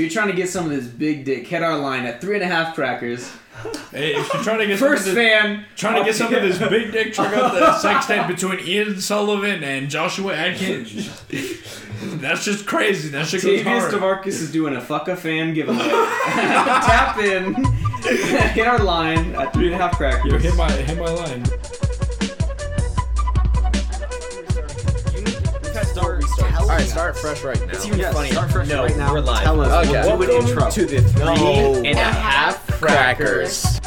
You're 0.00 0.08
trying 0.10 0.28
to 0.28 0.34
get 0.34 0.48
some 0.48 0.64
of 0.64 0.70
this 0.70 0.86
big 0.86 1.24
dick. 1.26 1.46
Hit 1.46 1.62
our 1.62 1.76
line 1.76 2.06
at 2.06 2.20
three 2.22 2.34
and 2.34 2.42
a 2.42 2.46
half 2.46 2.74
crackers. 2.74 3.30
Hey, 3.90 4.14
if 4.14 4.32
you're 4.32 4.42
trying 4.42 4.60
to 4.60 4.66
get 4.66 4.78
First 4.78 5.02
some 5.02 5.10
of 5.10 5.16
this, 5.16 5.30
fan. 5.32 5.66
trying 5.76 5.96
to 5.96 6.04
get 6.04 6.14
some 6.14 6.32
of 6.32 6.42
this 6.42 6.58
big 6.70 6.92
dick, 6.92 7.12
check 7.12 7.34
out 7.34 7.52
the 7.52 7.60
sextape 7.86 8.26
between 8.26 8.60
Ian 8.60 8.98
Sullivan 8.98 9.62
and 9.62 9.90
Joshua 9.90 10.34
Atkins. 10.34 11.10
That's 12.02 12.42
just 12.44 12.66
crazy. 12.66 13.10
That 13.10 13.26
shit 13.26 13.42
goes 13.42 13.60
Tavius 13.60 13.90
hard. 13.90 13.92
DeMarcus 13.92 14.28
is 14.28 14.50
doing 14.50 14.74
a 14.76 14.80
fuck 14.80 15.08
a 15.08 15.16
fan 15.16 15.52
giveaway. 15.52 15.76
Tap 15.84 17.18
in. 17.18 17.62
Hit 18.54 18.66
our 18.66 18.78
line 18.78 19.34
at 19.34 19.52
three 19.52 19.66
and 19.66 19.74
a 19.74 19.78
half 19.78 19.98
crackers. 19.98 20.32
Yo, 20.32 20.38
hit 20.38 20.56
my 20.56 20.70
hit 20.70 20.96
my 20.96 21.10
line. 21.10 21.44
Alright, 26.80 26.90
start 26.92 27.18
fresh 27.18 27.44
right 27.44 27.60
now. 27.66 27.72
It's 27.74 27.86
even 27.86 27.98
Yeah, 27.98 28.10
funnier. 28.10 28.32
Start 28.32 28.52
fresh 28.52 28.68
no, 28.68 28.84
right 28.84 28.96
now. 28.96 29.12
we're 29.12 29.20
live. 29.20 29.42
Tell 29.44 29.60
us. 29.60 29.86
Okay. 29.86 30.00
We'll 30.06 30.18
do 30.18 30.38
an 30.40 30.46
intro. 30.48 30.70
to 30.70 30.86
the 30.86 31.02
three 31.02 31.24
No. 31.24 31.74
and 31.84 31.98
a 31.98 32.04
half 32.04 32.66
crackers. 32.68 33.78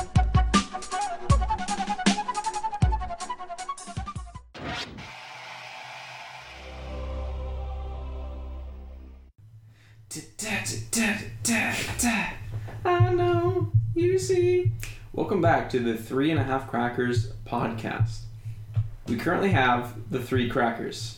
I 12.86 13.12
know 13.12 13.72
you 13.96 14.20
see. 14.20 14.72
Welcome 15.14 15.42
back 15.42 15.68
to 15.72 15.80
the 15.80 15.98
Three 15.98 16.30
and 16.30 16.40
a 16.40 16.44
Half 16.44 16.68
Crackers 16.70 17.34
podcast. 17.44 18.20
We 19.08 19.16
currently 19.16 19.50
have 19.50 20.12
the 20.12 20.22
three 20.22 20.48
crackers. 20.48 21.18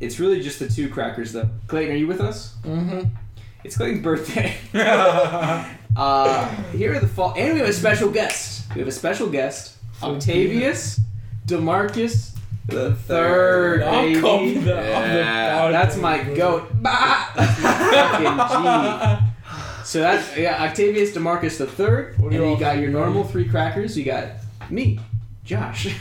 It's 0.00 0.18
really 0.20 0.40
just 0.42 0.58
the 0.58 0.68
two 0.68 0.88
crackers, 0.88 1.32
though. 1.32 1.48
Clayton, 1.68 1.92
are 1.94 1.98
you 1.98 2.06
with 2.06 2.20
us? 2.20 2.54
Mm-hmm. 2.62 3.08
It's 3.64 3.76
Clayton's 3.76 4.02
birthday. 4.02 4.54
uh, 5.96 6.48
here 6.72 6.94
are 6.94 7.00
the 7.00 7.08
fall, 7.08 7.34
and 7.36 7.54
we 7.54 7.60
have 7.60 7.68
a 7.68 7.72
special 7.72 8.10
guest. 8.10 8.72
We 8.74 8.80
have 8.80 8.88
a 8.88 8.92
special 8.92 9.28
guest, 9.28 9.76
Octavius 10.02 11.00
Demarcus 11.46 12.36
the 12.68 12.94
third. 12.94 13.82
I'll 13.82 14.02
baby. 14.02 14.20
call 14.20 14.38
that 14.44 14.54
the 14.64 14.70
Yeah, 14.70 15.58
podcast. 15.58 15.72
That's 15.72 15.96
my 15.96 16.18
goat. 16.34 16.68
That's 16.82 17.60
fucking 17.60 19.20
G. 19.20 19.26
So 19.84 20.00
that's 20.00 20.36
yeah, 20.36 20.64
Octavius 20.64 21.12
Demarcus 21.12 21.58
the 21.58 21.66
third, 21.66 22.18
and 22.18 22.32
you 22.32 22.50
you 22.50 22.58
got 22.58 22.78
your 22.78 22.90
buddy? 22.90 23.04
normal 23.04 23.22
three 23.22 23.48
crackers. 23.48 23.96
You 23.96 24.04
got 24.04 24.30
me, 24.68 24.98
Josh, 25.44 25.96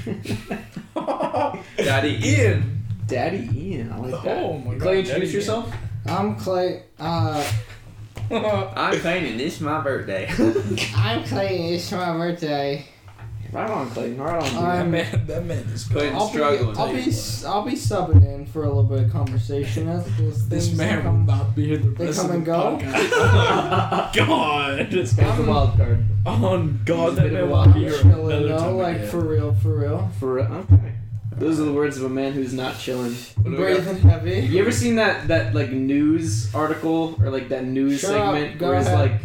Daddy 0.95 2.19
Ian. 2.23 2.74
Daddy 3.07 3.49
Ian. 3.53 3.91
I 3.91 3.97
like 3.99 4.23
that. 4.23 4.37
Oh 4.43 4.57
my 4.57 4.71
god. 4.73 4.81
Clay, 4.81 5.01
Daddy 5.03 5.09
introduce 5.09 5.29
Ian. 5.31 5.39
yourself. 5.39 5.75
I'm 6.07 6.35
Clay. 6.35 6.83
Uh, 6.99 7.51
I'm 8.31 8.99
Clayton. 8.99 9.37
This 9.37 9.55
is 9.55 9.61
my 9.61 9.81
birthday. 9.81 10.27
I'm 10.95 11.23
Clay. 11.23 11.73
It's 11.75 11.91
my 11.91 12.11
birthday. 12.13 12.85
Right 13.51 13.69
on, 13.69 13.89
Clayton. 13.91 14.17
Right 14.19 14.35
on. 14.35 14.43
dude. 14.43 14.53
that 14.53 14.81
Um, 14.81 14.91
man, 14.91 15.25
that 15.27 15.45
man 15.45 15.57
is 15.59 15.85
good. 15.85 16.11
I'll 16.13 16.27
be, 16.27 16.33
struggling. 16.33 16.77
I'll 16.77 16.87
be, 16.93 16.99
I'll 17.45 17.61
be 17.63 17.71
subbing 17.73 18.25
in 18.25 18.45
for 18.47 18.63
a 18.63 18.67
little 18.67 18.83
bit 18.83 19.03
of 19.05 19.11
conversation. 19.11 19.87
As 19.87 20.03
those 20.17 20.49
This 20.49 20.65
things 20.67 20.77
man 20.77 20.97
will 20.97 21.03
come. 21.11 21.25
not 21.27 21.55
be 21.55 21.67
here 21.67 21.77
the 21.77 21.89
they 21.89 22.05
rest 22.07 22.19
come 22.21 22.29
of 22.31 22.35
and 22.37 22.45
go? 22.45 22.77
podcast. 22.81 24.13
God. 24.27 24.91
This 24.91 25.13
guy's 25.13 25.37
the 25.37 25.43
wild 25.49 25.77
card. 25.77 26.03
On 26.25 26.81
God, 26.85 27.13
a 27.13 27.15
that 27.15 27.21
bit 27.23 27.33
man 27.33 27.41
of 27.43 27.49
will 27.49 27.55
wild 27.55 27.73
be 27.75 27.79
here 27.81 28.01
another 28.01 28.47
though, 28.47 28.57
time 28.57 28.77
like 28.77 28.95
again. 28.97 29.09
for 29.09 29.19
real, 29.21 29.53
for 29.53 29.75
real. 29.79 30.09
For 30.19 30.33
real. 30.33 30.45
okay. 30.73 30.93
Those 31.37 31.59
are 31.59 31.63
the 31.65 31.73
words 31.73 31.97
of 31.97 32.03
a 32.03 32.09
man 32.09 32.31
who's 32.33 32.53
not 32.53 32.77
chilling. 32.79 33.13
What 33.13 33.43
do 33.43 33.51
we 33.51 33.57
got? 33.57 33.65
Breathing 33.83 33.97
heavy. 34.09 34.41
Have 34.41 34.51
you 34.51 34.61
ever 34.61 34.71
seen 34.71 34.95
that 34.95 35.27
that 35.27 35.53
like 35.53 35.69
news 35.71 36.53
article 36.55 37.17
or 37.21 37.29
like 37.29 37.49
that 37.49 37.65
news 37.65 37.99
Shut 38.01 38.11
up, 38.15 38.33
segment 38.35 38.57
go 38.59 38.69
where 38.69 38.77
it's 38.79 38.87
ahead. 38.87 39.11
like 39.11 39.21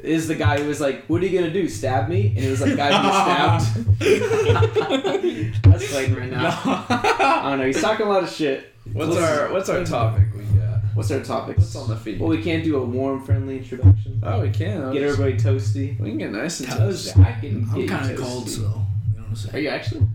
is 0.00 0.28
the 0.28 0.34
guy 0.36 0.60
who 0.60 0.68
was 0.68 0.80
like, 0.80 1.06
"What 1.06 1.22
are 1.22 1.26
you 1.26 1.38
gonna 1.38 1.52
do? 1.52 1.68
Stab 1.68 2.08
me?" 2.08 2.28
And 2.36 2.44
it 2.44 2.50
was 2.50 2.60
like 2.60 2.76
guy 2.76 2.92
who 2.92 3.08
stabbed. 3.08 3.92
That's 5.64 5.90
Clayton 5.90 6.16
right 6.16 6.30
now. 6.30 6.50
I 6.88 7.42
don't 7.50 7.58
know. 7.60 7.66
He's 7.66 7.80
talking 7.80 8.06
a 8.06 8.08
lot 8.08 8.22
of 8.22 8.30
shit. 8.30 8.72
What's 8.92 9.10
Listen. 9.10 9.24
our 9.24 9.52
What's 9.52 9.68
our 9.68 9.84
topic 9.84 10.24
we 10.34 10.42
got? 10.58 10.78
What's 10.94 11.10
our 11.10 11.20
topic? 11.22 11.58
What's 11.58 11.74
on 11.76 11.88
the 11.88 11.96
feed? 11.96 12.20
Well, 12.20 12.28
we 12.28 12.42
can't 12.42 12.62
do 12.64 12.76
a 12.76 12.84
warm, 12.84 13.24
friendly 13.24 13.58
introduction. 13.58 14.20
Oh, 14.22 14.40
we 14.42 14.50
can. 14.50 14.92
Get 14.92 15.02
everybody 15.02 15.34
toasty. 15.36 15.98
We 15.98 16.10
can 16.10 16.18
get 16.18 16.30
nice 16.32 16.60
and 16.60 16.68
Toast. 16.68 17.16
toasty. 17.16 17.26
I 17.26 17.40
can. 17.40 17.68
I'm 17.72 17.88
kind 17.88 18.10
of 18.10 18.18
cold, 18.20 18.48
so 18.48 18.60
you 18.60 18.66
know 18.66 18.74
what 19.22 19.28
I'm 19.28 19.36
saying. 19.36 19.54
Are 19.56 19.58
you 19.58 19.68
actually? 19.68 20.06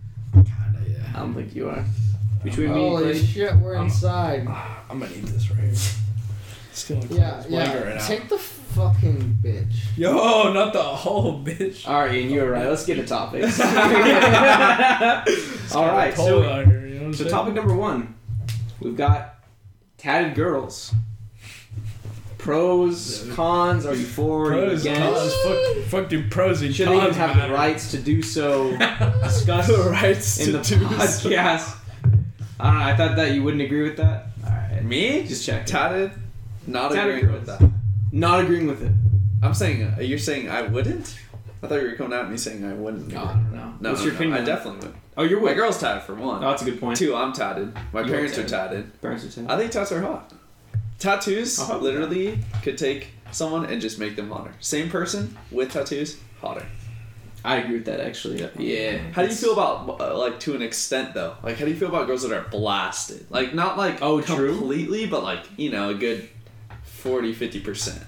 Kinda, 1.13 1.17
I 1.17 1.19
don't 1.21 1.33
think 1.33 1.55
you 1.55 1.69
are. 1.69 1.83
Between 2.43 2.73
me 2.73 2.73
and 2.73 2.81
Holy 2.89 3.03
Clayton. 3.03 3.25
shit, 3.27 3.55
we're 3.57 3.75
I'm- 3.75 3.85
inside. 3.85 4.47
I'm 4.89 4.99
gonna 4.99 5.11
eat 5.15 5.25
this 5.25 5.49
right 5.49 5.59
here. 5.61 5.71
It's 6.71 6.89
gonna 6.89 7.01
Yeah, 7.09 7.37
it's 7.37 7.47
blanket 7.47 7.73
yeah. 7.75 7.83
right 7.83 7.95
now. 7.95 8.05
Take 8.05 8.29
the 8.29 8.37
fucking 8.37 9.37
bitch. 9.43 9.73
Yo, 9.95 10.51
not 10.53 10.73
the 10.73 10.81
whole 10.81 11.43
bitch. 11.43 11.87
All 11.87 12.01
right, 12.01 12.13
Ian, 12.15 12.29
you're 12.31 12.49
right. 12.51 12.67
Let's 12.67 12.85
get 12.85 12.95
to 12.95 13.05
topics. 13.05 13.59
All 15.75 15.87
right, 15.87 16.13
Cold 16.15 16.27
so 16.27 16.43
out 16.43 16.65
here, 16.65 16.85
you 16.87 16.95
know 16.95 16.99
what 17.01 17.05
I'm 17.07 17.13
So 17.13 17.19
saying? 17.23 17.31
topic 17.31 17.53
number 17.53 17.75
one, 17.75 18.15
we've 18.79 18.97
got 18.97 19.35
tatted 19.97 20.35
girls. 20.35 20.93
Pros, 22.43 23.25
cons. 23.33 23.85
Are 23.85 23.95
you 23.95 24.05
for? 24.05 24.43
You 24.45 24.49
Pros, 24.51 24.81
against? 24.85 25.01
cons, 25.01 25.33
fuck, 25.43 25.85
fuck 25.85 26.09
do 26.09 26.27
pros 26.29 26.61
and 26.61 26.75
Should 26.75 26.89
they 26.89 26.93
even 26.95 27.05
cons 27.05 27.15
have 27.15 27.35
matter. 27.37 27.47
the 27.47 27.53
rights 27.53 27.91
to 27.91 27.97
do 27.97 28.21
so? 28.21 28.75
Discuss 29.23 29.67
the 29.67 29.89
rights 29.89 30.39
in 30.39 30.45
to 30.47 30.51
the 30.53 30.57
do 30.57 30.63
so. 30.63 31.29
podcast. 31.29 31.77
I 32.59 32.65
don't 32.69 32.79
know. 32.79 32.85
I 32.85 32.95
thought 32.97 33.15
that 33.15 33.31
you 33.31 33.43
wouldn't 33.43 33.63
agree 33.63 33.83
with 33.83 33.95
that. 33.97 34.27
All 34.45 34.49
right, 34.51 34.83
Me? 34.83 35.23
just 35.25 35.45
check. 35.45 35.65
Tatted? 35.65 36.11
Not 36.67 36.91
Tatted 36.91 37.15
agreeing 37.15 37.25
girls. 37.27 37.47
with 37.47 37.59
that. 37.59 37.71
Not 38.11 38.41
agreeing 38.41 38.67
with 38.67 38.83
it. 38.83 38.91
I'm 39.41 39.53
saying, 39.53 39.81
uh, 39.97 40.01
you're 40.01 40.19
saying 40.19 40.49
I 40.49 40.63
wouldn't? 40.63 41.17
I 41.63 41.67
thought 41.67 41.81
you 41.81 41.87
were 41.87 41.95
coming 41.95 42.11
at 42.19 42.29
me 42.29 42.35
saying 42.35 42.65
I 42.65 42.73
wouldn't. 42.73 43.07
No, 43.07 43.23
I 43.23 43.33
don't 43.33 43.53
know. 43.53 43.73
No, 43.79 43.89
What's 43.91 44.01
no, 44.01 44.05
your 44.07 44.13
no, 44.13 44.17
opinion? 44.19 44.35
I 44.35 44.39
on 44.41 44.45
definitely 44.45 44.87
would. 44.89 44.95
Oh, 45.15 45.23
you're 45.23 45.39
My 45.39 45.45
with. 45.45 45.55
girl's 45.55 45.79
tatted 45.79 46.03
for 46.03 46.13
one. 46.15 46.43
Oh, 46.43 46.49
that's 46.49 46.61
a 46.61 46.65
good 46.65 46.79
point. 46.81 46.97
Two, 46.97 47.15
I'm 47.15 47.31
tatted. 47.31 47.73
My 47.93 48.01
You 48.01 48.07
are 48.07 48.09
parents 48.09 48.37
are 48.37 48.43
tatted. 48.45 48.51
tatted. 48.91 49.01
Parents 49.01 49.23
are 49.25 49.29
tatted. 49.29 49.49
I 49.49 49.57
think 49.57 49.71
tats 49.71 49.91
are 49.93 50.01
hot. 50.01 50.33
Tattoos 51.03 51.59
Oh, 51.59 51.79
literally 51.79 52.39
could 52.61 52.77
take 52.77 53.09
someone 53.31 53.65
and 53.65 53.81
just 53.81 53.99
make 53.99 54.15
them 54.15 54.31
hotter. 54.31 54.53
Same 54.61 54.89
person 54.89 55.37
with 55.51 55.73
tattoos, 55.73 56.17
hotter. 56.39 56.65
I 57.43 57.57
agree 57.57 57.75
with 57.75 57.85
that 57.87 57.99
actually. 57.99 58.39
Yeah. 58.57 58.99
How 59.11 59.23
do 59.23 59.27
you 59.27 59.35
feel 59.35 59.51
about 59.51 59.99
uh, 59.99 60.17
like 60.17 60.39
to 60.41 60.55
an 60.55 60.61
extent 60.61 61.13
though? 61.13 61.35
Like 61.43 61.57
how 61.57 61.65
do 61.65 61.71
you 61.71 61.75
feel 61.77 61.89
about 61.89 62.07
girls 62.07 62.21
that 62.21 62.31
are 62.31 62.47
blasted? 62.49 63.25
Like 63.29 63.53
not 63.53 63.77
like 63.77 64.01
Oh, 64.01 64.21
true. 64.21 64.55
completely, 64.57 65.05
but 65.05 65.23
like 65.23 65.43
you 65.57 65.71
know 65.71 65.89
a 65.89 65.93
good 65.93 66.29
40 66.83 67.33
50 67.33 67.59
percent. 67.59 68.01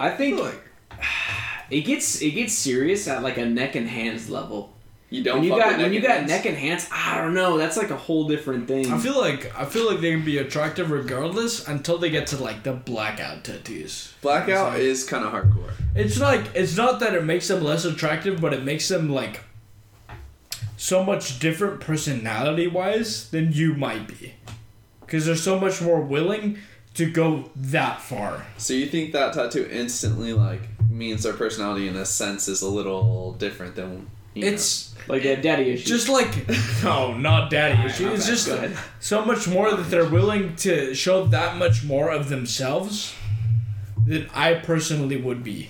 I 0.00 0.08
think 0.08 0.40
like 0.40 0.58
it 1.70 1.82
gets 1.82 2.22
it 2.22 2.30
gets 2.30 2.54
serious 2.54 3.06
at 3.08 3.22
like 3.22 3.36
a 3.36 3.44
neck 3.44 3.74
and 3.74 3.86
hands 3.86 4.30
level. 4.30 4.71
You 5.12 5.22
don't. 5.22 5.36
when 5.36 5.44
you 5.44 5.50
fuck 5.50 5.58
got 5.60 5.72
with 5.72 5.82
when 5.82 5.92
you 5.92 6.00
neck 6.00 6.08
got 6.08 6.18
and 6.20 6.28
neck 6.28 6.42
hands? 6.44 6.46
and 6.46 6.56
hands, 6.56 6.88
I 6.90 7.20
don't 7.20 7.34
know. 7.34 7.58
That's 7.58 7.76
like 7.76 7.90
a 7.90 7.96
whole 7.96 8.26
different 8.26 8.66
thing. 8.66 8.90
I 8.90 8.98
feel 8.98 9.20
like 9.20 9.54
I 9.56 9.66
feel 9.66 9.86
like 9.86 10.00
they 10.00 10.12
can 10.12 10.24
be 10.24 10.38
attractive 10.38 10.90
regardless 10.90 11.68
until 11.68 11.98
they 11.98 12.08
get 12.08 12.28
to 12.28 12.42
like 12.42 12.62
the 12.62 12.72
blackout 12.72 13.44
tattoos. 13.44 14.14
blackout 14.22 14.78
is 14.78 15.04
kind 15.04 15.22
of 15.24 15.32
hardcore. 15.32 15.72
It's 15.94 16.18
like 16.18 16.46
it's 16.54 16.76
not 16.78 16.98
that 17.00 17.14
it 17.14 17.24
makes 17.24 17.48
them 17.48 17.62
less 17.62 17.84
attractive, 17.84 18.40
but 18.40 18.54
it 18.54 18.64
makes 18.64 18.88
them 18.88 19.10
like 19.10 19.40
so 20.78 21.04
much 21.04 21.38
different 21.38 21.80
personality 21.80 22.66
wise 22.66 23.28
than 23.30 23.52
you 23.52 23.74
might 23.74 24.08
be, 24.08 24.32
because 25.00 25.26
they're 25.26 25.36
so 25.36 25.60
much 25.60 25.82
more 25.82 26.00
willing 26.00 26.56
to 26.94 27.10
go 27.10 27.50
that 27.54 28.00
far. 28.00 28.46
So 28.56 28.72
you 28.72 28.86
think 28.86 29.12
that 29.12 29.34
tattoo 29.34 29.68
instantly 29.70 30.32
like 30.32 30.62
means 30.90 31.22
their 31.22 31.34
personality 31.34 31.86
in 31.86 31.96
a 31.96 32.06
sense 32.06 32.48
is 32.48 32.62
a 32.62 32.68
little 32.68 33.32
different 33.34 33.76
than 33.76 34.10
you 34.34 34.46
It's 34.46 34.94
like 35.08 35.24
a 35.24 35.36
daddy 35.40 35.70
issue. 35.70 35.84
just 35.86 36.08
like 36.08 36.46
no, 36.84 37.16
not 37.16 37.50
daddy 37.50 37.86
issue. 37.86 38.08
It's 38.10 38.22
Okay, 38.48 38.68
just 38.72 38.82
so 39.00 39.24
much 39.24 39.48
more 39.48 39.70
that 39.74 39.90
they're 39.90 40.08
willing 40.08 40.56
to 40.56 40.94
show 40.94 41.26
that 41.26 41.56
much 41.56 41.84
more 41.84 42.10
of 42.10 42.28
themselves 42.28 43.14
than 44.06 44.28
I 44.34 44.54
personally 44.54 45.16
would 45.16 45.42
be. 45.44 45.68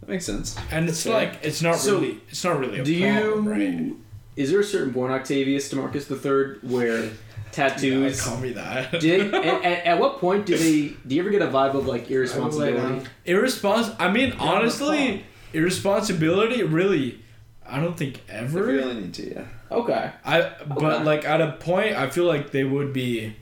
that 0.00 0.08
makes 0.08 0.24
sense. 0.26 0.56
And 0.70 0.88
it's 0.88 1.06
Okay. 1.06 1.14
like 1.14 1.38
it's 1.42 1.62
not 1.62 1.76
So, 1.76 1.94
really 1.98 2.20
it's 2.30 2.44
not 2.44 2.58
really 2.58 2.80
a 2.80 2.84
do 2.84 3.00
problem, 3.00 3.44
you? 3.44 3.50
right? 3.50 3.92
Is 4.36 4.50
there 4.50 4.60
a 4.60 4.64
certain 4.64 4.92
born 4.92 5.10
Octavius 5.10 5.72
Demarcus 5.72 6.06
the 6.06 6.16
third 6.16 6.60
where 6.62 7.04
Yeah, 7.58 7.68
tattoos? 7.70 8.20
call 8.22 8.36
me 8.38 8.52
that. 8.52 9.00
did 9.00 9.34
at, 9.34 9.44
at, 9.64 9.86
at 9.86 9.98
what 10.00 10.18
point 10.20 10.46
do 10.46 10.56
they? 10.56 10.94
Do 11.06 11.14
you 11.14 11.20
ever 11.22 11.30
get 11.30 11.42
a 11.42 11.48
vibe 11.48 11.74
of 11.74 11.86
like 11.86 12.08
irresponsibility? 12.10 13.04
Irrespons. 13.26 13.90
I 13.98 14.10
mean, 14.12 14.32
honestly, 14.38 15.24
irresponsibility 15.52 16.62
really. 16.62 17.20
I 17.66 17.80
don't 17.80 17.96
think 17.98 18.18
If 18.28 18.30
ever. 18.30 18.58
you 18.60 18.64
really 18.78 18.94
need 18.94 19.14
to, 19.14 19.30
yeah. 19.34 19.44
Okay. 19.70 20.10
I 20.24 20.52
but 20.66 20.82
Okay. 20.82 21.04
like 21.04 21.24
at 21.26 21.40
a 21.42 21.52
point, 21.52 21.96
I 21.96 22.08
feel 22.08 22.24
like 22.24 22.50
they 22.50 22.64
would 22.64 22.92
be 22.94 23.36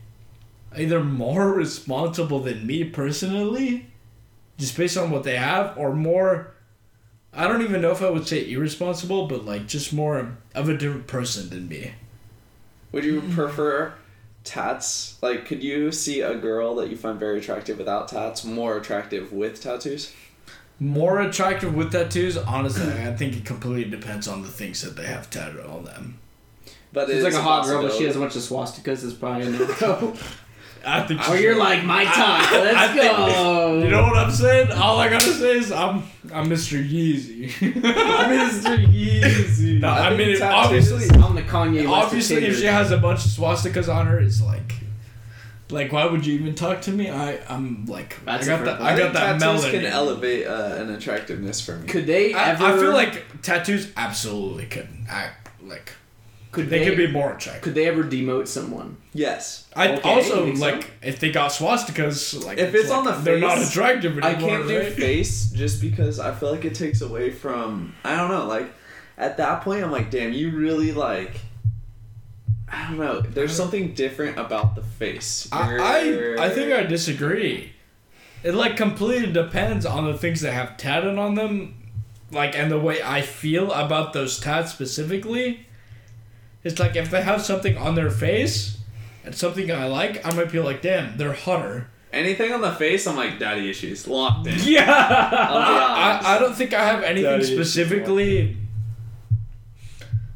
either 0.77 1.03
more 1.03 1.53
responsible 1.65 2.41
than 2.41 2.67
me 2.67 2.83
personally, 2.85 3.87
just 4.59 4.77
based 4.77 4.97
on 4.97 5.11
what 5.11 5.23
they 5.23 5.37
have, 5.37 5.79
or 5.79 5.95
more. 5.95 6.53
I 7.33 7.47
don't 7.47 7.63
even 7.63 7.83
know 7.83 7.93
if 7.93 8.03
I 8.03 8.11
would 8.11 8.27
say 8.27 8.51
irresponsible, 8.51 9.29
but 9.29 9.45
like 9.45 9.69
just 9.69 9.93
more 9.93 10.37
of 10.55 10.69
a 10.69 10.77
different 10.77 11.07
person 11.07 11.49
than 11.51 11.69
me. 11.69 11.93
Would 12.93 13.05
you 13.05 13.21
prefer 13.21 13.93
tats? 14.43 15.19
Like, 15.23 15.45
could 15.45 15.63
you 15.63 15.93
see 15.93 16.21
a 16.23 16.35
girl 16.35 16.75
that 16.77 16.89
you 16.89 16.97
find 16.97 17.19
very 17.19 17.39
attractive 17.39 17.79
without 17.79 18.09
tats 18.09 18.43
more 18.45 18.77
attractive 18.79 19.33
with 19.33 19.61
tattoos? 19.61 20.13
More 20.79 21.21
attractive 21.21 21.75
with 21.75 21.93
tattoos, 21.93 22.37
honestly, 22.37 22.93
I 22.93 23.15
think 23.15 23.37
it 23.37 23.45
completely 23.47 23.91
depends 23.91 24.29
on 24.29 24.43
the 24.43 24.49
things 24.49 24.83
that 24.83 24.95
they 24.95 25.07
have 25.07 25.31
tattooed 25.31 25.65
on 25.65 25.85
them. 25.85 26.19
But 26.93 27.09
She's 27.09 27.17
it's 27.17 27.25
like 27.25 27.35
a 27.35 27.41
hot 27.43 27.65
girl, 27.65 27.83
but 27.83 27.93
she 27.93 28.05
has 28.05 28.17
a 28.17 28.19
bunch 28.19 28.37
of 28.37 28.43
swastikas. 28.43 29.03
It's 29.05 29.15
probably 29.15 29.47
a 29.47 29.51
no-go. 29.51 30.15
I 30.89 31.03
think. 31.05 31.21
or 31.29 31.33
oh, 31.33 31.35
you're 31.35 31.57
like, 31.59 31.83
my 31.85 32.05
time. 32.05 32.43
Let's 32.53 32.77
I 32.77 32.87
think- 32.89 33.03
go. 33.17 33.79
You 33.83 33.89
know 33.91 34.03
what 34.03 34.17
I'm 34.19 34.31
saying? 34.31 34.71
All 34.73 34.99
I 34.99 35.09
gotta 35.09 35.33
say 35.33 35.59
is 35.59 35.73
I'm 35.73 36.05
I'm 36.33 36.47
Mr. 36.49 36.79
Yeezy. 36.79 37.47
I'm 37.61 37.81
Mr. 38.51 38.87
Yeezy. 38.87 39.81
No, 39.81 39.89
I, 39.89 40.09
I 40.09 40.11
mean, 40.11 40.19
think 40.29 40.37
it, 40.39 40.43
obviously, 40.43 41.09
I'm 41.21 41.35
the 41.35 41.43
Kanye. 41.43 41.89
Obviously, 41.91 42.45
if 42.45 42.59
she 42.59 42.67
has 42.67 42.93
a 42.93 42.99
bunch 42.99 43.25
of 43.25 43.31
swastikas 43.33 43.93
on 43.93 44.07
her, 44.07 44.21
it's 44.21 44.41
like, 44.41 44.75
like, 45.71 45.93
why 45.93 46.07
would 46.07 46.25
you 46.27 46.35
even 46.35 46.55
talk 46.55 46.81
to 46.83 46.93
me? 46.93 47.11
I 47.11 47.39
I'm 47.49 47.87
like, 47.87 48.19
That's 48.25 48.47
I 48.47 48.57
got 48.57 48.65
that, 48.65 48.81
I, 48.81 48.95
I 48.95 48.97
got 48.97 49.03
think 49.03 49.13
that 49.15 49.41
tattoos 49.41 49.65
melanin. 49.65 49.71
can 49.71 49.85
elevate 49.87 50.47
uh, 50.47 50.77
an 50.79 50.91
attractiveness 50.91 51.61
for 51.61 51.77
me. 51.77 51.89
could 51.89 52.07
they 52.07 52.35
I, 52.35 52.51
ever? 52.51 52.65
I 52.65 52.79
feel 52.79 52.93
like 52.93 53.43
tattoos 53.43 53.93
absolutely 53.97 54.67
could 54.67 54.89
act 55.09 55.49
like 55.63 55.93
could 56.53 56.71
they, 56.71 56.79
they, 56.79 56.85
could 56.87 56.97
be 56.97 57.07
more 57.09 57.35
attractive. 57.35 57.63
Could 57.63 57.75
they 57.75 57.87
ever 57.87 58.03
demote 58.03 58.47
someone? 58.49 58.97
Yes. 59.13 59.67
I 59.77 59.89
Okay, 59.97 60.09
also 60.09 60.39
you 60.41 60.45
think 60.55 60.59
so? 60.59 60.65
like 60.65 60.91
if 61.03 61.21
they 61.21 61.31
got 61.31 61.51
swastikas, 61.51 62.45
like 62.47 62.57
If 62.59 62.75
it's 62.75 62.89
like, 62.89 62.99
on 62.99 63.05
the 63.05 63.13
face, 63.13 63.25
they're 63.25 63.39
not 63.41 63.59
face, 63.59 63.71
attractive 63.71 64.19
I 64.23 64.35
can't 64.35 64.67
do 64.67 64.79
right? 64.79 64.93
face 64.93 65.51
just 65.51 65.83
because 65.83 66.19
I 66.19 66.33
feel 66.35 66.51
like 66.53 66.65
it 66.65 66.75
takes 66.75 67.03
away 67.03 67.31
from 67.31 67.95
I 68.05 68.17
don't 68.17 68.31
know, 68.31 68.47
like 68.47 68.73
at 69.19 69.37
that 69.39 69.63
point 69.63 69.83
I'm 69.85 69.91
like, 69.91 70.11
damn, 70.11 70.33
you 70.33 70.57
really 70.57 70.93
like 70.93 71.41
I 72.73 72.89
don't 72.89 72.99
know. 72.99 73.21
There's 73.21 73.57
something 73.57 73.95
different 73.95 74.39
about 74.39 74.75
the 74.75 74.83
face. 74.83 75.49
I, 75.53 75.77
I 75.77 76.47
I 76.47 76.51
think 76.51 76.73
I 76.73 76.83
disagree. 76.83 77.73
It 78.43 78.55
like 78.55 78.77
completely 78.77 79.33
depends 79.33 79.87
on 79.87 80.05
the 80.05 80.17
things 80.19 80.41
that 80.41 80.53
have 80.53 80.77
tatted 80.77 81.17
on 81.19 81.35
them, 81.35 81.75
like 82.31 82.57
and 82.57 82.71
the 82.71 82.79
way 82.79 83.03
I 83.03 83.23
feel 83.23 83.71
about 83.73 84.13
those 84.13 84.39
tats 84.41 84.73
specifically. 84.73 85.67
It's 86.65 86.79
like 86.81 86.97
if 86.97 87.11
they 87.11 87.23
have 87.23 87.43
something 87.43 87.77
on 87.79 87.95
their 87.95 88.11
face 88.11 88.79
and 89.25 89.35
something 89.35 89.71
I 89.71 89.87
like, 89.87 90.27
I 90.27 90.33
might 90.35 90.51
be 90.51 90.59
like, 90.59 90.83
damn, 90.83 91.17
they're 91.17 91.33
hotter. 91.33 91.89
anything 92.13 92.53
on 92.53 92.61
the 92.61 92.73
face, 92.73 93.07
I'm 93.07 93.15
like 93.17 93.39
daddy 93.39 93.71
issues 93.71 94.09
locked 94.09 94.49
in. 94.49 94.59
Yeah. 94.65 94.85
I'll 94.91 96.27
I, 96.27 96.39
don't 96.41 96.55
think 96.57 96.75
I 96.75 96.85
have 96.85 97.05
anything 97.05 97.31
That 97.31 97.41
is 97.41 97.49
specifically. 97.49 98.57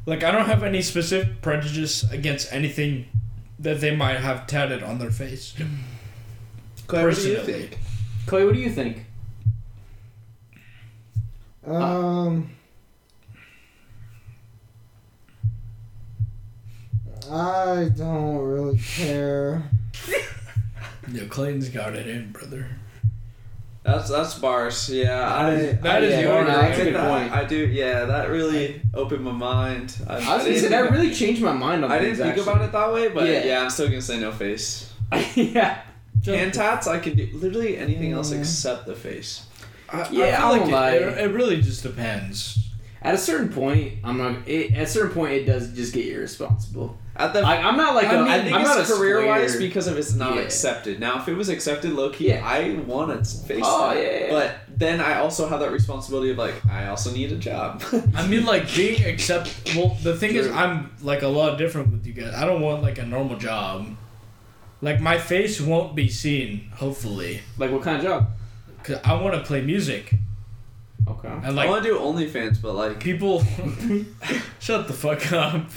Like 0.05 0.23
I 0.23 0.31
don't 0.31 0.45
have 0.45 0.63
any 0.63 0.81
specific 0.81 1.41
prejudice 1.41 2.09
against 2.11 2.51
anything 2.51 3.05
that 3.59 3.79
they 3.81 3.95
might 3.95 4.17
have 4.17 4.47
tatted 4.47 4.81
on 4.83 4.97
their 4.97 5.11
face. 5.11 5.53
Claire, 6.87 7.07
what 7.07 7.15
do 7.15 7.21
you 7.29 7.35
personally. 7.35 7.61
think? 7.67 7.79
Clay, 8.25 8.45
what 8.45 8.53
do 8.53 8.59
you 8.59 8.69
think? 8.71 9.05
Um. 11.65 12.49
I 17.31 17.89
don't 17.95 18.37
really 18.39 18.77
care. 18.79 19.69
Yeah, 21.11 21.25
Clayton's 21.25 21.67
got 21.67 21.93
it 21.93 22.07
in, 22.07 22.31
brother. 22.31 22.67
That's 23.83 24.09
that's 24.09 24.37
bars. 24.37 24.89
Yeah, 24.89 25.27
I 25.27 25.55
That 25.81 26.03
is 26.03 26.11
yeah, 26.11 26.21
the 26.21 26.27
no, 26.27 26.45
that's 26.45 26.77
a 26.77 26.81
I 26.81 26.83
good 26.85 26.95
point. 26.95 27.31
I 27.31 27.45
do. 27.45 27.55
Yeah, 27.67 28.05
that 28.05 28.29
really 28.29 28.79
opened 28.93 29.23
my 29.23 29.31
mind. 29.31 29.95
I, 30.07 30.13
I 30.13 30.17
was 30.17 30.25
gonna 30.25 30.43
didn't 30.43 30.59
say 30.61 30.67
that 30.69 30.91
really 30.91 31.13
changed 31.13 31.41
my 31.41 31.53
mind 31.53 31.83
on 31.83 31.91
I 31.91 31.97
didn't 31.97 32.17
things. 32.17 32.19
think 32.19 32.37
actually. 32.37 32.53
about 32.53 32.65
it 32.65 32.71
that 32.73 32.93
way, 32.93 33.07
but 33.09 33.27
Yeah. 33.27 33.43
yeah. 33.45 33.61
I'm 33.63 33.69
still 33.71 33.87
gonna 33.87 34.01
say 34.01 34.19
no 34.19 34.31
face. 34.31 34.91
yeah. 35.35 35.81
Hand 36.23 36.53
tats, 36.53 36.85
I 36.85 36.99
can 36.99 37.15
do 37.17 37.27
literally 37.33 37.77
anything 37.77 38.11
else 38.11 38.31
except 38.31 38.85
the 38.85 38.93
face. 38.95 39.47
I, 39.89 39.97
Yeah, 39.97 40.03
I 40.03 40.07
feel 40.07 40.23
I 40.45 40.49
like 40.49 40.59
won't 40.61 40.71
it, 40.71 40.75
lie. 40.75 40.91
it, 40.93 41.17
it 41.17 41.33
really 41.33 41.59
just 41.61 41.81
depends. 41.81 42.69
At 43.01 43.15
a 43.15 43.17
certain 43.17 43.49
point, 43.49 43.93
I'm 44.03 44.19
not. 44.19 44.47
It, 44.47 44.75
at 44.75 44.83
a 44.83 44.87
certain 44.87 45.11
point, 45.11 45.31
it 45.33 45.45
does 45.45 45.73
just 45.73 45.91
get 45.95 46.05
irresponsible. 46.05 46.99
At 47.15 47.33
the, 47.33 47.41
Like 47.41 47.59
I'm 47.59 47.75
not 47.75 47.93
like 47.93 48.07
I 48.07 48.13
a, 48.15 48.17
mean, 48.23 48.31
I 48.31 48.41
think 48.41 48.55
I'm 48.55 48.63
not 48.63 48.79
it's 48.79 48.89
a 48.89 48.95
career 48.95 49.25
wise 49.25 49.57
because 49.57 49.87
of 49.87 49.97
it's 49.97 50.13
not 50.13 50.35
Yeah. 50.35 50.41
accepted. 50.41 50.99
Now, 50.99 51.19
if 51.19 51.27
it 51.27 51.33
was 51.35 51.49
accepted 51.49 51.91
low 51.93 52.09
key, 52.09 52.29
Yeah. 52.29 52.41
I 52.45 52.75
want 52.87 53.09
to 53.25 53.37
face 53.47 53.61
Oh, 53.65 53.89
that. 53.93 53.97
yeah, 54.01 54.19
yeah. 54.25 54.29
But 54.29 54.55
then 54.79 55.01
I 55.01 55.19
also 55.19 55.47
have 55.47 55.59
that 55.59 55.71
responsibility 55.71 56.31
of 56.31 56.37
like, 56.37 56.55
I 56.69 56.87
also 56.87 57.11
need 57.11 57.31
a 57.33 57.35
job. 57.35 57.83
I 58.15 58.25
mean, 58.27 58.45
like 58.45 58.73
being 58.73 59.03
accept. 59.05 59.73
Well, 59.75 59.97
the 60.01 60.15
thing 60.15 60.35
is, 60.35 60.47
I'm 60.47 60.91
like 61.01 61.21
a 61.21 61.27
lot 61.27 61.57
different 61.57 61.91
with 61.91 62.05
you 62.07 62.13
guys. 62.13 62.33
I 62.33 62.45
don't 62.45 62.61
want 62.61 62.81
like 62.81 62.97
a 62.97 63.05
normal 63.05 63.37
job. 63.37 63.87
Like 64.81 64.99
my 65.01 65.17
face 65.19 65.59
won't 65.61 65.95
be 65.95 66.07
seen, 66.09 66.71
hopefully, 66.75 67.41
Like 67.57 67.71
what 67.71 67.81
kind 67.83 67.97
of 67.97 68.03
job? 68.03 68.27
because 68.77 68.99
I 69.03 69.13
want 69.21 69.35
to 69.35 69.41
play 69.41 69.61
music 69.61 70.13
Okay. 71.07 71.27
and 71.27 71.45
I 71.45 71.49
like 71.49 71.69
want 71.69 71.83
to 71.83 71.89
do 71.89 71.97
OnlyFans, 71.99 72.61
but 72.61 72.73
like, 72.75 72.99
people. 72.99 73.39
shut 74.59 74.87
the 74.87 74.93
fuck 74.93 75.31
up. 75.33 75.69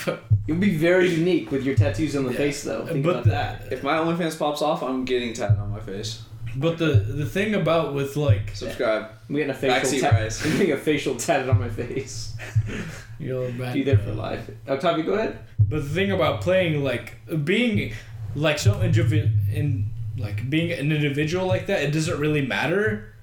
You'll 0.47 0.59
be 0.59 0.76
very 0.76 1.09
unique 1.09 1.50
with 1.50 1.65
your 1.65 1.75
tattoos 1.75 2.15
on 2.17 2.25
the 2.25 2.31
Yeah. 2.32 2.37
face, 2.37 2.62
though. 2.62 2.87
Think 2.87 3.05
But 3.05 3.11
about 3.11 3.25
the- 3.25 3.31
that. 3.31 3.73
if 3.73 3.82
my 3.82 3.94
OnlyFans 3.99 4.38
pops 4.38 4.62
off, 4.62 4.82
I'm 4.82 5.05
getting 5.05 5.32
tatted 5.32 5.59
on 5.59 5.71
my 5.71 5.81
face. 5.81 6.23
But 6.56 6.79
the 6.79 6.87
the 6.93 7.26
thing 7.26 7.55
about 7.56 7.94
with 7.94 8.17
like 8.17 8.55
Subscribe. 8.55 9.06
I'm 9.29 9.35
getting 9.35 9.50
a 9.50 9.55
facial 9.55 9.76
Backseat 9.91 10.00
tat. 10.03 10.12
rise. 10.12 10.44
I'm 10.47 10.53
getting 10.53 10.73
a 10.73 10.76
facial 10.76 11.17
tatted 11.17 11.49
on 11.49 11.59
my 11.59 11.69
face. 11.69 12.37
you're 13.19 13.50
back. 13.53 13.75
Be 13.75 13.82
there 13.82 13.99
for 13.99 14.12
life. 14.12 14.49
Octavio, 14.69 15.05
go 15.05 15.15
ahead. 15.15 15.38
But 15.59 15.82
the 15.82 15.88
thing 15.88 16.12
about 16.12 16.43
playing 16.43 16.85
like 16.85 17.17
being 17.44 17.93
like 18.37 18.61
so 18.61 18.75
indivi- 18.75 19.32
in 19.53 19.91
like 20.17 20.49
being 20.49 20.70
an 20.70 20.93
individual 20.93 21.47
like 21.47 21.67
that, 21.67 21.82
it 21.82 21.91
doesn't 21.93 22.20
really 22.20 22.47
matter 22.47 23.14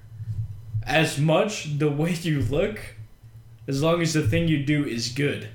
as 0.86 1.18
much 1.18 1.78
the 1.78 1.90
way 1.90 2.12
you 2.22 2.40
look, 2.42 2.78
as 3.68 3.82
long 3.82 4.02
as 4.02 4.12
the 4.14 4.22
thing 4.26 4.48
you 4.48 4.64
do 4.64 4.84
is 4.84 5.08
good, 5.08 5.48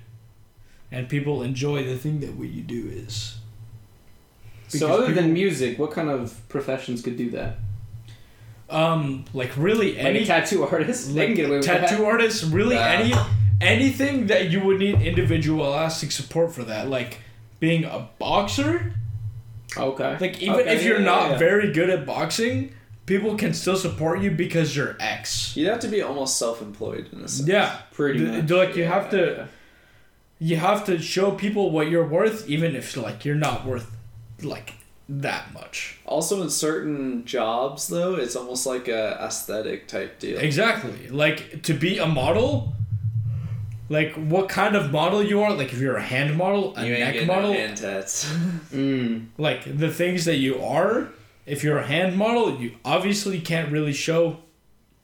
and 0.91 1.09
people 1.09 1.41
enjoy 1.41 1.83
the 1.85 1.97
thing 1.97 2.19
that 2.21 2.33
what 2.35 2.49
you 2.49 2.61
do 2.61 2.87
is. 2.91 3.37
So 4.69 4.79
Because 4.87 4.99
other 5.03 5.13
than 5.13 5.33
music, 5.33 5.79
what 5.79 5.91
kind 5.91 6.09
of 6.09 6.37
professions 6.49 7.01
could 7.01 7.17
do 7.17 7.29
that? 7.31 7.55
Um, 8.69 9.23
like 9.33 9.55
really 9.55 9.95
Like 9.95 10.03
any 10.05 10.25
tattoo 10.25 10.63
artist? 10.65 11.11
like 11.11 11.27
can 11.27 11.35
get 11.35 11.45
away 11.47 11.57
with 11.57 11.65
tattoo 11.65 12.03
artists, 12.05 12.43
really 12.43 12.75
Yeah. 12.75 12.87
any 12.99 13.13
anything 13.61 14.27
that 14.27 14.49
you 14.51 14.59
would 14.59 14.77
need 14.79 15.01
individualistic 15.01 16.11
support 16.11 16.53
for 16.53 16.63
that, 16.63 16.89
like 16.89 17.19
being 17.59 17.85
a 17.85 18.07
boxer. 18.19 18.93
Okay. 19.77 20.17
Like 20.19 20.41
even 20.41 20.55
Okay, 20.61 20.75
if 20.75 20.83
you're 20.83 20.99
yeah, 20.99 21.05
not 21.05 21.21
yeah, 21.23 21.31
yeah. 21.31 21.37
very 21.37 21.71
good 21.71 21.89
at 21.89 22.05
boxing, 22.05 22.73
people 23.07 23.35
can 23.35 23.53
still 23.53 23.75
support 23.75 24.21
you 24.21 24.29
because 24.29 24.75
you're 24.75 24.95
X. 24.99 25.57
You'd 25.57 25.69
have 25.69 25.79
to 25.79 25.87
be 25.87 26.03
almost 26.03 26.37
self-employed 26.37 27.09
in 27.11 27.21
a 27.23 27.27
sense. 27.27 27.47
Yeah, 27.49 27.79
Pretty 27.91 28.19
Th- 28.19 28.43
much. 28.43 28.51
like, 28.51 28.75
you 28.75 28.83
have 28.85 29.05
yeah. 29.05 29.19
to- 29.19 29.47
you 30.39 30.55
have 30.57 30.85
to 30.85 30.99
show 30.99 31.31
people 31.31 31.71
what 31.71 31.89
you're 31.89 32.05
worth, 32.07 32.47
even 32.47 32.75
if 32.75 32.95
like 32.95 33.25
you're 33.25 33.33
not 33.49 33.65
worth 33.65 33.89
like 34.43 34.75
that 35.09 35.51
much. 35.51 35.97
Also, 36.05 36.43
in 36.43 36.49
certain 36.51 37.25
jobs, 37.25 37.87
though, 37.87 38.13
it's 38.15 38.35
almost 38.35 38.67
like 38.67 38.87
a 38.87 39.17
aesthetic 39.19 39.87
type 39.87 40.19
deal. 40.19 40.37
Exactly. 40.37 41.07
Like 41.09 41.63
to 41.63 41.73
be 41.73 41.97
a 41.97 42.05
model. 42.05 42.73
Like 43.89 44.13
what 44.15 44.49
kind 44.49 44.75
of 44.75 44.91
model 44.91 45.23
you 45.23 45.41
are? 45.41 45.53
Like 45.53 45.71
if 45.73 45.79
you're 45.79 45.95
a 45.95 46.03
hand 46.03 46.35
model, 46.37 46.75
a 46.75 46.85
You 46.85 46.93
neck 46.99 47.25
model, 47.25 47.53
no 47.53 47.57
hand 47.57 47.77
tats. 47.77 48.25
Mm. 48.71 49.27
like 49.39 49.63
the 49.77 49.89
things 49.89 50.25
that 50.25 50.35
you 50.35 50.61
are. 50.61 51.07
If 51.47 51.63
you're 51.63 51.77
a 51.79 51.87
hand 51.87 52.15
model, 52.17 52.59
you 52.59 52.75
obviously 52.85 53.39
can't 53.39 53.71
really 53.71 53.93
show 53.93 54.37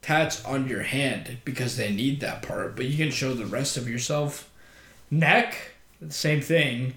tats 0.01 0.43
on 0.43 0.67
your 0.67 0.83
hand 0.83 1.37
because 1.45 1.77
they 1.77 1.91
need 1.91 2.19
that 2.19 2.41
part, 2.43 2.75
but 2.75 2.85
you 2.85 2.97
can 2.97 3.11
show 3.11 3.33
the 3.33 3.45
rest 3.45 3.77
of 3.77 3.89
yourself. 3.89 4.51
Neck, 5.09 5.55
same 6.09 6.41
thing. 6.41 6.95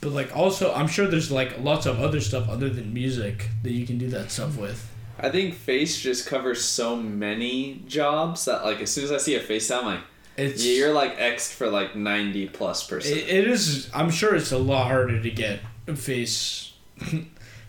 But 0.00 0.12
like 0.12 0.36
also, 0.36 0.72
I'm 0.72 0.86
sure 0.86 1.06
there's 1.08 1.32
like 1.32 1.58
lots 1.58 1.84
of 1.86 2.00
other 2.00 2.20
stuff 2.20 2.48
other 2.48 2.68
than 2.70 2.94
music 2.94 3.48
that 3.62 3.72
you 3.72 3.86
can 3.86 3.98
do 3.98 4.08
that 4.10 4.30
stuff 4.30 4.56
with. 4.56 4.88
I 5.18 5.30
think 5.30 5.54
face 5.54 6.00
just 6.00 6.26
covers 6.26 6.64
so 6.64 6.96
many 6.96 7.82
jobs 7.88 8.44
that 8.44 8.64
like 8.64 8.80
as 8.80 8.90
soon 8.92 9.04
as 9.04 9.12
I 9.12 9.18
see 9.18 9.34
a 9.34 9.40
face 9.40 9.70
I'm 9.70 9.84
like, 9.84 10.00
It's 10.36 10.64
yeah, 10.64 10.74
you're 10.74 10.92
like 10.92 11.14
X 11.18 11.52
for 11.52 11.68
like 11.68 11.96
ninety 11.96 12.46
plus 12.48 12.86
percent. 12.86 13.16
it, 13.16 13.28
it 13.28 13.48
is. 13.48 13.90
I'm 13.94 14.10
sure 14.10 14.34
it's 14.34 14.52
a 14.52 14.58
lot 14.58 14.86
harder 14.88 15.20
to 15.20 15.30
get 15.30 15.60
a 15.88 15.96
face 15.96 16.72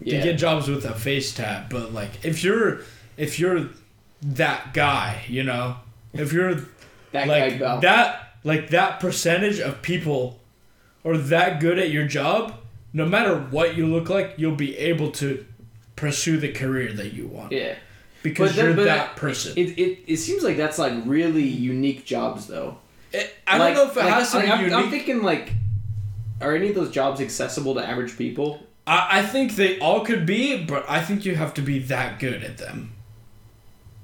Yeah. 0.02 0.18
to 0.18 0.24
get 0.24 0.38
jobs 0.38 0.68
with 0.68 0.86
a 0.86 0.94
face 0.94 1.34
tat, 1.34 1.70
but 1.70 1.94
like 1.94 2.24
if 2.26 2.44
you're 2.44 2.82
if 3.18 3.40
you're 3.40 3.70
that 4.22 4.74
guy, 4.74 5.24
you 5.28 5.44
know, 5.44 5.78
if 6.14 6.34
you're 6.34 6.56
that 7.12 7.28
like 7.28 7.60
guy 7.60 7.80
that 7.80 8.38
like 8.44 8.70
that 8.72 9.00
percentage 9.00 9.60
of 9.60 9.82
people 9.82 10.40
are 11.04 11.18
that 11.18 11.60
good 11.60 11.80
at 11.80 11.92
your 11.92 12.08
job, 12.08 12.56
no 12.94 13.06
matter 13.06 13.38
what 13.40 13.76
you 13.78 13.86
look 13.88 14.10
like, 14.10 14.34
you'll 14.38 14.56
be 14.56 14.78
able 14.78 15.12
to 15.12 15.46
pursue 15.96 16.38
the 16.38 16.52
career 16.52 16.92
that 16.94 17.14
you 17.14 17.26
want 17.28 17.52
yeah. 17.54 17.76
because 18.22 18.56
then- 18.56 18.76
you're 18.76 18.86
that 18.86 19.16
person. 19.16 19.54
It, 19.56 19.78
it, 19.80 20.00
it 20.08 20.18
seems 20.18 20.44
like 20.44 20.58
that's 20.58 20.78
like 20.78 20.94
really 21.06 21.44
unique 21.44 22.06
jobs 22.06 22.48
though. 22.48 22.78
It- 23.14 23.34
I 23.48 23.58
Like- 23.58 23.76
don't 23.76 23.86
know 23.86 23.92
if 23.92 23.98
it 23.98 24.00
like- 24.02 24.14
has 24.14 24.32
to 24.32 24.38
like, 24.38 24.46
be 24.48 24.52
I'm, 24.52 24.60
unique. 24.66 24.76
I'm 24.78 24.90
thinking 24.92 25.24
like, 25.24 25.54
are 26.42 26.54
any 26.54 26.68
of 26.70 26.76
those 26.76 26.92
jobs 26.92 27.22
accessible 27.22 27.76
to 27.76 27.88
average 27.88 28.18
people? 28.18 28.62
I, 28.88 29.20
I 29.20 29.22
think 29.24 29.56
they 29.56 29.80
all 29.80 30.06
could 30.06 30.26
be, 30.26 30.64
but 30.64 30.86
I 30.90 31.02
think 31.02 31.26
you 31.26 31.36
have 31.36 31.54
to 31.56 31.62
be 31.62 31.80
that 31.80 32.20
good 32.20 32.44
at 32.44 32.58
them. 32.58 32.94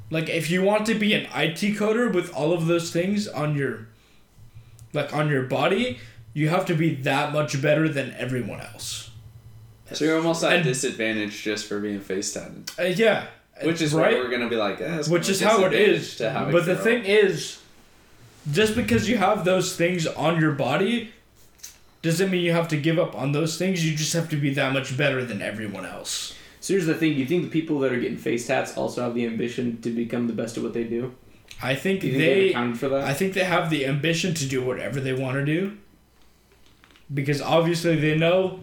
Like 0.09 0.27
if 0.29 0.49
you 0.49 0.61
want 0.61 0.85
to 0.87 0.95
be 0.95 1.13
an 1.13 1.23
IT 1.33 1.77
coder 1.77 2.13
with 2.13 2.33
all 2.33 2.51
of 2.53 2.67
those 2.67 2.91
things 2.91 3.27
on 3.27 3.55
your 3.55 3.87
like 4.93 5.13
on 5.13 5.29
your 5.29 5.43
body, 5.43 5.99
you 6.33 6.49
have 6.49 6.65
to 6.65 6.75
be 6.75 6.95
that 6.95 7.31
much 7.31 7.61
better 7.61 7.87
than 7.87 8.13
everyone 8.17 8.59
else. 8.59 9.09
So 9.93 10.05
you're 10.05 10.17
almost 10.17 10.43
at 10.43 10.53
And- 10.53 10.63
disadvantage 10.63 11.41
just 11.43 11.65
for 11.67 11.79
being 11.79 11.99
face. 12.01 12.35
Uh, 12.35 12.49
yeah. 12.83 13.27
Which 13.63 13.81
is 13.81 13.93
right. 13.93 14.15
we're 14.15 14.29
gonna 14.29 14.49
be 14.49 14.55
like, 14.55 14.81
eh, 14.81 15.03
Which 15.07 15.29
is 15.29 15.39
how 15.39 15.63
it 15.65 15.73
is. 15.73 16.15
to 16.17 16.29
have 16.29 16.51
But 16.51 16.65
the 16.65 16.75
thing 16.75 17.03
is, 17.05 17.59
just 18.51 18.75
because 18.75 19.07
you 19.07 19.17
have 19.17 19.45
those 19.45 19.75
things 19.75 20.07
on 20.07 20.41
your 20.41 20.53
body 20.53 21.13
doesn't 22.01 22.31
mean 22.31 22.43
you 22.43 22.51
have 22.51 22.67
to 22.69 22.77
give 22.77 22.97
up 22.97 23.15
on 23.15 23.31
those 23.31 23.57
things. 23.57 23.85
You 23.85 23.95
just 23.95 24.13
have 24.13 24.29
to 24.29 24.35
be 24.35 24.53
that 24.53 24.73
much 24.73 24.97
better 24.97 25.23
than 25.23 25.41
everyone 25.41 25.85
else. 25.85 26.35
So 26.59 26.73
here's 26.73 26.85
the 26.85 26.95
thing: 26.95 27.13
Do 27.13 27.19
you 27.19 27.25
think 27.25 27.43
the 27.43 27.49
people 27.49 27.79
that 27.79 27.91
are 27.91 27.99
getting 27.99 28.17
face 28.17 28.47
tats 28.47 28.77
also 28.77 29.03
have 29.03 29.15
the 29.15 29.25
ambition 29.25 29.81
to 29.81 29.89
become 29.89 30.27
the 30.27 30.33
best 30.33 30.57
at 30.57 30.63
what 30.63 30.73
they 30.73 30.83
do? 30.83 31.15
I 31.61 31.75
think 31.75 32.01
Do 32.01 32.07
think 32.07 32.19
they 32.19 32.49
accounted 32.49 32.79
for 32.79 32.89
that? 32.89 33.03
I 33.03 33.13
think 33.13 33.33
they 33.33 33.43
have 33.43 33.69
the 33.69 33.85
ambition 33.85 34.33
to 34.35 34.47
do 34.47 34.63
whatever 34.63 34.99
they 34.99 35.13
want 35.13 35.35
to 35.35 35.45
do. 35.45 35.77
Because 37.13 37.41
obviously 37.41 37.95
they 37.97 38.17
know 38.17 38.61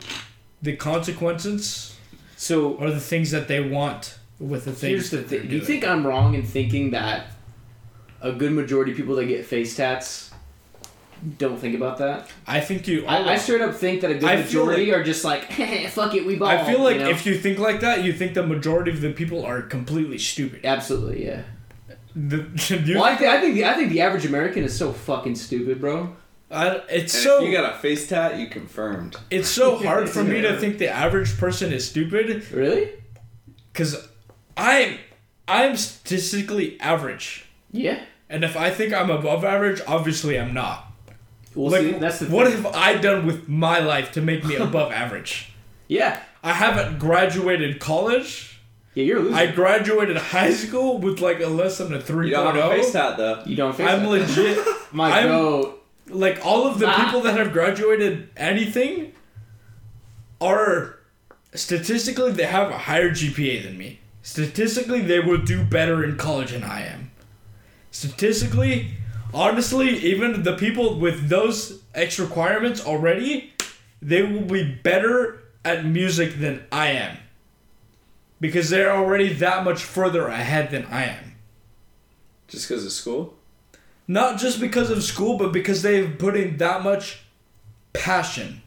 the 0.63 0.75
consequences 0.75 1.97
so 2.37 2.79
are 2.79 2.91
the 2.91 3.01
things 3.01 3.31
that 3.33 3.49
they 3.49 3.61
want 3.61 4.19
with 4.39 4.65
the 4.65 4.73
things. 4.73 5.11
here's 5.11 5.11
the 5.11 5.23
thing: 5.23 5.49
Do 5.49 5.57
you 5.57 5.65
think 5.65 5.85
I'm 5.85 6.07
wrong 6.07 6.35
in 6.35 6.45
thinking 6.45 6.93
that 6.93 7.27
a 8.21 8.33
good 8.33 8.53
majority 8.53 8.93
of 8.93 8.97
people 8.97 9.17
that 9.17 9.27
get 9.27 9.45
face 9.45 9.77
tats 9.77 10.28
don't 11.39 11.59
think 11.59 11.75
about 11.75 11.99
that? 11.99 12.29
I 12.47 12.61
think 12.61 12.87
you. 12.89 13.05
I, 13.07 13.33
I 13.33 13.37
straight 13.37 13.61
up 13.61 13.75
think 13.75 14.01
that 14.03 14.11
a 14.11 14.15
good 14.15 14.25
I 14.25 14.43
feel 14.43 14.65
majority 14.67 14.93
are 14.95 15.03
just 15.03 15.25
like, 15.25 15.45
fuck 15.91 16.15
it, 16.15 16.25
we 16.27 16.37
ball. 16.37 16.49
I 16.49 16.65
feel 16.65 16.81
like 16.83 16.97
you 16.97 17.03
know? 17.03 17.11
if 17.11 17.27
you 17.27 17.37
think 17.39 17.59
like 17.59 17.81
that, 17.81 18.05
you 18.05 18.13
think 18.13 18.35
the 18.35 18.47
majority 18.47 18.91
of 18.91 19.01
the 19.01 19.13
people 19.13 19.45
are 19.45 19.63
completely 19.63 20.19
stupid. 20.19 20.65
absolutely, 20.65 21.27
yeah. 21.27 21.43
The, 22.15 22.37
you- 22.85 22.97
Well, 22.97 23.05
I, 23.05 23.17
th- 23.17 23.31
I 23.31 23.41
think 23.41 23.55
the 23.55 23.65
I 23.67 23.75
think 23.75 23.91
the 23.91 24.01
average 24.01 24.27
American 24.27 24.65
is 24.65 24.77
so 24.77 24.93
fucking 24.93 25.35
stupid, 25.37 25.81
bro. 25.81 26.17
I- 26.51 26.83
it's 26.91 27.15
And 27.15 27.23
so 27.25 27.43
if 27.43 27.49
you 27.51 27.57
got 27.57 27.75
a 27.75 27.79
face 27.79 28.09
tat, 28.09 28.39
you 28.39 28.49
confirmed. 28.49 29.17
it's 29.31 29.49
so 29.49 29.77
hard 29.85 30.09
for 30.09 30.25
me 30.25 30.41
to 30.41 30.59
think 30.59 30.79
the 30.79 30.89
average 30.89 31.37
person 31.39 31.73
is 31.73 31.89
stupid 31.89 32.51
Really? 32.53 32.93
because 33.73 34.09
I'm 34.57 34.99
I'm 35.47 35.77
statistically 35.77 36.79
average, 36.81 37.47
Yeah. 37.73 38.01
and 38.29 38.45
if 38.45 38.57
I 38.57 38.71
think 38.71 38.93
I'm 38.93 39.09
above 39.11 39.45
average, 39.45 39.81
obviously 39.87 40.39
I'm 40.39 40.53
not. 40.53 40.88
Well, 41.55 41.71
like, 41.73 41.81
see, 41.83 41.93
that's 41.93 42.19
the 42.21 42.27
what 42.27 42.47
thing. 42.53 42.63
have 42.63 42.75
I 42.75 42.95
done 42.97 43.27
with 43.27 43.49
my 43.49 43.79
life 43.81 44.13
to 44.13 44.21
make 44.21 44.45
me 44.45 44.57
above 44.57 44.93
average? 45.05 45.53
Yeah. 45.89 46.21
I 46.43 46.53
haven't 46.53 46.99
graduated 46.99 47.81
college. 47.81 48.61
Yeah, 48.95 49.05
you're 49.05 49.19
a 49.19 49.23
loser. 49.23 49.35
I 49.37 49.47
graduated 49.47 50.17
high 50.17 50.53
school 50.53 50.99
with 50.99 51.21
like 51.21 51.41
a 51.41 51.47
less 51.49 51.79
than 51.79 51.93
a 51.93 51.99
You 51.99 52.31
don't 52.31 52.55
have 52.55 52.71
a 52.73 52.75
face 52.77 52.91
3.0. 52.91 52.93
tat 52.93 53.17
though. 53.17 53.43
you 53.47 53.57
don't 53.57 53.75
face 53.77 53.89
I'm 53.89 54.03
that. 54.03 54.09
legit. 54.09 54.59
My 54.93 55.11
I'm- 55.11 55.29
goat. 55.29 55.85
like 56.09 56.45
all 56.45 56.67
of 56.67 56.79
the 56.79 56.87
Ah. 56.89 57.05
people 57.05 57.21
that 57.23 57.37
have 57.37 57.53
graduated 57.53 58.29
anything 58.37 59.13
are 60.41 60.99
statistically 61.55 62.33
they 62.33 62.47
have 62.47 62.71
a 62.71 62.79
higher 62.79 63.11
GPA 63.11 63.63
than 63.65 63.77
me. 63.79 64.01
Statistically, 64.23 65.01
they 65.01 65.21
will 65.21 65.39
do 65.39 65.65
better 65.65 66.05
in 66.05 66.17
college 66.17 66.51
than 66.53 66.63
I 66.63 66.85
am. 66.87 67.11
Statistically, 67.91 68.91
honestly, 69.33 69.89
even 69.99 70.43
the 70.43 70.57
people 70.57 70.99
with 70.99 71.29
those 71.29 71.83
X 71.95 72.19
requirements 72.19 72.85
already, 72.85 73.53
they 74.01 74.23
will 74.23 74.43
be 74.43 74.65
better 74.65 75.43
at 75.65 75.85
music 75.85 76.39
than 76.39 76.65
I 76.71 76.89
am. 76.89 77.19
Because 78.41 78.71
they're 78.71 78.95
already 78.95 79.33
that 79.35 79.65
much 79.65 79.83
further 79.83 80.29
ahead 80.29 80.71
than 80.71 80.85
I 80.87 81.05
am. 81.05 81.35
Just 82.47 82.69
because 82.69 82.85
of 82.85 82.93
school. 82.93 83.35
Not 84.07 84.39
just 84.39 84.61
because 84.61 84.91
of 84.91 85.03
school, 85.03 85.37
but 85.37 85.53
because 85.53 85.83
they've 85.83 86.19
put 86.19 86.37
in 86.37 86.57
that 86.59 86.83
much 86.83 87.21
passion, 87.93 88.63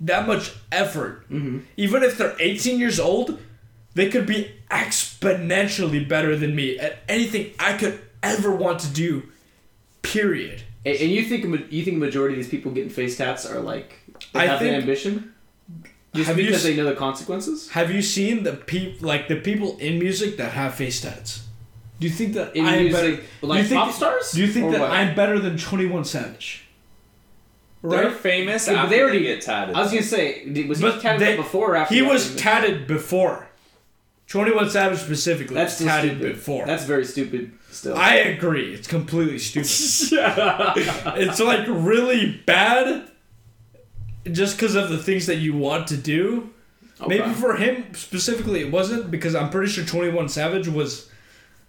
that 0.00 0.26
much 0.26 0.54
effort. 0.72 1.28
Mm-hmm. 1.30 1.60
Even 1.76 2.02
if 2.02 2.18
they're 2.18 2.34
18 2.40 2.78
years 2.78 2.98
old, 2.98 3.38
they 3.94 4.08
could 4.08 4.26
be 4.26 4.50
exponentially 4.70 6.06
better 6.06 6.36
than 6.36 6.56
me 6.56 6.78
at 6.78 6.98
anything 7.08 7.52
I 7.58 7.76
could 7.76 8.00
ever 8.22 8.50
want 8.50 8.80
to 8.80 8.88
do. 8.88 9.30
Period. 10.12 10.62
And, 10.84 10.96
and 10.98 11.10
you 11.10 11.22
think 11.24 11.44
a 11.44 11.74
you 11.74 11.84
think 11.84 11.98
majority 11.98 12.34
of 12.34 12.38
these 12.38 12.48
people 12.48 12.72
getting 12.72 12.90
face 12.90 13.16
tats 13.16 13.44
are 13.46 13.60
like 13.60 13.94
they 14.32 14.40
I 14.40 14.46
have 14.46 14.58
think- 14.60 14.74
an 14.74 14.80
ambition? 14.80 15.32
Just 16.14 16.28
Have 16.28 16.38
you 16.38 16.46
because 16.46 16.60
s- 16.64 16.70
they 16.70 16.76
know 16.76 16.84
the 16.86 16.94
consequences? 16.94 17.68
Have 17.70 17.90
you 17.90 18.00
seen 18.00 18.42
the 18.42 18.54
peop 18.54 19.02
like 19.02 19.28
the 19.28 19.36
people 19.36 19.76
in 19.78 19.98
music 19.98 20.38
that 20.38 20.52
have 20.52 20.74
face 20.74 21.00
tats? 21.02 21.42
Do 22.00 22.06
you 22.06 22.12
think 22.12 22.32
that 22.34 22.56
In 22.56 22.64
I'm 22.64 22.84
music, 22.84 22.92
better? 23.16 23.22
like 23.42 23.58
do 23.58 23.62
you 23.64 23.68
think 23.68 23.80
pop 23.82 23.92
stars? 23.92 24.32
Do 24.32 24.40
you 24.40 24.46
think 24.46 24.70
that 24.72 24.80
what? 24.80 24.90
I'm 24.92 25.14
better 25.14 25.38
than 25.38 25.58
21 25.58 26.04
Savage? 26.06 26.64
They're 27.82 28.10
famous 28.10 28.66
Yeah, 28.66 28.74
after 28.74 28.90
they 28.90 28.96
they, 28.96 29.02
already- 29.02 29.22
get 29.22 29.42
tatted. 29.42 29.76
I 29.76 29.80
was 29.82 29.90
gonna 29.90 30.02
say, 30.02 30.44
was 30.66 30.78
he 30.78 30.84
But 30.86 31.00
tatted 31.02 31.20
they- 31.20 31.36
before 31.36 31.72
or 31.72 31.76
after? 31.76 31.94
He 31.94 32.02
was 32.02 32.34
tatted 32.36 32.86
before. 32.86 33.45
21 34.28 34.70
Savage 34.70 34.98
specifically 34.98 35.54
That's 35.54 35.80
was 35.80 35.90
stupid. 35.92 36.20
before. 36.20 36.66
That's 36.66 36.84
very 36.84 37.04
stupid. 37.04 37.52
Still. 37.70 37.96
I 37.96 38.14
agree. 38.16 38.74
It's 38.74 38.88
completely 38.88 39.38
stupid. 39.38 39.68
it's 41.18 41.40
like 41.40 41.66
really 41.68 42.42
bad 42.46 43.08
just 44.32 44.56
because 44.56 44.74
of 44.74 44.88
the 44.88 44.98
things 44.98 45.26
that 45.26 45.36
you 45.36 45.54
want 45.56 45.86
to 45.88 45.96
do. 45.96 46.50
Okay. 47.00 47.18
Maybe 47.18 47.34
for 47.34 47.56
him 47.56 47.94
specifically 47.94 48.60
it 48.60 48.72
wasn't 48.72 49.10
because 49.10 49.34
I'm 49.34 49.50
pretty 49.50 49.70
sure 49.70 49.84
21 49.84 50.28
Savage 50.28 50.66
was 50.66 51.08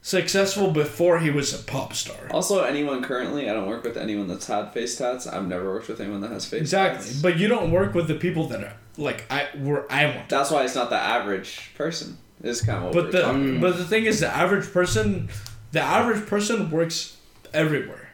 successful 0.02 0.72
before 0.72 1.20
he 1.20 1.30
was 1.30 1.54
a 1.54 1.64
pop 1.64 1.94
star. 1.94 2.16
Also, 2.32 2.64
anyone 2.64 3.04
currently, 3.04 3.50
I 3.50 3.54
don't 3.54 3.68
work 3.68 3.84
with 3.84 3.98
anyone 3.98 4.28
that's 4.28 4.48
had 4.48 4.72
face 4.72 4.98
tats. 4.98 5.28
I've 5.28 5.48
never 5.48 5.66
worked 5.66 5.90
with 5.90 6.00
anyone 6.00 6.22
that 6.22 6.32
has 6.32 6.46
face 6.46 6.62
Exactly. 6.62 7.06
tats. 7.06 7.22
But 7.22 7.38
you 7.38 7.50
don't 7.50 7.72
work 7.72 7.94
with 7.94 8.08
the 8.08 8.16
people 8.16 8.48
that 8.48 8.64
are 8.64 8.74
like 8.98 9.26
I 9.30 9.48
where 9.58 9.92
I 9.92 10.06
want. 10.16 10.30
That's 10.30 10.50
why 10.50 10.64
it's 10.64 10.76
not 10.76 10.90
the 10.90 10.96
average 10.96 11.72
person. 11.76 12.18
Is 12.42 12.62
kind 12.62 12.86
of 12.86 12.94
But 12.94 13.12
the 13.12 13.22
talking 13.22 13.60
but 13.60 13.78
the 13.78 13.86
thing 13.86 14.06
is 14.06 14.20
the 14.20 14.28
average 14.28 14.72
person 14.72 15.30
the 15.72 15.82
average 15.82 16.26
person 16.28 16.70
works 16.70 17.18
everywhere. 17.54 18.10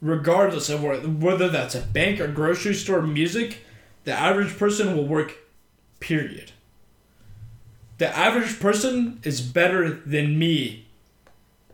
Regardless 0.00 0.68
of 0.68 0.82
where, 0.82 0.98
whether 0.98 1.48
that's 1.48 1.74
a 1.74 1.80
bank 1.80 2.20
or 2.20 2.28
grocery 2.28 2.74
store 2.74 3.02
music, 3.02 3.64
the 4.04 4.12
average 4.12 4.58
person 4.58 4.96
will 4.96 5.06
work 5.06 5.36
period. 6.00 6.52
The 7.98 8.14
average 8.16 8.60
person 8.60 9.20
is 9.22 9.40
better 9.40 9.88
than 9.90 10.38
me 10.38 10.86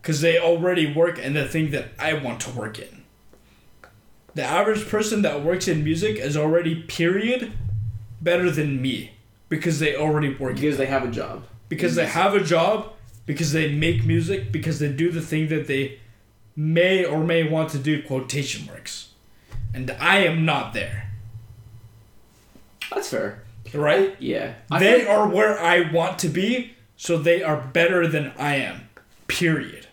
cuz 0.01 0.21
they 0.21 0.37
already 0.37 0.91
work 0.91 1.19
in 1.19 1.33
the 1.33 1.47
thing 1.47 1.71
that 1.71 1.89
I 1.97 2.13
want 2.13 2.39
to 2.41 2.51
work 2.51 2.79
in. 2.79 3.03
The 4.33 4.43
average 4.43 4.87
person 4.87 5.21
that 5.23 5.43
works 5.43 5.67
in 5.67 5.83
music 5.83 6.17
is 6.17 6.37
already 6.37 6.83
period 6.83 7.51
better 8.21 8.49
than 8.49 8.81
me 8.81 9.11
because 9.49 9.79
they 9.79 9.95
already 9.95 10.33
work 10.35 10.51
in 10.51 10.61
because 10.61 10.77
they 10.77 10.85
have 10.85 11.03
a 11.03 11.11
job. 11.11 11.43
Because 11.71 11.95
they 11.95 12.05
have 12.05 12.35
a 12.35 12.43
job, 12.43 12.91
because 13.25 13.53
they 13.53 13.71
make 13.71 14.03
music, 14.05 14.51
because 14.51 14.79
they 14.79 14.91
do 14.91 15.09
the 15.09 15.21
thing 15.21 15.47
that 15.47 15.67
they 15.67 15.99
may 16.53 17.05
or 17.05 17.23
may 17.23 17.43
want 17.47 17.69
to 17.69 17.77
do 17.77 18.03
quotation 18.03 18.65
marks. 18.65 19.11
And 19.73 19.89
I 19.91 20.17
am 20.17 20.43
not 20.43 20.73
there. 20.73 21.09
That's 22.93 23.09
fair. 23.09 23.43
Right? 23.73 24.17
Yeah. 24.19 24.55
I 24.69 24.79
They 24.79 24.93
think- 24.97 25.09
are 25.09 25.29
where 25.29 25.57
I 25.57 25.89
want 25.91 26.19
to 26.19 26.27
be, 26.27 26.73
so 26.97 27.17
they 27.17 27.41
are 27.41 27.55
better 27.55 28.05
than 28.05 28.33
I 28.37 28.55
am. 28.57 28.89
Period. 29.27 29.87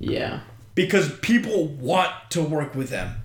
Yeah. 0.00 0.40
Because 0.74 1.12
people 1.20 1.66
want 1.66 2.10
to 2.30 2.40
work 2.42 2.74
with 2.74 2.88
them. 2.88 3.16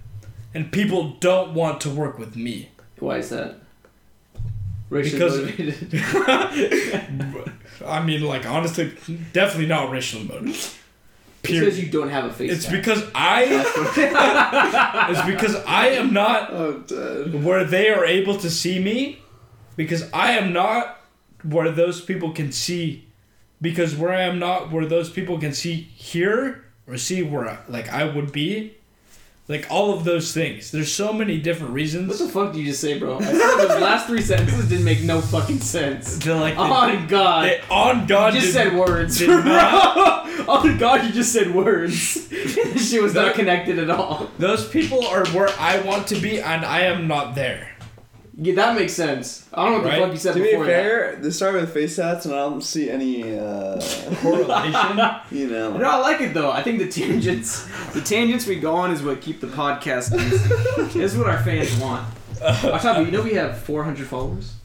And 0.53 0.74
people 0.74 1.15
don't 1.22 1.53
want 1.53 1.79
to 1.81 1.89
work 1.89 2.19
with 2.19 2.36
me. 2.36 2.72
Why 3.00 3.19
is 3.19 3.29
that? 3.29 3.60
Racially 4.93 5.19
Because- 5.19 5.41
motivated. 5.41 5.93
I 7.85 8.01
mean, 8.05 8.21
like, 8.21 8.45
honestly, 8.45 8.93
definitely 9.33 9.65
not 9.67 9.91
racially 9.91 10.23
motivated. 10.25 10.55
It's 10.55 10.77
Period. 11.41 11.65
because 11.65 11.83
you 11.83 11.89
don't 11.91 12.09
have 12.09 12.25
a 12.25 12.31
face. 12.33 12.51
It's 12.53 12.65
because 12.71 13.03
I. 13.13 13.43
it's 15.12 15.25
because 15.25 15.55
I 15.67 15.88
am 15.89 16.13
not 16.13 16.50
Oh, 16.53 16.73
where 17.43 17.65
they 17.65 17.89
are 17.89 18.05
able 18.05 18.38
to 18.38 18.50
see 18.50 18.79
me, 18.79 19.19
because 19.75 20.09
I 20.13 20.31
am 20.33 20.53
not 20.53 21.01
where 21.43 21.69
those 21.69 22.00
people 22.00 22.31
can 22.31 22.53
see, 22.53 23.05
because 23.62 23.93
where 23.95 24.13
I 24.13 24.21
am 24.21 24.39
not 24.39 24.71
where 24.71 24.85
those 24.85 25.09
people 25.09 25.38
can 25.38 25.53
see 25.53 25.73
here 25.95 26.63
or 26.88 26.95
see 26.97 27.21
where 27.23 27.59
like 27.67 27.89
I 27.89 28.05
would 28.05 28.31
be, 28.31 28.75
like 29.47 29.67
all 29.69 29.93
of 29.93 30.03
those 30.05 30.33
things. 30.33 30.71
There's 30.71 30.91
so 30.91 31.12
many 31.12 31.38
different 31.39 31.73
reasons. 31.73 32.07
What 32.07 32.17
the 32.19 32.29
fuck 32.29 32.53
did 32.53 32.59
you 32.59 32.65
just 32.67 32.79
say, 32.81 32.97
bro? 32.97 33.15
I 33.15 33.17
like 33.17 33.67
those 33.67 33.81
last 33.81 34.07
three 34.07 34.21
sentences 34.21 34.69
didn't 34.69 34.85
make 34.85 35.01
no 35.03 35.19
fucking 35.19 35.59
sense. 35.59 36.17
They're 36.23 36.35
like 36.39 36.57
On 36.57 37.07
God. 37.07 37.45
they- 37.45 37.62
on 37.69 38.07
God 38.07 38.33
you 38.35 38.39
just 38.41 38.53
did- 38.53 38.69
said 38.71 38.79
words. 38.79 39.21
bro. 39.25 39.43
On 40.47 40.77
God, 40.77 41.03
you 41.05 41.12
just 41.12 41.31
said 41.33 41.53
words. 41.53 41.95
shit 42.29 43.01
was 43.01 43.13
not 43.13 43.35
connected 43.35 43.79
at 43.79 43.89
all. 43.89 44.29
those 44.39 44.67
people 44.67 45.05
are 45.07 45.25
where 45.27 45.50
I 45.59 45.79
want 45.81 46.07
to 46.07 46.15
be, 46.15 46.39
and 46.41 46.65
I 46.65 46.81
am 46.81 47.07
not 47.07 47.35
there. 47.35 47.69
Yeah, 48.35 48.55
that 48.55 48.75
makes 48.75 48.93
sense. 48.93 49.47
I 49.53 49.63
don't 49.63 49.73
know 49.73 49.77
what 49.79 49.87
Right? 49.87 49.95
the 49.99 50.01
fuck 50.05 50.11
you 50.13 50.17
said 50.19 50.33
To 50.33 50.39
be 50.41 50.49
before 50.51 50.65
fair, 50.65 51.15
they 51.17 51.29
start 51.29 51.53
with 51.53 51.71
face 51.73 51.95
tats, 51.97 52.25
and 52.25 52.33
I 52.33 52.39
don't 52.39 52.63
see 52.63 52.89
any, 52.89 53.37
uh, 53.37 53.79
Correlation. 54.21 54.99
you 55.31 55.47
know. 55.51 55.77
No, 55.77 55.87
I 55.89 55.97
like 55.97 56.21
it 56.21 56.33
though. 56.33 56.51
I 56.51 56.63
think 56.63 56.79
the 56.79 56.87
tangents, 56.89 57.67
the 57.93 58.01
tangents 58.01 58.47
we 58.47 58.55
go 58.55 58.75
on 58.75 58.91
is 58.91 59.03
what 59.03 59.21
keep 59.21 59.39
the 59.39 59.47
podcast. 59.47 60.15
easy. 60.19 60.37
this 60.99 61.13
is 61.13 61.17
what 61.17 61.27
our 61.27 61.43
fans 61.43 61.75
want. 61.77 62.07
Watch 62.41 62.85
out, 62.85 62.95
but 62.97 63.05
you 63.05 63.11
know 63.11 63.21
we 63.21 63.35
have 63.35 63.59
400 63.59 64.07
followers. 64.07 64.55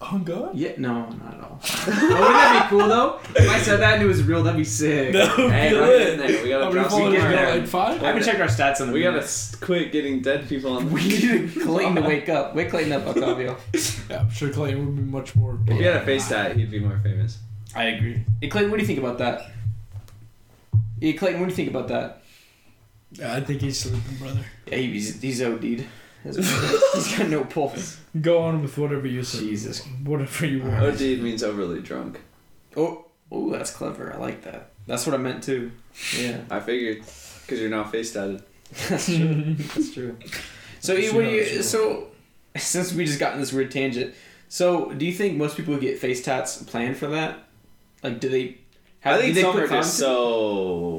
Oh 0.00 0.18
God. 0.24 0.54
Yeah, 0.56 0.72
no, 0.78 1.08
not 1.10 1.34
at 1.34 1.40
all. 1.40 1.60
oh, 1.62 1.86
wouldn't 1.86 2.10
that 2.10 2.62
be 2.64 2.68
cool 2.78 2.88
though? 2.88 3.18
If 3.34 3.48
I 3.50 3.58
said 3.58 3.80
that 3.80 3.94
and 3.94 4.02
it 4.02 4.06
was 4.06 4.22
real, 4.22 4.42
that'd 4.42 4.56
be 4.56 4.64
sick. 4.64 5.12
No, 5.12 5.26
Hey, 5.50 5.70
feel 5.70 5.80
right 5.80 5.90
it. 5.92 6.08
in 6.14 6.18
there. 6.18 6.42
We 6.42 6.48
gotta 6.50 6.64
How 6.64 6.70
many 6.70 6.72
drop 6.80 6.90
some 6.90 7.00
followers 7.00 7.18
get 7.22 7.28
we 7.30 7.34
got? 7.36 7.54
there. 7.54 7.66
Five. 7.66 8.02
I 8.02 8.06
haven't 8.06 8.22
checked 8.24 8.40
our 8.40 8.46
stats 8.48 8.80
on 8.80 8.88
the 8.88 8.92
We 8.92 9.02
gotta 9.02 9.18
s- 9.22 9.54
quit 9.56 9.92
getting 9.92 10.20
dead 10.22 10.48
people 10.48 10.76
on. 10.76 10.90
We 10.92 11.02
need 11.06 11.52
Clayton 11.62 11.94
to 11.96 12.02
wake 12.02 12.28
up. 12.28 12.54
Wake 12.54 12.70
Clayton 12.70 12.92
up, 12.92 13.06
Octavio. 13.06 13.56
Yeah, 14.10 14.20
I'm 14.20 14.30
sure 14.30 14.50
Clayton 14.52 14.86
would 14.86 14.96
be 14.96 15.02
much 15.02 15.34
more. 15.34 15.58
If 15.66 15.76
he 15.78 15.82
had 15.82 15.96
a 15.96 16.04
face 16.04 16.28
tat, 16.28 16.56
he'd 16.56 16.70
be 16.70 16.78
more 16.78 17.00
famous. 17.02 17.38
I 17.74 17.84
agree. 17.84 18.24
Hey, 18.40 18.48
Clayton, 18.48 18.70
what 18.70 18.76
do 18.76 18.82
you 18.82 18.86
think 18.86 19.00
about 19.00 19.18
that? 19.18 19.50
Yeah, 21.00 21.12
Clayton, 21.12 21.40
what 21.40 21.46
do 21.46 21.50
you 21.52 21.56
think 21.56 21.70
about 21.70 21.88
that? 21.88 22.22
Yeah, 23.12 23.34
I 23.34 23.40
think 23.40 23.60
he's 23.62 23.78
sleeping, 23.80 24.16
brother. 24.18 24.44
Yeah, 24.66 24.76
he's 24.78 25.20
he's 25.20 25.42
OD'd. 25.42 25.84
he's 26.94 27.16
got 27.18 27.28
no 27.28 27.44
pulse. 27.44 27.98
Go 28.20 28.42
on 28.42 28.62
with 28.62 28.76
whatever 28.78 29.06
you 29.06 29.22
say. 29.22 29.40
Jesus. 29.40 29.84
Whatever 30.04 30.46
you 30.46 30.62
want. 30.62 30.74
OD 30.84 31.00
means 31.00 31.42
overly 31.42 31.80
drunk. 31.80 32.20
Oh, 32.76 33.06
oh, 33.30 33.50
that's 33.50 33.70
clever. 33.70 34.12
I 34.12 34.18
like 34.18 34.42
that. 34.42 34.70
That's 34.86 35.06
what 35.06 35.14
I 35.14 35.18
meant 35.18 35.42
too. 35.42 35.72
Yeah, 36.18 36.40
I 36.50 36.60
figured, 36.60 36.98
because 37.42 37.60
you're 37.60 37.70
now 37.70 37.84
face 37.84 38.12
tatted. 38.12 38.42
that's 38.88 39.06
true. 39.06 39.54
That's 39.74 39.94
true. 39.94 40.16
So, 40.80 40.96
She 41.00 41.10
what 41.10 41.22
do 41.22 41.30
knows, 41.36 41.52
you, 41.52 41.62
so 41.62 42.08
since 42.56 42.92
we 42.92 43.04
just 43.04 43.18
got 43.20 43.34
in 43.34 43.40
this 43.40 43.52
weird 43.52 43.70
tangent, 43.70 44.14
so 44.48 44.92
do 44.92 45.06
you 45.06 45.12
think 45.12 45.36
most 45.36 45.56
people 45.56 45.76
get 45.78 45.98
face 45.98 46.22
tats 46.22 46.62
planned 46.62 46.96
for 46.96 47.08
that? 47.08 47.44
Like, 48.02 48.20
do 48.20 48.28
they? 48.28 48.58
I 49.04 49.16
do 49.16 49.22
think 49.22 49.34
they 49.36 49.42
some 49.42 49.52
put 49.52 49.62
are 49.64 49.68
just 49.68 49.94
so 49.98 50.98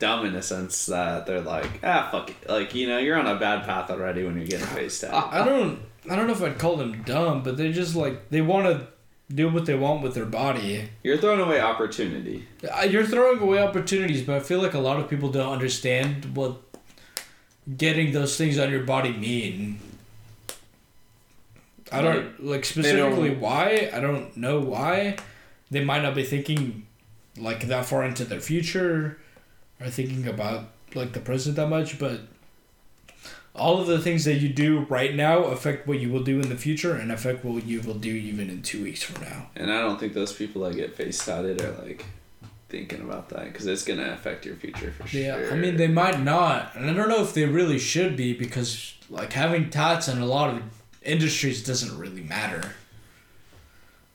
dumb 0.00 0.26
in 0.26 0.34
a 0.34 0.42
sense 0.42 0.86
that 0.86 1.26
they're 1.26 1.40
like, 1.40 1.68
ah, 1.84 2.08
fuck 2.10 2.30
it. 2.30 2.48
Like, 2.48 2.74
you 2.74 2.88
know, 2.88 2.98
you're 2.98 3.16
on 3.16 3.28
a 3.28 3.36
bad 3.38 3.64
path 3.64 3.88
already 3.90 4.24
when 4.24 4.36
you're 4.36 4.46
getting 4.46 4.66
face 4.66 5.00
tatted. 5.00 5.14
I 5.14 5.44
don't. 5.44 5.78
I 6.10 6.16
don't 6.16 6.26
know 6.26 6.32
if 6.32 6.42
I'd 6.42 6.58
call 6.58 6.76
them 6.76 7.02
dumb, 7.04 7.42
but 7.44 7.56
they 7.56 7.70
just 7.70 7.94
like 7.94 8.30
they 8.30 8.40
want 8.40 8.66
to 8.66 8.86
do 9.32 9.48
what 9.48 9.66
they 9.66 9.76
want 9.76 10.02
with 10.02 10.14
their 10.14 10.24
body. 10.24 10.88
You're 11.04 11.18
throwing 11.18 11.40
away 11.40 11.60
opportunity. 11.60 12.48
Uh, 12.68 12.82
You're 12.82 13.06
throwing 13.06 13.38
away 13.38 13.60
opportunities, 13.62 14.22
but 14.22 14.34
I 14.36 14.40
feel 14.40 14.60
like 14.60 14.74
a 14.74 14.80
lot 14.80 14.98
of 14.98 15.08
people 15.08 15.30
don't 15.30 15.52
understand 15.52 16.34
what 16.34 16.56
getting 17.76 18.10
those 18.12 18.36
things 18.36 18.58
on 18.58 18.70
your 18.70 18.82
body 18.82 19.12
mean. 19.12 19.78
I 21.92 22.02
don't 22.02 22.44
like 22.44 22.64
specifically 22.64 23.30
don't- 23.30 23.40
why. 23.40 23.90
I 23.92 24.00
don't 24.00 24.36
know 24.36 24.60
why. 24.60 25.16
They 25.70 25.84
might 25.84 26.02
not 26.02 26.14
be 26.14 26.24
thinking 26.24 26.86
like 27.36 27.66
that 27.68 27.84
far 27.86 28.04
into 28.04 28.24
their 28.24 28.40
future 28.40 29.18
or 29.80 29.88
thinking 29.88 30.26
about 30.26 30.68
like 30.94 31.12
the 31.12 31.20
present 31.20 31.56
that 31.56 31.68
much, 31.68 31.98
but 31.98 32.20
all 33.54 33.80
of 33.80 33.86
the 33.86 33.98
things 33.98 34.24
that 34.24 34.34
you 34.34 34.48
do 34.48 34.80
right 34.88 35.14
now 35.14 35.44
affect 35.44 35.86
what 35.86 35.98
you 35.98 36.10
will 36.10 36.22
do 36.22 36.40
in 36.40 36.48
the 36.48 36.56
future 36.56 36.94
and 36.94 37.10
affect 37.10 37.44
what 37.44 37.64
you 37.66 37.80
will 37.80 37.94
do 37.94 38.10
even 38.10 38.48
in 38.48 38.62
two 38.62 38.82
weeks 38.82 39.02
from 39.02 39.22
now. 39.22 39.48
And 39.56 39.72
I 39.72 39.80
don't 39.80 39.98
think 39.98 40.14
those 40.14 40.32
people 40.32 40.62
that 40.62 40.74
get 40.74 40.94
face 40.94 41.24
tatted 41.24 41.60
are 41.62 41.72
like 41.82 42.04
thinking 42.68 43.00
about 43.00 43.28
that 43.30 43.44
because 43.52 43.66
it's 43.66 43.84
going 43.84 43.98
to 43.98 44.12
affect 44.12 44.46
your 44.46 44.54
future 44.54 44.92
for 44.92 45.06
sure. 45.06 45.20
Yeah, 45.20 45.50
I 45.50 45.56
mean 45.56 45.76
they 45.76 45.88
might 45.88 46.20
not, 46.20 46.74
and 46.74 46.88
I 46.88 46.92
don't 46.94 47.08
know 47.08 47.22
if 47.22 47.34
they 47.34 47.44
really 47.44 47.78
should 47.78 48.16
be 48.16 48.32
because 48.32 48.94
like 49.10 49.32
having 49.32 49.70
tats 49.70 50.08
in 50.08 50.18
a 50.18 50.26
lot 50.26 50.54
of 50.54 50.62
industries 51.02 51.64
doesn't 51.64 51.98
really 51.98 52.22
matter. 52.22 52.74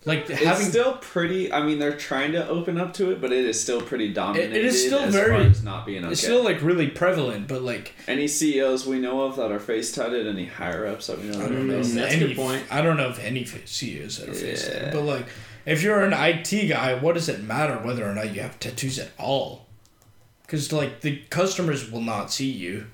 Like 0.07 0.29
It's 0.29 0.43
having 0.43 0.67
still 0.67 0.97
pretty. 0.97 1.51
I 1.51 1.63
mean, 1.63 1.79
they're 1.79 1.97
trying 1.97 2.33
to 2.33 2.47
open 2.47 2.77
up 2.79 2.93
to 2.93 3.11
it, 3.11 3.19
but 3.19 3.31
it 3.31 3.43
is 3.43 3.59
still 3.59 3.81
pretty 3.81 4.13
dominated. 4.13 4.55
it 4.55 4.63
is 4.65 4.85
still 4.85 4.99
as 4.99 5.13
very- 5.13 5.29
far 5.31 5.49
as 5.49 5.63
not 5.63 5.85
being 5.85 6.03
okay. 6.03 6.11
it's 6.11 6.21
still 6.21 6.43
like 6.43 6.61
really 6.61 6.87
prevalent, 6.87 7.47
but 7.47 7.63
like 7.63 7.93
Any 8.07 8.27
CEOs 8.27 8.85
we 8.85 8.99
know 8.99 9.21
of 9.21 9.35
that 9.37 9.51
are 9.51 9.59
face 9.59 9.91
tatted, 9.91 10.27
any 10.27 10.45
higher 10.45 10.85
ups 10.85 11.07
that 11.07 11.17
we 11.19 11.25
know 11.29 11.39
I 11.39 11.41
that 11.43 11.49
don't 11.49 11.57
are 11.57 11.63
know. 11.63 11.77
face 11.83 11.91
Mm, 11.91 11.95
that's 11.95 12.13
a 12.13 12.17
any, 12.17 12.27
good 12.27 12.35
point. 12.37 12.63
I 12.69 12.81
don't 12.81 12.97
know 12.97 13.09
if 13.09 13.19
any 13.19 13.45
CEOs 13.45 14.17
that 14.19 14.29
are 14.29 14.33
face 14.33 14.69
Yeah. 14.69 14.91
but 14.91 15.01
like 15.01 15.25
if 15.65 15.81
you're 15.81 16.03
an 16.03 16.13
IT 16.13 16.67
guy, 16.67 16.93
what 16.93 17.15
does 17.15 17.27
it 17.27 17.41
matter 17.41 17.75
whether 17.77 18.07
or 18.07 18.13
not 18.13 18.35
you 18.35 18.41
have 18.41 18.59
tattoos 18.59 18.99
at 18.99 19.09
all? 19.17 19.65
Because 20.43 20.71
like 20.71 21.01
the 21.01 21.17
customers 21.31 21.89
will 21.89 22.01
not 22.01 22.31
see 22.31 22.51
you. 22.51 22.85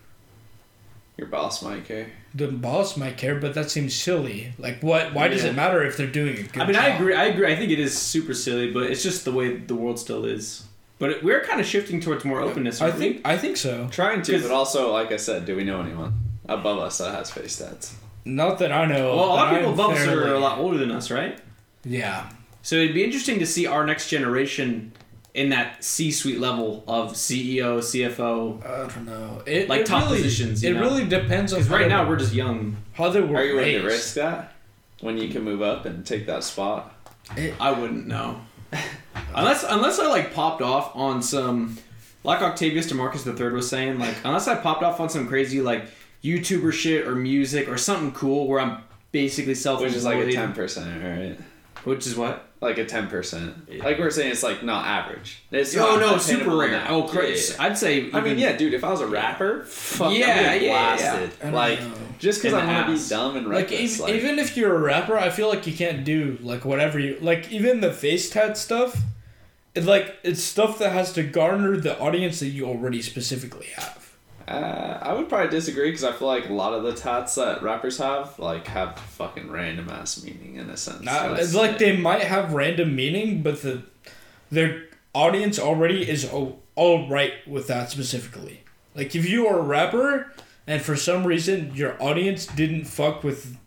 Your 1.17 1.27
boss 1.27 1.61
might 1.61 1.83
care. 1.83 2.07
The 2.33 2.47
boss 2.47 2.95
might 2.95 3.17
care, 3.17 3.35
but 3.35 3.53
that 3.55 3.69
seems 3.69 3.93
silly. 3.93 4.53
Like, 4.57 4.81
what? 4.81 5.13
Why 5.13 5.27
does 5.27 5.43
it 5.43 5.55
matter 5.55 5.83
if 5.83 5.97
they're 5.97 6.07
doing 6.07 6.37
a 6.37 6.43
good 6.43 6.61
I 6.61 6.65
mean, 6.65 6.75
job? 6.75 6.83
I 6.83 6.87
agree. 6.87 7.13
I 7.13 7.25
agree. 7.25 7.51
I 7.51 7.55
think 7.55 7.71
it 7.71 7.79
is 7.79 7.97
super 7.97 8.33
silly, 8.33 8.71
but 8.71 8.83
it's 8.83 9.03
just 9.03 9.25
the 9.25 9.31
way 9.31 9.57
the 9.57 9.75
world 9.75 9.99
still 9.99 10.25
is. 10.25 10.65
But 10.97 11.09
it, 11.09 11.23
we're 11.23 11.41
kind 11.41 11.59
of 11.59 11.65
shifting 11.65 11.99
towards 11.99 12.23
more 12.23 12.41
openness. 12.41 12.79
I 12.79 12.85
aren't 12.85 12.99
we? 12.99 13.13
think. 13.13 13.27
I 13.27 13.37
think 13.37 13.57
so. 13.57 13.87
Trying 13.91 14.21
to, 14.21 14.41
but 14.41 14.51
also, 14.51 14.93
like 14.93 15.11
I 15.11 15.17
said, 15.17 15.45
do 15.45 15.55
we 15.55 15.63
know 15.63 15.81
anyone 15.81 16.13
above 16.47 16.77
us 16.77 16.99
that 16.99 17.13
has 17.13 17.31
face 17.31 17.57
tats? 17.57 17.95
Not 18.23 18.59
that 18.59 18.71
I 18.71 18.85
know. 18.85 19.15
Well, 19.15 19.25
a 19.25 19.33
lot 19.33 19.47
of 19.51 19.57
people 19.57 19.73
above 19.73 19.91
us 19.93 20.07
are 20.07 20.33
a 20.33 20.39
lot 20.39 20.59
older 20.59 20.77
than 20.77 20.91
us, 20.91 21.09
right? 21.09 21.39
Yeah. 21.83 22.29
So 22.61 22.75
it'd 22.75 22.93
be 22.93 23.03
interesting 23.03 23.39
to 23.39 23.47
see 23.47 23.65
our 23.65 23.85
next 23.85 24.09
generation 24.09 24.93
in 25.33 25.49
that 25.49 25.83
C-suite 25.83 26.39
level 26.39 26.83
of 26.87 27.13
CEO, 27.13 27.79
CFO. 27.79 28.65
I 28.65 28.87
don't 28.93 29.05
know. 29.05 29.41
It, 29.45 29.69
Like 29.69 29.81
it 29.81 29.85
top 29.87 30.03
really, 30.05 30.17
positions, 30.17 30.63
you 30.63 30.71
It 30.71 30.73
know? 30.73 30.81
really 30.81 31.05
depends 31.05 31.53
on 31.53 31.59
Because 31.59 31.71
right 31.71 31.87
now 31.87 32.03
were- 32.03 32.09
we're 32.11 32.17
just 32.19 32.33
young. 32.33 32.77
how 32.93 33.09
they 33.09 33.21
were 33.21 33.37
Are 33.37 33.45
you 33.45 33.55
willing 33.55 33.79
to 33.79 33.85
risk 33.85 34.15
that 34.15 34.53
when 34.99 35.17
you 35.17 35.29
can 35.29 35.43
move 35.43 35.61
up 35.61 35.85
and 35.85 36.05
take 36.05 36.25
that 36.27 36.43
spot? 36.43 36.93
I 37.59 37.71
wouldn't 37.71 38.07
know. 38.07 38.41
unless 39.35 39.63
unless 39.67 39.99
I 39.99 40.07
like 40.07 40.33
popped 40.33 40.61
off 40.61 40.95
on 40.95 41.21
some 41.21 41.77
like 42.23 42.41
Octavius 42.41 42.91
Demarcus 42.91 43.23
the 43.23 43.33
third 43.33 43.53
was 43.53 43.69
saying, 43.69 43.99
like 43.99 44.15
unless 44.23 44.47
I 44.47 44.55
popped 44.55 44.83
off 44.83 44.99
on 44.99 45.09
some 45.09 45.27
crazy 45.27 45.61
like 45.61 45.85
YouTuber 46.23 46.71
shit 46.73 47.07
or 47.07 47.15
music 47.15 47.67
or 47.69 47.77
something 47.77 48.11
cool 48.11 48.47
where 48.47 48.59
I'm 48.59 48.79
basically 49.11 49.55
self 49.55 49.81
Which 49.81 49.93
is 49.93 50.03
like 50.05 50.17
a 50.19 50.31
ten 50.31 50.53
percent, 50.53 51.03
right? 51.03 51.39
Which 51.83 52.05
is 52.05 52.15
what? 52.15 52.47
Like 52.61 52.77
a 52.77 52.85
ten 52.85 53.07
percent. 53.07 53.79
Like 53.83 53.97
we're 53.97 54.11
saying, 54.11 54.31
it's 54.31 54.43
like 54.43 54.61
not 54.63 54.85
average. 54.85 55.41
It's 55.51 55.75
Oh 55.75 55.95
not 55.95 55.99
no, 55.99 56.17
super 56.19 56.51
in 56.51 56.57
rare. 56.59 56.69
that. 56.71 56.89
Oh, 56.91 57.03
crazy. 57.07 57.55
Yeah. 57.57 57.63
I'd 57.63 57.77
say. 57.77 58.11
I 58.13 58.21
mean, 58.21 58.37
yeah, 58.37 58.55
dude. 58.55 58.75
If 58.75 58.83
I 58.83 58.91
was 58.91 59.01
a 59.01 59.07
rapper, 59.07 59.63
fuck, 59.63 60.13
Yeah, 60.13 60.27
I'm 60.27 60.35
getting 60.43 60.63
yeah, 60.69 60.69
yeah. 60.69 60.95
blasted. 61.17 61.31
I 61.43 61.49
Like 61.49 61.79
know. 61.81 61.93
just 62.19 62.39
because 62.43 62.53
I 62.53 62.61
the 62.61 62.67
want 62.71 62.85
to 62.87 63.03
be 63.03 63.09
dumb 63.09 63.35
and 63.37 63.47
Like, 63.47 63.71
reckless. 63.71 63.99
like, 63.99 64.13
even 64.13 64.37
if 64.37 64.55
you're 64.55 64.75
a 64.75 64.79
rapper, 64.79 65.17
I 65.17 65.31
feel 65.31 65.49
like 65.49 65.65
you 65.65 65.73
can't 65.73 66.03
do 66.05 66.37
like 66.41 66.63
whatever 66.63 66.99
you 66.99 67.17
like. 67.19 67.51
Even 67.51 67.81
the 67.81 67.91
face 67.91 68.29
tat 68.29 68.57
stuff, 68.59 68.95
it's 69.73 69.87
like 69.87 70.17
it's 70.21 70.43
stuff 70.43 70.77
that 70.77 70.91
has 70.91 71.11
to 71.13 71.23
garner 71.23 71.77
the 71.77 71.97
audience 71.99 72.39
that 72.41 72.49
you 72.49 72.65
already 72.67 73.01
specifically 73.01 73.67
have. 73.75 74.00
Uh, 74.51 74.99
I 75.01 75.13
would 75.13 75.29
probably 75.29 75.49
disagree 75.49 75.89
because 75.89 76.03
I 76.03 76.11
feel 76.11 76.27
like 76.27 76.49
a 76.49 76.53
lot 76.53 76.73
of 76.73 76.83
the 76.83 76.93
tats 76.93 77.35
that 77.35 77.63
rappers 77.63 77.97
have 77.99 78.37
like 78.37 78.67
have 78.67 78.99
fucking 78.99 79.49
random 79.49 79.89
ass 79.89 80.21
meaning 80.21 80.55
in 80.55 80.69
a 80.69 80.75
sense. 80.75 81.05
So 81.05 81.33
it's 81.35 81.55
like 81.55 81.77
they 81.77 81.95
might 81.95 82.23
have 82.23 82.53
random 82.53 82.93
meaning, 82.93 83.43
but 83.43 83.61
the 83.61 83.83
their 84.51 84.87
audience 85.13 85.57
already 85.57 86.07
is 86.09 86.29
all, 86.29 86.59
all 86.75 87.07
right 87.07 87.33
with 87.47 87.67
that 87.67 87.91
specifically. 87.91 88.63
Like 88.93 89.15
if 89.15 89.29
you 89.29 89.47
are 89.47 89.59
a 89.59 89.63
rapper 89.63 90.33
and 90.67 90.81
for 90.81 90.97
some 90.97 91.25
reason 91.25 91.73
your 91.73 92.01
audience 92.03 92.45
didn't 92.45 92.85
fuck 92.85 93.23
with 93.23 93.57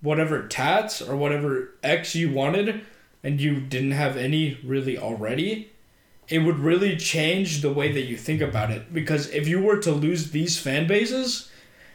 whatever 0.00 0.48
tats 0.48 1.00
or 1.00 1.14
whatever 1.14 1.74
X 1.84 2.16
you 2.16 2.32
wanted 2.32 2.80
and 3.22 3.40
you 3.40 3.60
didn't 3.60 3.92
have 3.92 4.16
any 4.16 4.58
really 4.64 4.98
already, 4.98 5.70
it 6.30 6.38
would 6.38 6.60
really 6.60 6.96
change 6.96 7.60
the 7.60 7.72
way 7.72 7.92
that 7.92 8.02
you 8.02 8.16
think 8.16 8.40
about 8.40 8.70
it. 8.70 8.94
Because 8.94 9.28
if 9.30 9.48
you 9.48 9.60
were 9.60 9.78
to 9.78 9.90
lose 9.90 10.30
these 10.30 10.58
fan 10.58 10.86
bases 10.86 11.50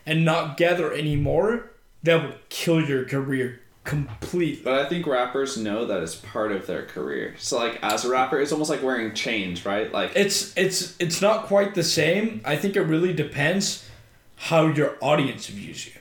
and 0.06 0.26
not 0.26 0.58
gather 0.58 0.92
any 0.92 1.16
more, 1.16 1.72
that 2.04 2.22
would 2.22 2.50
kill 2.50 2.82
your 2.82 3.06
career 3.06 3.62
completely. 3.86 4.62
But 4.64 4.86
I 4.86 4.90
think 4.90 5.08
rappers 5.08 5.58
know 5.58 5.86
that 5.86 6.04
it's 6.04 6.16
part 6.16 6.52
of 6.52 6.68
their 6.68 6.86
career. 6.86 7.36
So 7.38 7.58
like 7.58 7.80
as 7.82 8.04
a 8.04 8.10
rapper, 8.10 8.40
it's 8.42 8.52
almost 8.52 8.70
like 8.70 8.84
wearing 8.84 9.14
chains, 9.14 9.66
right? 9.66 9.92
Like 9.92 10.12
It's 10.16 10.56
it's 10.58 10.96
it's 11.00 11.22
not 11.22 11.46
quite 11.46 11.74
the 11.74 11.84
same. 11.84 12.42
I 12.44 12.58
think 12.58 12.76
it 12.76 12.82
really 12.82 13.14
depends 13.14 13.88
how 14.36 14.68
your 14.68 14.98
audience 15.02 15.48
views 15.48 15.86
you. 15.88 15.94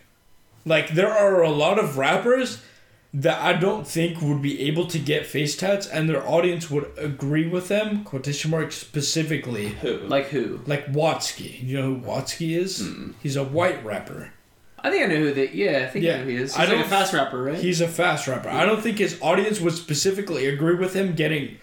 Like 0.64 0.90
there 0.90 1.12
are 1.12 1.42
a 1.42 1.50
lot 1.50 1.78
of 1.78 1.98
rappers 1.98 2.62
that 3.16 3.40
I 3.40 3.53
don't 3.53 3.87
think 3.87 4.20
would 4.20 4.42
be 4.42 4.61
able 4.62 4.87
to 4.88 4.98
get 4.98 5.24
face 5.24 5.57
tats 5.57 5.87
and 5.87 6.09
their 6.09 6.27
audience 6.29 6.68
would 6.68 6.90
agree 6.98 7.46
with 7.46 7.68
them, 7.68 8.03
quotation 8.03 8.50
marks 8.50 8.74
specifically. 8.77 9.68
who? 9.68 9.98
like 9.98 10.27
who? 10.27 10.61
Like 10.66 10.87
Watsky. 10.92 11.62
You 11.62 11.77
know 11.81 11.94
who 11.94 12.00
Watsky 12.00 12.57
is? 12.59 12.81
Hmm. 12.87 13.12
He's 13.22 13.37
a 13.37 13.44
white 13.44 13.85
rapper. 13.85 14.33
I 14.81 14.90
think 14.90 15.05
I 15.05 15.07
know 15.07 15.16
who 15.16 15.33
that. 15.35 15.55
Yeah, 15.55 15.85
I 15.87 15.90
think 15.90 16.05
I 16.05 16.09
Yeah. 16.09 16.16
know 16.18 16.24
who 16.24 16.31
he 16.31 16.37
is. 16.37 16.57
He's 16.57 16.68
I 16.68 16.72
like 16.74 16.85
a 16.85 16.88
fast 16.88 17.14
rapper, 17.14 17.42
right? 17.42 17.55
He's 17.59 17.81
a 17.81 17.88
fast 17.88 18.27
rapper. 18.27 18.48
I 18.50 18.66
don't 18.66 18.83
think 18.83 18.98
his 18.98 19.16
audience 19.22 19.61
would 19.61 19.74
specifically 19.74 20.46
agree 20.46 20.74
with 20.74 20.94
him 20.94 21.14
getting 21.14 21.57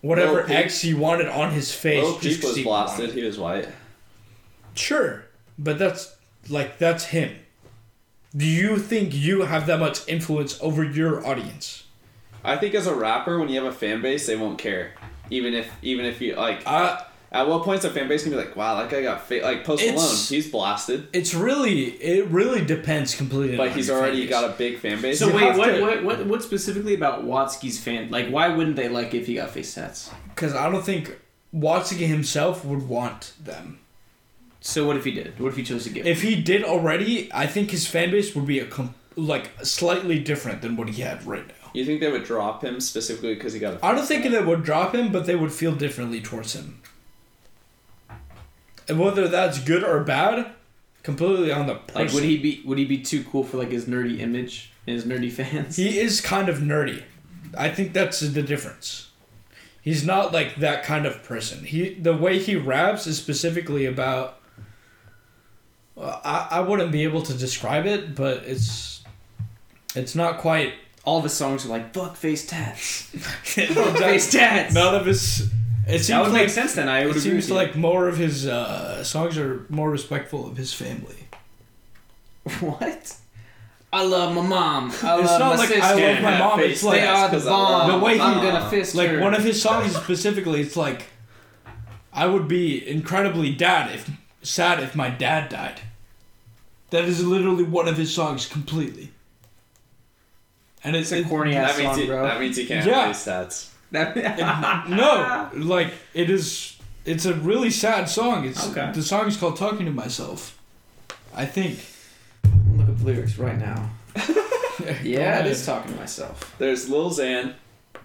whatever 0.00 0.42
Lil 0.42 0.52
X 0.56 0.80
he 0.80 0.94
wanted 0.94 1.28
on 1.28 1.52
his 1.52 1.72
face. 1.72 2.02
Lil 2.02 2.14
was 2.14 2.56
he 2.56 2.62
blasted. 2.64 3.08
wanted. 3.08 3.14
He 3.14 3.24
was 3.26 3.38
white. 3.38 3.68
Sure, 4.74 5.24
but 5.58 5.78
that's 5.78 6.16
like 6.48 6.78
that's 6.78 7.04
him. 7.06 7.36
Do 8.36 8.44
you 8.46 8.78
think 8.78 9.14
you 9.14 9.42
have 9.42 9.66
that 9.68 9.78
much 9.78 10.06
influence 10.08 10.58
over 10.60 10.82
your 10.82 11.24
audience? 11.26 11.84
I 12.42 12.56
think 12.56 12.74
as 12.74 12.86
a 12.86 12.94
rapper, 12.94 13.38
when 13.38 13.48
you 13.48 13.62
have 13.62 13.72
a 13.72 13.76
fan 13.76 14.02
base, 14.02 14.26
they 14.26 14.36
won't 14.36 14.58
care. 14.58 14.92
Even 15.30 15.54
if 15.54 15.70
even 15.82 16.04
if 16.04 16.20
you 16.20 16.34
like, 16.34 16.62
Uh, 16.66 16.98
at 17.32 17.48
what 17.48 17.62
point's 17.62 17.84
a 17.84 17.90
fan 17.90 18.06
base 18.08 18.24
gonna 18.24 18.36
be 18.36 18.42
like, 18.42 18.54
wow, 18.56 18.76
that 18.80 18.90
guy 18.90 19.02
got 19.02 19.26
fa-, 19.26 19.40
like 19.42 19.64
Post 19.64 19.82
It's- 19.82 19.96
Malone, 19.96 20.16
he's 20.28 20.50
blasted, 20.50 21.08
it's 21.12 21.32
really 21.34 21.82
it 21.92 22.26
really 22.28 22.64
depends 22.64 23.14
completely. 23.14 23.56
but 23.56 23.68
on 23.68 23.74
he's 23.74 23.86
your 23.88 23.96
fan 23.96 24.04
already 24.04 24.20
base. 24.22 24.30
got 24.30 24.44
a 24.44 24.52
big 24.52 24.78
fan 24.78 25.00
base. 25.00 25.18
So 25.18 25.28
You 25.28 25.34
wait, 25.34 25.56
what, 25.56 25.66
to- 25.66 25.80
what 25.82 26.04
what 26.04 26.26
what 26.26 26.42
specifically 26.42 26.94
about 26.94 27.24
Watsky's 27.24 27.78
fan? 27.78 28.10
Like, 28.10 28.28
why 28.28 28.48
wouldn't 28.48 28.76
they 28.76 28.88
like 28.88 29.14
if 29.14 29.26
he 29.26 29.34
got 29.36 29.50
face 29.50 29.72
tats? 29.74 30.10
because 30.34 30.54
I 30.54 30.68
don't 30.70 30.84
think 30.84 31.16
Watsky 31.54 32.06
himself 32.06 32.64
would 32.64 32.88
want 32.88 33.32
them. 33.42 33.78
So 34.66 34.86
what 34.86 34.96
if 34.96 35.04
he 35.04 35.10
did? 35.10 35.38
What 35.38 35.48
if 35.50 35.56
he 35.56 35.62
chose 35.62 35.84
to 35.84 35.90
give? 35.90 36.06
If 36.06 36.22
he 36.22 36.40
did 36.40 36.64
already, 36.64 37.30
I 37.34 37.46
think 37.46 37.70
his 37.70 37.86
fan 37.86 38.10
base 38.10 38.34
would 38.34 38.46
be 38.46 38.60
a 38.60 38.64
com- 38.64 38.94
like 39.14 39.50
slightly 39.62 40.18
different 40.18 40.62
than 40.62 40.74
what 40.74 40.88
he 40.88 41.02
had 41.02 41.24
right 41.26 41.46
now. 41.46 41.70
you 41.74 41.84
think 41.84 42.00
they 42.00 42.10
would 42.10 42.24
drop 42.24 42.64
him 42.64 42.80
specifically 42.80 43.34
because 43.34 43.52
he 43.52 43.60
got? 43.60 43.74
a 43.74 43.84
I 43.84 43.94
don't 43.94 44.06
think 44.06 44.24
they 44.24 44.42
would 44.42 44.64
drop 44.64 44.94
him, 44.94 45.12
but 45.12 45.26
they 45.26 45.36
would 45.36 45.52
feel 45.52 45.74
differently 45.74 46.22
towards 46.22 46.54
him. 46.54 46.80
And 48.88 48.98
whether 48.98 49.28
that's 49.28 49.58
good 49.58 49.84
or 49.84 50.02
bad, 50.02 50.46
completely 51.02 51.52
on 51.52 51.66
the 51.66 51.74
person. 51.74 52.06
like, 52.06 52.14
would 52.14 52.24
he 52.24 52.38
be 52.38 52.62
would 52.64 52.78
he 52.78 52.86
be 52.86 52.98
too 53.02 53.22
cool 53.24 53.44
for 53.44 53.58
like 53.58 53.70
his 53.70 53.84
nerdy 53.84 54.18
image 54.20 54.72
and 54.86 54.94
his 54.94 55.04
nerdy 55.04 55.30
fans? 55.30 55.76
He 55.76 55.98
is 55.98 56.22
kind 56.22 56.48
of 56.48 56.60
nerdy. 56.60 57.02
I 57.56 57.68
think 57.68 57.92
that's 57.92 58.20
the 58.20 58.42
difference. 58.42 59.10
He's 59.82 60.06
not 60.06 60.32
like 60.32 60.56
that 60.56 60.84
kind 60.84 61.04
of 61.04 61.22
person. 61.22 61.64
He 61.64 61.92
the 61.92 62.16
way 62.16 62.38
he 62.38 62.56
raps 62.56 63.06
is 63.06 63.18
specifically 63.18 63.84
about. 63.84 64.38
I 66.00 66.48
I 66.52 66.60
wouldn't 66.60 66.90
be 66.92 67.04
able 67.04 67.22
to 67.22 67.34
describe 67.34 67.86
it, 67.86 68.14
but 68.14 68.44
it's, 68.44 69.02
it's 69.94 70.14
not 70.14 70.38
quite. 70.38 70.74
All 71.04 71.18
of 71.18 71.24
his 71.24 71.34
songs 71.34 71.64
are 71.66 71.68
like 71.68 71.92
fuck 71.94 72.16
face 72.16 72.46
tats, 72.46 73.02
fuck 73.12 73.76
None 73.76 73.94
face 73.96 74.32
tats. 74.32 74.74
of 74.76 75.06
his. 75.06 75.50
It 75.86 75.98
seems 75.98 76.06
that 76.08 76.22
would 76.22 76.32
like 76.32 76.42
make 76.44 76.50
sense 76.50 76.74
then. 76.74 76.88
I 76.88 77.06
would 77.06 77.16
it 77.16 77.20
seems 77.20 77.50
like 77.50 77.76
more 77.76 78.08
of 78.08 78.16
his 78.16 78.46
uh, 78.46 79.04
songs 79.04 79.36
are 79.36 79.66
more 79.68 79.90
respectful 79.90 80.46
of 80.48 80.56
his 80.56 80.72
family. 80.72 81.28
what? 82.60 83.16
I 83.92 84.02
love 84.04 84.34
my 84.34 84.42
mom. 84.42 84.84
I 84.90 84.90
It's 84.90 85.02
love 85.04 85.40
not 85.40 85.50
my 85.50 85.56
like 85.56 85.68
sister. 85.68 85.84
I 85.84 85.92
love 86.12 86.22
my 86.22 86.38
mom. 86.38 86.60
It's 86.60 86.82
like 86.82 87.00
they 87.00 87.06
are 87.06 87.28
the 87.28 87.38
bomb. 87.48 87.90
The 88.00 88.04
way 88.04 88.18
I'm 88.18 88.42
gonna 88.42 88.68
fist 88.70 88.94
like 88.94 89.10
her. 89.10 89.20
one 89.20 89.34
of 89.34 89.44
his 89.44 89.60
songs 89.62 89.94
specifically. 89.94 90.60
It's 90.62 90.76
like, 90.76 91.04
I 92.12 92.26
would 92.26 92.48
be 92.48 92.86
incredibly 92.88 93.54
dad 93.54 93.94
if 93.94 94.10
sad 94.44 94.80
if 94.82 94.94
my 94.94 95.10
dad 95.10 95.48
died. 95.48 95.80
That 96.90 97.04
is 97.04 97.24
literally 97.26 97.64
one 97.64 97.88
of 97.88 97.96
his 97.96 98.14
songs 98.14 98.46
completely. 98.46 99.10
And 100.84 100.94
it's, 100.94 101.10
It's 101.12 101.26
a 101.26 101.28
corny 101.28 101.56
ass 101.56 101.76
That 101.76 101.78
means 101.82 101.90
song, 101.92 102.00
he, 102.00 102.06
bro. 102.06 102.22
that 102.22 102.40
means 102.40 102.56
he 102.56 102.66
can't 102.66 102.86
Yeah. 102.86 103.06
have 103.06 103.16
face. 103.16 103.70
That- 103.90 104.88
no, 104.88 105.50
like 105.54 105.92
it 106.14 106.28
is. 106.28 106.76
It's 107.04 107.26
a 107.26 107.34
really 107.34 107.70
sad 107.70 108.08
song. 108.08 108.44
It's 108.46 108.68
Okay. 108.70 108.90
the 108.92 109.02
song 109.02 109.28
is 109.28 109.36
called 109.36 109.56
"Talking 109.56 109.86
to 109.86 109.92
Myself." 109.92 110.58
I 111.34 111.46
think. 111.46 111.78
Look 112.76 112.88
up 112.88 112.98
the 112.98 113.04
lyrics 113.04 113.38
right 113.38 113.58
now. 113.58 113.90
Yeah, 115.02 115.38
it 115.40 115.46
is 115.46 115.64
talking 115.64 115.92
to 115.92 115.98
myself. 115.98 116.52
There's 116.58 116.90
Lil 116.90 117.08
Xan, 117.10 117.54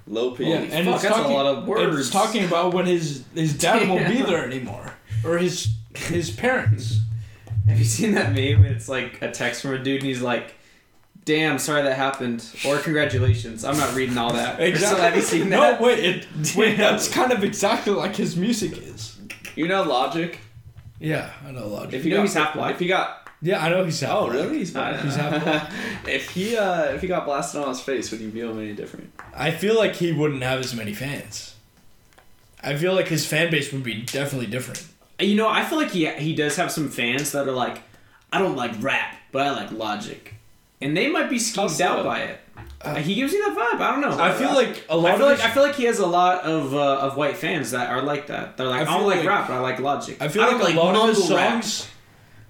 Lil 0.06 0.32
Peep. 0.36 0.48
Yeah, 0.48 0.56
and 0.58 0.86
fuck, 0.86 0.96
it's 0.96 1.04
that's 1.04 1.16
a 1.16 1.20
talking, 1.22 1.34
lot 1.34 1.46
of 1.48 1.68
words. 1.68 1.98
It's 2.00 2.10
talking 2.12 2.46
about 2.46 2.74
when 2.76 2.86
his 2.86 3.24
his 3.34 3.58
dad 3.58 3.90
won't 3.90 4.08
be 4.08 4.22
there 4.30 4.46
anymore, 4.46 4.94
or 5.26 5.40
his 5.40 5.70
his 6.00 6.32
parents. 6.32 7.00
Have 7.68 7.78
you 7.78 7.86
seen 7.86 8.14
that 8.14 8.30
meme? 8.34 8.66
It's 8.66 8.90
like 8.90 9.22
a 9.22 9.32
text 9.32 9.62
from 9.62 9.74
a 9.74 9.78
dude, 9.80 9.98
and 10.02 10.08
he's 10.08 10.22
like, 10.22 10.56
"Damn, 11.26 11.60
sorry 11.60 11.84
that 11.84 11.96
happened," 11.96 12.44
or 12.66 12.78
"Congratulations." 12.80 13.64
I'm 13.64 13.78
not 13.78 13.94
reading 13.96 14.18
all 14.18 14.34
that. 14.34 14.60
So 14.80 14.96
have 14.98 15.16
you 15.16 15.22
seen 15.22 15.50
No, 15.50 15.62
that? 15.62 15.82
wait, 15.82 16.00
it, 16.00 16.28
wait, 16.56 16.78
that's 16.78 17.08
kind 17.08 17.32
of 17.32 17.44
exactly 17.44 17.94
like 17.94 18.16
his 18.16 18.36
music 18.36 18.78
is. 18.78 19.18
You 19.56 19.68
know 19.68 19.84
Logic? 19.84 20.40
Yeah, 21.00 21.30
I 21.48 21.52
know 21.52 21.68
Logic. 21.68 21.94
If 21.94 22.06
You 22.06 22.10
he 22.10 22.10
know 22.12 22.18
got, 22.18 22.22
he's 22.24 22.34
half 22.34 22.54
black? 22.54 22.74
If 22.74 22.80
he 22.80 22.88
got 22.88 23.30
yeah, 23.42 23.64
I 23.64 23.70
know 23.70 23.86
he's 23.86 24.00
half 24.02 24.12
oh 24.12 24.26
black. 24.26 24.34
really? 24.36 24.58
He's 24.60 24.76
I 24.76 24.92
black. 24.92 25.04
He's 25.06 25.16
half 25.16 25.44
black. 25.44 25.72
if 26.08 26.30
he 26.32 26.58
uh 26.58 26.84
if 26.96 27.02
he 27.02 27.08
got 27.08 27.26
blasted 27.26 27.62
on 27.62 27.70
his 27.70 27.80
face, 27.80 28.12
would 28.12 28.20
you 28.20 28.30
view 28.32 28.50
him 28.50 28.60
any 28.60 28.74
different? 28.74 29.14
I 29.34 29.52
feel 29.52 29.78
like 29.78 29.96
he 29.96 30.12
wouldn't 30.12 30.44
have 30.44 30.60
as 30.60 30.74
many 30.76 30.94
fans. 30.94 31.56
I 32.62 32.76
feel 32.76 32.94
like 32.94 33.08
his 33.08 33.26
fan 33.26 33.50
base 33.52 33.72
would 33.72 33.84
be 33.84 34.02
definitely 34.02 34.48
different. 34.48 34.86
You 35.20 35.36
know, 35.36 35.50
I 35.50 35.64
feel 35.66 35.78
like 35.78 35.92
he 35.92 36.08
he 36.14 36.34
does 36.36 36.56
have 36.56 36.72
some 36.72 36.90
fans 36.90 37.32
that 37.34 37.48
are 37.48 37.52
like, 37.52 37.82
"I 38.32 38.40
don't 38.40 38.56
like 38.56 38.72
rap, 38.82 39.16
but 39.32 39.46
I 39.48 39.52
like 39.52 39.72
Logic," 39.72 40.34
and 40.82 40.96
they 40.96 41.10
might 41.10 41.30
be 41.30 41.38
skeeved 41.38 41.82
out 41.82 42.06
by 42.06 42.20
it. 42.22 42.40
Uh, 42.82 42.96
he 42.96 43.16
gives 43.16 43.34
you 43.34 43.44
that 43.46 43.58
vibe. 43.58 43.82
I 43.82 43.92
don't 43.92 44.02
know. 44.02 44.24
I 44.24 44.34
feel 44.34 44.54
like 44.54 44.86
a 44.90 44.96
lot 44.96 45.12
I 45.12 45.18
feel 45.18 45.28
of 45.28 45.38
like 45.40 45.46
I 45.50 45.52
feel 45.52 45.64
like 45.64 45.76
he 45.76 45.84
has 45.84 46.00
a 46.00 46.06
lot 46.08 46.44
of 46.44 46.74
uh, 46.74 47.00
of 47.00 47.18
white 47.18 47.36
fans 47.36 47.72
that 47.72 47.90
are 47.90 48.02
like 48.02 48.28
that. 48.28 48.56
They're 48.56 48.68
like, 48.68 48.88
I 48.88 48.92
I, 48.94 48.98
don't 48.98 49.08
like, 49.08 49.18
like- 49.20 49.28
rap, 49.28 49.48
but 49.50 49.56
I 49.56 49.60
like 49.60 49.80
Logic. 49.80 50.16
I 50.22 50.30
feel 50.30 50.44
I 50.44 50.52
like, 50.54 50.76
don't 50.76 50.78
a 50.78 50.80
lot 51.00 51.10
of 51.10 51.16
his 51.18 51.30
rap. 51.32 51.64
songs. 51.64 51.88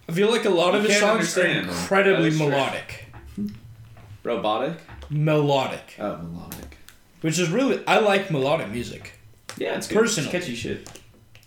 I 0.07 0.11
feel 0.11 0.29
like 0.29 0.45
a 0.45 0.49
lot 0.49 0.75
of 0.75 0.83
his 0.83 0.93
songs 0.99 1.03
are 1.03 1.11
understand 1.13 1.69
them. 1.69 1.75
incredibly 1.75 2.23
That 2.23 2.27
is 2.33 2.37
true. 2.37 2.49
melodic. 2.49 3.05
Robotic? 4.23 4.77
Melodic, 5.09 5.95
Oh, 5.99 6.17
melodic. 6.17 6.77
which 7.21 7.39
is 7.39 7.49
really 7.49 7.83
I 7.87 7.99
like 7.99 8.29
melodic 8.29 8.69
music. 8.69 9.13
Yeah, 9.57 9.77
it's 9.77 9.87
Personally. 9.87 10.29
It's 10.29 10.45
catchy 10.45 10.55
shit. 10.55 10.87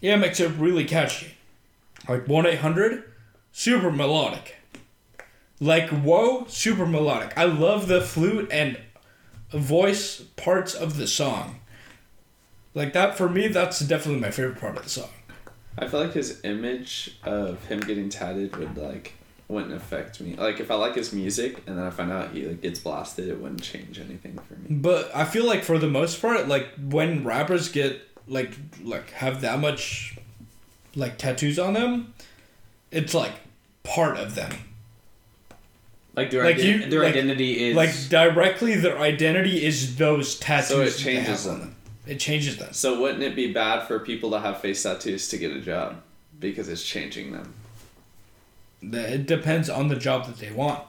Yeah, 0.03 0.15
it 0.15 0.19
makes 0.19 0.41
it 0.41 0.51
really 0.59 0.85
catchy. 0.85 1.37
Like 2.09 2.29
1 2.29 2.45
800, 2.45 3.05
super 3.53 3.91
melodic. 3.91 4.57
Like 5.61 5.89
Whoa, 5.91 6.45
super 6.49 6.85
melodic. 6.85 7.33
I 7.39 7.45
love 7.45 7.87
the 7.87 8.01
flute 8.01 8.49
and 8.51 8.79
voice 9.53 10.21
parts 10.37 10.75
of 10.75 10.97
the 10.97 11.07
song. 11.07 11.61
Like 12.75 12.93
that, 12.95 13.17
for 13.17 13.29
me, 13.29 13.49
that's 13.49 13.79
definitely 13.81 14.21
my 14.21 14.33
favorite 14.33 14.59
part 14.59 14.77
of 14.77 14.83
the 14.83 14.91
song. 14.91 15.11
I 15.79 15.87
feel 15.87 16.01
like 16.01 16.15
his 16.15 16.41
image 16.43 17.17
of 17.23 17.65
him 17.67 17.81
getting 17.81 18.09
tatted 18.09 18.57
would 18.57 18.77
like 18.77 19.15
wouldn't 19.47 19.73
affect 19.73 20.21
me. 20.21 20.35
Like 20.35 20.59
if 20.59 20.71
I 20.71 20.75
like 20.75 20.97
his 20.97 21.13
music 21.13 21.63
and 21.67 21.79
then 21.79 21.85
I 21.85 21.91
find 21.91 22.11
out 22.11 22.33
he 22.33 22.47
like 22.47 22.61
gets 22.61 22.81
blasted, 22.81 23.29
it 23.29 23.41
wouldn't 23.41 23.63
change 23.63 24.01
anything 24.01 24.39
for 24.49 24.55
me. 24.55 24.67
But 24.69 25.15
I 25.15 25.25
feel 25.25 25.47
like 25.47 25.63
for 25.63 25.79
the 25.79 25.87
most 25.87 26.21
part, 26.21 26.49
like 26.49 26.69
when 26.77 27.23
rappers 27.23 27.69
get 27.69 28.01
like 28.29 28.53
like 28.83 29.11
have 29.13 29.41
that 29.43 29.59
much 29.61 30.17
like 30.95 31.19
tattoos 31.19 31.59
on 31.59 31.75
them, 31.75 32.15
it's 32.91 33.15
like 33.15 33.33
part 33.83 34.17
of 34.19 34.35
them. 34.35 34.53
Like 36.15 36.31
their 36.31 36.45
Like 36.45 36.57
ident- 36.57 36.65
you- 36.85 36.91
their 36.91 37.03
like- 37.05 37.15
identity 37.15 37.69
is 37.71 37.77
Like 37.77 37.91
directly, 38.11 38.75
their 38.77 38.99
identity 38.99 39.65
is 39.65 39.97
those 39.97 40.39
tattoos. 40.39 40.69
So 40.69 40.81
it 40.83 40.97
changes 40.97 41.47
on 41.47 41.61
them. 41.61 41.77
It 42.07 42.19
changes 42.21 42.57
them. 42.59 42.73
So 42.73 43.01
wouldn't 43.01 43.23
it 43.23 43.35
be 43.37 43.53
bad 43.53 43.87
for 43.87 43.99
people 44.01 44.31
to 44.33 44.41
have 44.41 44.61
face 44.61 44.83
tattoos 44.83 45.29
to 45.29 45.39
get 45.39 45.53
a 45.53 45.61
job 45.61 46.03
because 46.39 46.69
it's 46.69 46.83
changing 46.85 47.33
them? 47.33 47.55
It 48.83 49.27
depends 49.27 49.71
on 49.71 49.89
the 49.89 49.95
job 49.97 50.27
that 50.27 50.39
they 50.39 50.51
want. 50.51 50.83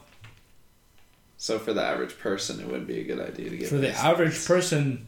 So 1.38 1.58
for 1.58 1.72
the 1.72 1.82
average 1.82 2.18
person, 2.18 2.58
it 2.60 2.66
wouldn't 2.66 2.86
be 2.88 2.98
a 3.00 3.04
good 3.04 3.20
idea 3.20 3.50
to 3.50 3.56
get 3.56 3.68
For 3.68 3.76
the 3.76 3.90
average 3.92 4.44
person, 4.44 5.06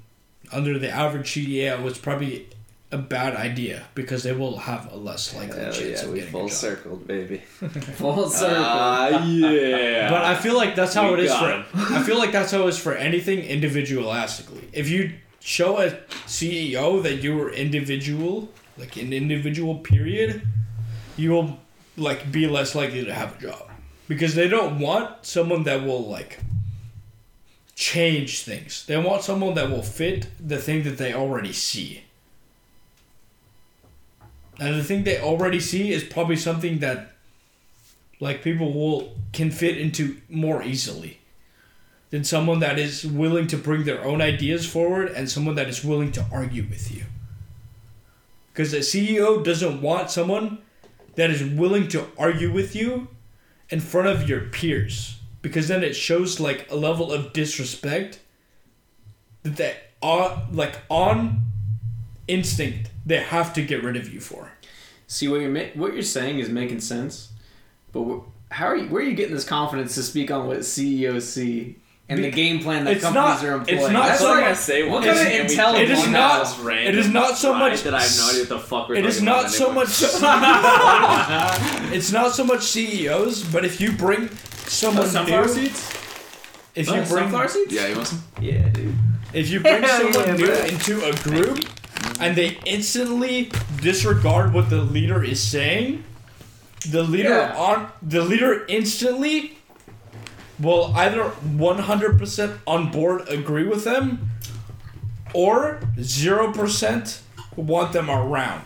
under 0.53 0.79
the 0.79 0.91
average 0.91 1.33
CDA, 1.33 1.83
was 1.83 1.99
probably 1.99 2.49
a 2.93 2.99
bad 2.99 3.35
idea 3.35 3.85
because 3.97 4.23
they 4.23 4.33
will 4.33 4.59
have 4.59 4.93
a 4.93 4.97
less 4.97 5.35
likely 5.35 5.59
Hell 5.61 5.73
chance 5.73 6.01
yeah, 6.03 6.07
of 6.07 6.13
we 6.13 6.19
getting 6.21 6.33
full 6.33 6.47
a 6.47 6.49
job. 6.49 6.57
circled, 6.57 7.07
baby. 7.07 7.39
full 7.99 8.29
circle. 8.29 8.57
Ah, 8.59 9.25
yeah. 9.27 10.09
But 10.09 10.25
I 10.25 10.37
feel 10.37 10.57
like 10.57 10.77
that's 10.77 10.95
how 10.95 11.13
We 11.13 11.21
it 11.21 11.25
is 11.25 11.35
for. 11.35 11.65
I 11.75 12.03
feel 12.05 12.17
like 12.19 12.31
that's 12.33 12.53
how 12.53 12.63
it 12.65 12.69
is 12.69 12.79
for 12.79 12.95
anything 12.95 13.43
individualistically. 13.43 14.65
If 14.73 14.89
you 14.89 15.15
show 15.41 15.79
a 15.81 15.91
CEO 16.27 17.03
that 17.03 17.23
you 17.23 17.37
were 17.37 17.51
individual, 17.51 18.49
like 18.79 18.97
an 18.97 19.13
individual 19.13 19.77
period, 19.79 20.43
you 21.17 21.31
will 21.33 21.59
like 21.97 22.31
be 22.31 22.47
less 22.47 22.75
likely 22.75 23.05
to 23.05 23.13
have 23.13 23.37
a 23.39 23.41
job 23.43 23.71
because 24.07 24.35
they 24.35 24.47
don't 24.49 24.79
want 24.79 25.25
someone 25.27 25.65
that 25.65 25.83
will 25.83 26.07
like 26.07 26.39
change 27.77 28.43
things. 28.43 28.87
They 28.87 28.97
want 28.97 29.23
someone 29.23 29.55
that 29.55 29.71
will 29.71 29.83
fit 29.83 30.27
the 30.41 30.57
thing 30.57 30.83
that 30.85 30.97
they 30.97 31.13
already 31.13 31.53
see. 31.53 32.03
And 34.59 34.75
the 34.75 34.83
thing 34.83 35.05
they 35.05 35.21
already 35.21 35.61
see 35.61 35.93
is 35.93 36.03
probably 36.03 36.37
something 36.37 36.79
that 36.79 37.13
like 38.19 38.43
people 38.43 38.73
will 38.73 39.15
can 39.35 39.51
fit 39.51 39.77
into 39.77 40.17
more 40.31 40.63
easily 40.63 41.21
than 42.09 42.25
someone 42.25 42.61
that 42.61 42.79
is 42.79 43.05
willing 43.05 43.47
to 43.49 43.59
bring 43.59 43.85
their 43.85 44.03
own 44.03 44.23
ideas 44.23 44.67
forward 44.67 45.09
and 45.11 45.31
someone 45.31 45.55
that 45.57 45.69
is 45.69 45.85
willing 45.85 46.11
to 46.13 46.25
argue 46.33 46.67
with 46.71 46.95
you. 46.95 47.05
Because 48.53 48.73
a 48.73 48.79
CEO 48.79 49.45
doesn't 49.45 49.83
want 49.83 50.11
someone 50.11 50.59
that 51.17 51.29
is 51.29 51.45
willing 51.45 51.89
to 51.89 52.07
argue 52.17 52.51
with 52.51 52.75
you 52.75 53.09
in 53.69 53.81
front 53.81 54.09
of 54.09 54.27
your 54.27 54.41
peers 54.41 55.16
because 55.47 55.69
then 55.69 55.85
it 55.85 55.95
shows 55.95 56.41
like 56.41 56.69
a 56.73 56.75
level 56.75 57.13
of 57.13 57.33
disrespect 57.33 58.19
that 59.45 59.55
they 59.57 59.77
on 60.03 60.49
like 60.53 60.79
on 60.91 61.43
instinct 62.27 62.91
they 63.07 63.19
have 63.19 63.53
to 63.55 63.63
get 63.63 63.85
rid 63.85 63.95
of 63.97 64.13
you 64.13 64.19
for. 64.19 64.51
See 65.07 65.29
what 65.29 65.41
you're 65.41 65.49
ma- 65.51 65.71
what 65.75 65.93
you're 65.95 66.03
saying 66.03 66.41
is 66.41 66.49
making 66.49 66.81
sense, 66.81 67.29
but 67.93 68.03
wh- 68.03 68.25
how 68.53 68.67
are 68.67 68.77
you? 68.77 68.89
Where 68.89 69.03
are 69.03 69.07
you 69.07 69.15
getting 69.15 69.35
this 69.37 69.45
confidence 69.45 69.95
to 69.95 70.03
speak 70.03 70.33
on 70.33 70.49
what 70.49 70.65
CEOs 70.65 71.29
see 71.33 71.77
and 72.09 72.23
the 72.25 72.31
game 72.33 72.59
plan 72.61 72.85
that 72.85 72.95
it's 72.95 73.05
companies 73.05 73.43
not- 73.43 73.45
are 73.45 73.55
employing? 73.59 73.79
it's 73.81 73.93
not 73.93 74.07
That's 74.09 74.21
so 74.21 74.31
like, 74.33 74.45
much- 74.49 74.57
say 74.57 74.83
what 74.83 74.93
one 74.95 75.03
kind 75.05 75.17
of 75.19 75.23
thing 75.25 75.41
and 75.41 75.49
we 75.49 75.55
intel 75.57 75.75
It 75.81 75.91
is 75.91 76.09
not- 76.09 76.59
it 76.89 76.95
is 76.97 77.09
not 77.09 77.37
so 77.39 77.55
much- 77.55 77.83
that 77.85 77.95
I 77.95 78.03
have 78.03 78.17
no 78.19 78.29
idea 78.31 78.41
what 78.41 78.49
the 78.49 78.59
fuck 78.59 78.89
we're 78.89 78.97
It 78.97 79.07
is 79.07 79.23
not 79.23 79.41
about 79.43 79.51
so 79.53 79.65
anymore. 79.67 79.85
much. 79.85 80.03
it's 81.97 82.11
not 82.13 82.35
so 82.35 82.45
much 82.45 82.63
CEOs, 82.63 83.45
but 83.45 83.65
if 83.65 83.81
you 83.81 83.93
bring 83.93 84.29
someone 84.67 85.07
sunflower 85.09 85.47
new, 85.47 85.53
seeds? 85.53 85.93
if 86.75 86.87
you 86.89 86.93
bring 86.95 87.07
sunflower 87.07 87.49
seeds? 87.49 87.73
Yeah, 87.73 87.87
you 87.89 87.95
want 87.97 88.07
some? 88.09 88.23
Yeah, 88.41 88.69
dude. 88.69 88.95
if 89.33 89.49
you 89.51 89.61
bring 89.61 89.83
Hell 89.83 90.13
someone 90.13 90.29
yeah, 90.29 90.37
new 90.37 90.47
bro. 90.47 90.65
into 90.65 91.05
a 91.05 91.13
group 91.23 91.65
and 92.21 92.37
they 92.37 92.59
instantly 92.65 93.51
disregard 93.81 94.53
what 94.53 94.71
the 94.71 94.81
leader 94.83 95.23
is 95.25 95.41
saying, 95.43 96.05
the 96.91 97.03
leader 97.03 97.31
Yeah. 97.31 97.57
on 97.57 97.91
the 98.03 98.23
leader 98.23 98.65
instantly 98.69 99.59
will 100.59 100.93
either 100.97 101.25
100% 101.25 102.59
on 102.67 102.91
board 102.91 103.29
agree 103.29 103.65
with 103.67 103.85
them 103.85 104.31
or 105.35 105.81
0% 105.99 107.21
want 107.57 107.93
them 107.93 108.09
around 108.11 108.65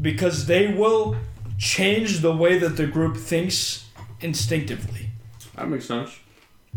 because 0.00 0.46
they 0.46 0.68
will 0.72 1.16
change 1.58 2.20
the 2.20 2.34
way 2.34 2.58
that 2.58 2.76
the 2.78 2.86
group 2.86 3.16
thinks 3.16 3.86
instinctively. 4.20 5.10
That 5.56 5.68
makes 5.68 5.86
sense. 5.86 6.10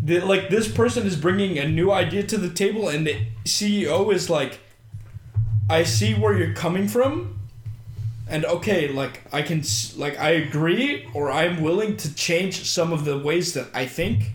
the, 0.01 0.19
like 0.21 0.49
this 0.49 0.67
person 0.71 1.05
is 1.05 1.15
bringing 1.15 1.57
a 1.59 1.67
new 1.67 1.91
idea 1.91 2.23
to 2.23 2.37
the 2.37 2.49
table 2.49 2.89
and 2.89 3.05
the 3.05 3.15
ceo 3.45 4.11
is 4.13 4.29
like 4.29 4.59
i 5.69 5.83
see 5.83 6.13
where 6.15 6.35
you're 6.37 6.53
coming 6.55 6.87
from 6.87 7.39
and 8.27 8.43
okay 8.45 8.87
like 8.87 9.21
i 9.31 9.41
can 9.41 9.61
like 9.95 10.17
i 10.19 10.31
agree 10.31 11.07
or 11.13 11.29
i'm 11.31 11.61
willing 11.61 11.95
to 11.95 12.13
change 12.15 12.63
some 12.65 12.91
of 12.91 13.05
the 13.05 13.17
ways 13.17 13.53
that 13.53 13.67
i 13.73 13.85
think. 13.85 14.31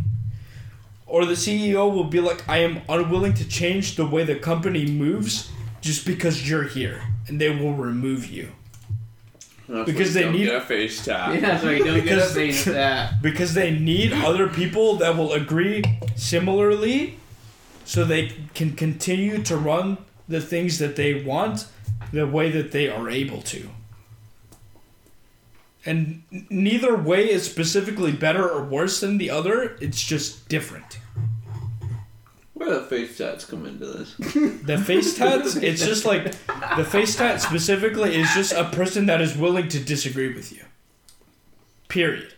Or 1.07 1.25
the 1.25 1.33
ceo 1.33 1.93
will 1.93 2.05
be 2.05 2.21
like 2.21 2.47
i 2.49 2.59
am 2.59 2.83
unwilling 2.89 3.35
to 3.35 3.49
change 3.49 3.97
the 3.97 4.07
way 4.07 4.25
the 4.25 4.37
company 4.37 4.85
moves 4.87 5.51
just 5.81 6.07
because 6.07 6.49
you're 6.49 6.69
here 6.69 7.03
and 7.27 7.41
they 7.41 7.51
will 7.51 7.75
remove 7.75 8.27
you 8.27 8.53
That's 9.69 9.91
Because 9.91 10.15
they 10.15 10.31
need- 10.31 10.49
a 10.49 10.61
face 10.63 11.05
tap. 11.05 11.35
Yeah, 11.41 11.61
so 11.61 11.69
you 11.71 11.85
don't 11.85 11.95
get 11.97 11.99
a 11.99 12.03
Because- 12.03 12.35
face 12.35 12.65
that. 12.81 13.21
because 13.23 13.55
they 13.55 13.71
need 13.71 14.13
other 14.13 14.49
people 14.49 14.97
that 14.97 15.17
will 15.17 15.33
agree 15.35 15.83
similarly 16.17 17.19
so 17.85 18.05
they 18.05 18.33
can 18.55 18.73
continue 18.75 19.43
to 19.43 19.57
run 19.57 19.99
the 20.29 20.41
things 20.41 20.79
that 20.79 20.97
they 20.97 21.23
want 21.23 21.67
the 22.13 22.27
way 22.27 22.51
that 22.51 22.73
they 22.73 22.89
are 22.89 23.09
able 23.11 23.43
to 23.43 23.69
and 25.87 26.23
neither 26.51 26.97
way 26.97 27.31
is 27.31 27.45
specifically 27.49 28.13
better 28.13 28.47
or 28.49 28.63
worse 28.65 29.01
than 29.01 29.17
the 29.19 29.31
other 29.31 29.77
it's 29.81 30.03
just 30.03 30.49
different 30.49 30.99
Where 32.69 32.81
the 32.81 32.85
face 32.85 33.17
tats 33.17 33.47
come 33.47 33.65
into 33.65 33.87
this? 33.87 34.15
the 34.63 34.77
face 34.77 35.17
tats? 35.17 35.57
It's 35.69 35.83
just 35.83 36.05
like 36.05 36.25
the 36.77 36.85
face 36.85 37.17
tat 37.17 37.41
specifically 37.41 38.15
is 38.15 38.31
just 38.35 38.53
a 38.53 38.65
person 38.65 39.07
that 39.07 39.23
is 39.23 39.35
willing 39.35 39.69
to 39.69 39.81
disagree 39.81 40.35
with 40.35 40.53
you. 40.53 40.65
Period. 41.89 42.35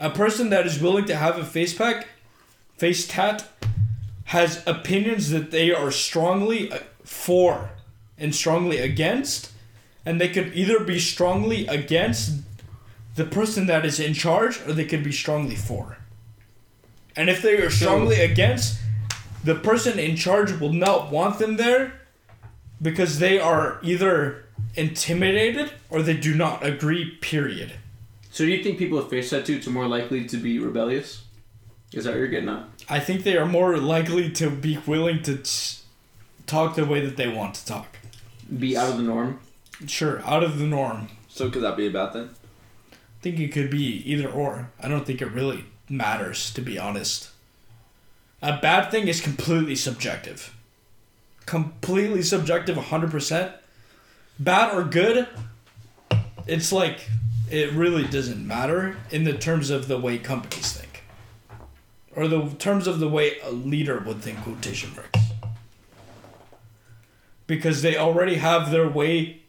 A 0.00 0.10
person 0.10 0.50
that 0.50 0.66
is 0.66 0.82
willing 0.82 1.04
to 1.04 1.14
have 1.14 1.38
a 1.38 1.44
face 1.44 1.72
pack 1.72 2.08
face 2.76 3.06
tat 3.06 3.46
has 4.24 4.60
opinions 4.66 5.30
that 5.30 5.52
they 5.52 5.70
are 5.72 5.92
strongly 5.92 6.72
uh, 6.72 6.78
for 7.04 7.70
and 8.18 8.34
strongly 8.34 8.78
against 8.78 9.52
and 10.04 10.20
they 10.20 10.28
could 10.28 10.52
either 10.52 10.80
be 10.82 10.98
strongly 10.98 11.64
against 11.68 12.40
the 13.14 13.24
person 13.24 13.66
that 13.66 13.84
is 13.84 14.00
in 14.00 14.14
charge 14.14 14.60
or 14.66 14.72
they 14.72 14.84
could 14.84 15.04
be 15.04 15.12
strongly 15.12 15.54
for 15.54 15.99
and 17.16 17.28
if 17.30 17.42
they 17.42 17.56
are 17.58 17.70
strongly 17.70 18.20
against 18.20 18.78
the 19.44 19.54
person 19.54 19.98
in 19.98 20.16
charge 20.16 20.52
will 20.60 20.72
not 20.72 21.10
want 21.10 21.38
them 21.38 21.56
there 21.56 21.92
because 22.82 23.18
they 23.18 23.38
are 23.38 23.78
either 23.82 24.44
intimidated 24.76 25.72
or 25.88 26.02
they 26.02 26.16
do 26.16 26.34
not 26.34 26.64
agree 26.64 27.10
period 27.20 27.72
So 28.30 28.44
do 28.44 28.50
you 28.50 28.62
think 28.62 28.78
people 28.78 28.98
with 28.98 29.10
face 29.10 29.30
tattoos 29.30 29.66
are 29.66 29.70
more 29.70 29.88
likely 29.88 30.24
to 30.26 30.36
be 30.36 30.58
rebellious? 30.58 31.24
Is 31.92 32.04
that 32.04 32.10
what 32.10 32.18
you're 32.18 32.28
getting 32.28 32.48
at? 32.48 32.64
i 32.88 32.98
think 33.00 33.22
they 33.24 33.36
are 33.36 33.46
more 33.46 33.76
likely 33.76 34.30
to 34.30 34.50
be 34.50 34.78
willing 34.86 35.22
to 35.22 35.38
talk 36.46 36.74
the 36.76 36.84
way 36.84 37.00
that 37.06 37.16
they 37.16 37.28
want 37.28 37.54
to 37.54 37.64
talk 37.66 37.98
Be 38.58 38.76
out 38.76 38.90
of 38.90 38.96
the 38.96 39.02
norm? 39.02 39.40
sure 39.86 40.20
out 40.24 40.42
of 40.44 40.58
the 40.58 40.66
norm 40.66 41.08
So 41.28 41.50
could 41.50 41.62
that 41.62 41.76
be 41.76 41.86
a 41.86 41.90
bad 41.90 42.12
thing? 42.12 42.28
I 42.92 43.22
think 43.22 43.38
it 43.38 43.52
could 43.52 43.70
be 43.70 43.86
either 44.12 44.28
or. 44.30 44.70
I 44.82 44.88
don't 44.88 45.04
think 45.06 45.20
it 45.20 45.30
really 45.32 45.64
matters, 45.90 46.52
to 46.54 46.62
be 46.62 46.78
honest. 46.78 47.30
A 48.40 48.58
bad 48.58 48.90
thing 48.90 49.08
is 49.08 49.20
completely 49.20 49.76
subjective. 49.76 50.56
Completely 51.44 52.22
subjective, 52.22 52.76
100%. 52.76 53.52
Bad 54.38 54.74
or 54.74 54.84
good, 54.84 55.28
it's 56.46 56.72
like, 56.72 57.10
it 57.50 57.72
really 57.72 58.06
doesn't 58.06 58.46
matter 58.46 58.96
in 59.10 59.24
the 59.24 59.36
terms 59.36 59.68
of 59.68 59.88
the 59.88 59.98
way 59.98 60.16
companies 60.16 60.72
think. 60.72 61.02
Or 62.16 62.28
the 62.28 62.48
terms 62.58 62.86
of 62.86 63.00
the 63.00 63.08
way 63.08 63.38
a 63.40 63.50
leader 63.50 63.98
would 63.98 64.22
think 64.22 64.40
quotation 64.42 64.94
marks. 64.94 65.18
Because 67.46 67.82
they 67.82 67.96
already 67.96 68.36
have 68.36 68.70
their 68.70 68.88
way 68.88 69.40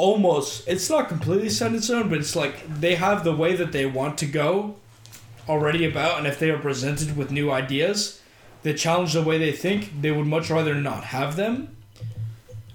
almost 0.00 0.66
it's 0.66 0.88
not 0.88 1.08
completely 1.08 1.50
set 1.50 1.74
in 1.74 1.82
stone 1.82 2.08
but 2.08 2.16
it's 2.16 2.34
like 2.34 2.66
they 2.80 2.94
have 2.94 3.22
the 3.22 3.36
way 3.36 3.54
that 3.54 3.70
they 3.70 3.84
want 3.84 4.16
to 4.16 4.24
go 4.24 4.74
already 5.50 5.84
about 5.84 6.18
and 6.18 6.26
if 6.26 6.38
they 6.38 6.48
are 6.48 6.58
presented 6.58 7.16
with 7.16 7.32
new 7.32 7.50
ideas 7.50 8.22
that 8.62 8.74
challenge 8.74 9.12
the 9.14 9.22
way 9.22 9.36
they 9.36 9.50
think 9.52 10.00
they 10.00 10.12
would 10.12 10.26
much 10.26 10.48
rather 10.48 10.74
not 10.74 11.04
have 11.04 11.34
them 11.36 11.76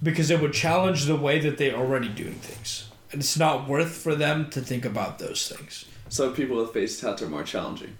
because 0.03 0.29
it 0.29 0.41
would 0.41 0.53
challenge 0.53 1.05
the 1.05 1.15
way 1.15 1.39
that 1.39 1.57
they're 1.57 1.75
already 1.75 2.09
doing 2.09 2.33
things. 2.33 2.89
And 3.11 3.21
it's 3.21 3.37
not 3.37 3.67
worth 3.67 3.95
for 3.95 4.13
them 4.13 4.49
to 4.49 4.59
think 4.61 4.83
about 4.83 5.19
those 5.19 5.47
things. 5.47 5.85
So 6.09 6.31
people 6.31 6.57
with 6.57 6.73
face 6.73 6.99
tats 6.99 7.21
are 7.21 7.29
more 7.29 7.43
challenging. 7.43 7.95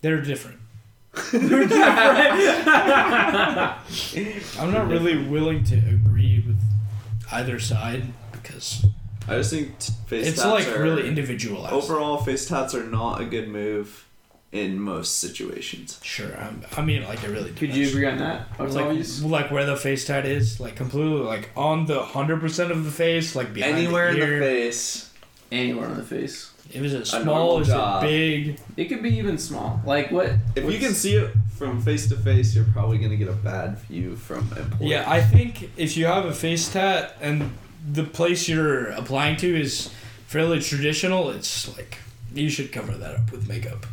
they're 0.00 0.22
different. 0.22 0.60
I'm 4.58 4.72
not 4.72 4.88
really 4.88 5.26
willing 5.26 5.64
to 5.64 5.76
agree 5.76 6.42
with 6.46 6.60
either 7.32 7.58
side 7.58 8.12
because 8.32 8.86
I 9.28 9.36
just 9.36 9.50
think 9.50 9.78
t- 9.78 9.92
face 10.06 10.28
it's 10.28 10.42
tats 10.42 10.66
like 10.66 10.76
are 10.76 10.82
really 10.82 11.08
individualized 11.08 11.72
overall 11.72 12.18
face 12.18 12.46
tats 12.46 12.74
are 12.74 12.84
not 12.84 13.20
a 13.20 13.24
good 13.24 13.48
move 13.48 14.04
in 14.54 14.78
most 14.78 15.18
situations. 15.18 15.98
Sure, 16.02 16.32
I'm, 16.38 16.64
I 16.76 16.82
mean, 16.82 17.02
like, 17.02 17.24
it 17.24 17.28
really 17.28 17.50
Could 17.50 17.74
you 17.74 17.88
agree 17.88 18.06
on 18.06 18.18
that? 18.18 18.48
Like, 18.58 18.70
Octavius? 18.70 19.20
like 19.22 19.50
where 19.50 19.66
the 19.66 19.76
face 19.76 20.06
tat 20.06 20.24
is, 20.24 20.60
like 20.60 20.76
completely, 20.76 21.22
like 21.22 21.50
on 21.56 21.86
the 21.86 22.00
hundred 22.00 22.40
percent 22.40 22.70
of 22.70 22.84
the 22.84 22.90
face, 22.90 23.34
like 23.34 23.52
behind 23.52 23.76
Anywhere 23.76 24.14
the 24.14 24.22
in 24.22 24.30
the 24.30 24.38
face. 24.38 25.12
Anywhere 25.50 25.88
on 25.88 25.96
the 25.96 26.04
face. 26.04 26.52
If 26.70 26.82
is 26.82 26.94
it 26.94 27.24
normal 27.24 27.34
small? 27.34 27.60
Is 27.60 27.66
job. 27.68 28.04
it 28.04 28.06
big? 28.06 28.60
It 28.76 28.84
could 28.86 29.02
be 29.02 29.10
even 29.18 29.38
small. 29.38 29.80
Like 29.84 30.10
what? 30.10 30.32
If 30.54 30.72
you 30.72 30.78
can 30.78 30.94
see 30.94 31.16
it 31.16 31.32
from 31.56 31.80
face 31.82 32.08
to 32.08 32.16
face, 32.16 32.54
you're 32.54 32.64
probably 32.64 32.98
gonna 32.98 33.16
get 33.16 33.28
a 33.28 33.32
bad 33.32 33.78
view 33.78 34.14
from 34.16 34.50
employees. 34.56 34.90
Yeah, 34.90 35.04
I 35.06 35.20
think 35.20 35.70
if 35.76 35.96
you 35.96 36.06
have 36.06 36.24
a 36.26 36.32
face 36.32 36.72
tat 36.72 37.16
and 37.20 37.50
the 37.86 38.04
place 38.04 38.48
you're 38.48 38.88
applying 38.88 39.36
to 39.36 39.60
is 39.60 39.90
fairly 40.26 40.60
traditional, 40.60 41.30
it's 41.30 41.76
like 41.76 41.98
you 42.34 42.48
should 42.48 42.72
cover 42.72 42.92
that 42.92 43.14
up 43.14 43.30
with 43.30 43.48
makeup 43.48 43.86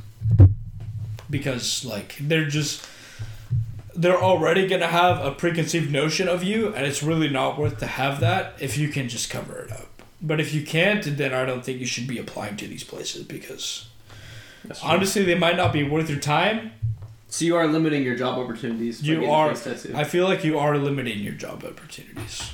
because 1.29 1.85
like 1.85 2.17
they're 2.19 2.47
just 2.47 2.85
they're 3.95 4.21
already 4.21 4.67
gonna 4.67 4.87
have 4.87 5.23
a 5.23 5.31
preconceived 5.31 5.91
notion 5.91 6.27
of 6.27 6.43
you, 6.43 6.73
and 6.73 6.85
it's 6.85 7.03
really 7.03 7.29
not 7.29 7.57
worth 7.57 7.77
to 7.79 7.87
have 7.87 8.19
that 8.19 8.53
if 8.59 8.77
you 8.77 8.89
can 8.89 9.09
just 9.09 9.29
cover 9.29 9.59
it 9.59 9.71
up. 9.71 9.87
But 10.21 10.39
if 10.39 10.53
you 10.53 10.63
can't, 10.63 11.17
then 11.17 11.33
I 11.33 11.45
don't 11.45 11.65
think 11.65 11.79
you 11.79 11.85
should 11.85 12.07
be 12.07 12.17
applying 12.17 12.57
to 12.57 12.67
these 12.67 12.83
places 12.83 13.23
because 13.23 13.87
honestly, 14.83 15.23
they 15.23 15.35
might 15.35 15.57
not 15.57 15.73
be 15.73 15.83
worth 15.83 16.09
your 16.09 16.19
time. 16.19 16.71
So 17.27 17.45
you 17.45 17.55
are 17.55 17.65
limiting 17.65 18.03
your 18.03 18.15
job 18.15 18.37
opportunities. 18.37 19.01
You 19.01 19.31
are. 19.31 19.51
I 19.51 20.03
feel 20.03 20.25
like 20.25 20.43
you 20.43 20.59
are 20.59 20.77
limiting 20.77 21.19
your 21.19 21.33
job 21.33 21.63
opportunities. 21.63 22.51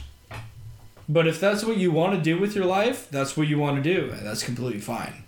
But 1.09 1.27
if 1.27 1.39
that's 1.39 1.63
what 1.63 1.77
you 1.77 1.91
want 1.91 2.15
to 2.15 2.21
do 2.21 2.37
with 2.37 2.55
your 2.55 2.65
life, 2.65 3.07
that's 3.09 3.37
what 3.37 3.47
you 3.47 3.57
want 3.57 3.81
to 3.81 3.95
do, 3.95 4.11
and 4.11 4.25
that's 4.25 4.43
completely 4.43 4.81
fine. 4.81 5.23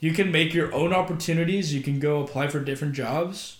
You 0.00 0.12
can 0.12 0.32
make 0.32 0.52
your 0.52 0.74
own 0.74 0.92
opportunities. 0.92 1.72
You 1.72 1.80
can 1.82 2.00
go 2.00 2.20
apply 2.22 2.48
for 2.48 2.60
different 2.60 2.94
jobs. 2.94 3.58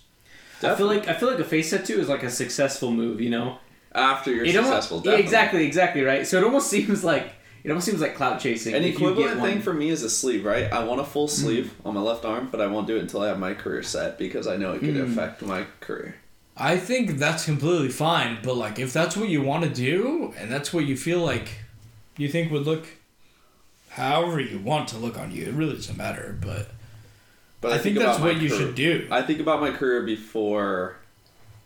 I 0.61 0.75
feel 0.75 0.87
like 0.87 1.07
I 1.07 1.13
feel 1.13 1.29
like 1.29 1.39
a 1.39 1.43
face 1.45 1.69
tattoo 1.69 1.99
is 1.99 2.09
like 2.09 2.23
a 2.23 2.29
successful 2.29 2.91
move. 2.91 3.21
You 3.21 3.29
know. 3.29 3.57
after 3.93 4.29
you're 4.33 4.43
It 4.45 4.55
almost- 4.57 4.89
successful. 4.89 5.01
yeah, 5.05 5.17
exactly, 5.17 5.65
exactly, 5.65 6.01
right. 6.03 6.27
So 6.27 6.37
it 6.37 6.43
almost 6.43 6.69
seems 6.75 7.03
like 7.03 7.31
it 7.63 7.69
almost 7.69 7.85
seems 7.87 8.01
like 8.01 8.15
clout 8.15 8.39
chasing. 8.41 8.75
An 8.75 8.83
if 8.83 8.95
equivalent 8.95 9.39
one. 9.39 9.49
thing 9.49 9.61
for 9.61 9.73
me 9.73 9.89
is 9.89 10.03
a 10.03 10.09
sleeve, 10.09 10.43
right? 10.45 10.71
I 10.71 10.83
want 10.83 10.99
a 10.99 11.05
full 11.05 11.27
Mm. 11.27 11.31
sleeve 11.31 11.73
on 11.85 11.93
my 11.93 12.01
left 12.01 12.25
arm, 12.25 12.49
but 12.51 12.59
I 12.61 12.67
won't 12.67 12.87
do 12.87 12.97
it 12.97 13.01
until 13.01 13.21
I 13.21 13.27
have 13.29 13.39
my 13.39 13.53
career 13.53 13.81
set 13.83 14.17
because 14.19 14.45
I 14.47 14.57
know 14.57 14.73
it 14.73 14.79
could 14.81 14.95
Mm. 14.95 15.11
affect 15.11 15.41
my 15.41 15.65
career. 15.79 16.15
I 16.57 16.77
think 16.77 17.17
that's 17.17 17.45
completely 17.45 17.89
fine, 17.89 18.37
but 18.43 18.55
like 18.55 18.79
if 18.79 18.93
that's 18.93 19.17
what 19.17 19.29
you 19.29 19.41
want 19.41 19.63
to 19.65 19.69
do 19.69 20.33
and 20.37 20.49
that's 20.51 20.71
what 20.73 20.85
you 20.85 20.95
feel 20.95 21.19
like 21.19 21.49
you 22.17 22.29
think 22.29 22.51
would 22.51 22.65
look 22.65 22.85
however 23.89 24.39
you 24.39 24.59
want 24.59 24.87
to 24.89 24.97
look 24.97 25.17
on 25.17 25.31
you. 25.31 25.45
It 25.45 25.53
really 25.53 25.73
doesn't 25.75 25.97
matter, 25.97 26.37
but, 26.41 26.69
But 27.61 27.73
I, 27.73 27.77
think, 27.77 27.97
that's 27.97 28.17
about 28.17 28.21
my 28.21 28.33
what 28.33 28.41
you 28.41 28.49
career- 28.49 28.59
should 28.61 28.75
do. 28.75 29.07
I 29.11 29.21
think 29.21 29.39
about 29.39 29.59
my 29.61 29.71
career 29.71 30.03
before 30.03 30.97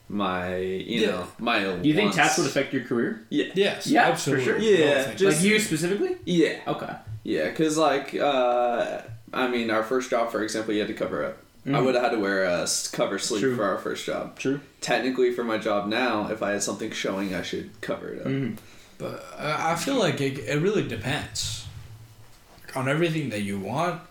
my, 0.09 0.57
you 0.57 1.01
Yeah. 1.01 1.07
know, 1.07 1.27
my. 1.37 1.59
Do 1.63 1.87
you 1.87 1.93
think 1.93 2.05
wants. 2.05 2.17
tats 2.17 2.37
would 2.39 2.47
affect 2.47 2.73
your 2.73 2.83
career? 2.83 3.25
Yeah. 3.29 3.45
yes, 3.53 3.85
Yeah, 3.87 4.05
for 4.05 4.11
absolutely. 4.11 4.45
sure. 4.45 4.57
Yeah, 4.57 4.69
I 4.73 4.93
don't 4.93 5.05
think- 5.05 5.17
Just- 5.19 5.37
like 5.41 5.45
you 5.51 5.59
specifically? 5.59 6.15
Yeah. 6.25 6.55
Okay. 6.67 6.93
Yeah, 7.23 7.49
because 7.49 7.77
like, 7.77 8.15
uh, 8.15 9.01
I 9.33 9.47
mean, 9.49 9.69
our 9.69 9.83
first 9.83 10.09
job, 10.09 10.31
for 10.31 10.41
example, 10.41 10.73
you 10.73 10.79
had 10.79 10.87
to 10.87 10.95
cover 10.95 11.23
up. 11.25 11.37
I 11.69 11.73
Mhm. 11.73 11.85
would 11.85 11.93
have 11.95 12.03
had 12.05 12.09
to 12.11 12.19
wear 12.19 12.45
a 12.45 12.67
cover 12.91 13.19
sleeve 13.19 13.41
True. 13.41 13.55
for 13.55 13.63
our 13.63 13.77
first 13.77 14.05
job. 14.05 14.37
True. 14.39 14.59
Technically, 14.81 15.31
for 15.33 15.43
my 15.43 15.57
job 15.59 15.87
now, 15.87 16.27
if 16.31 16.41
I 16.41 16.51
had 16.51 16.63
something 16.63 16.91
showing, 16.91 17.33
I 17.35 17.43
should 17.43 17.69
cover 17.81 18.09
it 18.09 18.21
up. 18.21 18.27
Mm. 18.27 18.57
But 18.97 19.23
uh, 19.37 19.55
I 19.59 19.75
feel 19.75 19.95
like 19.95 20.19
it, 20.19 20.39
it 20.39 20.59
really 20.61 20.87
depends 20.87 21.65
on 22.75 22.89
everything 22.89 23.29
that 23.29 23.41
you 23.43 23.59
want, 23.59 24.01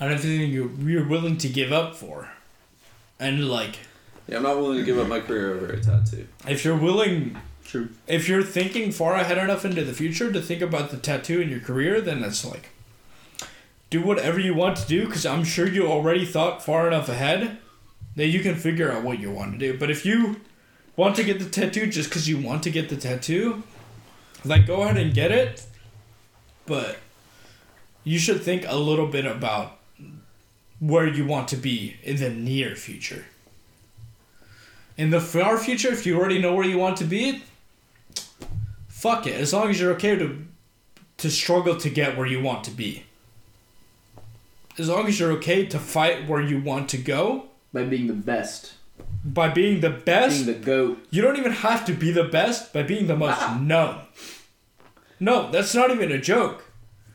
on 0.00 0.12
everything 0.12 0.50
you 0.50 0.76
you're 0.84 1.06
willing 1.08 1.36
to 1.38 1.48
give 1.48 1.72
up 1.72 1.96
for, 1.96 2.28
and 3.20 3.48
like 3.48 3.76
Yeah, 4.28 4.36
I'm 4.36 4.42
not 4.44 4.56
willing 4.56 4.78
to 4.78 4.84
give 4.84 4.98
up 4.98 5.08
my 5.08 5.20
career 5.20 5.54
over 5.54 5.66
a 5.66 5.80
tattoo. 5.80 6.26
if 6.48 6.64
you're 6.64 6.76
willing, 6.76 7.36
True. 7.64 7.88
if 8.06 8.28
you're 8.28 8.42
thinking 8.42 8.92
far 8.92 9.16
ahead 9.16 9.38
enough 9.38 9.64
into 9.64 9.84
the 9.84 9.92
future 9.92 10.32
to 10.32 10.40
think 10.40 10.62
about 10.62 10.90
the 10.90 10.96
tattoo 10.96 11.40
in 11.40 11.48
your 11.50 11.60
career, 11.60 12.00
then 12.00 12.22
it's 12.22 12.44
like 12.44 12.68
do 13.92 14.00
whatever 14.00 14.40
you 14.40 14.54
want 14.54 14.78
to 14.78 14.86
do 14.88 15.04
because 15.04 15.26
I'm 15.26 15.44
sure 15.44 15.68
you 15.68 15.86
already 15.86 16.24
thought 16.24 16.64
far 16.64 16.88
enough 16.88 17.10
ahead 17.10 17.58
that 18.16 18.26
you 18.26 18.40
can 18.40 18.54
figure 18.54 18.90
out 18.90 19.04
what 19.04 19.20
you 19.20 19.30
want 19.30 19.52
to 19.52 19.58
do. 19.58 19.78
But 19.78 19.90
if 19.90 20.06
you 20.06 20.40
want 20.96 21.14
to 21.16 21.24
get 21.24 21.38
the 21.38 21.44
tattoo 21.44 21.86
just 21.86 22.08
because 22.08 22.28
you 22.28 22.38
want 22.38 22.62
to 22.62 22.70
get 22.70 22.88
the 22.88 22.96
tattoo, 22.96 23.62
like 24.44 24.66
go 24.66 24.82
ahead 24.82 24.96
and 24.96 25.12
get 25.12 25.30
it. 25.30 25.66
But 26.64 26.98
you 28.02 28.18
should 28.18 28.42
think 28.42 28.64
a 28.66 28.76
little 28.76 29.06
bit 29.06 29.26
about 29.26 29.78
where 30.80 31.06
you 31.06 31.26
want 31.26 31.48
to 31.48 31.56
be 31.56 31.96
in 32.02 32.16
the 32.16 32.30
near 32.30 32.74
future. 32.74 33.26
In 34.96 35.10
the 35.10 35.20
far 35.20 35.58
future, 35.58 35.92
if 35.92 36.06
you 36.06 36.18
already 36.18 36.40
know 36.40 36.54
where 36.54 36.66
you 36.66 36.78
want 36.78 36.96
to 36.98 37.04
be, 37.04 37.42
fuck 38.88 39.26
it. 39.26 39.34
As 39.34 39.52
long 39.52 39.68
as 39.68 39.78
you're 39.78 39.92
okay 39.92 40.16
to 40.16 40.46
to 41.18 41.30
struggle 41.30 41.76
to 41.76 41.88
get 41.88 42.16
where 42.16 42.26
you 42.26 42.42
want 42.42 42.64
to 42.64 42.70
be. 42.70 43.04
As 44.78 44.88
long 44.88 45.06
as 45.06 45.18
you're 45.20 45.32
okay 45.32 45.66
to 45.66 45.78
fight 45.78 46.28
where 46.28 46.40
you 46.40 46.60
want 46.60 46.88
to 46.90 46.98
go 46.98 47.46
By 47.72 47.84
being 47.84 48.06
the 48.06 48.14
best. 48.14 48.74
by 49.24 49.48
being 49.48 49.80
the 49.80 49.90
best, 49.90 50.44
Being 50.46 50.58
the 50.60 50.64
goat. 50.66 50.98
you 51.10 51.22
don't 51.22 51.36
even 51.38 51.52
have 51.52 51.84
to 51.86 51.92
be 51.92 52.10
the 52.10 52.24
best 52.24 52.72
by 52.72 52.82
being 52.82 53.06
the 53.06 53.16
most 53.16 53.38
ah. 53.40 53.58
known. 53.62 54.00
No, 55.20 55.50
that's 55.50 55.74
not 55.74 55.90
even 55.90 56.10
a 56.10 56.18
joke. 56.18 56.64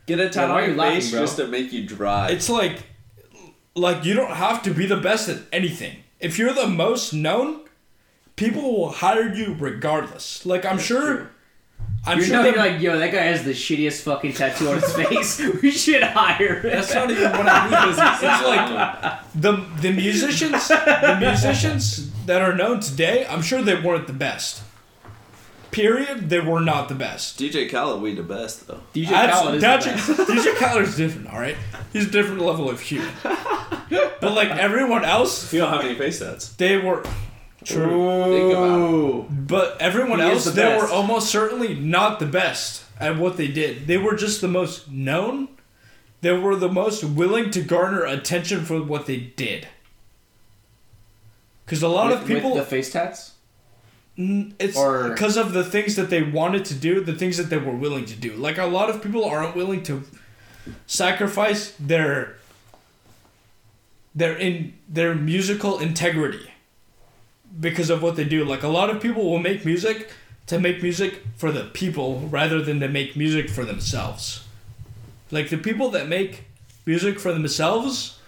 Get 0.06 0.18
a 0.18 0.24
Yeah, 0.24 0.28
tat 0.30 0.48
why 0.48 0.54
are 0.54 0.58
on 0.58 0.62
you 0.62 0.68
your 0.70 0.76
laughing, 0.78 1.00
face 1.00 1.10
bro? 1.10 1.20
just 1.20 1.36
to 1.36 1.46
make 1.46 1.72
you 1.72 1.86
dry. 1.86 2.30
It's 2.30 2.48
like 2.48 2.84
like 3.74 4.04
you 4.04 4.14
don't 4.14 4.32
have 4.34 4.62
to 4.62 4.70
be 4.72 4.86
the 4.86 4.96
best 4.96 5.28
at 5.28 5.38
anything. 5.52 5.98
If 6.20 6.38
you're 6.38 6.52
the 6.54 6.66
most 6.66 7.12
known, 7.12 7.60
people 8.36 8.62
will 8.62 8.90
hire 8.90 9.32
you 9.32 9.54
regardless. 9.58 10.46
Like 10.46 10.64
I'm 10.64 10.78
sure 10.78 11.14
true. 11.16 11.26
I'm 12.08 12.18
You're 12.18 12.26
sure 12.26 12.36
not 12.36 12.42
the- 12.44 12.48
you're 12.50 12.58
like, 12.58 12.80
yo, 12.80 12.98
that 12.98 13.12
guy 13.12 13.22
has 13.22 13.44
the 13.44 13.52
shittiest 13.52 14.02
fucking 14.02 14.32
tattoo 14.32 14.68
on 14.70 14.80
his 14.80 14.92
face. 14.94 15.38
we 15.62 15.70
should 15.70 16.02
hire 16.02 16.60
him. 16.60 16.70
That's 16.72 16.94
not 16.94 17.10
even 17.10 17.30
what 17.32 17.48
I 17.48 17.64
mean. 17.68 17.88
It's, 17.90 17.98
it's 18.22 18.44
like 18.44 19.20
the 19.34 19.64
the 19.82 19.92
musicians, 19.92 20.68
the 20.68 21.16
musicians 21.20 22.10
that 22.26 22.40
are 22.42 22.54
known 22.54 22.80
today. 22.80 23.26
I'm 23.28 23.42
sure 23.42 23.62
they 23.62 23.80
weren't 23.80 24.06
the 24.06 24.12
best. 24.12 24.62
Period. 25.70 26.30
They 26.30 26.40
were 26.40 26.60
not 26.60 26.88
the 26.88 26.94
best. 26.94 27.38
DJ 27.38 27.70
Khaled, 27.70 28.00
we 28.00 28.14
the 28.14 28.22
best 28.22 28.66
though. 28.66 28.80
DJ 28.94 29.08
Khaled 29.10 29.54
is 29.56 29.60
the 29.60 29.66
Absolutely. 29.68 30.24
best. 30.24 30.30
DJ 30.46 30.54
Khaled's 30.56 30.96
different. 30.96 31.30
All 31.32 31.38
right, 31.38 31.56
he's 31.92 32.06
a 32.06 32.10
different 32.10 32.40
level 32.40 32.70
of 32.70 32.80
human. 32.80 33.10
But 33.20 34.32
like 34.32 34.48
everyone 34.50 35.04
else, 35.04 35.52
You 35.52 35.60
don't 35.60 35.72
have 35.72 35.84
any 35.84 35.94
face 35.94 36.20
tats. 36.20 36.48
they 36.54 36.78
were 36.78 37.04
true. 37.68 38.24
Think 38.24 38.52
about 38.52 38.78
Ooh. 38.80 39.26
But 39.30 39.76
everyone 39.80 40.18
He 40.20 40.24
else, 40.26 40.44
the 40.44 40.50
they 40.52 40.76
were 40.76 40.88
almost 40.88 41.28
certainly 41.30 41.74
not 41.74 42.18
the 42.18 42.26
best 42.26 42.84
at 42.98 43.16
what 43.18 43.36
they 43.36 43.48
did. 43.48 43.86
They 43.86 43.98
were 43.98 44.14
just 44.16 44.40
the 44.40 44.48
most 44.48 44.90
known. 44.90 45.48
They 46.20 46.32
were 46.32 46.56
the 46.56 46.68
most 46.68 47.04
willing 47.04 47.50
to 47.52 47.62
garner 47.62 48.04
attention 48.04 48.64
for 48.64 48.82
what 48.82 49.06
they 49.06 49.18
did. 49.18 49.68
Because 51.64 51.82
a 51.82 51.88
lot 51.88 52.10
With- 52.10 52.22
of 52.22 52.26
people, 52.26 52.54
with 52.54 52.64
the 52.64 52.66
face 52.68 52.90
tats. 52.90 53.32
Mm, 54.18 54.52
it's 54.58 54.76
or- 54.76 55.10
because 55.10 55.36
of 55.36 55.52
the 55.52 55.62
things 55.62 55.94
that 55.94 56.10
they 56.10 56.22
wanted 56.22 56.64
to 56.66 56.74
do, 56.74 57.00
the 57.00 57.14
things 57.14 57.36
that 57.36 57.50
they 57.50 57.58
were 57.58 57.74
willing 57.76 58.04
to 58.06 58.16
do. 58.16 58.32
Like 58.34 58.58
a 58.58 58.66
lot 58.66 58.90
of 58.90 59.00
people 59.02 59.24
aren't 59.24 59.54
willing 59.54 59.82
to 59.84 60.02
sacrifice 60.86 61.72
their 61.78 62.34
their 64.14 64.36
in 64.36 64.72
their 64.88 65.14
musical 65.14 65.78
integrity 65.78 66.50
because 67.60 67.90
of 67.90 68.02
what 68.02 68.16
they 68.16 68.24
do. 68.24 68.44
Like 68.44 68.62
a 68.62 68.68
lot 68.68 68.90
of 68.90 69.00
people 69.00 69.28
will 69.30 69.38
make 69.38 69.64
music 69.64 70.10
to 70.46 70.58
make 70.58 70.82
music 70.82 71.22
for 71.36 71.52
the 71.52 71.64
people 71.64 72.20
rather 72.30 72.62
than 72.62 72.80
to 72.80 72.88
make 72.88 73.16
music 73.16 73.50
for 73.50 73.64
themselves. 73.64 74.44
Like 75.30 75.50
the 75.50 75.58
people 75.58 75.90
that 75.90 76.08
make 76.08 76.44
music 76.86 77.20
for 77.20 77.32
themselves, 77.32 78.18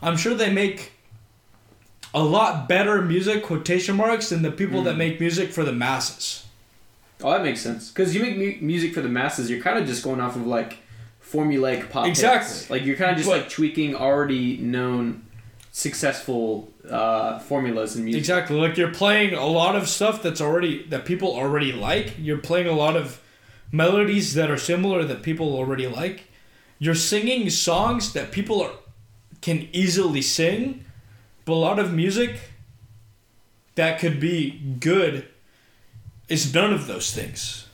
I'm 0.00 0.16
sure 0.16 0.34
they 0.34 0.50
make 0.50 0.92
a 2.14 2.22
lot 2.22 2.68
better 2.68 3.02
music 3.02 3.42
quotation 3.42 3.96
marks 3.96 4.30
than 4.30 4.42
the 4.42 4.50
people 4.50 4.82
that 4.82 4.92
hmm. 4.92 4.98
make 4.98 5.20
music 5.20 5.50
for 5.50 5.64
the 5.64 5.72
masses. 5.72 6.46
Oh, 7.22 7.30
that 7.32 7.42
makes 7.42 7.60
sense. 7.60 7.90
Because 7.90 8.14
you 8.14 8.22
make 8.22 8.38
mu- 8.38 8.66
music 8.66 8.94
for 8.94 9.02
the 9.02 9.08
masses, 9.08 9.50
you're 9.50 9.60
kind 9.60 9.78
of 9.78 9.86
just 9.86 10.02
going 10.02 10.20
off 10.20 10.36
of 10.36 10.46
like 10.46 10.78
formulaic 11.22 11.90
pop. 11.90 12.06
hits. 12.06 12.20
Exactly. 12.20 12.78
Like 12.78 12.86
you're 12.86 12.96
kind 12.96 13.10
of 13.10 13.18
just 13.18 13.28
But- 13.28 13.42
like 13.42 13.50
tweaking 13.50 13.94
already 13.94 14.56
known 14.56 15.26
successful 15.72 16.72
uh, 16.88 17.38
formulas 17.38 17.96
in 17.96 18.04
music. 18.04 18.20
Exactly. 18.20 18.56
Like 18.56 18.76
you're 18.76 18.92
playing 18.92 19.34
a 19.34 19.46
lot 19.46 19.76
of 19.76 19.88
stuff 19.88 20.22
that's 20.22 20.40
already 20.40 20.84
that 20.84 21.04
people 21.04 21.34
already 21.34 21.72
like. 21.72 22.14
You're 22.18 22.38
playing 22.38 22.66
a 22.66 22.72
lot 22.72 22.96
of 22.96 23.20
melodies 23.70 24.34
that 24.34 24.50
are 24.50 24.56
similar 24.56 25.04
that 25.04 25.22
people 25.22 25.54
already 25.54 25.86
like. 25.86 26.24
You're 26.78 26.94
singing 26.94 27.50
songs 27.50 28.12
that 28.12 28.32
people 28.32 28.62
are 28.62 28.72
can 29.40 29.68
easily 29.72 30.22
sing. 30.22 30.84
But 31.44 31.54
a 31.54 31.54
lot 31.54 31.78
of 31.78 31.92
music 31.92 32.40
that 33.74 33.98
could 33.98 34.20
be 34.20 34.76
good 34.80 35.26
is 36.28 36.52
none 36.52 36.72
of 36.72 36.86
those 36.86 37.12
things. 37.14 37.66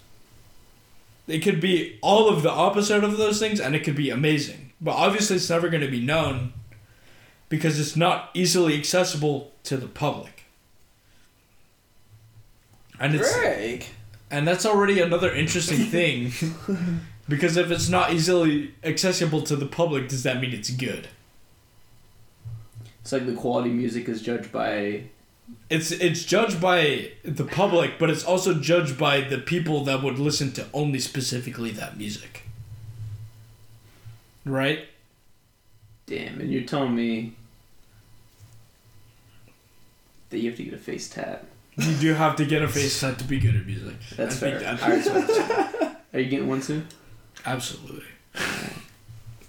It 1.27 1.41
could 1.41 1.61
be 1.61 1.99
all 2.03 2.29
of 2.29 2.43
the 2.43 2.51
opposite 2.51 3.03
of 3.03 3.17
those 3.17 3.39
things 3.39 3.59
and 3.59 3.75
it 3.75 3.83
could 3.83 3.97
be 3.97 4.11
amazing. 4.11 4.73
But 4.81 4.93
obviously 4.93 5.37
it's 5.37 5.51
never 5.51 5.69
going 5.69 5.81
to 5.81 5.91
be 5.91 6.01
known 6.01 6.53
because 7.49 7.79
it's 7.79 7.97
not 7.97 8.31
easily 8.35 8.77
accessible 8.79 9.53
to 9.65 9.77
the 9.77 9.87
public. 9.87 10.45
And 12.99 13.15
it's 13.15 13.35
Greg. 13.37 13.87
and 14.31 14.47
that's 14.47 14.65
already 14.65 15.01
another 15.01 15.35
interesting 15.35 15.79
thing 15.97 16.33
because 17.29 17.57
if 17.57 17.71
it's 17.71 17.89
not 17.89 18.13
easily 18.13 18.75
accessible 18.83 19.43
to 19.43 19.57
the 19.57 19.67
public 19.67 20.09
does 20.09 20.23
that 20.23 20.41
mean 20.41 20.53
it's 20.53 20.71
good? 20.71 21.09
It's 23.01 23.13
like 23.13 23.27
the 23.27 23.35
quality 23.35 23.69
music 23.69 24.09
is 24.09 24.23
judged 24.23 24.51
by. 24.51 25.05
It's 25.69 25.91
it's 25.91 26.25
judged 26.25 26.59
by 26.59 27.11
the 27.23 27.45
public, 27.45 27.99
but 27.99 28.09
it's 28.09 28.25
also 28.25 28.55
judged 28.55 28.97
by 28.97 29.21
the 29.21 29.37
people 29.37 29.85
that 29.85 30.03
would 30.03 30.19
listen 30.19 30.53
to 30.53 30.67
only 30.73 30.99
specifically 30.99 31.71
that 31.73 31.99
music. 31.99 32.49
Right? 34.47 34.87
Damn, 36.07 36.41
and 36.41 36.53
you're 36.53 36.65
telling 36.65 36.95
me 36.95 37.35
that 40.31 40.39
you 40.39 40.51
have 40.51 40.57
to 40.59 40.65
get 40.65 40.75
a 40.75 40.79
face 40.79 41.09
tat. 41.09 41.45
You 41.77 41.95
do 41.97 42.15
have 42.15 42.37
to 42.37 42.45
get 42.47 42.63
a 42.63 42.69
face 42.69 43.01
tat 43.01 43.19
to 43.19 43.25
be 43.25 43.41
good 43.41 43.57
at 43.57 43.67
music. 43.67 43.95
That's 44.17 44.37
I 44.37 44.39
think 44.39 44.61
fair. 44.61 44.77
that- 44.77 44.83
I 44.83 44.95
respect. 44.95 45.97
Are 46.13 46.21
you 46.21 46.29
getting 46.31 46.49
one 46.49 46.63
soon? 46.63 46.87
Absolutely. 47.47 48.05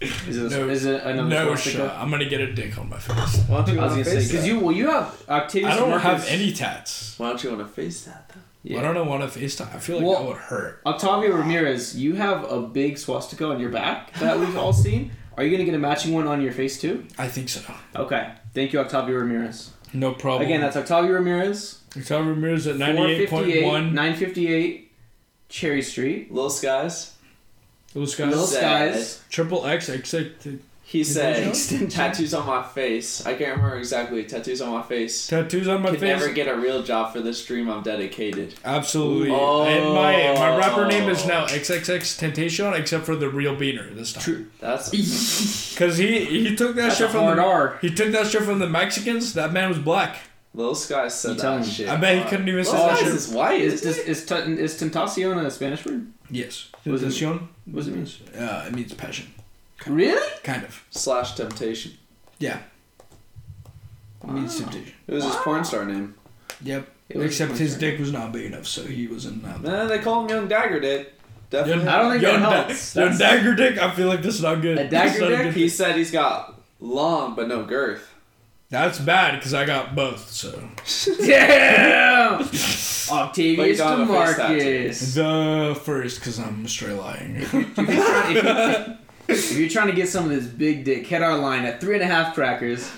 Is 0.01 0.37
it, 0.37 0.51
No- 0.51 0.69
is 0.69 0.85
it 0.85 1.03
another 1.03 1.29
No 1.29 1.45
swastika? 1.55 1.77
shot. 1.89 1.97
I'm 1.97 2.09
gonna 2.11 2.25
get 2.29 2.41
a 2.41 2.51
dick 2.53 2.77
on 2.77 2.89
my 2.89 2.97
face. 2.97 3.37
Why 3.47 3.57
don't 3.63 3.73
you 3.73 3.79
I 3.79 3.83
was 3.85 3.93
want 3.93 4.03
gonna 4.03 4.03
say 4.03 4.15
face 4.17 4.27
because 4.31 4.47
you 4.47 4.59
well 4.59 4.75
you 4.75 4.89
have 4.89 5.23
Octavius. 5.29 5.71
I 5.73 5.75
don't 5.77 5.89
Marcus- 5.89 6.03
have 6.05 6.25
any 6.27 6.51
tats. 6.51 7.17
Why 7.17 7.29
don't 7.29 7.43
you 7.43 7.49
want 7.51 7.61
a 7.61 7.65
face 7.65 8.03
tat 8.05 8.29
though? 8.33 8.41
Yeah. 8.63 8.79
I 8.79 8.81
don't 8.81 8.93
know 8.95 9.03
what 9.05 9.21
a 9.21 9.27
face 9.27 9.55
tat. 9.55 9.69
I 9.73 9.79
feel 9.79 9.97
like 9.97 10.05
Well- 10.05 10.19
that 10.23 10.27
would 10.27 10.37
hurt. 10.37 10.81
Octavio 10.85 11.35
Ramirez, 11.35 11.95
you 11.95 12.15
have 12.15 12.43
a 12.51 12.61
big 12.61 12.97
swastika 12.97 13.45
on 13.47 13.59
your 13.59 13.69
back 13.69 14.13
that 14.15 14.37
we've 14.39 14.57
all 14.57 14.73
seen. 14.73 15.11
Are 15.37 15.43
you 15.43 15.51
gonna 15.51 15.65
get 15.65 15.73
a 15.73 15.79
matching 15.79 16.13
one 16.13 16.27
on 16.27 16.41
your 16.41 16.53
face 16.53 16.79
too? 16.79 17.05
I 17.17 17.27
think 17.27 17.49
so. 17.49 17.61
Okay. 17.95 18.31
Thank 18.53 18.73
you, 18.73 18.79
Octavio 18.79 19.17
Ramirez. 19.17 19.71
No 19.93 20.13
problem. 20.13 20.43
Again, 20.43 20.61
that's 20.61 20.75
Octavio 20.77 21.11
Ramirez. 21.11 21.81
Octavio 21.97 22.29
Ramirez 22.31 22.67
at 22.67 22.77
458, 22.77 23.63
98.1. 23.63 23.91
958 23.93 24.91
Cherry 25.49 25.81
Street. 25.81 26.31
Little 26.31 26.49
skies. 26.49 27.13
Little 27.93 28.07
Skies. 28.07 28.27
Little 28.29 28.47
Skies. 28.47 29.23
Triple 29.29 29.65
X, 29.65 29.89
X, 29.89 30.13
X, 30.13 30.47
He 30.87 31.03
said 31.03 31.47
Extension? 31.47 31.87
tattoos 31.89 32.33
on 32.35 32.45
my 32.45 32.61
face. 32.61 33.25
I 33.25 33.33
can't 33.33 33.57
remember 33.57 33.77
exactly. 33.77 34.23
Tattoos 34.23 34.61
on 34.61 34.71
my 34.71 34.83
face. 34.83 35.25
Tattoos 35.27 35.67
on 35.67 35.81
my 35.81 35.89
Could 35.89 35.99
face. 35.99 36.19
never 36.19 36.31
get 36.31 36.47
a 36.47 36.55
real 36.55 36.83
job 36.83 37.11
for 37.11 37.21
this 37.21 37.43
dream. 37.43 37.67
I'm 37.69 37.81
dedicated. 37.81 38.53
Absolutely. 38.63 39.31
Oh. 39.31 39.63
And 39.65 39.83
my 39.95 40.33
my 40.39 40.55
rapper 40.55 40.85
name 40.85 41.09
is 41.09 41.25
now 41.25 41.47
XXX 41.47 42.19
Temptation, 42.19 42.71
except 42.75 43.03
for 43.05 43.15
the 43.15 43.27
real 43.29 43.55
beaner 43.55 43.95
this 43.95 44.13
time. 44.13 44.23
True. 44.23 44.45
That's 44.59 44.89
Cause 45.75 45.97
he 45.97 46.23
he 46.25 46.55
took 46.55 46.75
that 46.75 46.83
That's 46.83 46.97
shit 46.97 47.09
from 47.09 47.35
the 47.35 47.41
R. 47.41 47.79
he 47.81 47.89
took 47.93 48.11
that 48.11 48.27
shit 48.27 48.43
from 48.43 48.59
the 48.59 48.69
Mexicans. 48.69 49.33
That 49.33 49.51
man 49.51 49.69
was 49.69 49.79
black. 49.79 50.17
Lil 50.53 50.75
Sky 50.75 51.07
said 51.07 51.31
You 51.37 51.41
that 51.41 51.65
shit. 51.65 51.89
I 51.89 51.95
bet 51.97 52.23
he 52.23 52.29
couldn't 52.29 52.47
even 52.47 52.63
Lil 52.63 52.65
say 52.71 52.77
that 52.77 52.97
Sky 52.97 53.05
shit. 53.05 53.13
is 53.15 53.27
white. 53.29 53.59
Is, 53.61 53.73
Isn't 53.83 53.89
is, 53.89 53.97
it? 53.97 54.07
is, 54.07 54.25
t- 54.25 54.61
is 54.63 54.79
tentacion 54.79 55.43
a 55.45 55.49
Spanish 55.51 55.83
word? 55.85 56.13
Yes. 56.29 56.69
What 56.83 57.01
does 57.01 57.01
it 57.01 57.05
mean? 57.25 57.39
Tentacion. 57.39 57.47
What 57.65 57.75
does 57.75 57.87
it 57.87 57.95
mean? 58.35 58.41
Uh, 58.43 58.65
it 58.67 58.73
means 58.73 58.93
passion. 58.93 59.33
Really? 59.87 60.31
Kind 60.43 60.63
of. 60.63 60.83
Slash 60.89 61.33
temptation. 61.35 61.93
Yeah. 62.39 62.59
It 64.23 64.29
means 64.29 64.57
temptation. 64.57 64.93
It 65.07 65.13
was 65.13 65.23
his 65.23 65.35
porn 65.35 65.63
star 65.63 65.85
name. 65.85 66.15
Yep. 66.61 66.87
It 67.09 67.21
Except 67.21 67.57
his 67.57 67.71
turn. 67.73 67.79
dick 67.81 67.99
was 67.99 68.11
not 68.11 68.31
big 68.31 68.45
enough, 68.45 68.65
so 68.65 68.83
he 68.83 69.07
wasn't 69.07 69.43
allowed. 69.43 69.61
Man, 69.61 69.87
they 69.87 69.99
call 69.99 70.23
him 70.23 70.29
Young 70.29 70.47
Dagger 70.47 70.79
Dick. 70.79 71.13
Definitely. 71.51 71.87
I 71.87 72.01
don't 72.01 72.11
think 72.11 72.23
Young, 72.23 72.41
that 72.41 72.49
da- 72.49 72.55
helps. 72.67 72.95
young 72.95 73.17
dagger 73.17 73.53
dick. 73.53 73.77
I 73.77 73.91
feel 73.93 74.07
like 74.07 74.23
this 74.23 74.33
is 74.35 74.41
not 74.41 74.61
good. 74.61 74.79
A 74.79 74.89
dagger 74.89 75.05
This 75.09 75.15
is 75.15 75.21
not 75.21 75.29
dick? 75.29 75.43
good. 75.43 75.53
He 75.53 75.69
said 75.69 75.95
he's 75.95 76.09
got 76.11 76.59
long 76.79 77.35
but 77.35 77.47
no 77.47 77.63
girth. 77.63 78.11
That's 78.71 78.97
bad 78.99 79.35
because 79.37 79.53
I 79.53 79.63
got 79.65 79.93
both. 79.93 80.31
So 80.31 80.49
Damn! 81.25 82.41
Octavius 83.11 83.77
don't 83.77 84.07
have 84.07 84.09
a 84.09 84.47
face 84.47 85.15
Demarcus. 85.15 85.15
the 85.73 85.79
first 85.81 86.19
because 86.19 86.39
I'm 86.39 86.67
straight 86.67 86.93
lying. 86.97 87.35
if, 87.35 87.53
you're 87.53 87.63
trying, 87.63 88.37
if, 88.37 88.43
you, 88.87 88.97
if 89.27 89.57
you're 89.57 89.69
trying 89.69 89.87
to 89.87 89.93
get 89.93 90.09
some 90.09 90.25
of 90.25 90.29
this 90.31 90.45
big 90.45 90.83
dick, 90.83 91.05
hit 91.07 91.21
our 91.21 91.37
line 91.37 91.65
at 91.65 91.79
three 91.81 91.95
and 91.95 92.03
a 92.03 92.07
half 92.07 92.33
crackers. 92.35 92.89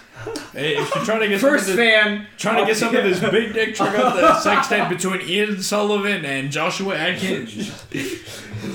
hey, 0.51 0.75
if 0.77 0.93
you're 0.95 1.05
trying 1.05 1.19
to 1.21 1.27
get 1.27 1.39
First 1.39 1.65
some 1.65 1.71
of 1.73 1.77
this, 1.77 1.85
fan. 1.93 2.27
trying 2.37 2.57
to 2.57 2.65
get 2.65 2.75
some 2.77 2.95
of 2.95 3.03
this 3.03 3.19
big 3.19 3.53
dick, 3.53 3.75
check 3.75 3.95
out 3.97 4.15
the 4.15 4.49
sextape 4.49 4.89
between 4.95 5.21
Ian 5.21 5.61
Sullivan 5.61 6.25
and 6.25 6.51
Joshua 6.51 6.95
Atkins. 6.95 7.83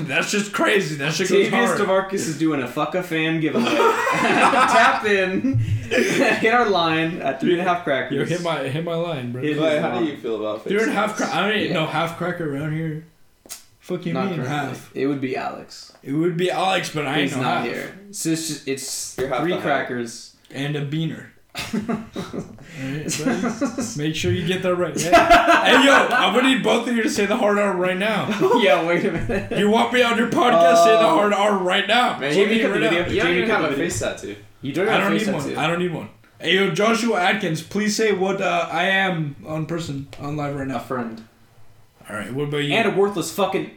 That's 0.06 0.30
just 0.30 0.52
crazy. 0.52 0.94
That 0.96 1.12
shit 1.12 1.28
goes 1.28 1.46
Octavius 1.46 1.78
hard. 1.78 1.80
Demarcus 2.10 2.14
is 2.14 2.38
doing 2.38 2.62
a 2.62 2.68
fuck 2.68 2.94
a 2.94 3.02
fan 3.02 3.40
giveaway. 3.40 3.64
Tap 3.74 5.04
in. 5.04 5.58
hit 5.92 6.54
our 6.54 6.68
line 6.68 7.20
at 7.20 7.40
three 7.40 7.52
and 7.52 7.60
a 7.60 7.64
half 7.64 7.84
crackers. 7.84 8.16
Yo, 8.16 8.24
hit 8.24 8.42
my 8.42 8.58
hit 8.68 8.84
my 8.84 8.94
line, 8.94 9.32
bro. 9.32 9.42
Hit 9.42 9.60
Wait, 9.60 9.72
his 9.72 9.80
how 9.82 9.88
do 9.90 9.94
mom. 9.96 10.04
you 10.06 10.16
feel 10.16 10.36
about 10.36 10.62
Three 10.64 10.80
and 10.80 10.90
a 10.90 10.94
half. 10.94 11.16
Cra- 11.16 11.28
I 11.34 11.40
don't 11.48 11.58
even 11.58 11.72
Yeah. 11.72 11.80
know 11.80 11.86
half 11.86 12.16
cracker 12.16 12.54
around 12.54 12.72
here. 12.74 13.04
Fuck 13.82 14.06
you 14.06 14.12
Not 14.12 14.26
mean 14.26 14.36
currently. 14.36 14.48
half? 14.56 14.90
It 14.94 15.06
would 15.08 15.20
be 15.20 15.36
Alex. 15.36 15.92
It 16.04 16.12
would 16.12 16.36
be 16.36 16.50
Alex, 16.52 16.90
but 16.94 17.04
I 17.06 17.14
ain't 17.18 17.22
He's 17.30 17.36
no 17.36 17.42
not 17.42 17.56
half. 17.58 17.66
here. 17.66 17.98
So 18.12 18.28
it's 18.30 18.46
just, 18.48 18.68
it's 18.68 19.18
You're 19.18 19.28
half 19.28 19.40
three 19.42 19.50
the 19.50 19.56
half. 19.56 19.64
crackers. 19.64 20.36
And 20.52 20.76
a 20.76 20.86
beaner. 20.86 21.26
Alright, 21.74 23.18
buddy? 23.24 23.98
Make 23.98 24.14
sure 24.14 24.32
you 24.32 24.46
get 24.46 24.62
that 24.62 24.74
right. 24.76 24.96
Yeah. 24.96 25.64
hey 25.64 25.84
yo, 25.84 25.92
I'm 26.16 26.34
gonna 26.34 26.48
need 26.54 26.62
both 26.62 26.88
of 26.88 26.96
you 26.96 27.02
to 27.02 27.10
say 27.10 27.26
the 27.26 27.36
hard 27.36 27.58
R 27.58 27.74
right 27.76 27.96
now. 27.98 28.28
yeah, 28.62 28.86
wait 28.86 29.04
a 29.04 29.12
minute. 29.12 29.58
You 29.58 29.68
want 29.68 29.92
me 29.92 30.02
on 30.02 30.16
your 30.16 30.28
podcast? 30.30 30.84
say 30.84 30.92
the 30.92 30.98
hard 31.08 31.32
R 31.34 31.58
right 31.58 31.86
now. 31.86 32.18
Man, 32.18 32.32
Jamie, 32.32 32.54
Say 32.54 32.60
it 32.60 32.62
cut 32.62 32.68
the 32.74 32.80
right 32.80 32.90
video. 32.90 33.02
now. 33.02 33.08
You 33.10 33.16
don't 33.16 33.26
Jamie, 33.26 33.36
even 33.38 33.48
cut 33.50 33.60
have 33.60 33.64
a 33.64 33.74
video. 33.74 33.84
face 33.84 33.98
tattoo. 33.98 34.36
You 34.62 34.72
don't 34.72 34.88
I 34.88 34.92
have 34.92 35.00
don't 35.02 35.10
a 35.12 35.14
need 35.14 35.24
face 35.24 35.34
one. 35.34 35.42
tattoo. 35.42 35.58
I 35.58 35.66
don't 35.66 35.78
need 35.80 35.92
one. 35.92 36.08
Hey 36.40 36.54
yo, 36.56 36.70
Joshua 36.70 37.20
Atkins, 37.20 37.62
please 37.62 37.96
say 37.96 38.12
what 38.12 38.40
uh, 38.40 38.68
I 38.70 38.84
am 38.84 39.36
on 39.46 39.66
person 39.66 40.08
on 40.20 40.36
live 40.36 40.54
right 40.56 40.66
now. 40.66 40.76
A 40.76 40.78
now. 40.78 40.84
friend. 40.84 41.28
All 42.08 42.16
right, 42.16 42.32
what 42.32 42.44
about 42.48 42.58
you? 42.58 42.74
And 42.74 42.88
a 42.88 42.90
worthless 42.98 43.32
fucking. 43.32 43.70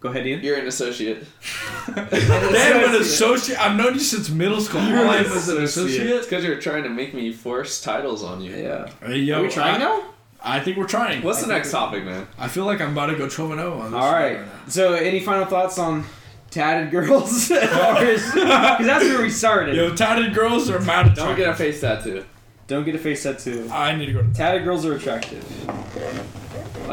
Go 0.00 0.10
ahead, 0.10 0.26
Ian. 0.26 0.42
You're 0.42 0.58
an 0.58 0.66
associate. 0.66 1.24
Damn, 1.94 2.94
an 2.94 3.00
associate. 3.00 3.58
I've 3.58 3.74
known 3.76 3.94
you 3.94 4.00
since 4.00 4.28
middle 4.28 4.60
school. 4.60 4.82
You're 4.82 4.98
All 4.98 5.10
an 5.10 5.24
I 5.24 5.32
was 5.32 5.48
an 5.48 5.62
It's 5.62 5.76
associate. 5.76 6.22
because 6.24 6.44
you're 6.44 6.60
trying 6.60 6.82
to 6.82 6.90
make 6.90 7.14
me 7.14 7.32
force 7.32 7.80
titles 7.82 8.22
on 8.22 8.42
you. 8.42 8.54
Yeah. 8.54 8.90
Hey 9.00 9.18
yo, 9.18 9.38
Are 9.38 9.42
we 9.42 9.48
trying 9.48 9.76
I, 9.76 9.78
now? 9.78 10.04
I 10.42 10.60
think 10.60 10.76
we're 10.76 10.86
trying. 10.86 11.22
What's 11.22 11.40
the 11.40 11.46
next 11.46 11.70
topic, 11.70 12.04
man? 12.04 12.26
I 12.38 12.48
feel 12.48 12.66
like 12.66 12.82
I'm 12.82 12.92
about 12.92 13.06
to 13.06 13.16
go 13.16 13.28
12 13.30 13.52
and 13.52 13.60
0 13.60 13.78
on 13.80 13.92
this. 13.92 14.00
All 14.00 14.12
right. 14.12 14.40
now. 14.40 14.46
So, 14.68 14.92
any 14.92 15.20
final 15.20 15.46
thoughts 15.46 15.78
on 15.78 16.04
tatted 16.50 16.90
girls? 16.90 17.48
Because 17.54 18.32
that's 18.34 19.04
where 19.04 19.22
we 19.22 19.30
started. 19.30 19.74
Yo, 19.74 19.94
tatted 19.94 20.34
girls 20.34 20.68
are 20.68 20.80
mad 20.80 21.14
Don't 21.14 21.34
get 21.34 21.48
a 21.48 21.54
face 21.54 21.80
tattoo. 21.80 22.24
Don't 22.66 22.84
get 22.84 22.94
a 22.94 22.98
face 22.98 23.22
tattoo. 23.22 23.68
I 23.72 23.94
need 23.96 24.06
to 24.06 24.12
go 24.12 24.22
to 24.22 24.32
Tatted 24.34 24.64
girls 24.64 24.84
are 24.84 24.94
attractive. 24.94 25.42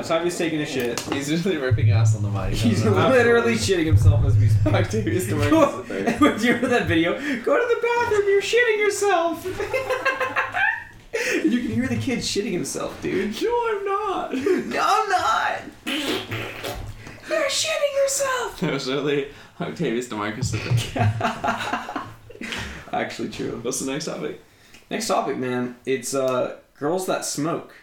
Octavia's 0.02 0.38
taking 0.38 0.62
a 0.62 0.66
shit. 0.66 0.99
He's 1.02 1.30
literally 1.30 1.58
ripping 1.58 1.91
ass 1.91 2.16
on 2.16 2.24
the 2.24 2.30
mic. 2.30 2.54
He's 2.54 2.82
I 2.82 2.86
don't 2.86 2.95
know. 2.95 3.10
literally 3.10 3.54
shitting 3.56 3.86
himself 3.86 4.26
as 4.26 4.38
we 4.38 4.47
speak. 4.49 4.74
Octavius 4.74 5.28
Go, 5.30 5.36
Demarcus 5.38 5.88
the 5.88 6.12
third. 6.14 6.39
do 6.39 6.45
you 6.47 6.54
remember 6.54 6.68
that 6.70 6.88
video? 6.88 7.14
Go 7.14 7.58
to 7.58 7.76
the 7.76 7.82
bathroom, 7.82 8.28
you're 8.28 8.41
shitting 8.41 8.78
yourself. 8.80 9.45
you 11.45 11.60
can 11.62 11.72
hear 11.72 11.88
the 11.88 11.97
kid 11.97 12.20
shitting 12.20 12.52
himself, 12.52 12.99
dude. 13.02 13.41
No, 13.41 13.68
I'm 13.70 13.86
not. 13.86 14.34
No, 14.34 14.82
I'm 14.84 15.10
not. 15.10 15.62
You're 15.86 17.49
shitting 17.49 17.93
yourself. 18.04 18.60
That 18.60 18.74
was 18.74 18.88
really 18.89 19.28
Octavius 19.60 20.08
Demarcus. 20.08 20.56
Actually, 22.91 23.30
true. 23.30 23.60
What's 23.62 23.80
the 23.80 23.91
next 23.91 24.06
topic? 24.06 24.41
Next 24.89 25.08
topic, 25.08 25.38
man. 25.38 25.76
It's 25.86 26.14
uh, 26.14 26.58
girls 26.78 27.06
that 27.08 27.24
smoke. 27.24 27.74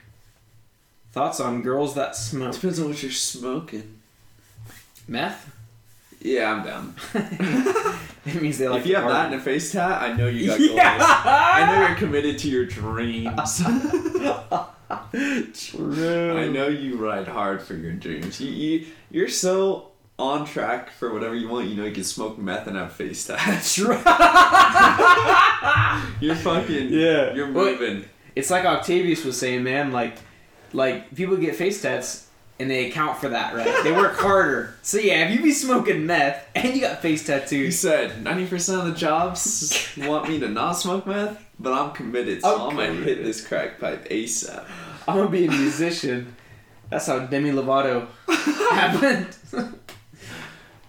Thoughts 1.13 1.41
on 1.41 1.63
girls 1.63 1.95
that 1.95 2.15
smoke? 2.17 2.53
Depends 2.55 2.79
on 2.81 2.89
what 2.89 3.03
you're 3.03 3.11
smoking. 3.13 3.99
Meth? 5.07 5.51
Yeah, 6.21 6.53
I'm 6.53 6.65
down. 6.65 6.95
It 8.27 8.43
means 8.43 8.59
they 8.59 8.69
like. 8.69 8.81
if 8.81 8.87
you 8.87 8.97
have 8.97 9.09
that 9.09 9.27
and 9.33 9.37
a 9.37 9.41
face 9.41 9.73
tat, 9.73 10.03
I 10.03 10.13
know 10.13 10.27
you 10.29 10.49
got 10.49 10.59
goals. 10.59 10.71
yeah. 10.73 11.23
I 11.25 11.65
know 11.65 11.87
you're 11.89 11.97
committed 11.97 12.37
to 12.41 12.49
your 12.51 12.67
dreams. 12.67 13.63
True. 15.55 16.37
I 16.39 16.49
know 16.49 16.69
you 16.69 16.97
ride 16.97 17.27
hard 17.27 17.63
for 17.63 17.75
your 17.75 17.93
dreams. 17.93 18.39
You, 18.39 18.51
you 18.51 18.87
you're 19.11 19.29
so 19.29 19.89
on 20.19 20.45
track 20.45 20.91
for 20.91 21.13
whatever 21.15 21.35
you 21.35 21.49
want. 21.49 21.69
You 21.69 21.77
know 21.77 21.85
you 21.87 21.93
can 21.95 22.05
smoke 22.05 22.37
meth 22.37 22.67
and 22.67 22.77
have 22.77 22.93
face 22.93 23.27
tats. 23.27 23.75
True. 23.77 23.87
You're 26.21 26.37
fucking 26.37 26.89
Yeah. 26.91 27.33
You're 27.33 27.51
Well, 27.51 27.65
moving. 27.73 28.05
It's 28.37 28.51
like 28.51 28.67
Octavius 28.67 29.25
was 29.25 29.39
saying, 29.39 29.63
man. 29.63 29.91
Like, 29.93 30.19
like 30.73 31.15
people 31.15 31.37
get 31.37 31.57
face 31.57 31.83
tats 31.83 32.29
and 32.61 32.71
they 32.71 32.91
account 32.91 33.19
for 33.19 33.29
that, 33.29 33.55
right? 33.55 33.85
They 33.85 33.93
work 33.93 34.17
harder. 34.19 34.75
So 34.83 34.99
yeah, 34.99 35.27
if 35.29 35.37
you 35.37 35.43
be 35.43 35.53
smoking 35.53 36.07
meth 36.07 36.45
and 36.55 36.75
you 36.75 36.81
got 36.81 37.01
face 37.01 37.27
tattoos, 37.27 37.53
you 37.53 37.71
said 37.71 38.23
ninety 38.23 38.47
percent 38.47 38.81
of 38.81 38.87
the 38.87 38.95
jobs 38.95 39.89
want 39.97 40.29
me 40.29 40.39
to 40.41 40.49
not 40.49 40.73
smoke 40.73 41.07
meth, 41.07 41.43
but 41.59 41.73
I'm 41.73 41.93
committed, 41.93 42.43
so 42.43 42.69
I'm 42.69 42.79
I'm, 42.79 42.95
gonna 42.95 43.05
hit 43.05 43.25
this 43.25 43.47
crack 43.47 43.79
pipe 43.81 44.09
ASAP. 44.09 44.65
I'm 45.07 45.17
gonna 45.17 45.31
be 45.31 45.47
a 45.47 45.51
musician. 45.51 46.35
That's 46.91 47.07
how 47.07 47.19
Demi 47.21 47.51
Lovato 47.51 48.09
happened. 48.73 49.37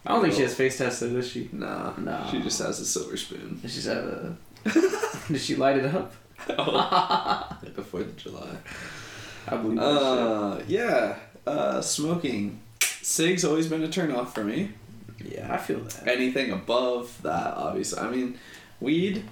I 0.06 0.14
don't 0.14 0.22
think 0.22 0.34
she 0.34 0.42
has 0.42 0.56
face 0.56 0.78
though, 0.78 0.90
does 0.90 1.28
she? 1.30 1.50
Nah, 1.52 1.94
No. 1.98 2.26
She 2.32 2.42
just 2.42 2.60
has 2.62 2.80
a 2.80 2.86
silver 2.86 3.18
spoon. 3.18 3.60
Does 3.62 3.74
she 3.76 3.88
have 3.88 4.04
a? 4.04 4.38
Does 5.32 5.46
she 5.46 5.56
light 5.56 5.78
it 5.78 5.86
up? 5.86 6.14
Oh. 6.58 7.58
like 7.62 7.76
the 7.76 7.84
Fourth 7.84 8.08
of 8.08 8.18
July. 8.18 8.58
I 9.48 9.58
believe 9.58 9.78
that 9.78 9.84
Uh, 9.86 10.62
yeah. 10.68 11.16
Uh, 11.48 11.82
smoking. 11.82 12.60
Cigs 13.02 13.44
always 13.44 13.68
been 13.68 13.84
a 13.84 13.88
turn 13.88 14.12
off 14.12 14.36
for 14.36 14.44
me. 14.44 14.72
Yeah, 15.24 15.54
I 15.54 15.58
feel 15.58 15.80
that. 15.80 16.08
Anything 16.08 16.52
above 16.52 17.22
that, 17.24 17.56
obviously. 17.58 18.00
I 18.00 18.10
mean, 18.10 18.38
weed. 18.80 19.24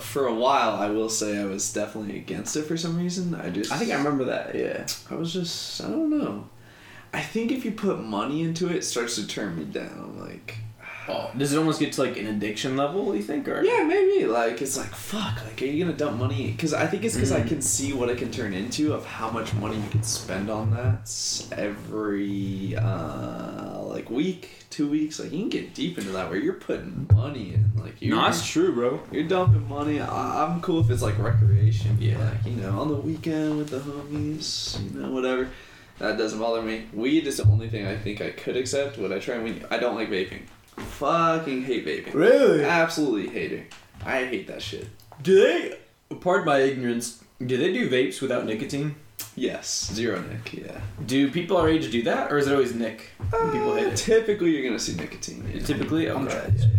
For 0.00 0.26
a 0.26 0.34
while, 0.34 0.72
I 0.74 0.88
will 0.88 1.08
say 1.08 1.38
I 1.40 1.44
was 1.44 1.72
definitely 1.72 2.16
against 2.16 2.56
it 2.56 2.62
for 2.64 2.76
some 2.76 2.98
reason. 2.98 3.34
I 3.34 3.50
just. 3.50 3.70
I 3.70 3.76
think 3.78 3.92
I 3.92 3.96
remember 3.96 4.24
that. 4.24 4.54
Yeah. 4.54 4.86
I 5.10 5.14
was 5.14 5.32
just. 5.32 5.80
I 5.82 5.88
don't 5.88 6.10
know. 6.10 6.48
I 7.12 7.20
think 7.20 7.52
if 7.52 7.64
you 7.64 7.70
put 7.70 8.00
money 8.00 8.42
into 8.42 8.68
it, 8.68 8.76
it 8.76 8.84
starts 8.84 9.14
to 9.16 9.26
turn 9.26 9.56
me 9.56 9.64
down. 9.64 10.18
Like. 10.18 10.56
Oh, 11.06 11.30
does 11.36 11.52
it 11.52 11.58
almost 11.58 11.80
get 11.80 11.92
to 11.94 12.02
like 12.02 12.16
an 12.16 12.26
addiction 12.26 12.76
level? 12.76 13.14
You 13.14 13.22
think, 13.22 13.46
or 13.48 13.62
Yeah, 13.62 13.84
maybe. 13.84 14.24
Like, 14.26 14.62
it's 14.62 14.76
like, 14.78 14.88
fuck, 14.94 15.44
like, 15.44 15.60
are 15.60 15.66
you 15.66 15.84
gonna 15.84 15.96
dump 15.96 16.18
money? 16.18 16.50
Because 16.52 16.72
I 16.72 16.86
think 16.86 17.04
it's 17.04 17.14
because 17.14 17.30
I 17.32 17.40
Mm. 17.42 17.48
can 17.48 17.62
see 17.62 17.92
what 17.92 18.08
it 18.08 18.16
can 18.18 18.30
turn 18.30 18.54
into 18.54 18.94
of 18.94 19.04
how 19.04 19.28
much 19.30 19.52
money 19.54 19.76
you 19.76 19.88
can 19.90 20.02
spend 20.02 20.48
on 20.50 20.70
that 20.70 21.10
every, 21.52 22.74
uh, 22.76 23.82
like, 23.82 24.10
week, 24.10 24.50
two 24.70 24.88
weeks. 24.88 25.18
Like, 25.20 25.32
you 25.32 25.40
can 25.40 25.48
get 25.50 25.74
deep 25.74 25.98
into 25.98 26.10
that 26.12 26.30
where 26.30 26.38
you're 26.38 26.54
putting 26.54 27.06
money 27.12 27.54
in. 27.54 27.72
Like, 27.76 28.00
you're, 28.00 28.16
No, 28.16 28.22
that's 28.22 28.46
true, 28.46 28.72
bro. 28.72 29.00
you're 29.12 29.24
dumping 29.28 29.68
money. 29.68 30.00
I, 30.00 30.44
I'm 30.44 30.60
cool 30.60 30.80
if 30.80 30.90
it's, 30.90 31.02
like, 31.02 31.18
recreation. 31.18 31.98
Yeah. 32.00 32.18
Like, 32.18 32.46
you 32.46 32.60
know, 32.62 32.80
on 32.80 32.88
the 32.88 32.94
weekend 32.96 33.58
with 33.58 33.68
the 33.70 33.78
homies, 33.80 34.78
you 34.94 35.00
know, 35.00 35.10
whatever. 35.10 35.48
That 35.98 36.18
doesn't 36.18 36.38
bother 36.40 36.60
me. 36.62 36.86
Weed 36.92 37.26
is 37.26 37.36
the 37.36 37.44
only 37.44 37.68
thing 37.68 37.86
I 37.86 37.96
think 37.96 38.20
I 38.20 38.30
could 38.30 38.56
accept. 38.56 38.98
Would 38.98 39.12
I 39.12 39.18
try 39.20 39.38
weed? 39.38 39.64
I 39.70 39.78
don't 39.78 39.94
like 39.94 40.10
vaping. 40.10 40.40
Fucking 40.76 41.64
hate 41.64 41.86
vaping. 41.86 42.14
Really? 42.14 42.64
Absolutely 42.64 43.28
hate 43.32 43.52
it. 43.52 43.72
I 44.04 44.24
hate 44.24 44.46
that 44.48 44.60
shit. 44.62 44.86
Do 45.22 45.34
they? 45.40 45.78
Pardon 46.20 46.46
my 46.46 46.58
ignorance. 46.60 47.22
Do 47.44 47.56
they 47.56 47.72
do 47.72 47.88
vapes 47.90 48.20
without 48.20 48.44
nicotine? 48.46 48.94
Yes, 49.36 49.90
zero 49.92 50.20
nick. 50.22 50.52
Yeah. 50.52 50.80
Do 51.06 51.30
people 51.30 51.56
our 51.56 51.68
age 51.68 51.90
do 51.90 52.02
that, 52.02 52.30
or 52.30 52.38
is 52.38 52.46
it 52.46 52.52
always 52.52 52.74
nick? 52.74 53.10
when 53.30 53.50
people 53.52 53.72
uh, 53.72 53.76
hate 53.76 53.86
it. 53.88 53.96
Typically, 53.96 54.50
you're 54.50 54.64
gonna 54.64 54.78
see 54.78 54.94
nicotine. 54.94 55.48
yeah. 55.52 55.60
Typically, 55.64 56.08
On 56.08 56.26
okay. 56.26 56.34
drugs, 56.40 56.64
yeah, 56.64 56.70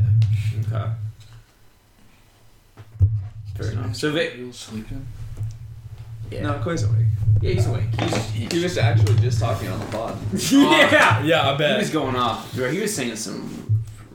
yeah. 0.72 0.78
Okay. 0.80 0.92
Fair 3.58 3.72
enough. 3.72 3.96
So 3.96 4.12
va- 4.12 4.54
sleeping. 4.54 5.06
yeah, 6.32 6.42
No, 6.44 6.54
Koi's 6.60 6.84
awake. 6.84 7.06
yeah, 7.42 7.52
he's 7.52 7.68
awake. 7.68 7.84
He's, 8.00 8.52
He 8.54 8.64
was 8.64 8.78
actually 8.78 9.16
just 9.20 9.40
talking 9.40 9.70
on 9.70 9.80
the 9.80 9.86
pod. 9.88 10.18
yeah, 10.52 11.24
Yeah, 11.24 11.50
I 11.52 11.58
bet. 11.58 11.72
he 11.72 11.78
was 11.78 11.90
going 11.90 12.16
off. 12.16 12.54
Bro, 12.54 12.72
he 12.72 12.80
was 12.82 12.94
saying 12.96 13.16
some 13.16 13.65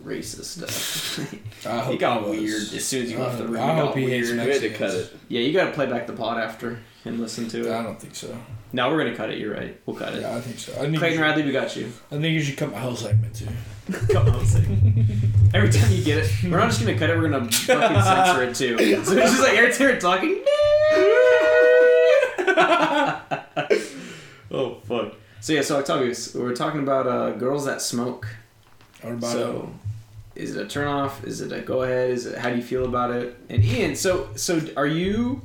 racist 0.04 0.44
stuff. 0.44 1.18
I 1.66 1.74
he 1.76 1.80
hope 1.82 2.00
got 2.00 2.22
was. 2.22 2.30
weird 2.38 2.62
as 2.62 2.84
soon 2.84 3.04
as 3.04 3.12
you 3.12 3.18
left 3.18 3.38
the 3.38 3.44
Uh, 3.44 3.48
room. 3.48 3.60
I 3.62 3.74
he 3.74 3.80
hope 3.80 3.88
got 3.90 3.96
he 3.98 4.04
weird. 4.06 4.16
hates 4.24 4.30
We 4.32 4.38
had 4.38 4.60
to 4.62 4.70
cut 4.70 4.90
it. 4.94 5.16
Yeah, 5.28 5.40
you 5.40 5.52
gotta 5.52 5.72
play 5.72 5.86
back 5.86 6.06
the 6.06 6.12
pod 6.12 6.38
after 6.38 6.78
and 7.04 7.20
listen 7.20 7.48
to 7.48 7.68
it. 7.68 7.72
I 7.72 7.82
don't 7.82 8.00
think 8.00 8.14
so. 8.14 8.36
No, 8.72 8.88
we're 8.90 8.98
gonna 9.04 9.16
cut 9.16 9.30
it. 9.30 9.38
You're 9.38 9.52
right. 9.54 9.80
We'll 9.84 9.96
cut 9.96 10.14
it. 10.14 10.22
Yeah, 10.22 10.36
I 10.36 10.40
think 10.40 10.58
so. 10.58 10.72
I 10.74 10.84
think, 10.86 10.98
Clayton 10.98 11.18
should, 11.18 11.22
Radley, 11.24 11.42
we 11.42 11.50
got 11.52 11.74
you. 11.76 11.86
I 12.10 12.14
think 12.18 12.24
you 12.26 12.40
should 12.40 12.56
cut 12.56 12.70
my 12.70 12.78
whole 12.78 12.94
segment 12.94 13.34
too. 13.34 13.46
Come 14.12 14.28
on, 14.28 14.44
Every 15.52 15.68
time 15.70 15.90
you 15.90 16.04
get 16.04 16.18
it, 16.18 16.30
we're 16.44 16.58
not 16.58 16.68
just 16.70 16.80
gonna 16.80 16.96
cut 16.96 17.10
it. 17.10 17.16
We're 17.18 17.28
gonna 17.28 17.50
fucking 17.50 18.02
censor 18.02 18.42
it 18.44 18.54
too. 18.54 18.76
So 19.04 19.12
it's 19.16 19.30
just 19.32 19.40
like 19.42 19.54
every 19.58 19.72
time 19.72 19.88
we're 19.88 20.00
talking. 20.00 20.44
oh 24.50 24.74
fuck. 24.84 25.14
So 25.40 25.52
yeah, 25.54 25.62
so 25.62 25.78
Octavius, 25.78 26.34
we're 26.34 26.54
talking 26.54 26.80
about 26.82 27.06
uh, 27.06 27.30
girls 27.32 27.64
that 27.64 27.80
smoke. 27.80 28.28
What 29.00 29.14
about 29.14 29.32
So, 29.32 29.72
is 30.40 30.56
it 30.56 30.66
a 30.66 30.68
turn 30.68 30.88
off? 30.88 31.24
Is 31.24 31.40
it 31.40 31.52
a 31.52 31.60
go 31.60 31.82
ahead? 31.82 32.10
Is 32.10 32.26
it 32.26 32.38
how 32.38 32.50
do 32.50 32.56
you 32.56 32.62
feel 32.62 32.84
about 32.84 33.10
it? 33.10 33.36
And 33.48 33.64
Ian, 33.64 33.94
so 33.94 34.28
so 34.36 34.60
are 34.76 34.86
you, 34.86 35.42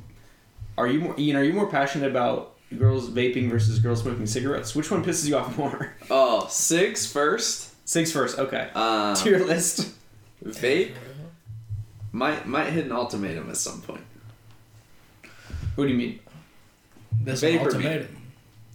are 0.78 0.88
you 0.88 1.00
more 1.00 1.16
Ian? 1.18 1.36
Are 1.38 1.44
you 1.44 1.54
more 1.54 1.68
passionate 1.68 2.10
about 2.10 2.56
girls 2.78 3.10
vaping 3.10 3.50
versus 3.50 3.80
girls 3.80 4.02
smoking 4.02 4.26
cigarettes? 4.26 4.76
Which 4.76 4.90
one 4.92 5.04
pisses 5.04 5.28
you 5.28 5.38
off 5.38 5.58
more? 5.58 5.96
Oh, 6.10 6.48
six 6.50 7.06
first. 7.06 7.72
Six 7.88 8.12
first. 8.12 8.40
Okay. 8.40 8.70
Um, 8.74 9.16
Tier 9.16 9.40
list. 9.40 9.94
vape 10.44 10.92
might 12.12 12.48
might 12.48 12.70
hit 12.70 12.86
an 12.86 12.92
ultimatum 12.92 13.50
at 13.50 13.58
some 13.58 13.82
point. 13.82 14.02
What 15.76 15.86
do 15.86 15.92
you 15.92 15.98
mean? 15.98 16.20
That's 17.22 17.42
Vapor 17.42 17.70
an 17.70 17.76
ultimatum. 17.76 18.18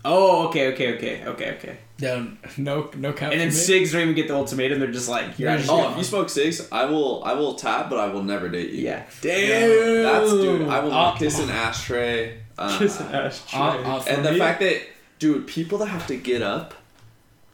Oh, 0.04 0.48
okay, 0.48 0.72
okay, 0.72 0.94
okay, 0.96 1.26
okay, 1.26 1.50
okay. 1.56 1.78
Yeah, 2.00 2.24
no, 2.56 2.90
no 2.96 3.12
cap. 3.12 3.32
And 3.32 3.40
then 3.40 3.50
for 3.50 3.56
me. 3.56 3.62
SIGs 3.84 3.92
don't 3.92 4.00
even 4.02 4.14
get 4.14 4.28
the 4.28 4.34
ultimatum. 4.34 4.80
They're 4.80 4.90
just 4.90 5.08
like, 5.08 5.38
you're 5.38 5.50
They're 5.50 5.58
out 5.58 5.64
of. 5.64 5.70
Oh, 5.70 5.90
if 5.92 5.98
you 5.98 6.04
smoke 6.04 6.28
six, 6.30 6.66
I 6.72 6.86
will 6.86 7.22
I 7.24 7.34
will 7.34 7.54
tap, 7.54 7.90
but 7.90 7.98
I 7.98 8.08
will 8.08 8.22
never 8.22 8.48
date 8.48 8.70
you. 8.70 8.84
Yeah. 8.84 9.04
Damn. 9.20 10.02
That's 10.02 10.30
dude. 10.32 10.68
I 10.68 10.80
will 10.80 10.92
Uh, 10.92 11.16
kiss 11.16 11.38
an 11.38 11.50
ashtray. 11.50 12.38
Uh, 12.58 12.78
Kiss 12.78 13.00
an 13.00 13.06
ashtray. 13.14 13.58
Uh, 13.60 13.64
uh, 13.82 14.00
for 14.00 14.10
and 14.10 14.24
the 14.24 14.32
me- 14.32 14.38
fact 14.38 14.60
that 14.60 14.82
dude, 15.18 15.46
people 15.46 15.78
that 15.78 15.86
have 15.86 16.06
to 16.08 16.16
get 16.16 16.42
up 16.42 16.74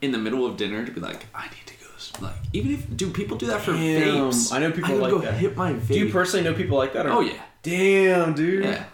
in 0.02 0.12
the 0.12 0.18
middle 0.18 0.44
of 0.46 0.56
dinner 0.56 0.84
to 0.84 0.90
be 0.92 1.00
like, 1.00 1.26
I 1.34 1.44
need 1.44 1.52
to 1.66 1.74
go. 1.74 1.86
Like 2.20 2.34
even 2.52 2.72
if 2.72 2.96
dude, 2.96 3.14
people 3.14 3.36
do 3.36 3.46
that 3.46 3.60
for 3.62 3.72
Damn, 3.72 4.30
vapes. 4.30 4.52
I 4.52 4.58
know 4.58 4.70
people 4.72 4.92
I 4.92 4.98
like 4.98 5.10
go 5.10 5.18
that. 5.18 5.34
hit 5.34 5.56
my 5.56 5.72
vape. 5.72 5.88
Do 5.88 5.98
you 5.98 6.10
personally 6.10 6.44
know 6.44 6.54
people 6.54 6.78
like 6.78 6.92
that? 6.94 7.04
Or? 7.06 7.10
oh 7.10 7.20
yeah, 7.20 7.40
Damn, 7.62 8.32
dude. 8.34 8.64
yeah. 8.64 8.84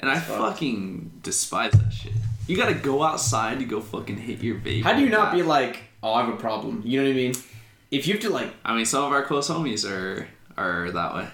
And 0.00 0.10
I 0.10 0.18
Fuck. 0.18 0.38
fucking 0.38 1.20
despise 1.22 1.72
that 1.72 1.92
shit. 1.92 2.12
You 2.46 2.56
gotta 2.56 2.74
go 2.74 3.02
outside 3.02 3.58
to 3.60 3.64
go 3.64 3.80
fucking 3.80 4.16
hit 4.16 4.42
your 4.42 4.56
vape. 4.56 4.82
How 4.82 4.94
do 4.94 5.00
you 5.00 5.06
like 5.06 5.12
not 5.18 5.30
that. 5.30 5.36
be 5.36 5.42
like, 5.42 5.84
oh, 6.02 6.12
I 6.12 6.24
have 6.24 6.34
a 6.34 6.36
problem? 6.36 6.82
You 6.84 7.00
know 7.00 7.06
what 7.08 7.12
I 7.12 7.16
mean? 7.16 7.34
If 7.90 8.06
you 8.06 8.14
have 8.14 8.22
to 8.22 8.30
like, 8.30 8.52
I 8.64 8.74
mean, 8.74 8.84
some 8.86 9.04
of 9.04 9.12
our 9.12 9.22
close 9.22 9.48
homies 9.48 9.88
are 9.88 10.26
are 10.56 10.90
that 10.90 11.14
way. 11.14 11.28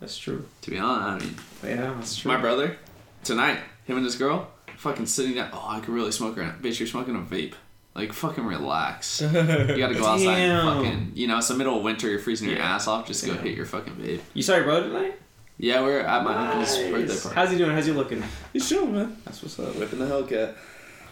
that's 0.00 0.18
true. 0.18 0.46
To 0.62 0.70
be 0.70 0.78
honest, 0.78 1.24
I 1.24 1.28
mean, 1.28 1.76
Yeah, 1.78 1.94
that's 1.94 2.16
true. 2.16 2.32
my 2.32 2.40
brother 2.40 2.76
tonight, 3.24 3.58
him 3.84 3.96
and 3.96 4.04
his 4.04 4.16
girl, 4.16 4.50
fucking 4.76 5.06
sitting 5.06 5.34
down. 5.36 5.50
Oh, 5.52 5.64
I 5.68 5.80
could 5.80 5.90
really 5.94 6.12
smoke 6.12 6.36
right 6.36 6.46
now. 6.48 6.54
Bitch, 6.60 6.78
you're 6.80 6.88
smoking 6.88 7.16
a 7.16 7.20
vape. 7.20 7.54
Like 7.94 8.12
fucking 8.12 8.44
relax. 8.44 9.22
You 9.22 9.28
gotta 9.32 9.94
go 9.94 10.04
outside 10.04 10.26
and 10.38 10.68
fucking, 10.84 11.12
you 11.14 11.26
know, 11.28 11.38
it's 11.38 11.48
the 11.48 11.54
middle 11.54 11.78
of 11.78 11.82
winter, 11.82 12.10
you're 12.10 12.18
freezing 12.18 12.48
your 12.50 12.58
Yeah. 12.58 12.74
ass 12.74 12.86
off, 12.86 13.06
just 13.06 13.24
go 13.24 13.32
Yeah. 13.32 13.38
hit 13.40 13.56
your 13.56 13.64
fucking 13.64 13.94
vape. 13.94 14.20
You 14.34 14.42
saw 14.42 14.56
your 14.56 14.64
brother 14.64 14.88
tonight? 14.88 15.18
Yeah, 15.58 15.80
we're 15.82 16.00
at 16.00 16.22
my 16.24 16.34
uncle's 16.34 16.76
birthday 16.76 17.18
party. 17.20 17.34
How's 17.34 17.50
he 17.50 17.58
doing? 17.58 17.70
How's 17.70 17.86
he 17.86 17.92
looking? 17.92 18.22
He's 18.52 18.68
chilling, 18.68 18.92
man. 18.94 19.16
That's 19.24 19.42
what's 19.42 19.58
up. 19.58 19.74
Whipping 19.76 19.98
the 19.98 20.06
Hellcat. 20.06 20.54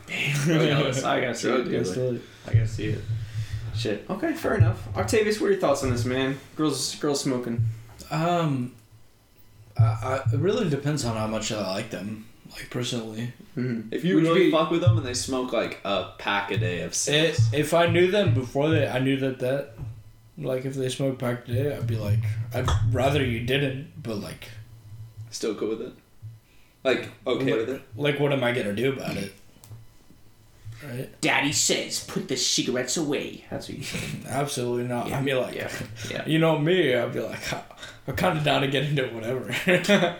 I 1.05 1.21
gotta 1.21 1.35
see 1.35 1.51
it, 1.51 1.65
dude. 1.65 2.23
I 2.47 2.53
gotta 2.53 2.69
see 2.69 2.87
it. 2.89 3.01
Shit. 3.75 4.05
Okay, 4.09 4.35
fair 4.35 4.55
enough. 4.57 4.87
Octavius, 4.97 5.41
what 5.41 5.49
are 5.49 5.53
your 5.53 5.61
thoughts 5.61 5.83
on 5.83 5.91
this, 5.91 6.05
man? 6.05 6.39
Girls, 6.57 6.95
girls 6.97 7.21
smoking. 7.23 7.63
Um, 8.11 8.73
I, 9.79 9.83
I, 9.83 10.15
it 10.33 10.39
really 10.39 10.69
depends 10.69 11.05
on 11.05 11.17
how 11.17 11.27
much 11.27 11.51
I 11.51 11.67
like 11.67 11.91
them. 11.91 12.27
Like 12.53 12.71
personally, 12.71 13.33
Mm-hmm. 13.57 13.95
If 13.95 14.05
you 14.05 14.17
Would 14.17 14.25
you 14.25 14.31
really 14.31 14.45
be- 14.47 14.51
fuck 14.51 14.71
with 14.73 14.81
them 14.81 14.97
and 14.99 15.07
they 15.07 15.15
smoke 15.15 15.53
like 15.53 15.81
a 15.85 16.11
pack 16.19 16.51
a 16.51 16.57
day 16.57 16.81
of 16.81 16.91
it, 17.09 17.39
if 17.53 17.73
I 17.73 17.87
knew 17.87 18.11
them 18.11 18.35
before 18.35 18.69
they, 18.69 18.87
I 18.89 18.99
knew 18.99 19.17
that 19.19 19.39
that, 19.39 19.75
like 20.39 20.65
if 20.65 20.75
they 20.75 20.89
smoked 20.89 21.19
back 21.21 21.45
today, 21.47 21.77
I'd 21.77 21.87
be 21.87 21.97
like, 21.97 22.19
I'd 22.53 22.67
rather 22.93 23.25
you 23.25 23.41
didn't. 23.41 23.93
But 24.03 24.17
like, 24.17 24.49
still 25.31 25.55
cool 25.55 25.71
with 25.71 25.83
it? 25.83 25.93
Like, 26.83 27.09
okay 27.27 27.45
Like- 27.45 27.55
with 27.67 27.71
it? 27.71 27.83
like 27.97 28.21
what 28.21 28.33
am 28.33 28.45
I 28.45 28.53
gonna 28.53 28.75
do 28.75 28.93
about 28.93 29.17
it? 29.17 29.33
Right? 30.87 31.19
Daddy 31.23 31.53
says, 31.53 32.05
put 32.05 32.29
the 32.29 32.37
cigarettes 32.37 32.99
away. 32.99 33.45
That's 33.51 33.69
what 33.71 33.79
you 33.79 33.85
said. 33.85 34.01
Absolutely 34.29 34.85
not. 34.85 35.09
Yeah, 35.09 35.19
I 35.19 35.23
mean, 35.23 35.37
like, 35.39 35.55
yeah, 35.55 35.71
yeah. 36.11 36.27
you 36.27 36.39
know 36.39 36.59
me, 36.59 36.95
I'd 36.95 37.11
be 37.13 37.21
like, 37.21 37.41
I'm 38.07 38.17
kind 38.17 38.37
of 38.37 38.45
down 38.45 38.61
to 38.61 38.69
get 38.69 38.85
into 38.85 39.05
whatever. 39.07 39.51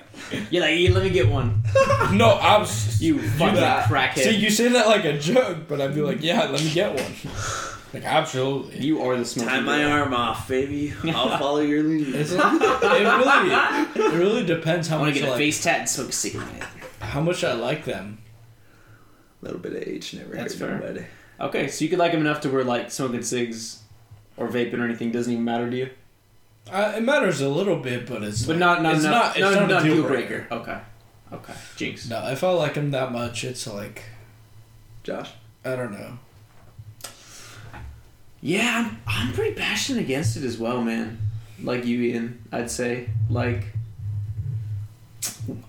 You're 0.51 0.63
like, 0.63 0.79
"Yeah, 0.81 0.91
let 0.95 1.03
me 1.03 1.11
get 1.11 1.29
one. 1.29 1.63
no, 2.13 2.31
I 2.41 2.57
was 2.57 2.99
You 3.03 3.19
fucking 3.21 3.57
that- 3.57 3.89
crackhead. 3.91 4.23
See, 4.25 4.37
you 4.37 4.49
say 4.49 4.69
that 4.69 4.87
like 4.87 5.05
a 5.05 5.19
joke, 5.19 5.69
but 5.69 5.83
I'd 5.83 5.95
be 5.95 6.01
like, 6.01 6.23
yeah, 6.23 6.45
let 6.45 6.65
me 6.65 6.71
get 6.73 6.95
one. 6.95 7.13
Like, 7.95 8.05
absolutely. 8.05 8.81
You 8.85 9.03
are 9.03 9.17
the 9.17 9.25
smoking. 9.25 9.51
Tie 9.51 9.61
girl. 9.63 9.91
arm 9.93 10.13
off, 10.15 10.49
baby. 10.49 10.93
I'll 11.05 11.39
follow 11.39 11.61
your 11.61 11.83
lead. 11.83 12.15
It's, 12.15 12.33
it 12.33 12.39
really, 12.39 14.07
it 14.13 14.15
really 14.19 14.45
depends 14.45 14.89
how 14.89 14.97
I 14.97 15.01
want 15.01 15.09
much 15.11 15.15
to 15.17 15.21
get 15.21 15.29
a 15.29 15.33
like, 15.33 15.39
face 15.39 15.63
tat 15.63 15.79
and 15.81 15.89
smoke 15.89 16.09
a 16.09 16.13
cigarette. 16.13 16.63
how 17.01 17.21
much 17.21 17.45
I 17.45 17.53
like 17.55 17.85
them. 17.85 18.19
A 19.43 19.45
little 19.45 19.61
bit 19.61 19.75
of 19.77 19.83
age 19.89 20.13
never 20.15 20.35
That's 20.35 20.55
hurt 20.59 20.69
fair. 20.71 20.79
nobody. 20.81 21.07
Okay, 21.41 21.69
so 21.69 21.85
you 21.85 21.89
could 21.91 21.99
like 21.99 22.13
him 22.13 22.21
enough 22.21 22.41
to 22.43 22.49
where 22.51 22.65
like 22.65 22.91
smoking 22.91 23.23
cigs 23.23 23.83
or 24.37 24.49
vaping 24.49 24.79
or 24.81 24.85
anything 24.85 25.11
doesn't 25.13 25.33
even 25.33 25.45
matter 25.45 25.71
to 25.71 25.77
you, 25.77 25.91
Uh, 26.73 26.95
it 26.97 27.03
matters 27.03 27.41
a 27.41 27.49
little 27.49 27.77
bit, 27.79 28.07
but 28.07 28.23
it's 28.23 28.45
but 28.47 28.53
like- 28.53 28.59
not 28.61 28.83
not 28.83 28.95
it's 28.95 29.05
enough. 29.05 29.23
not, 29.23 29.37
it's 29.37 29.41
not, 29.41 29.55
not, 29.55 29.69
not 29.71 29.81
a 29.83 29.85
deal 29.85 29.95
deal 29.97 30.07
breaker. 30.09 30.47
breaker. 30.49 30.55
Okay, 30.55 30.79
okay, 31.33 31.55
jinx. 31.77 32.09
No, 32.09 32.27
if 32.29 32.43
I 32.43 32.51
like 32.51 32.75
them 32.75 32.91
that 32.93 33.13
much, 33.13 33.45
it's 33.45 33.67
like 33.67 34.03
Josh? 35.03 35.31
I 35.65 35.77
don't 35.77 35.93
know. 35.93 36.19
Yeah, 38.45 38.91
I'm, 38.91 39.01
I'm 39.07 39.33
pretty 39.33 39.55
passionate 39.55 40.01
against 40.03 40.37
it 40.37 40.43
as 40.43 40.59
well, 40.59 40.83
man. 40.83 41.19
Like 41.63 41.87
you, 41.87 41.99
Ian, 42.03 42.47
I'd 42.53 42.71
say 42.71 43.09
like. 43.31 43.65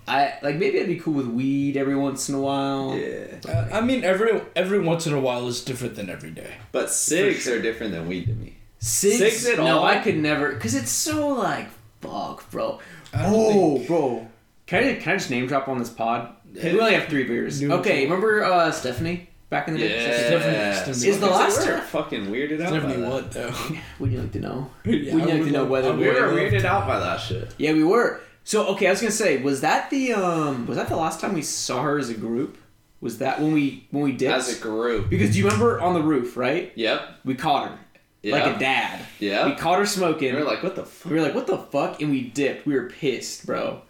I 0.06 0.34
like 0.42 0.56
maybe 0.56 0.78
I'd 0.80 0.86
be 0.86 0.98
cool 0.98 1.14
with 1.14 1.26
weed 1.26 1.78
every 1.78 1.96
once 1.96 2.28
in 2.28 2.34
a 2.34 2.40
while. 2.40 2.94
Yeah. 2.94 3.26
Uh, 3.48 3.68
I 3.72 3.80
mean, 3.80 4.04
every 4.04 4.42
every 4.54 4.78
once 4.78 5.06
in 5.06 5.14
a 5.14 5.20
while 5.20 5.48
is 5.48 5.64
different 5.64 5.94
than 5.94 6.10
every 6.10 6.30
day. 6.30 6.52
But 6.70 6.90
cigs 6.90 7.44
sure. 7.44 7.56
are 7.56 7.62
different 7.62 7.92
than 7.92 8.08
weed 8.08 8.26
to 8.26 8.34
me. 8.34 8.56
Cigs, 8.78 9.18
Cigs 9.18 9.46
at 9.46 9.56
no, 9.56 9.78
all? 9.78 9.84
I 9.84 9.98
could 10.00 10.16
never, 10.18 10.54
cause 10.58 10.74
it's 10.74 10.90
so 10.90 11.28
like 11.28 11.68
fuck, 12.02 12.50
bro. 12.50 12.78
Oh, 13.14 13.76
think- 13.76 13.88
bro. 13.88 14.28
Can 14.66 14.84
I 14.84 14.94
can 14.96 15.12
I 15.14 15.16
just 15.16 15.30
name 15.30 15.46
drop 15.46 15.66
on 15.68 15.78
this 15.78 15.88
pod? 15.88 16.34
We 16.52 16.78
only 16.78 16.92
have 16.92 17.08
three 17.08 17.24
beers. 17.24 17.58
Do 17.60 17.72
Okay, 17.72 18.02
it. 18.02 18.04
remember 18.04 18.44
uh, 18.44 18.70
Stephanie 18.70 19.30
back 19.56 19.68
in 19.68 19.74
the 19.74 19.80
day? 19.80 20.04
Yeah. 20.04 20.82
Stephanie- 20.82 21.08
Is 21.10 21.20
the 21.20 21.26
Because 21.26 21.38
last 21.40 21.60
they 21.64 21.70
were 21.72 21.78
term- 21.78 21.86
fucking 21.86 22.26
weirded 22.26 22.60
out 22.60 22.70
by 22.70 22.78
Stephanie 22.78 22.96
that. 23.02 23.10
what 23.10 23.32
though? 23.32 23.54
Would 24.00 24.12
you 24.12 24.18
like 24.20 24.32
to 24.32 24.40
know? 24.40 24.70
Yeah, 24.84 25.14
We'd 25.14 25.22
I 25.22 25.26
like 25.26 25.38
would 25.38 25.44
to 25.46 25.50
know 25.50 25.60
love- 25.62 25.68
whether 25.70 25.92
We 25.94 26.06
were 26.08 26.14
weirded 26.32 26.64
out 26.64 26.86
by 26.86 26.98
that 27.00 27.16
shit. 27.20 27.54
Yeah, 27.58 27.72
we 27.72 27.84
were. 27.84 28.20
So 28.44 28.66
okay, 28.74 28.86
I 28.86 28.90
was 28.90 29.00
gonna 29.00 29.10
say, 29.12 29.42
was 29.42 29.60
that 29.62 29.90
the 29.90 30.12
um 30.12 30.66
was 30.66 30.76
that 30.76 30.88
the 30.88 30.96
last 30.96 31.20
time 31.20 31.32
we 31.34 31.42
saw 31.42 31.82
her 31.82 31.98
as 31.98 32.08
a 32.10 32.14
group? 32.14 32.58
Was 33.00 33.18
that 33.18 33.40
when 33.40 33.52
we 33.52 33.86
when 33.90 34.04
we 34.04 34.12
dipped? 34.12 34.34
As 34.34 34.58
a 34.58 34.60
group. 34.62 35.10
because 35.10 35.32
do 35.32 35.38
you 35.38 35.44
remember 35.44 35.80
on 35.80 35.94
the 35.94 36.02
roof, 36.02 36.36
right? 36.36 36.72
Yep. 36.76 37.00
We 37.24 37.34
caught 37.34 37.68
her 37.70 37.78
Yeah. 38.22 38.36
like 38.36 38.56
a 38.56 38.58
dad. 38.58 39.04
Yeah. 39.18 39.46
We 39.48 39.54
caught 39.54 39.78
her 39.78 39.86
smoking. 39.86 40.34
We 40.34 40.40
were 40.40 40.46
like, 40.46 40.62
what 40.62 40.76
the 40.76 40.84
fuck? 40.84 41.10
We 41.10 41.16
were 41.18 41.22
like, 41.22 41.34
what 41.34 41.46
the 41.46 41.58
fuck? 41.58 42.00
And 42.00 42.10
we 42.10 42.22
dipped. 42.22 42.66
We 42.66 42.74
were 42.74 42.88
pissed, 42.88 43.46
bro. 43.46 43.82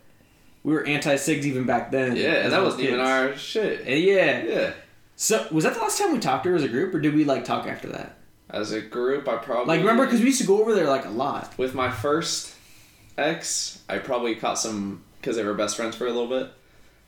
We 0.64 0.72
were 0.72 0.84
anti 0.84 1.14
cigs 1.16 1.46
even 1.46 1.64
back 1.64 1.90
then. 1.92 2.16
Yeah, 2.16 2.24
as 2.30 2.44
and 2.44 2.52
that 2.52 2.56
little 2.62 2.64
wasn't 2.64 2.82
even 2.84 2.98
kids. 2.98 3.08
our 3.10 3.36
shit. 3.36 3.80
Uh, 3.86 3.90
Yeah. 3.92 4.42
Yeah. 4.44 4.72
So 5.16 5.46
was 5.50 5.64
that 5.64 5.74
the 5.74 5.80
last 5.80 5.98
time 5.98 6.12
we 6.12 6.18
talked 6.18 6.44
to 6.44 6.50
her 6.50 6.56
as 6.56 6.62
a 6.62 6.68
group, 6.68 6.94
or 6.94 7.00
did 7.00 7.14
we 7.14 7.24
like 7.24 7.44
talk 7.44 7.66
after 7.66 7.88
that? 7.88 8.16
As 8.50 8.72
a 8.72 8.80
group, 8.80 9.26
I 9.28 9.36
probably 9.36 9.66
Like 9.66 9.80
remember, 9.80 10.04
because 10.04 10.20
we 10.20 10.26
used 10.26 10.40
to 10.40 10.46
go 10.46 10.60
over 10.60 10.74
there 10.74 10.86
like 10.88 11.04
a 11.04 11.10
lot. 11.10 11.56
with 11.58 11.74
my 11.74 11.90
first 11.90 12.54
ex, 13.18 13.82
I 13.88 13.98
probably 13.98 14.34
caught 14.36 14.58
some 14.58 15.02
because 15.20 15.36
they 15.36 15.44
were 15.44 15.54
best 15.54 15.76
friends 15.76 15.96
for 15.96 16.06
a 16.06 16.10
little 16.12 16.28
bit. 16.28 16.50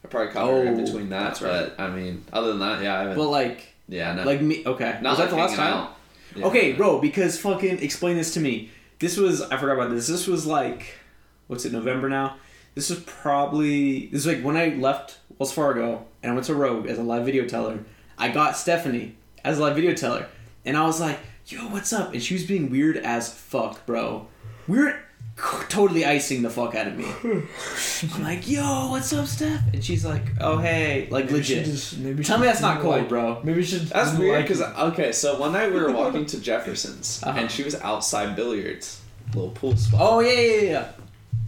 I 0.05 0.09
probably 0.09 0.33
caught 0.33 0.49
her 0.49 0.65
in 0.65 0.81
Oh, 0.81 0.85
between 0.85 1.09
that, 1.11 1.23
that's 1.25 1.43
right. 1.43 1.73
but 1.77 1.83
I 1.83 1.91
mean, 1.91 2.25
other 2.33 2.49
than 2.49 2.61
that, 2.61 2.83
yeah, 2.83 2.97
I 2.97 3.01
haven't. 3.01 3.17
But 3.17 3.29
like, 3.29 3.75
yeah, 3.89 4.15
no, 4.15 4.25
like 4.25 4.41
me. 4.41 4.63
Okay, 4.65 4.99
not 5.03 5.11
was 5.11 5.19
that 5.19 5.31
the 5.31 5.37
last 5.37 5.55
time? 5.55 5.89
Yeah. 6.35 6.47
Okay, 6.47 6.73
bro. 6.73 7.01
Because 7.01 7.39
fucking 7.39 7.79
explain 7.83 8.17
this 8.17 8.35
to 8.35 8.41
me. 8.41 8.71
This 8.99 9.17
was 9.17 9.43
I 9.43 9.57
forgot 9.59 9.75
about 9.75 9.91
this. 9.91 10.07
This 10.07 10.27
was 10.27 10.47
like, 10.47 10.95
what's 11.47 11.65
it? 11.65 11.73
November 11.73 12.09
now. 12.09 12.37
This 12.75 12.91
was 12.91 13.01
probably 13.01 14.07
this 14.07 14.25
was 14.25 14.35
like 14.35 14.43
when 14.43 14.57
I 14.57 14.69
left 14.71 15.19
Wells 15.39 15.53
Fargo 15.53 16.07
and 16.23 16.33
I 16.33 16.35
went 16.35 16.47
to 16.47 16.55
Rogue 16.55 16.87
as 16.87 16.99
a 16.99 17.03
live 17.03 17.25
video 17.25 17.47
teller. 17.47 17.79
I 18.19 18.29
got 18.29 18.57
Stephanie 18.57 19.17
as 19.45 19.59
a 19.59 19.63
live 19.63 19.75
video 19.77 19.95
teller, 19.95 20.27
and 20.65 20.77
I 20.77 20.85
was 20.85 21.01
like, 21.01 21.19
"Yo, 21.47 21.61
what's 21.69 21.93
up?" 21.93 22.13
And 22.13 22.23
she 22.23 22.35
was 22.35 22.45
being 22.45 22.71
weird 22.71 22.97
as 22.97 23.33
fuck, 23.33 23.87
bro. 23.87 24.27
We 24.67 24.79
were 24.79 24.99
totally 25.69 26.05
icing 26.05 26.43
the 26.43 26.51
fuck 26.51 26.75
out 26.75 26.89
of 26.89 26.97
me. 26.97 27.07
I'm 28.17 28.23
like, 28.25 28.49
yo, 28.51 28.89
what's 28.91 29.13
up, 29.13 29.25
Steph? 29.27 29.61
And 29.73 29.85
she's 29.85 30.05
like, 30.05 30.23
oh 30.41 30.59
hey, 30.59 31.07
like 31.11 31.27
Maybe 31.27 31.37
legit. 31.37 31.65
just- 31.65 31.99
maybe 31.99 32.25
Tell 32.25 32.39
me 32.39 32.47
that's 32.47 32.61
not 32.61 32.79
didn't 32.79 32.91
like- 32.91 33.09
bro. 33.09 33.41
Maybe 33.45 33.63
she. 33.63 33.79
That's 33.79 34.19
weird 34.19 34.43
because 34.43 34.61
okay, 34.63 35.13
so 35.13 35.39
one 35.39 35.53
night 35.53 35.73
we 35.73 35.79
were 35.81 35.93
walking 35.93 36.27
to 36.27 36.41
Jefferson's 36.49 37.23
Uh-huh. 37.23 37.39
and 37.39 37.51
she 37.51 37.63
was 37.63 37.77
outside 37.77 38.35
billiards, 38.35 39.01
little 39.33 39.51
pool 39.51 39.77
spot. 39.77 40.01
Oh 40.03 40.21
yeah, 40.21 40.33
yeah, 40.33 40.51
yeah, 40.61 40.71
yeah. 40.71 40.89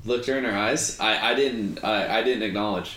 Looked 0.04 0.26
her 0.26 0.38
in 0.38 0.44
her 0.44 0.56
eyes. 0.56 0.96
I, 1.00 1.32
I 1.32 1.34
didn't 1.34 1.84
I, 1.84 2.20
I 2.20 2.22
didn't 2.22 2.44
acknowledge. 2.44 2.96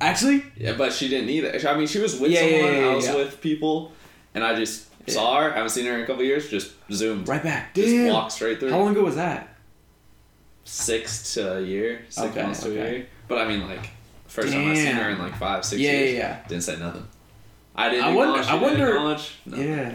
Actually, 0.00 0.44
Yeah, 0.56 0.72
but 0.72 0.92
she 0.92 1.08
didn't 1.08 1.30
either. 1.30 1.68
I 1.68 1.76
mean, 1.76 1.86
she 1.86 1.98
was 2.00 2.18
with 2.18 2.30
Yeah, 2.32 2.40
yeah, 2.44 2.60
someone. 2.62 2.76
yeah, 2.82 2.88
I 2.88 2.94
was 2.94 3.06
yeah. 3.06 3.14
with 3.16 3.40
people, 3.40 3.92
and 4.34 4.42
I 4.42 4.54
just 4.54 4.86
Yeah. 5.06 5.14
saw 5.14 5.40
her. 5.40 5.50
I 5.52 5.54
haven't 5.56 5.70
seen 5.70 5.86
her 5.86 5.94
in 5.96 6.00
a 6.02 6.06
couple 6.06 6.24
years. 6.24 6.48
Just 6.50 6.72
zoomed. 6.92 7.28
right 7.28 7.42
back. 7.42 7.74
Just 7.74 7.88
Damn. 7.88 8.12
walked 8.12 8.32
straight 8.32 8.58
through. 8.60 8.70
How 8.70 8.78
long 8.78 8.90
ago 8.92 9.04
was 9.04 9.16
that? 9.16 9.48
Six 10.64 11.34
to 11.34 11.58
a 11.58 11.60
year. 11.60 12.02
Six 12.08 12.26
Okay, 12.28 12.42
months 12.42 12.60
to 12.62 12.70
okay. 12.70 12.80
a 12.80 12.90
year. 12.92 13.06
But 13.28 13.38
I 13.38 13.48
mean, 13.48 13.66
like 13.68 13.90
first 14.26 14.52
time 14.52 14.70
I 14.70 14.74
seen 14.74 14.86
her 14.94 15.10
in 15.10 15.18
like 15.18 15.36
five, 15.36 15.64
six 15.64 15.80
Yeah, 15.80 15.90
years. 15.92 16.12
yeah, 16.12 16.18
yeah. 16.18 16.48
Didn't 16.48 16.62
say 16.64 16.76
nothing. 16.78 17.06
I 17.74 17.88
didn't. 17.90 18.04
I 18.04 18.12
wonder- 18.14 18.42
I 18.42 18.54
wonder-. 18.54 18.94
No. 19.46 19.56
Yeah. 19.56 19.94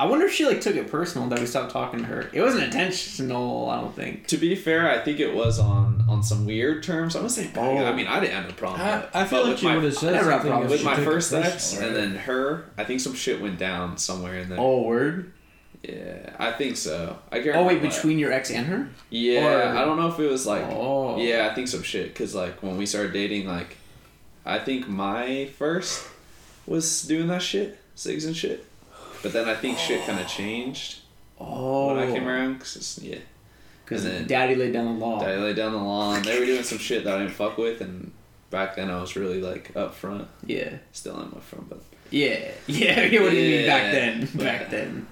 I 0.00 0.06
wonder 0.06 0.24
if 0.24 0.32
she 0.32 0.46
like 0.46 0.62
took 0.62 0.76
it 0.76 0.90
personal 0.90 1.28
that 1.28 1.38
we 1.38 1.44
stopped 1.44 1.72
talking 1.72 2.00
to 2.00 2.06
her. 2.06 2.30
It 2.32 2.40
wasn't 2.40 2.64
intentional, 2.64 3.68
I 3.68 3.82
don't 3.82 3.94
think. 3.94 4.26
To 4.28 4.38
be 4.38 4.54
fair, 4.54 4.90
I 4.90 4.98
think 5.04 5.20
it 5.20 5.34
was 5.34 5.58
on 5.58 6.06
on 6.08 6.22
some 6.22 6.46
weird 6.46 6.82
terms. 6.82 7.14
I'm 7.14 7.20
gonna 7.20 7.28
say. 7.28 7.50
Oh. 7.54 7.76
I 7.84 7.92
mean, 7.92 8.06
I 8.06 8.18
didn't 8.18 8.32
have 8.32 8.48
a 8.48 8.54
problem. 8.54 8.80
I, 8.80 8.96
with. 8.96 9.10
I 9.12 9.24
feel 9.26 9.46
like 9.46 9.62
you 9.62 9.68
would 9.68 9.84
have 9.84 9.94
said 9.94 10.14
never 10.14 10.30
had 10.30 10.36
something 10.36 10.50
problems 10.52 10.72
if 10.72 10.86
with 10.86 10.98
my 10.98 11.04
first 11.04 11.34
ex, 11.34 11.52
personal, 11.52 11.88
and 11.88 11.96
then 11.96 12.16
her. 12.22 12.64
I 12.78 12.84
think 12.84 13.00
some 13.00 13.12
shit 13.14 13.42
went 13.42 13.58
down 13.58 13.98
somewhere 13.98 14.38
in 14.38 14.48
there. 14.48 14.58
Oh, 14.58 14.84
word. 14.84 15.34
Yeah, 15.82 16.34
I 16.38 16.52
think 16.52 16.78
so. 16.78 17.18
I 17.30 17.42
can't. 17.42 17.56
Oh 17.56 17.64
wait, 17.64 17.74
remember 17.74 17.88
what. 17.88 17.94
between 17.96 18.18
your 18.18 18.32
ex 18.32 18.50
and 18.50 18.66
her? 18.68 18.88
Yeah, 19.10 19.74
or- 19.74 19.76
I 19.76 19.84
don't 19.84 19.98
know 19.98 20.08
if 20.08 20.18
it 20.18 20.30
was 20.30 20.46
like. 20.46 20.64
oh. 20.64 21.18
Yeah, 21.18 21.46
I 21.50 21.54
think 21.54 21.68
some 21.68 21.82
shit. 21.82 22.14
Cause 22.14 22.34
like 22.34 22.62
when 22.62 22.78
we 22.78 22.86
started 22.86 23.12
dating, 23.12 23.46
like, 23.46 23.76
I 24.46 24.60
think 24.60 24.88
my 24.88 25.50
first 25.58 26.08
was 26.66 27.02
doing 27.02 27.26
that 27.26 27.42
shit, 27.42 27.78
cigs 27.94 28.24
and 28.24 28.34
shit. 28.34 28.66
But 29.22 29.32
then 29.32 29.48
I 29.48 29.54
think 29.54 29.78
shit 29.78 30.04
kind 30.06 30.18
of 30.18 30.26
oh. 30.26 30.28
changed 30.28 30.98
Oh. 31.38 31.94
when 31.94 31.98
I 32.08 32.12
came 32.12 32.26
around. 32.28 32.58
Cause 32.60 32.76
it's, 32.76 32.98
yeah, 32.98 33.18
Because 33.84 34.04
then- 34.04 34.26
daddy 34.26 34.54
laid 34.54 34.72
down 34.72 34.86
the 34.98 35.04
law. 35.04 35.20
Daddy 35.20 35.40
laid 35.40 35.56
down 35.56 35.72
the 35.72 35.78
lawn. 35.78 36.22
They 36.22 36.38
were 36.38 36.46
doing 36.46 36.62
some 36.62 36.78
shit 36.78 37.04
that 37.04 37.14
I 37.14 37.18
didn't 37.20 37.32
fuck 37.34 37.56
with, 37.58 37.80
and 37.80 38.12
back 38.50 38.76
then 38.76 38.90
I 38.90 39.00
was 39.00 39.16
really 39.16 39.40
like 39.40 39.72
upfront. 39.74 40.26
Yeah. 40.46 40.78
Still 40.92 41.16
am 41.18 41.30
upfront, 41.32 41.68
but 41.68 41.82
Yeah. 42.10 42.50
Yeah. 42.66 43.04
yeah 43.04 43.20
what 43.22 43.30
do 43.30 43.36
you 43.36 43.58
mean 43.58 43.66
back 43.66 43.92
then? 43.92 44.28
but- 44.34 44.44
Back 44.44 44.70
then. 44.70 45.06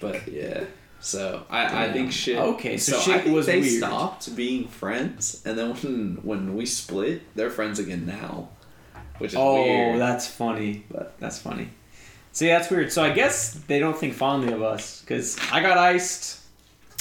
but 0.00 0.28
yeah. 0.28 0.64
So 1.00 1.44
I, 1.50 1.88
I 1.88 1.92
think 1.92 2.12
shit. 2.12 2.38
Okay, 2.38 2.78
so 2.78 2.96
I 2.96 3.00
shit 3.00 3.26
was 3.28 3.44
they 3.44 3.60
weird. 3.60 3.72
stopped 3.78 4.34
being 4.34 4.68
friends, 4.68 5.42
and 5.44 5.58
then 5.58 5.74
when 5.74 6.18
when 6.22 6.56
we 6.56 6.64
split, 6.64 7.20
they're 7.36 7.50
friends 7.50 7.78
again 7.78 8.06
now, 8.06 8.48
which 9.18 9.32
is 9.32 9.36
Oh, 9.38 9.62
weird. 9.62 10.00
that's 10.00 10.26
funny. 10.26 10.84
But 10.90 11.14
that's 11.20 11.38
funny. 11.38 11.68
See, 12.34 12.48
that's 12.48 12.68
weird. 12.70 12.92
So 12.92 13.02
I 13.02 13.10
guess 13.10 13.52
they 13.68 13.78
don't 13.78 13.96
think 13.96 14.12
fondly 14.14 14.52
of 14.52 14.60
us 14.62 15.00
because 15.00 15.38
I 15.52 15.60
got 15.62 15.78
iced. 15.78 16.40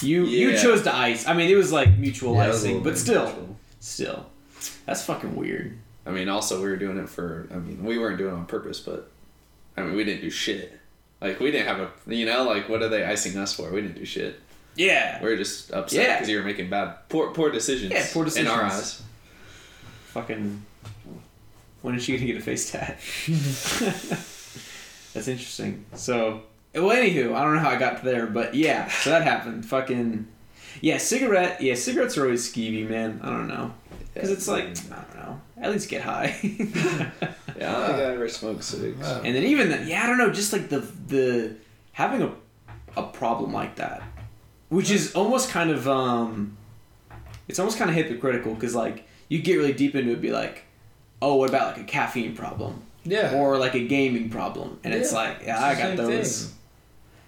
You 0.02 0.24
you 0.26 0.52
Yeah. 0.52 0.62
chose 0.62 0.84
to 0.84 0.96
ice. 0.96 1.28
I 1.28 1.34
mean, 1.34 1.50
it 1.50 1.56
was 1.56 1.72
like 1.72 1.98
mutual 1.98 2.36
Yeah, 2.36 2.46
it 2.46 2.48
was 2.50 2.58
a 2.64 2.68
icing, 2.68 2.78
little 2.78 2.84
but 2.84 2.90
bit 2.94 3.00
still, 3.00 3.26
mutual. 3.26 3.56
still, 3.80 4.26
that's 4.86 5.04
fucking 5.04 5.36
weird. 5.36 5.78
I 6.06 6.12
mean, 6.12 6.30
also 6.30 6.62
we 6.62 6.70
were 6.70 6.76
doing 6.78 6.98
it 6.98 7.10
for. 7.10 7.48
I 7.52 7.56
mean, 7.56 7.84
we 7.84 7.98
weren't 7.98 8.18
doing 8.18 8.32
it 8.34 8.38
on 8.38 8.46
purpose, 8.46 8.80
but 8.80 9.10
I 9.76 9.82
mean, 9.82 9.96
we 9.96 10.04
didn't 10.04 10.22
do 10.22 10.30
shit. 10.30 10.80
Like 11.22 11.40
we 11.40 11.50
didn't 11.52 11.68
have 11.68 11.80
a. 11.80 11.92
You 12.16 12.26
know, 12.26 12.44
like 12.44 12.70
what 12.70 12.82
are 12.84 12.90
they 12.90 13.04
icing 13.04 13.38
us 13.38 13.54
for? 13.54 13.72
We 13.72 13.82
didn't 13.82 13.98
do 13.98 14.06
shit. 14.06 14.40
Yeah. 14.76 15.22
We 15.24 15.30
were 15.30 15.38
just 15.38 15.72
upset 15.72 16.00
Yeah. 16.04 16.14
because 16.16 16.30
you 16.30 16.38
were 16.38 16.44
making 16.44 16.70
bad, 16.70 17.08
poor, 17.10 17.32
poor 17.32 17.50
decisions. 17.52 17.92
Yeah, 17.92 18.06
poor 18.12 18.26
decisions 18.26 18.52
in 18.52 18.60
our 18.60 18.66
decisions. 18.66 19.02
eyes. 19.02 19.02
Fucking. 20.14 20.66
When 21.82 21.96
is 21.96 22.04
she 22.04 22.14
gonna 22.18 22.26
get 22.28 22.38
a 22.38 22.42
face 22.42 22.72
tat? 22.72 23.00
That's 25.14 25.28
interesting. 25.28 25.86
So, 25.94 26.42
well, 26.74 26.90
anywho, 26.90 27.36
I 27.36 27.44
don't 27.44 27.56
know 27.56 27.60
how 27.62 27.70
I 27.70 27.78
got 27.78 28.00
to 28.00 28.06
there, 28.06 28.26
but 28.28 28.56
yeah, 28.56 28.90
so 28.90 29.12
that 29.12 29.24
happened. 29.24 29.66
Fucking, 29.66 30.28
yeah, 30.82 30.98
cigarette. 30.98 31.62
Yeah, 31.62 31.76
cigarettes 31.76 32.18
are 32.18 32.24
always 32.24 32.52
skeevy, 32.52 32.90
man. 32.90 33.20
I 33.24 33.30
don't 33.30 33.48
know, 33.48 33.74
because 34.14 34.32
it's 34.32 34.48
like 34.48 34.66
I 34.66 34.96
don't 34.96 35.16
know. 35.16 35.42
At 35.58 35.72
least 35.72 35.90
get 35.90 36.02
high. 36.02 36.36
Yeah, 37.56 37.70
I 37.70 37.80
don't 37.80 37.86
think 37.86 38.00
I 38.00 38.14
ever 38.14 38.30
smoked 38.30 38.64
cigs. 38.64 39.00
Wow. 39.00 39.22
and 39.24 39.36
then 39.36 39.44
even 39.44 39.70
the, 39.70 39.84
yeah, 39.84 40.04
I 40.04 40.08
don't 40.08 40.18
know, 40.18 40.32
just 40.32 40.52
like 40.54 40.70
the 40.70 40.80
the 40.80 41.56
having 41.92 42.24
a 42.24 42.34
a 42.98 43.04
problem 43.04 43.54
like 43.54 43.76
that, 43.76 44.02
which 44.70 44.90
is 44.90 45.14
almost 45.14 45.50
kind 45.50 45.70
of 45.70 45.88
um, 45.88 46.58
it's 47.48 47.60
almost 47.60 47.78
kind 47.78 47.90
of 47.90 47.96
hypocritical 47.96 48.54
because 48.56 48.74
like 48.76 49.08
you 49.30 49.40
get 49.40 49.56
really 49.58 49.74
deep 49.74 49.96
into 49.96 50.12
it, 50.12 50.22
be 50.22 50.32
like, 50.32 50.64
oh, 51.22 51.36
what 51.36 51.50
about 51.50 51.78
like 51.78 51.82
a 51.86 51.88
caffeine 51.88 52.36
problem? 52.36 52.82
Yeah. 53.06 53.34
or 53.36 53.58
like 53.58 53.76
a 53.76 53.86
gaming 53.88 54.30
problem, 54.30 54.80
and 54.84 54.94
it's 54.94 55.12
like, 55.14 55.42
yeah, 55.46 55.72
it's 55.72 55.80
I 55.80 55.84
got 55.96 55.98
those. 55.98 56.44
thing. 56.46 56.54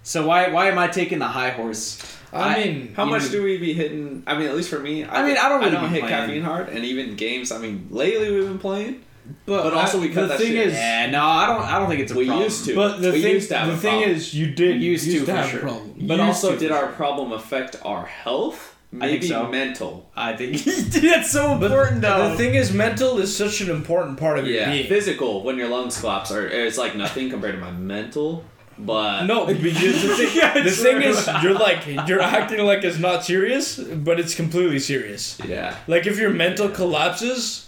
So 0.03 0.25
why 0.27 0.49
why 0.49 0.67
am 0.69 0.77
I 0.77 0.87
taking 0.87 1.19
the 1.19 1.27
high 1.27 1.49
horse? 1.51 2.01
I 2.31 2.63
mean, 2.63 2.93
How 2.95 3.05
much 3.05 3.23
know- 3.25 3.29
do 3.31 3.43
we 3.43 3.57
be 3.57 3.73
hitting? 3.73 4.23
I 4.27 4.37
mean, 4.37 4.47
at 4.47 4.55
least 4.55 4.69
for 4.69 4.79
me. 4.79 5.05
I 5.05 5.25
mean, 5.25 5.37
I 5.37 5.47
don't 5.49 5.61
really 5.61 5.75
I 5.77 5.81
don't 5.81 5.89
hit 5.89 6.01
playing. 6.01 6.15
caffeine 6.15 6.41
hard, 6.43 6.69
and 6.69 6.83
even 6.83 7.15
games. 7.15 7.51
I 7.51 7.57
mean, 7.59 7.87
lately 7.91 8.29
we've 8.31 8.43
been 8.47 8.59
playing. 8.59 9.01
but, 9.45 9.63
but 9.63 9.73
also 9.73 9.99
we 9.99 10.09
cut 10.09 10.23
the 10.23 10.27
that 10.27 10.37
thing 10.39 10.47
shit. 10.51 10.67
is, 10.67 10.73
Yeah, 10.73 11.09
no, 11.09 11.23
I 11.25 11.47
don't. 11.47 11.61
I 11.63 11.79
don't 11.79 11.87
think 11.89 12.01
it's 12.01 12.11
a 12.11 12.15
We 12.17 12.25
problem. 12.25 12.43
used 12.43 12.65
to. 12.65 12.75
But 12.75 13.01
the 13.01 13.11
We 13.13 13.21
thing, 13.21 13.33
used 13.35 13.49
to 13.49 13.57
have 13.57 13.67
the 13.69 13.73
a 13.73 13.77
thing 13.77 13.91
problem. 14.01 14.11
is, 14.17 14.33
you 14.33 14.47
did 14.51 14.81
Used 14.81 15.05
used, 15.07 15.17
to, 15.19 15.25
to, 15.25 15.31
for 15.31 15.37
have 15.37 15.49
sure. 15.49 15.59
a 15.59 15.63
problem. 15.63 15.93
But 16.01 16.17
Used 16.17 16.21
also, 16.21 16.51
to. 16.51 16.57
did 16.59 16.71
our 16.71 16.87
problem 16.87 17.31
affect 17.31 17.77
our 17.83 18.05
health? 18.05 18.74
I 19.01 19.07
think 19.07 19.21
Maybe 19.21 19.27
so. 19.27 19.47
mental. 19.49 20.09
I 20.15 20.35
think 20.35 20.63
that's 20.63 21.31
so 21.31 21.57
But 21.57 21.65
important, 21.71 22.01
though. 22.01 22.29
the 22.29 22.37
thing 22.37 22.55
is, 22.55 22.71
mental 22.71 23.19
is 23.19 23.35
such 23.35 23.61
an 23.61 23.69
important 23.69 24.17
part 24.17 24.39
of 24.39 24.47
your 24.47 24.65
being. 24.65 24.87
physical 24.87 25.43
when 25.43 25.57
your 25.57 25.67
lungs 25.67 25.99
collapse, 25.99 26.31
or 26.31 26.47
it's 26.47 26.77
like 26.77 26.95
nothing 26.95 27.29
compared 27.29 27.55
to 27.55 27.59
my 27.61 27.71
mental. 27.71 28.43
But 28.77 29.25
No, 29.25 29.45
because 29.45 30.01
the 30.01 30.15
thing, 30.17 30.29
Yeah, 30.35 30.53
the 30.63 30.69
thing 30.71 31.01
is, 31.01 31.29
you're 31.43 31.53
like 31.53 31.85
you're 32.07 32.21
acting 32.21 32.59
like 32.65 32.83
it's 32.83 32.99
not 32.99 33.23
serious, 33.25 33.77
but 33.79 34.19
it's 34.19 34.35
completely 34.35 34.79
serious. 34.79 35.37
yeah, 35.47 35.75
Like 35.87 36.05
if 36.07 36.17
your 36.19 36.29
mental 36.31 36.69
collapses, 36.69 37.64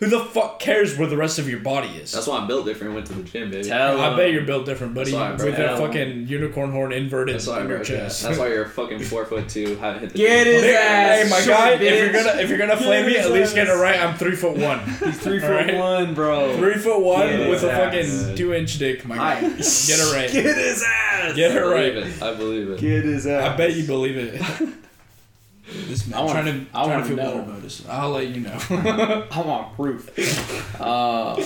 who 0.00 0.08
the 0.08 0.18
fuck 0.20 0.58
cares 0.58 0.98
where 0.98 1.06
the 1.06 1.16
rest 1.16 1.38
of 1.38 1.48
your 1.48 1.60
body 1.60 1.88
is? 1.88 2.10
that's 2.12 2.26
why 2.26 2.38
I'm 2.38 2.46
built 2.48 2.66
different. 2.66 2.94
Went 2.94 3.06
to 3.06 3.12
the 3.12 3.22
gym, 3.22 3.50
baby. 3.50 3.68
Tell 3.68 4.00
I 4.00 4.16
bet 4.16 4.32
you're 4.32 4.42
built 4.42 4.66
different, 4.66 4.94
buddy, 4.94 5.12
That's 5.12 5.40
why 5.42 5.44
I 5.44 5.50
with 5.50 5.56
that 5.56 5.74
a 5.74 5.76
fucking 5.76 6.26
unicorn 6.26 6.72
horn 6.72 6.92
inverted 6.92 7.36
That's 7.36 7.46
why 7.46 7.60
in 7.60 7.68
your 7.68 7.76
broke 7.78 7.86
that. 7.88 7.96
chest. 7.98 8.22
That's 8.24 8.38
why 8.38 8.48
you're 8.48 8.66
fucking 8.66 8.98
four 9.04 9.24
foot 9.26 9.48
two. 9.48 9.76
Haven't 9.76 10.00
hit 10.00 10.10
the 10.12 10.18
Get 10.18 10.44
gym. 10.44 10.54
his 10.54 10.62
Hey, 10.64 10.74
ass, 10.76 11.22
hey, 11.24 11.30
my 11.30 11.36
short 11.36 11.56
guy, 11.58 11.70
if 11.74 11.80
you're 11.82 12.08
bitch. 12.08 12.24
gonna 12.26 12.42
if 12.42 12.48
you're 12.48 12.58
gonna 12.58 12.76
flame 12.76 13.06
me, 13.06 13.16
at 13.16 13.22
his 13.24 13.30
least 13.32 13.54
get 13.54 13.68
it 13.68 13.72
right. 13.74 14.00
I'm 14.00 14.16
three 14.16 14.34
foot 14.36 14.56
one. 14.56 14.80
He's 15.04 15.18
three 15.20 15.38
foot 15.38 15.50
Alright. 15.50 15.76
one, 15.76 16.14
bro. 16.14 16.56
Three 16.56 16.74
foot 16.78 17.00
one 17.02 17.26
Get 17.28 17.40
with 17.50 17.60
his 17.60 17.64
a 17.64 17.72
ass. 17.72 17.78
fucking 18.24 18.36
two 18.36 18.54
inch 18.54 18.78
dick, 18.78 19.04
my 19.06 19.16
I- 19.18 19.40
guy. 19.40 19.40
Get 19.50 19.58
it 19.60 20.12
right. 20.14 20.30
Get 20.32 20.56
his 20.56 20.82
ass. 20.82 21.36
Get 21.36 21.52
I 21.52 21.56
it 21.56 21.60
right. 21.60 21.94
believe 21.94 22.06
it. 22.16 22.22
I 22.22 22.34
believe 22.34 22.70
it. 22.70 22.80
Get 22.80 23.04
his 23.04 23.26
ass. 23.26 23.52
I 23.52 23.56
bet 23.56 23.74
you 23.74 23.84
believe 23.86 24.16
it. 24.16 24.40
This 25.88 26.06
man 26.06 26.18
I 26.18 26.22
wanna- 26.24 26.42
trying 26.42 26.66
to 26.66 26.66
I 26.74 26.84
trying 26.84 26.90
wanna 26.90 27.04
feel 27.04 27.16
know. 27.16 27.22
better 27.24 27.40
about 27.40 27.62
this. 27.62 27.86
I'll 27.88 28.10
let 28.10 28.28
you 28.28 28.40
know. 28.40 28.58
I 29.30 29.40
want 29.40 29.74
proof. 29.76 30.80
Uh, 30.80 31.36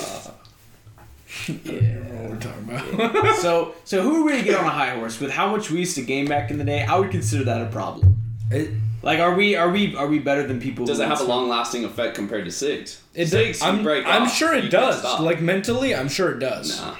yeah. 1.49 1.99
what 1.99 2.31
we're 2.31 2.39
talking 2.39 2.65
about. 2.65 3.37
So, 3.37 3.75
so 3.85 4.03
who 4.03 4.23
are 4.23 4.25
we 4.25 4.39
to 4.39 4.43
get 4.45 4.59
on 4.59 4.67
a 4.67 4.71
high 4.71 4.91
horse 4.97 5.21
with 5.21 5.31
how 5.31 5.51
much 5.51 5.71
we 5.71 5.81
used 5.81 5.97
to 5.97 6.03
game 6.03 6.27
back 6.27 6.51
in 6.51 6.59
the 6.59 6.65
day? 6.65 6.83
I 6.85 6.99
would 6.99 7.11
consider 7.11 7.45
that 7.45 7.61
a 7.63 7.67
problem. 7.67 8.17
It- 8.51 8.71
Like, 9.03 9.19
are 9.19 9.35
we 9.35 9.55
are 9.57 9.69
we 9.71 9.95
are 9.97 10.07
we 10.07 10.19
better 10.19 10.47
than 10.47 10.61
people? 10.61 10.87
Does 10.87 10.99
it 11.01 11.07
have 11.09 11.21
a 11.21 11.25
long 11.25 11.49
lasting 11.49 11.85
effect 11.85 12.15
compared 12.15 12.45
to 12.47 12.51
cigs? 12.51 13.03
It 13.15 13.27
cigs, 13.27 13.59
does. 13.59 13.69
I'm, 13.69 13.83
break 13.83 14.07
I'm 14.07 14.23
off, 14.23 14.35
sure 14.35 14.55
it 14.55 14.71
does. 14.71 15.03
Like 15.21 15.41
mentally, 15.43 15.95
I'm 15.95 16.09
sure 16.09 16.31
it 16.33 16.39
does. 16.39 16.81
Nah. 16.81 16.97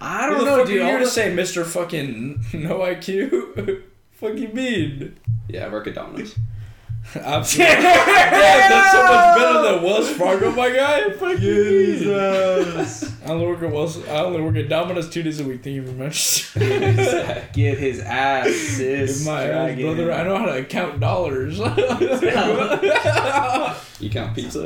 I 0.00 0.26
don't 0.30 0.38
the 0.38 0.44
know, 0.46 0.56
fuck 0.58 0.66
dude. 0.68 0.76
are 0.76 0.78
you 0.78 0.84
All 0.84 0.90
here 0.92 0.98
to 1.00 1.06
say, 1.06 1.34
Mister 1.34 1.62
Fucking 1.62 2.40
No 2.54 2.78
IQ? 2.78 3.82
Fuck 4.20 4.36
you 4.36 4.48
mean? 4.48 5.18
Yeah, 5.48 5.66
I 5.66 5.68
work 5.70 5.86
at 5.86 5.94
Domino's. 5.94 6.36
Absolutely. 7.14 7.74
Damn, 7.74 8.70
that's 8.70 8.92
so 8.92 9.02
much 9.02 9.38
better 9.38 9.62
than 9.74 9.82
Wells 9.82 10.10
Fargo, 10.10 10.50
my 10.52 10.70
guy. 10.70 11.10
Fuck 11.12 11.40
you. 11.40 12.14
I 12.16 13.32
only 13.32 13.46
work 13.46 13.62
at 13.62 13.70
Wells. 13.70 14.02
I 14.08 14.22
only 14.22 14.40
work 14.40 14.56
at 14.56 14.68
Domino's 14.68 15.08
two 15.08 15.22
days 15.22 15.40
a 15.40 15.44
week. 15.44 15.62
Thank 15.62 15.76
you 15.76 15.82
very 15.82 15.96
much. 15.96 16.52
Get 17.52 17.78
his 17.78 18.00
ass, 18.00 18.48
sis. 18.50 19.18
Give 19.18 19.26
my 19.26 19.42
ass, 19.44 19.48
Drag 19.48 19.78
it 19.78 19.82
brother. 19.82 20.10
in. 20.10 20.20
I 20.20 20.22
know 20.24 20.36
how 20.38 20.46
to 20.46 20.64
count 20.64 21.00
dollars. 21.00 21.60
You 24.00 24.08
count 24.08 24.34
pizza? 24.34 24.64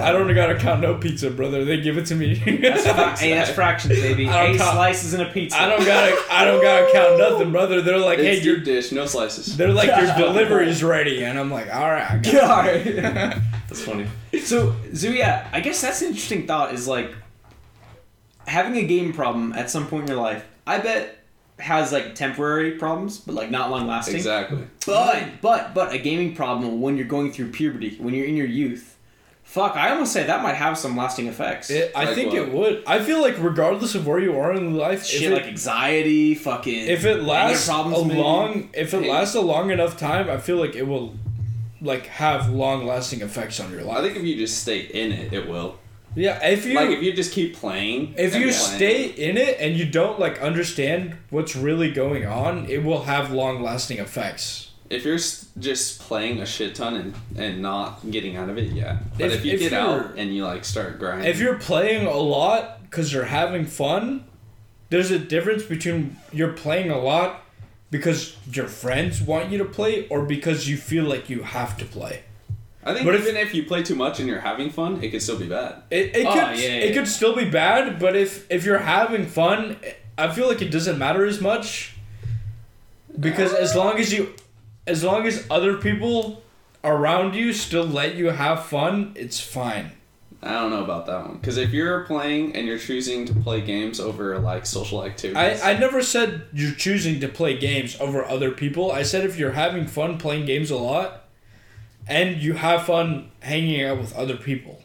I 0.00 0.12
don't 0.12 0.32
gotta 0.32 0.54
count 0.58 0.80
no 0.80 0.94
pizza, 0.96 1.28
brother. 1.28 1.64
They 1.64 1.80
give 1.80 1.98
it 1.98 2.06
to 2.06 2.14
me. 2.14 2.34
That's 2.34 2.86
fra- 2.86 3.18
hey, 3.18 3.34
that's 3.34 3.50
fractions, 3.50 3.98
baby. 4.00 4.26
Eight 4.28 4.58
count- 4.58 4.74
slices 4.74 5.12
in 5.12 5.20
a 5.22 5.32
pizza. 5.32 5.60
I 5.60 5.66
don't 5.68 5.84
gotta. 5.84 6.16
I 6.30 6.44
don't 6.44 6.62
gotta 6.62 6.88
count 6.92 7.18
nothing, 7.18 7.50
brother. 7.50 7.82
They're 7.82 7.98
like, 7.98 8.20
it's 8.20 8.38
hey, 8.38 8.44
your 8.44 8.58
dish, 8.58 8.92
no 8.92 9.06
slices. 9.06 9.56
They're 9.56 9.72
like, 9.72 9.88
your 9.88 10.16
delivery's 10.16 10.84
ready, 10.84 11.24
and 11.24 11.36
I'm 11.38 11.50
like, 11.50 11.72
all 11.74 11.90
right. 11.90 12.10
I 12.10 12.16
got 12.18 12.66
it." 12.68 12.96
That's 13.68 13.82
funny. 13.82 14.06
So, 14.42 14.74
so 14.94 15.08
yeah, 15.08 15.48
I 15.52 15.60
guess 15.60 15.80
that's 15.80 16.00
an 16.02 16.08
interesting 16.08 16.46
thought. 16.46 16.72
Is 16.74 16.88
like 16.88 17.12
having 18.46 18.76
a 18.76 18.86
game 18.86 19.12
problem 19.12 19.52
at 19.52 19.70
some 19.70 19.86
point 19.86 20.04
in 20.04 20.08
your 20.08 20.22
life. 20.22 20.44
I 20.66 20.78
bet 20.78 21.16
has 21.58 21.92
like 21.92 22.14
temporary 22.14 22.72
problems, 22.72 23.18
but 23.18 23.34
like 23.34 23.50
not 23.50 23.70
long 23.70 23.86
lasting. 23.86 24.16
Exactly. 24.16 24.64
But 24.86 25.40
but 25.42 25.74
but 25.74 25.92
a 25.92 25.98
gaming 25.98 26.34
problem 26.34 26.80
when 26.80 26.96
you're 26.96 27.06
going 27.06 27.32
through 27.32 27.50
puberty, 27.50 27.96
when 27.98 28.14
you're 28.14 28.26
in 28.26 28.36
your 28.36 28.46
youth. 28.46 28.94
Fuck, 29.44 29.76
I 29.76 29.90
almost 29.92 30.12
say 30.12 30.24
that 30.26 30.42
might 30.42 30.56
have 30.56 30.76
some 30.76 30.94
lasting 30.94 31.26
effects. 31.26 31.70
It, 31.70 31.90
I 31.96 32.04
Like 32.04 32.14
think 32.14 32.32
what? 32.34 32.42
it 32.42 32.52
would. 32.52 32.82
I 32.86 32.98
feel 33.02 33.22
like 33.22 33.34
regardless 33.38 33.94
of 33.94 34.06
where 34.06 34.18
you 34.18 34.38
are 34.38 34.52
in 34.52 34.76
life, 34.76 35.06
Shit 35.06 35.22
if 35.22 35.30
it, 35.30 35.34
like 35.34 35.44
anxiety, 35.46 36.34
fucking. 36.34 36.86
if 36.86 37.06
it 37.06 37.22
lasts 37.22 37.66
a 37.66 37.88
maybe. 37.88 38.14
long, 38.20 38.68
if 38.74 38.92
it 38.92 39.04
Hey. 39.04 39.10
lasts 39.10 39.34
a 39.34 39.40
long 39.40 39.70
enough 39.70 39.96
time, 39.96 40.28
I 40.28 40.36
feel 40.36 40.58
like 40.58 40.76
it 40.76 40.86
will, 40.86 41.14
like, 41.80 42.06
have 42.06 42.48
long 42.50 42.86
lasting 42.86 43.20
effects 43.22 43.60
on 43.60 43.70
your 43.70 43.82
life. 43.82 43.98
I 43.98 44.02
think 44.02 44.16
if 44.16 44.24
you 44.24 44.36
just 44.36 44.60
stay 44.62 44.80
in 44.80 45.12
it, 45.12 45.32
it 45.32 45.48
will. 45.48 45.78
yeah, 46.14 46.44
if 46.46 46.64
you 46.66 46.74
like 46.74 46.90
if 46.90 47.02
you 47.02 47.12
just 47.12 47.32
keep 47.32 47.54
playing. 47.56 48.14
if 48.16 48.34
you 48.34 48.48
playing- 48.48 48.52
stay 48.52 49.04
in 49.06 49.36
it 49.36 49.58
and 49.60 49.76
you 49.76 49.84
don't 49.84 50.18
like 50.18 50.40
understand 50.40 51.16
what's 51.30 51.54
really 51.54 51.90
going 51.92 52.26
on, 52.26 52.66
it 52.68 52.82
will 52.82 53.02
have 53.04 53.30
long 53.30 53.62
lasting 53.62 53.98
effects. 53.98 54.70
if 54.90 55.04
you're 55.04 55.18
just 55.58 56.00
playing 56.00 56.40
a 56.40 56.46
shit 56.46 56.74
ton 56.74 56.94
and, 56.96 57.14
and 57.36 57.60
not 57.60 58.10
getting 58.10 58.36
out 58.36 58.48
of 58.48 58.56
it, 58.56 58.72
yeah. 58.72 58.98
But 59.18 59.26
If- 59.26 59.32
if, 59.40 59.44
you 59.44 59.52
if 59.52 59.60
get 59.60 59.72
out 59.74 60.14
and 60.16 60.34
you 60.34 60.44
like 60.46 60.64
start 60.64 60.98
grinding, 60.98 61.28
If 61.28 61.38
you're 61.40 61.58
playing 61.58 62.06
a 62.06 62.16
lot 62.16 62.80
because 62.82 63.12
you're 63.12 63.26
having 63.26 63.66
fun, 63.66 64.24
there's 64.88 65.10
a 65.10 65.18
difference 65.18 65.62
between 65.64 66.16
you're 66.32 66.54
playing 66.54 66.90
a 66.90 66.98
lot 66.98 67.44
because 67.90 68.36
your 68.52 68.66
friends 68.68 69.20
want 69.20 69.50
you 69.50 69.58
to 69.58 69.64
play 69.64 70.06
or 70.08 70.22
because 70.24 70.68
you 70.68 70.76
feel 70.76 71.04
like 71.04 71.28
you 71.30 71.42
have 71.42 71.76
to 71.78 71.84
play. 71.84 72.22
I 72.84 72.94
think 72.94 73.04
but 73.04 73.14
even 73.16 73.36
if, 73.36 73.54
you 73.54 73.64
play 73.64 73.82
too 73.82 73.94
much 73.96 74.18
and 74.20 74.28
you're 74.28 74.40
having 74.40 74.70
fun, 74.70 75.02
it 75.02 75.10
could 75.10 75.20
still 75.22 75.38
be 75.38 75.48
bad. 75.48 75.82
It, 75.90 76.16
it 76.16 76.26
Oh, 76.26 76.32
could 76.32 76.58
yeah, 76.58 76.68
it 76.68 76.88
yeah. 76.88 76.94
could 76.94 77.08
still 77.08 77.34
be 77.34 77.48
bad, 77.48 77.98
but 77.98 78.16
if 78.16 78.50
if 78.50 78.64
you're 78.64 78.78
having 78.78 79.26
fun, 79.26 79.76
I 80.16 80.28
feel 80.32 80.48
like 80.48 80.62
it 80.62 80.70
doesn't 80.70 80.98
matter 80.98 81.26
as 81.26 81.40
much 81.40 81.96
because 83.18 83.52
as 83.52 83.74
long 83.74 83.98
as 83.98 84.12
you 84.12 84.34
as 84.86 85.04
long 85.04 85.26
as 85.26 85.46
other 85.50 85.76
people 85.76 86.42
around 86.84 87.34
you 87.34 87.52
still 87.52 87.84
let 87.84 88.14
you 88.14 88.26
have 88.30 88.64
fun, 88.64 89.12
it's 89.16 89.40
fine. 89.40 89.92
I 90.42 90.52
don't 90.52 90.70
know 90.70 90.84
about 90.84 91.06
that 91.06 91.26
one 91.26 91.36
because 91.38 91.56
if 91.56 91.72
you're 91.72 92.04
playing 92.04 92.54
and 92.54 92.66
you're 92.66 92.78
choosing 92.78 93.24
to 93.26 93.34
play 93.34 93.60
games 93.60 93.98
over 93.98 94.38
like 94.38 94.66
social 94.66 95.04
activities, 95.04 95.60
I, 95.62 95.72
I 95.72 95.78
never 95.78 96.00
said 96.02 96.44
you're 96.52 96.74
choosing 96.74 97.18
to 97.20 97.28
play 97.28 97.58
games 97.58 97.96
over 98.00 98.24
other 98.24 98.52
people. 98.52 98.92
I 98.92 99.02
said 99.02 99.24
if 99.24 99.36
you're 99.36 99.52
having 99.52 99.86
fun 99.86 100.16
playing 100.18 100.46
games 100.46 100.70
a 100.70 100.76
lot 100.76 101.24
and 102.06 102.40
you 102.40 102.52
have 102.54 102.86
fun 102.86 103.30
hanging 103.40 103.82
out 103.82 103.98
with 103.98 104.14
other 104.14 104.36
people. 104.36 104.82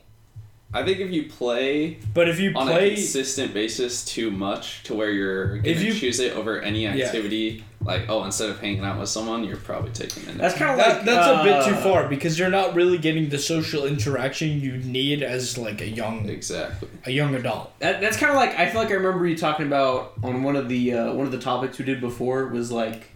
I 0.76 0.84
think 0.84 0.97
if 0.99 1.12
you 1.12 1.30
play 1.30 1.99
But 2.16 2.28
if 2.28 2.39
you 2.39 2.51
on 2.56 2.68
a 2.68 2.72
play 2.72 2.95
consistent 2.95 3.54
basis 3.54 4.04
too 4.04 4.32
much 4.32 4.82
to 4.84 4.95
where 4.95 5.12
you're 5.12 5.58
gonna 5.60 5.70
If 5.70 5.84
you- 5.84 5.93
choose 5.93 6.20
it 6.20 6.34
over 6.36 6.60
any 6.60 6.88
activity, 6.88 7.64
like 7.86 8.10
oh 8.10 8.24
instead 8.24 8.50
of 8.50 8.60
hanging 8.60 8.84
out 8.84 9.00
with 9.00 9.10
someone, 9.10 9.44
you're 9.44 9.58
probably 9.58 9.92
taking 9.92 10.24
it. 10.24 10.38
That's 10.38 10.56
kind 10.56 10.72
of 10.72 10.78
that, 10.78 10.98
like 10.98 11.06
that's 11.06 11.28
a 11.28 11.44
bit 11.44 11.66
too 11.66 11.80
uh, 11.80 11.84
far 11.84 12.08
because 12.08 12.40
you're 12.40 12.50
not 12.50 12.76
really 12.76 12.98
getting 12.98 13.30
the 13.30 13.38
social 13.38 13.86
interaction 13.86 14.62
you 14.62 14.78
need 14.78 15.24
as 15.24 15.58
like 15.58 15.82
a 15.82 15.88
young 15.88 16.30
exactly. 16.30 16.90
a 17.06 17.12
young 17.12 17.36
adult. 17.36 17.78
That, 17.80 18.02
that's 18.02 18.18
kind 18.18 18.32
of 18.32 18.36
like 18.36 18.58
I 18.58 18.70
feel 18.70 18.82
like 18.82 18.92
I 18.92 18.96
remember 18.96 19.28
you 19.28 19.38
talking 19.38 19.68
about 19.68 20.14
on 20.24 20.44
one 20.44 20.56
of 20.56 20.70
the 20.70 20.94
uh, 20.94 21.14
one 21.14 21.26
of 21.26 21.32
the 21.32 21.40
topics 21.40 21.78
we 21.78 21.86
did 21.86 22.02
before 22.02 22.48
was 22.48 22.72
like 22.72 23.10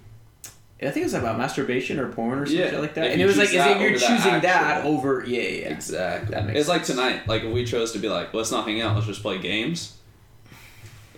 I 0.79 0.85
think 0.91 0.97
it 0.97 1.03
was 1.03 1.13
about 1.15 1.39
masturbation 1.39 1.99
or 1.99 2.11
porn 2.11 2.39
or 2.39 2.45
something 2.45 2.73
Yeah, 2.73 2.79
like 2.79 2.93
that, 2.93 3.11
and 3.11 3.19
it 3.19 3.25
was 3.25 3.37
like 3.37 3.47
choose 3.47 3.55
is 3.55 3.65
it 3.65 3.79
you're 3.79 3.89
over 3.89 3.99
that 3.99 4.07
choosing 4.07 4.41
that 4.41 4.85
over 4.85 5.23
yeah 5.25 5.41
yeah, 5.41 5.49
yeah. 5.49 5.73
Exactly. 5.73 6.35
That 6.35 6.45
makes 6.45 6.59
it's 6.59 6.69
like 6.69 6.83
tonight. 6.83 7.27
Like 7.27 7.43
if 7.43 7.51
we 7.51 7.65
chose 7.65 7.93
to 7.93 7.99
be 7.99 8.09
like, 8.09 8.33
let's 8.33 8.51
not 8.51 8.67
hang 8.67 8.81
out. 8.81 8.95
Let's 8.95 9.07
just 9.07 9.21
play 9.21 9.39
games. 9.39 9.96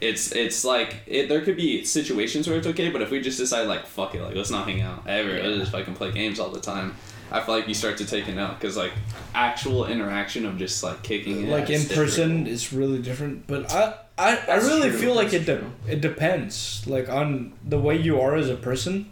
It's 0.02 0.32
it's 0.32 0.64
like 0.64 0.98
it, 1.08 1.30
there 1.30 1.42
could 1.42 1.58
be 1.58 1.84
situations 1.84 2.48
where 2.48 2.58
it's 2.58 2.68
okay, 2.68 2.90
but 2.90 3.02
if 3.02 3.12
we 3.12 3.22
just 3.22 3.38
decide 3.38 3.68
like 3.68 3.86
fuck 3.86 4.16
it, 4.16 4.22
like 4.22 4.36
let's 4.36 4.52
not 4.52 4.68
hang 4.68 4.82
out 4.82 5.08
ever, 5.08 5.32
let's 5.44 5.60
just 5.60 5.72
fucking 5.72 5.96
play 5.96 6.12
games 6.12 6.40
all 6.40 6.50
the 6.50 6.62
time. 6.62 6.96
I 7.32 7.42
feel 7.42 7.56
like 7.56 7.68
you 7.68 7.74
start 7.74 7.98
to 7.98 8.06
take 8.06 8.28
it 8.28 8.38
out 8.38 8.60
because 8.60 8.76
like 8.76 8.94
actual 9.36 9.86
interaction 9.86 10.46
of 10.46 10.58
just 10.58 10.82
like 10.84 11.04
kicking 11.04 11.46
it, 11.46 11.50
like 11.50 11.70
in 11.70 11.86
person 11.88 12.48
is 12.48 12.74
really 12.74 13.00
different. 13.00 13.46
But 13.46 13.72
I 13.72 13.96
I, 14.18 14.38
I 14.38 14.56
really 14.56 14.90
true, 14.90 15.00
feel 15.00 15.16
like 15.16 15.32
that's 15.32 15.48
it 15.48 15.62
de- 15.86 15.92
it 15.94 16.02
depends 16.02 16.86
like 16.88 17.08
on 17.10 17.54
the 17.64 17.80
way 17.80 17.96
you 17.98 18.20
are 18.20 18.36
as 18.36 18.50
a 18.50 18.56
person. 18.56 19.12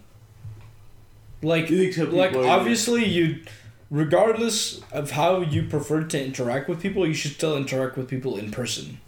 Like 1.44 1.70
You 1.70 1.78
think 1.78 1.94
some 1.94 2.12
like 2.12 2.34
obviously 2.34 3.06
you 3.06 3.44
regardless 3.92 4.82
of 4.92 5.12
how 5.12 5.42
you 5.42 5.64
prefer 5.64 6.04
to 6.04 6.26
interact 6.26 6.68
with 6.68 6.82
people, 6.82 7.08
you 7.08 7.14
should 7.14 7.34
still 7.34 7.56
interact 7.56 7.98
with 7.98 8.08
people 8.10 8.38
in 8.38 8.52
person. 8.52 9.00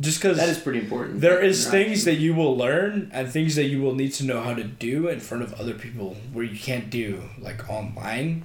Just 0.00 0.20
cuz 0.20 0.36
That 0.36 0.48
is 0.48 0.58
pretty 0.58 0.78
important. 0.78 1.20
there 1.20 1.40
is 1.40 1.66
things 1.68 2.04
that 2.04 2.14
you 2.14 2.32
will 2.34 2.56
learn 2.56 3.10
and 3.12 3.28
things 3.28 3.56
that 3.56 3.64
you 3.64 3.82
will 3.82 3.94
need 3.94 4.12
to 4.14 4.24
know 4.24 4.40
how 4.42 4.54
to 4.54 4.62
do 4.64 5.08
in 5.08 5.18
front 5.20 5.42
of 5.42 5.52
other 5.54 5.74
people 5.74 6.16
where 6.32 6.44
you 6.44 6.58
can't 6.58 6.88
do 6.88 7.22
like 7.40 7.68
online. 7.68 8.44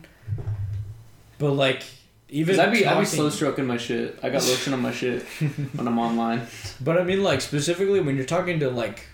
But 1.37 1.51
like 1.51 1.83
even 2.29 2.59
I'd 2.59 2.71
be 2.71 2.85
I'd 2.85 2.99
be 2.99 3.05
slow 3.05 3.29
stroking 3.29 3.67
my 3.67 3.77
shit. 3.77 4.17
I 4.23 4.29
got 4.29 4.41
lotion 4.43 4.73
on 4.73 4.81
my 4.81 4.91
shit 4.91 5.21
when 5.75 5.87
I'm 5.87 5.99
online. 5.99 6.47
But 6.81 6.97
I 6.99 7.03
mean, 7.03 7.21
like 7.21 7.41
specifically 7.41 7.99
when 7.99 8.15
you're 8.15 8.25
talking 8.25 8.59
to 8.61 8.69
like 8.71 9.05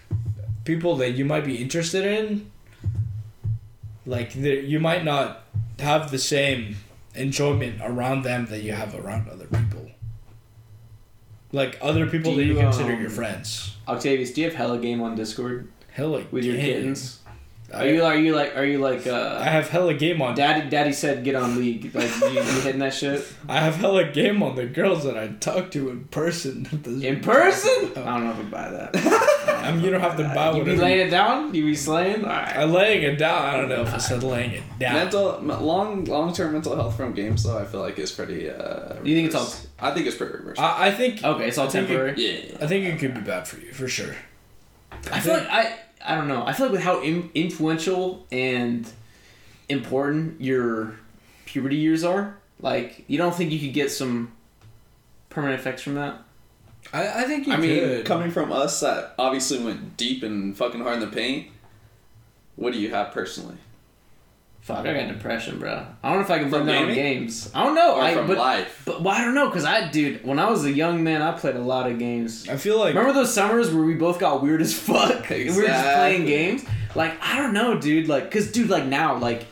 people 0.64 0.96
that 0.98 1.12
you 1.12 1.26
might 1.26 1.44
be 1.44 1.58
interested 1.58 2.06
in, 2.06 2.50
like 4.06 4.34
you 4.36 4.80
might 4.80 5.04
not 5.04 5.44
have 5.80 6.12
the 6.12 6.18
same 6.20 6.78
enjoyment 7.16 7.82
around 7.84 8.24
them 8.24 8.46
that 8.48 8.62
you 8.64 8.72
have 8.72 8.96
around 8.96 9.28
other 9.30 9.48
people. 9.48 9.69
Like 11.52 11.78
other 11.82 12.06
people 12.06 12.32
Do 12.32 12.38
that 12.38 12.46
you, 12.46 12.54
you, 12.54 12.60
consider 12.60 12.94
um, 12.94 13.02
your 13.02 13.10
friends. 13.10 13.76
Octavius, 13.88 14.32
do 14.32 14.42
you 14.42 14.48
have 14.48 14.56
hella 14.56 14.78
game 14.78 15.02
on 15.02 15.16
Discord 15.16 15.72
Hella 15.92 16.24
with 16.32 16.44
your 16.46 16.56
damn. 16.56 16.66
kittens? 16.66 17.20
I, 17.74 17.86
Are 17.86 17.88
you 17.88 18.04
are 18.04 18.16
you 18.18 18.36
like 18.36 18.56
are 18.56 18.66
you 18.66 18.80
like 18.80 19.06
uh, 19.06 19.38
I 19.40 19.46
have 19.46 19.70
hella 19.70 19.94
game 19.94 20.22
on. 20.22 20.36
Daddy, 20.36 20.70
Daddy 20.70 20.92
said 20.92 21.24
get 21.24 21.36
on 21.36 21.58
League. 21.58 21.94
Like 21.94 22.10
you, 22.22 22.30
you 22.30 22.42
hitting 22.62 22.80
that 22.80 22.94
shit 22.96 23.24
I 23.48 23.60
have 23.60 23.76
hella 23.76 24.06
game 24.12 24.42
on 24.42 24.56
the 24.56 24.66
girls 24.66 25.04
that 25.04 25.18
I 25.18 25.28
talk 25.40 25.70
to 25.72 25.90
in 25.90 26.06
person. 26.06 26.68
in 27.04 27.22
person? 27.22 27.92
I 27.96 28.04
don't 28.06 28.24
know 28.26 28.32
if 28.32 28.40
I 28.40 28.44
buy 28.44 28.70
that. 28.72 29.36
I 29.64 29.72
mean, 29.72 29.84
you 29.84 29.92
don't 29.92 30.02
have 30.02 30.18
to 30.18 30.24
buy 30.24 30.48
you 30.50 30.54
be 30.56 30.60
whatever. 30.72 30.82
laying 30.84 31.08
it 31.08 31.10
down? 31.10 31.54
You 31.54 31.64
be 31.66 31.76
slaying? 31.76 32.24
Alright. 32.24 32.56
I'm 32.58 32.72
laying 32.72 33.04
it 33.04 33.18
down. 33.18 33.46
I 33.46 33.58
don't 33.58 33.70
know 33.70 33.82
if 33.82 33.94
I 33.94 33.98
said 33.98 34.24
laying 34.24 34.52
it 34.52 34.64
down. 34.80 34.94
mental 34.96 35.40
long 35.42 36.06
long 36.06 36.34
term 36.34 36.54
mental 36.54 36.76
health 36.76 36.96
from 36.98 37.14
games 37.14 37.44
though. 37.44 37.58
I 37.58 37.66
feel 37.66 37.82
like 37.82 37.98
is 38.00 38.12
pretty. 38.12 38.50
Uh, 38.50 38.96
You 39.04 39.16
think 39.16 39.28
it's 39.28 39.36
all- 39.36 39.54
I 39.80 39.92
think 39.94 40.08
it's 40.08 40.18
pretty 40.18 40.34
reversible. 40.34 40.64
I, 40.64 40.88
I 40.88 40.92
think 40.92 41.24
Okay, 41.24 41.48
it's 41.48 41.58
all 41.58 41.68
I 41.68 41.70
think 41.70 41.86
it- 41.90 41.94
temporary. 41.94 42.14
yeah. 42.18 42.58
I 42.62 42.68
think 42.68 42.86
it 42.86 43.00
could 43.00 43.14
be 43.14 43.22
bad 43.22 43.48
for 43.48 43.60
you 43.60 43.72
for 43.72 43.88
sure. 43.88 44.16
I 45.12 45.20
feel 45.20 45.34
like 45.34 45.48
I 45.50 45.76
I 46.06 46.16
don't 46.16 46.28
know. 46.28 46.46
I 46.46 46.54
feel 46.54 46.68
like 46.68 46.74
with 46.74 46.84
how 46.84 47.02
in, 47.02 47.30
influential 47.36 48.26
and 48.32 48.88
important 49.68 50.42
your 50.42 50.96
puberty 51.46 51.76
years 51.76 52.04
are, 52.04 52.38
like 52.62 53.04
you 53.08 53.18
don't 53.18 53.36
think 53.36 53.52
you 53.52 53.60
could 53.60 53.74
get 53.74 53.92
some 53.92 54.32
permanent 55.30 55.60
effects 55.60 55.82
from 55.82 55.96
that. 55.96 56.16
I, 56.94 57.24
I 57.24 57.24
think 57.26 57.48
you 57.48 57.54
I 57.54 57.58
mean, 57.58 57.80
could. 57.80 58.06
coming 58.06 58.32
from 58.32 58.52
us 58.52 58.80
that 58.80 59.14
obviously 59.20 59.64
went 59.64 59.98
deep 59.98 60.24
and 60.24 60.58
fucking 60.58 60.82
hard 60.82 60.96
in 60.96 61.00
the 61.02 61.08
paint, 61.08 61.48
what 62.56 62.74
do 62.74 62.80
you 62.80 62.90
have 62.90 63.12
personally? 63.12 63.58
Fuck, 64.62 64.86
I 64.86 64.94
got 64.94 65.08
depression, 65.08 65.58
bro. 65.58 65.86
I 66.04 66.10
don't 66.10 66.20
know 66.20 66.24
if 66.26 66.30
I 66.30 66.40
can 66.40 66.50
blame 66.50 66.66
that 66.68 66.84
on 66.84 66.94
games. 66.94 67.50
I 67.56 67.64
don't 67.64 67.74
know. 67.74 67.96
Or 67.96 68.02
I 68.02 68.14
from 68.14 68.28
but, 68.28 68.38
life? 68.38 68.84
but 68.86 69.02
well, 69.02 69.16
I 69.16 69.24
don't 69.24 69.34
know, 69.34 69.50
cause 69.50 69.66
I 69.66 69.90
dude, 69.90 70.24
when 70.24 70.38
I 70.38 70.50
was 70.50 70.66
a 70.66 70.72
young 70.72 71.04
man, 71.04 71.22
I 71.22 71.32
played 71.32 71.56
a 71.56 71.62
lot 71.62 71.90
of 71.90 71.98
games. 71.98 72.48
I 72.48 72.58
feel 72.58 72.78
like 72.78 72.94
Remember 72.94 73.14
those 73.14 73.34
summers 73.34 73.74
where 73.74 73.84
we 73.84 73.96
both 73.96 74.20
got 74.20 74.44
weird 74.44 74.62
as 74.62 74.78
fuck? 74.78 75.30
We 75.30 75.46
were 75.46 75.64
just 75.64 75.96
playing 75.96 76.26
games. 76.26 76.66
Like 76.94 77.14
I 77.22 77.38
don't 77.38 77.54
know, 77.54 77.80
dude. 77.80 78.08
Like, 78.08 78.30
cause 78.30 78.52
dude, 78.52 78.70
like 78.70 78.86
now, 78.86 79.18
like, 79.18 79.46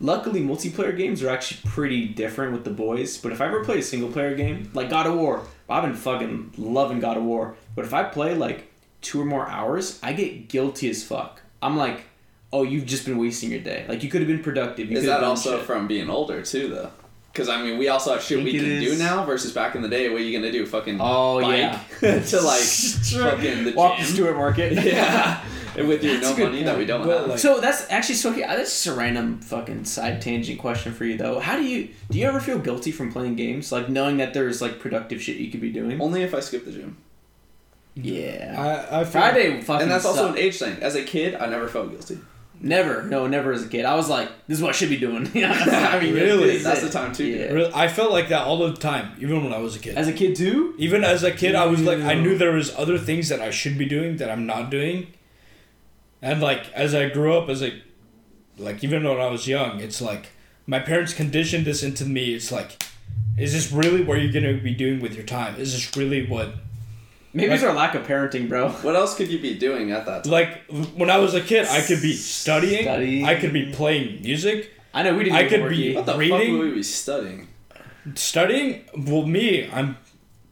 luckily 0.00 0.40
multiplayer 0.40 0.96
games 0.96 1.22
are 1.22 1.30
actually 1.30 1.60
pretty 1.70 2.06
different 2.06 2.52
with 2.52 2.64
the 2.64 2.70
boys. 2.70 3.16
But 3.16 3.32
if 3.32 3.40
I 3.40 3.46
ever 3.46 3.64
play 3.64 3.78
a 3.78 3.82
single 3.82 4.10
player 4.10 4.34
game, 4.34 4.70
like 4.74 4.90
God 4.90 5.06
of 5.06 5.14
War, 5.14 5.44
I've 5.68 5.82
been 5.82 5.94
fucking 5.94 6.54
loving 6.56 7.00
God 7.00 7.16
of 7.16 7.22
War. 7.24 7.56
But 7.74 7.84
if 7.84 7.92
I 7.94 8.04
play 8.04 8.34
like 8.34 8.70
two 9.00 9.20
or 9.20 9.24
more 9.24 9.46
hours, 9.48 9.98
I 10.02 10.12
get 10.12 10.48
guilty 10.48 10.88
as 10.90 11.04
fuck. 11.04 11.42
I'm 11.62 11.76
like, 11.76 12.04
oh, 12.52 12.62
you've 12.62 12.86
just 12.86 13.04
been 13.04 13.18
wasting 13.18 13.50
your 13.50 13.60
day. 13.60 13.84
Like 13.88 14.02
you 14.02 14.10
could 14.10 14.20
have 14.20 14.28
been 14.28 14.42
productive. 14.42 14.90
You 14.90 14.96
Is 14.98 15.04
could 15.04 15.10
have 15.12 15.20
that 15.20 15.26
also 15.26 15.58
shit. 15.58 15.66
from 15.66 15.86
being 15.86 16.08
older 16.08 16.42
too, 16.42 16.68
though? 16.68 16.90
Because 17.32 17.48
I 17.48 17.62
mean, 17.62 17.78
we 17.78 17.88
also 17.88 18.12
have 18.14 18.22
shit 18.22 18.42
we 18.42 18.52
can 18.52 18.64
is. 18.64 18.84
do 18.92 18.98
now 18.98 19.24
versus 19.24 19.52
back 19.52 19.74
in 19.76 19.82
the 19.82 19.88
day. 19.88 20.08
What 20.08 20.20
are 20.20 20.24
you 20.24 20.36
gonna 20.36 20.50
do? 20.50 20.64
Fucking 20.66 20.98
Oh 21.00 21.40
bike 21.40 21.58
yeah. 22.00 22.20
to 22.20 22.40
like 22.40 22.60
fucking 22.62 23.64
the 23.64 23.72
Walk 23.76 23.98
the 23.98 24.04
gym? 24.04 24.12
Stewart 24.14 24.36
Market. 24.36 24.72
yeah, 24.84 25.44
with 25.86 26.02
your 26.02 26.14
That's 26.14 26.26
no 26.28 26.32
a 26.32 26.36
good 26.36 26.44
money 26.52 26.62
that 26.64 26.76
we 26.78 26.84
don't 26.86 27.06
But, 27.06 27.20
have. 27.20 27.28
like- 27.30 27.38
So 27.38 27.60
that's 27.60 27.86
actually 27.90 28.14
so. 28.16 28.30
okay, 28.30 28.40
That's 28.40 28.70
just 28.70 28.86
a 28.86 28.94
random 28.94 29.40
fucking 29.40 29.84
side 29.84 30.20
tangent 30.22 30.58
question 30.58 30.92
for 30.92 31.04
you 31.04 31.16
though. 31.16 31.38
How 31.40 31.56
do 31.56 31.62
you 31.64 31.88
do? 32.10 32.18
You 32.18 32.26
ever 32.26 32.40
feel 32.40 32.58
guilty 32.58 32.90
from 32.92 33.12
playing 33.12 33.36
games, 33.36 33.70
like 33.72 33.88
knowing 33.88 34.16
that 34.18 34.34
there's 34.34 34.60
like 34.62 34.78
productive 34.80 35.20
shit 35.22 35.36
you 35.36 35.50
could 35.50 35.60
be 35.60 35.70
doing? 35.70 36.00
Only 36.00 36.22
if 36.22 36.34
I 36.34 36.40
skip 36.40 36.64
the 36.64 36.72
gym, 36.72 36.96
Yeah. 37.94 38.54
I, 38.90 39.00
I 39.00 39.04
feel 39.04 39.12
Friday 39.12 39.60
fucking. 39.60 39.82
and 39.82 39.90
that's 39.90 40.04
also 40.04 40.28
an 40.32 40.38
age 40.38 40.58
thing. 40.58 40.76
As 40.82 40.94
a 40.94 41.02
kid, 41.02 41.34
I 41.34 41.46
never 41.46 41.68
felt 41.68 41.90
guilty. 41.90 42.18
Never, 42.60 43.04
no, 43.04 43.28
never 43.28 43.52
as 43.52 43.62
a 43.64 43.68
kid. 43.68 43.84
I 43.84 43.94
was 43.94 44.08
like, 44.08 44.28
this 44.48 44.58
is 44.58 44.62
what 44.64 44.70
I 44.70 44.72
should 44.72 44.88
be 44.88 44.96
doing. 44.96 45.30
Yeah, 45.32 45.52
I 45.92 46.00
mean, 46.00 46.12
Really? 46.26 46.58
that's 46.58 46.82
the 46.82 46.90
time 46.90 47.12
too. 47.12 47.24
Yeah. 47.24 47.52
Really, 47.52 47.70
I 47.72 47.86
felt 47.86 48.10
like 48.10 48.30
that 48.30 48.48
all 48.48 48.58
the 48.58 48.72
time, 48.74 49.12
even 49.20 49.44
when 49.44 49.52
I 49.52 49.58
was 49.58 49.76
a 49.76 49.78
kid. 49.78 49.96
As 49.96 50.08
a 50.08 50.12
kid 50.12 50.34
too. 50.34 50.74
even 50.76 51.04
as 51.04 51.22
a 51.22 51.30
kid, 51.30 51.54
I 51.54 51.66
was 51.66 51.80
like, 51.82 52.00
I 52.00 52.14
knew 52.14 52.36
there 52.36 52.50
was 52.50 52.74
other 52.76 52.98
things 52.98 53.28
that 53.28 53.40
I 53.40 53.50
should 53.50 53.78
be 53.78 53.84
doing 53.86 54.16
that 54.16 54.28
I'm 54.28 54.44
not 54.44 54.70
doing, 54.70 55.06
And 56.22 56.40
like 56.40 56.70
as 56.72 56.94
I 56.94 57.08
grew 57.08 57.36
up 57.36 57.48
as 57.48 57.62
a 57.62 57.82
like 58.56 58.82
even 58.82 59.04
when 59.04 59.20
I 59.20 59.26
was 59.28 59.46
young, 59.46 59.80
it's 59.80 60.00
like 60.00 60.30
my 60.66 60.80
parents 60.80 61.12
conditioned 61.14 61.64
this 61.64 61.82
into 61.82 62.04
me. 62.04 62.34
It's 62.34 62.50
like 62.52 62.82
is 63.36 63.52
this 63.52 63.70
really 63.72 64.02
what 64.02 64.20
you're 64.20 64.32
gonna 64.32 64.54
be 64.60 64.74
doing 64.74 65.00
with 65.00 65.14
your 65.14 65.24
time? 65.24 65.56
Is 65.60 65.72
this 65.72 65.96
really 65.96 66.26
what 66.26 66.54
Maybe 67.32 67.52
it's 67.52 67.62
our 67.62 67.74
lack 67.74 67.94
of 67.94 68.06
parenting, 68.06 68.48
bro. 68.48 68.68
What 68.82 68.96
else 68.96 69.14
could 69.14 69.28
you 69.28 69.38
be 69.38 69.56
doing 69.58 69.92
at 69.92 70.06
that 70.06 70.24
time? 70.24 70.32
like 70.32 70.64
when 70.96 71.10
I 71.10 71.18
was 71.18 71.34
a 71.34 71.40
kid 71.40 71.66
I 71.66 71.82
could 71.82 72.02
be 72.02 72.14
studying, 72.14 72.82
Studying. 72.82 73.24
I 73.26 73.34
could 73.36 73.52
be 73.52 73.70
playing 73.72 74.22
music, 74.22 74.72
I 74.94 75.02
know 75.04 75.14
we 75.16 75.24
didn't. 75.24 75.36
I 75.36 75.48
could 75.48 75.68
be- 75.68 75.94
What 75.94 76.06
the 76.06 76.16
reading? 76.16 76.38
fuck 76.38 76.48
would 76.58 76.68
we 76.70 76.74
be 76.74 76.82
studying? 76.82 77.48
studying 78.14 78.84
well 79.06 79.26
me 79.26 79.68
i'm 79.70 79.96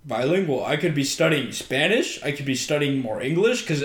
bilingual 0.04 0.62
i 0.64 0.76
could 0.76 0.94
be 0.94 1.02
studying 1.04 1.52
spanish 1.52 2.22
i 2.22 2.30
could 2.30 2.44
be 2.44 2.54
studying 2.54 3.00
more 3.00 3.22
english 3.22 3.62
because 3.62 3.82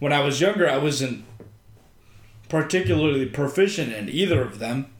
when 0.00 0.12
i 0.12 0.20
was 0.20 0.40
younger 0.40 0.68
i 0.68 0.76
wasn't 0.76 1.24
particularly 2.48 3.26
proficient 3.26 3.92
in 3.92 4.08
either 4.08 4.42
of 4.42 4.58
them 4.58 4.90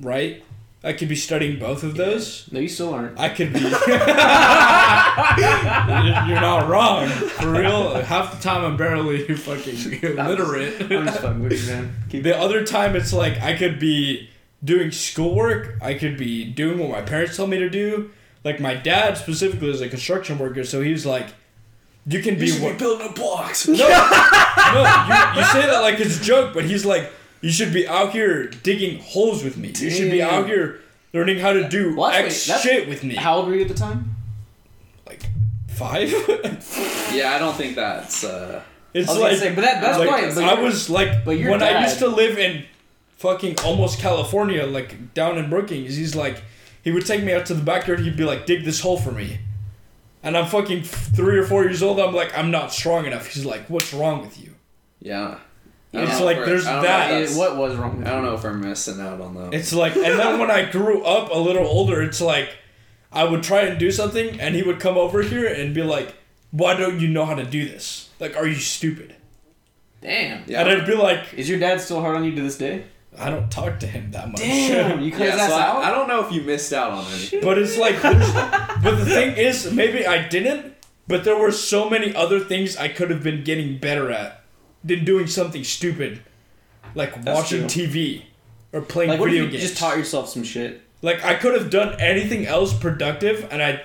right? 0.00 0.42
I 0.82 0.92
could 0.92 1.08
be 1.08 1.16
studying 1.16 1.58
both 1.58 1.82
of 1.82 1.96
those. 1.96 2.46
No, 2.52 2.60
you 2.60 2.68
still 2.68 2.92
aren't. 2.92 3.18
i 3.18 3.30
could 3.30 3.54
be. 3.54 3.60
You're 3.60 3.70
not 6.40 6.68
wrong. 6.68 7.08
For 7.08 7.50
real 7.50 7.94
half 8.02 8.36
the 8.36 8.42
time 8.42 8.64
i'm 8.64 8.76
barely 8.76 9.34
fucking 9.34 10.02
illiterate. 10.02 10.82
I'm 10.82 11.06
just 11.06 11.20
fucking 11.20 11.42
with 11.42 11.52
you, 11.52 11.72
man. 11.72 11.96
Keep 12.10 12.24
the 12.24 12.38
other 12.38 12.66
time 12.66 12.96
it's 12.96 13.12
like 13.14 13.40
I 13.40 13.56
could 13.56 13.78
be 13.78 14.28
doing 14.62 14.90
schoolwork, 14.90 15.78
I 15.80 15.94
could 15.94 16.18
be 16.18 16.44
doing 16.44 16.78
what 16.78 16.90
my 16.90 17.00
parents 17.02 17.36
tell 17.36 17.46
me 17.46 17.58
to 17.58 17.70
do. 17.70 18.10
Like 18.44 18.60
my 18.60 18.74
dad 18.74 19.16
specifically 19.16 19.70
is 19.70 19.80
a 19.80 19.88
construction 19.88 20.38
worker, 20.38 20.64
so 20.64 20.82
he's 20.82 21.06
like, 21.06 21.28
you 22.06 22.22
can 22.22 22.38
be 22.38 22.52
what 22.58 22.78
building 22.78 23.06
a 23.08 23.12
blocks. 23.12 23.66
no, 23.68 23.74
no, 23.74 23.84
you, 23.84 25.40
you 25.40 25.44
say 25.46 25.66
that 25.66 25.80
like 25.82 26.00
it's 26.00 26.20
a 26.20 26.22
joke, 26.22 26.52
but 26.54 26.64
he's 26.64 26.84
like, 26.84 27.10
you 27.40 27.50
should 27.50 27.72
be 27.72 27.86
out 27.88 28.12
here 28.12 28.46
digging 28.48 29.00
holes 29.00 29.42
with 29.44 29.56
me. 29.56 29.68
You 29.76 29.90
should 29.90 30.10
be 30.10 30.22
out 30.22 30.46
here 30.46 30.80
learning 31.12 31.38
how 31.38 31.52
to 31.52 31.68
do 31.68 31.94
Well, 31.96 32.10
that's- 32.10 32.34
X 32.34 32.46
that's- 32.46 32.62
shit 32.64 32.88
with 32.88 33.04
me. 33.04 33.14
How 33.14 33.36
old 33.36 33.48
were 33.48 33.54
you 33.54 33.62
at 33.62 33.68
the 33.68 33.74
time? 33.74 34.16
like 35.06 35.22
five? 35.68 36.10
Yeah, 37.14 37.32
I 37.34 37.38
don't 37.38 37.54
think 37.54 37.76
that's. 37.76 38.24
uh 38.24 38.62
it's 38.92 39.08
I 39.08 39.12
was 39.12 39.20
like 39.20 39.30
gonna 39.32 39.40
say, 39.40 39.54
but 39.54 39.60
that, 39.62 39.80
that's 39.80 39.98
like, 39.98 40.08
why. 40.10 40.20
But 40.34 40.44
I 40.44 40.52
you're- 40.54 40.64
was 40.64 40.90
like 40.90 41.24
but 41.24 41.32
your 41.38 41.50
when 41.52 41.62
I 41.62 41.70
dad- 41.70 41.82
used 41.84 41.98
to 42.00 42.08
live 42.08 42.38
in 42.38 42.64
fucking 43.18 43.56
almost 43.64 43.98
California, 44.00 44.66
like 44.66 45.14
down 45.14 45.38
in 45.38 45.48
Brookings. 45.48 45.96
He's 45.96 46.14
like, 46.16 46.42
he 46.82 46.90
would 46.90 47.06
take 47.06 47.22
me 47.22 47.32
out 47.32 47.46
to 47.46 47.54
the 47.54 47.62
backyard. 47.62 48.00
He'd 48.00 48.16
be 48.16 48.24
like, 48.24 48.46
dig 48.46 48.64
this 48.64 48.80
hole 48.80 48.98
for 48.98 49.12
me, 49.12 49.38
and 50.24 50.36
I'm 50.36 50.46
fucking 50.46 50.82
three 50.82 51.38
or 51.38 51.44
four 51.46 51.62
years 51.64 51.82
old. 51.82 52.00
I'm 52.00 52.14
like, 52.14 52.36
I'm 52.36 52.50
not 52.50 52.72
strong 52.72 53.06
enough. 53.06 53.26
He's 53.28 53.44
like, 53.44 53.70
what's 53.70 53.94
wrong 53.94 54.20
with 54.22 54.40
you? 54.42 54.54
Yeah. 55.00 55.38
It's 55.92 56.20
like 56.20 56.38
we're- 56.38 56.46
there's 56.48 56.64
know 56.64 56.82
that. 56.82 57.08
that's- 57.10 57.36
what 57.36 57.56
was 57.56 57.76
wrong 57.76 57.98
with 57.98 58.08
I 58.08 58.10
don't 58.10 58.24
know 58.24 58.34
if 58.34 58.44
I'm 58.44 58.60
missing 58.60 59.00
out 59.00 59.20
on 59.20 59.34
that. 59.36 59.54
It's 59.54 59.72
like, 59.72 59.94
and 59.94 60.18
then 60.18 60.40
when 60.40 60.50
I 60.50 60.64
grew 60.70 61.04
up 61.04 61.30
a 61.30 61.38
little 61.38 61.64
older, 61.66 62.02
it's 62.02 62.20
like, 62.20 62.48
I 63.12 63.22
would 63.22 63.44
try 63.44 63.60
and 63.60 63.78
do 63.78 63.92
something, 63.92 64.40
and 64.40 64.56
he 64.56 64.62
would 64.64 64.80
come 64.80 64.96
over 64.98 65.22
here 65.22 65.46
and 65.46 65.72
be 65.72 65.84
like, 65.84 66.16
why 66.50 66.74
don't 66.74 66.98
you 66.98 67.06
know 67.06 67.24
how 67.24 67.34
to 67.36 67.44
do 67.44 67.68
this? 67.68 68.08
Like, 68.18 68.36
are 68.36 68.46
you 68.46 68.56
stupid? 68.56 69.14
Damn. 70.00 70.42
Yeah. 70.46 70.62
And 70.62 70.68
I'd 70.82 70.86
be 70.86 70.94
like, 70.96 71.32
Is 71.34 71.48
your 71.48 71.58
dad 71.60 71.80
still 71.80 72.00
hard 72.00 72.16
on 72.16 72.24
you 72.24 72.34
to 72.34 72.42
this 72.42 72.58
day? 72.58 72.84
I 73.18 73.30
don't 73.30 73.50
talk 73.50 73.80
to 73.80 73.86
him 73.86 74.10
that 74.12 74.28
much. 74.28 74.40
Damn. 74.40 75.00
You 75.00 75.10
cut 75.12 75.20
Yeah, 75.20 75.32
his 75.32 75.40
ass 75.40 75.50
so 75.50 75.56
out. 75.56 75.76
I, 75.84 75.88
I 75.88 75.90
don't 75.90 76.08
know 76.08 76.26
if 76.26 76.32
you 76.32 76.42
missed 76.42 76.72
out 76.72 76.92
on 76.92 77.04
anything. 77.12 77.40
But 77.42 77.58
it's 77.58 77.76
like, 77.78 78.00
but 78.02 78.96
the 78.96 79.04
thing 79.06 79.36
is, 79.36 79.72
maybe 79.72 80.06
I 80.06 80.26
didn't. 80.28 80.74
But 81.06 81.24
there 81.24 81.36
were 81.36 81.52
so 81.52 81.88
many 81.90 82.14
other 82.14 82.40
things 82.40 82.76
I 82.76 82.88
could 82.88 83.10
have 83.10 83.22
been 83.22 83.44
getting 83.44 83.78
better 83.78 84.10
at 84.10 84.42
than 84.82 85.04
doing 85.04 85.26
something 85.26 85.62
stupid, 85.62 86.22
like 86.94 87.14
That's 87.22 87.36
watching 87.38 87.68
true. 87.68 87.86
TV 87.86 88.22
or 88.72 88.80
playing 88.80 89.10
like, 89.10 89.20
what 89.20 89.28
if 89.28 89.32
video 89.32 89.44
you 89.44 89.50
games. 89.50 89.62
just 89.62 89.76
taught 89.78 89.96
yourself 89.98 90.28
some 90.28 90.42
shit? 90.44 90.80
like 91.02 91.22
I 91.22 91.34
could 91.34 91.52
have 91.54 91.68
done 91.68 92.00
anything 92.00 92.46
else 92.46 92.72
productive, 92.72 93.46
and 93.50 93.62
I 93.62 93.82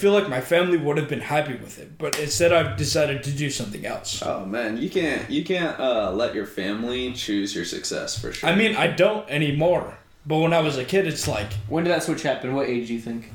feel 0.00 0.12
like 0.12 0.28
my 0.28 0.40
family 0.40 0.78
would 0.78 0.96
have 0.96 1.08
been 1.08 1.20
happy 1.20 1.54
with 1.54 1.78
it. 1.78 1.98
But 1.98 2.18
instead, 2.18 2.52
I've 2.52 2.76
decided 2.76 3.22
to 3.24 3.30
do 3.30 3.50
something 3.50 3.84
else. 3.84 4.22
Oh 4.22 4.44
man, 4.46 4.78
you 4.78 4.88
can't 4.88 5.28
you 5.30 5.44
can't 5.44 5.78
uh, 5.78 6.10
let 6.12 6.34
your 6.34 6.46
family 6.46 7.12
choose 7.12 7.54
your 7.54 7.64
success 7.64 8.18
for 8.18 8.32
sure. 8.32 8.48
I 8.48 8.54
mean, 8.56 8.76
I 8.76 8.86
don't 8.88 9.28
anymore. 9.28 9.98
But 10.26 10.38
when 10.38 10.52
I 10.52 10.60
was 10.60 10.76
a 10.76 10.84
kid, 10.84 11.06
it's 11.06 11.26
like 11.28 11.52
When 11.68 11.84
did 11.84 11.90
that 11.90 12.02
switch 12.02 12.22
happen? 12.22 12.54
What 12.54 12.68
age 12.68 12.88
do 12.88 12.94
you 12.94 13.00
think? 13.00 13.30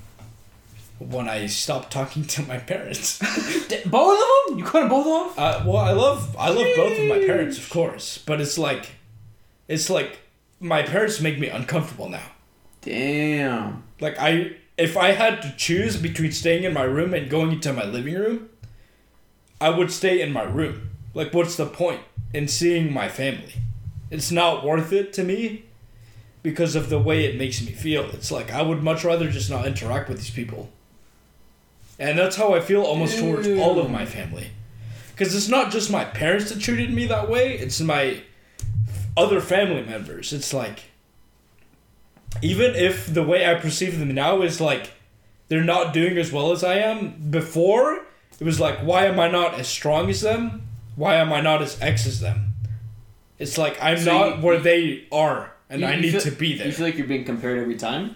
when 0.98 1.28
I 1.28 1.48
stopped 1.48 1.92
talking 1.92 2.24
to 2.26 2.42
my 2.44 2.58
parents. 2.58 3.20
D- 3.68 3.82
both 3.86 4.18
of 4.18 4.50
them? 4.50 4.60
You 4.60 4.64
cut 4.64 4.80
them 4.82 4.90
both 4.90 5.08
off? 5.08 5.38
Uh, 5.38 5.64
well, 5.66 5.78
I 5.78 5.92
love 5.92 6.36
I 6.40 6.50
love 6.50 6.68
both 6.76 6.98
of 6.98 7.06
my 7.08 7.20
parents, 7.20 7.58
of 7.58 7.70
course, 7.70 8.18
but 8.26 8.40
it's 8.40 8.58
like, 8.58 8.92
it's 9.68 9.90
like 9.90 10.20
my 10.60 10.84
parents 10.84 11.20
make 11.20 11.38
me 11.38 11.50
uncomfortable 11.50 12.08
now. 12.10 12.32
Damn. 12.82 13.84
Like 14.00 14.16
I, 14.20 14.56
if 14.78 14.98
I 14.98 15.12
had 15.12 15.42
to 15.42 15.56
choose 15.56 15.98
between 15.98 16.32
staying 16.32 16.64
in 16.64 16.74
my 16.74 16.84
room 16.84 17.14
and 17.14 17.30
going 17.30 17.52
into 17.54 17.72
my 17.72 17.86
living 17.86 18.16
room, 18.16 18.50
I 19.62 19.70
would 19.70 19.92
stay 19.92 20.22
in 20.22 20.34
my 20.34 20.44
room. 20.44 20.90
Like, 21.14 21.34
what's 21.34 21.56
the 21.56 21.66
point 21.66 22.02
in 22.34 22.48
seeing 22.48 22.92
my 22.92 23.08
family? 23.08 23.54
It's 24.12 24.32
not 24.32 24.66
worth 24.66 24.92
it 24.92 25.14
to 25.14 25.24
me 25.24 25.66
because 26.44 26.76
of 26.76 26.90
the 26.90 27.00
way 27.00 27.26
it 27.26 27.38
makes 27.38 27.62
me 27.62 27.72
feel. 27.72 28.04
It's 28.12 28.32
like 28.32 28.52
I 28.52 28.62
would 28.62 28.84
much 28.84 29.04
rather 29.04 29.30
just 29.30 29.50
not 29.50 29.66
interact 29.66 30.10
with 30.10 30.18
these 30.18 30.30
people. 30.30 30.70
And 31.98 32.20
that's 32.20 32.36
how 32.36 32.54
I 32.54 32.60
feel 32.60 32.84
almost 32.84 33.18
towards 33.18 33.48
all 33.48 33.80
of 33.80 33.90
my 33.90 34.06
family. 34.06 34.50
Because 35.12 35.34
it's 35.34 35.48
not 35.48 35.72
just 35.72 35.90
my 35.90 36.04
parents 36.04 36.52
that 36.52 36.60
treated 36.60 36.94
me 36.94 37.06
that 37.08 37.30
way, 37.30 37.58
it's 37.58 37.80
my 37.80 38.22
other 39.16 39.40
family 39.40 39.84
members. 39.84 40.34
It's 40.34 40.54
like, 40.54 40.84
even 42.42 42.76
if 42.76 43.12
the 43.14 43.24
way 43.24 43.46
I 43.50 43.56
perceive 43.56 44.00
them 44.00 44.14
now 44.14 44.42
is 44.42 44.60
like 44.62 44.92
they're 45.48 45.64
not 45.64 45.94
doing 45.94 46.18
as 46.18 46.32
well 46.32 46.52
as 46.52 46.64
I 46.64 46.76
am, 46.76 47.30
before 47.30 48.02
it 48.40 48.44
was 48.44 48.60
like, 48.60 48.80
why 48.80 49.06
am 49.06 49.20
I 49.20 49.30
not 49.30 49.60
as 49.60 49.68
strong 49.68 50.10
as 50.10 50.22
them? 50.22 50.68
Why 50.96 51.16
am 51.16 51.32
I 51.32 51.42
not 51.42 51.62
as 51.62 51.80
X 51.82 52.06
as 52.08 52.20
them? 52.20 52.54
It's 53.40 53.58
like 53.58 53.78
I'm 53.82 53.98
So 54.00 54.12
not 54.18 54.38
you- 54.38 54.44
where 54.44 54.60
they 54.60 55.04
are, 55.12 55.52
and 55.70 55.82
You- 55.82 55.88
I 55.88 55.96
need 56.00 56.12
feel- 56.12 56.22
to 56.22 56.32
be 56.32 56.58
there. 56.58 56.68
You 56.68 56.74
feel 56.74 56.86
like 56.86 56.98
you're 56.98 57.08
being 57.08 57.26
compared 57.26 57.60
every 57.60 57.76
time? 57.76 58.16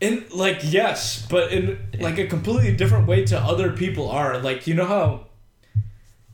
In 0.00 0.24
like 0.30 0.58
yes, 0.62 1.26
but 1.30 1.50
in 1.52 1.78
like 1.98 2.18
a 2.18 2.26
completely 2.26 2.76
different 2.76 3.06
way 3.06 3.24
to 3.24 3.38
other 3.38 3.72
people 3.72 4.10
are. 4.10 4.38
Like 4.38 4.66
you 4.66 4.74
know 4.74 4.84
how 4.84 5.26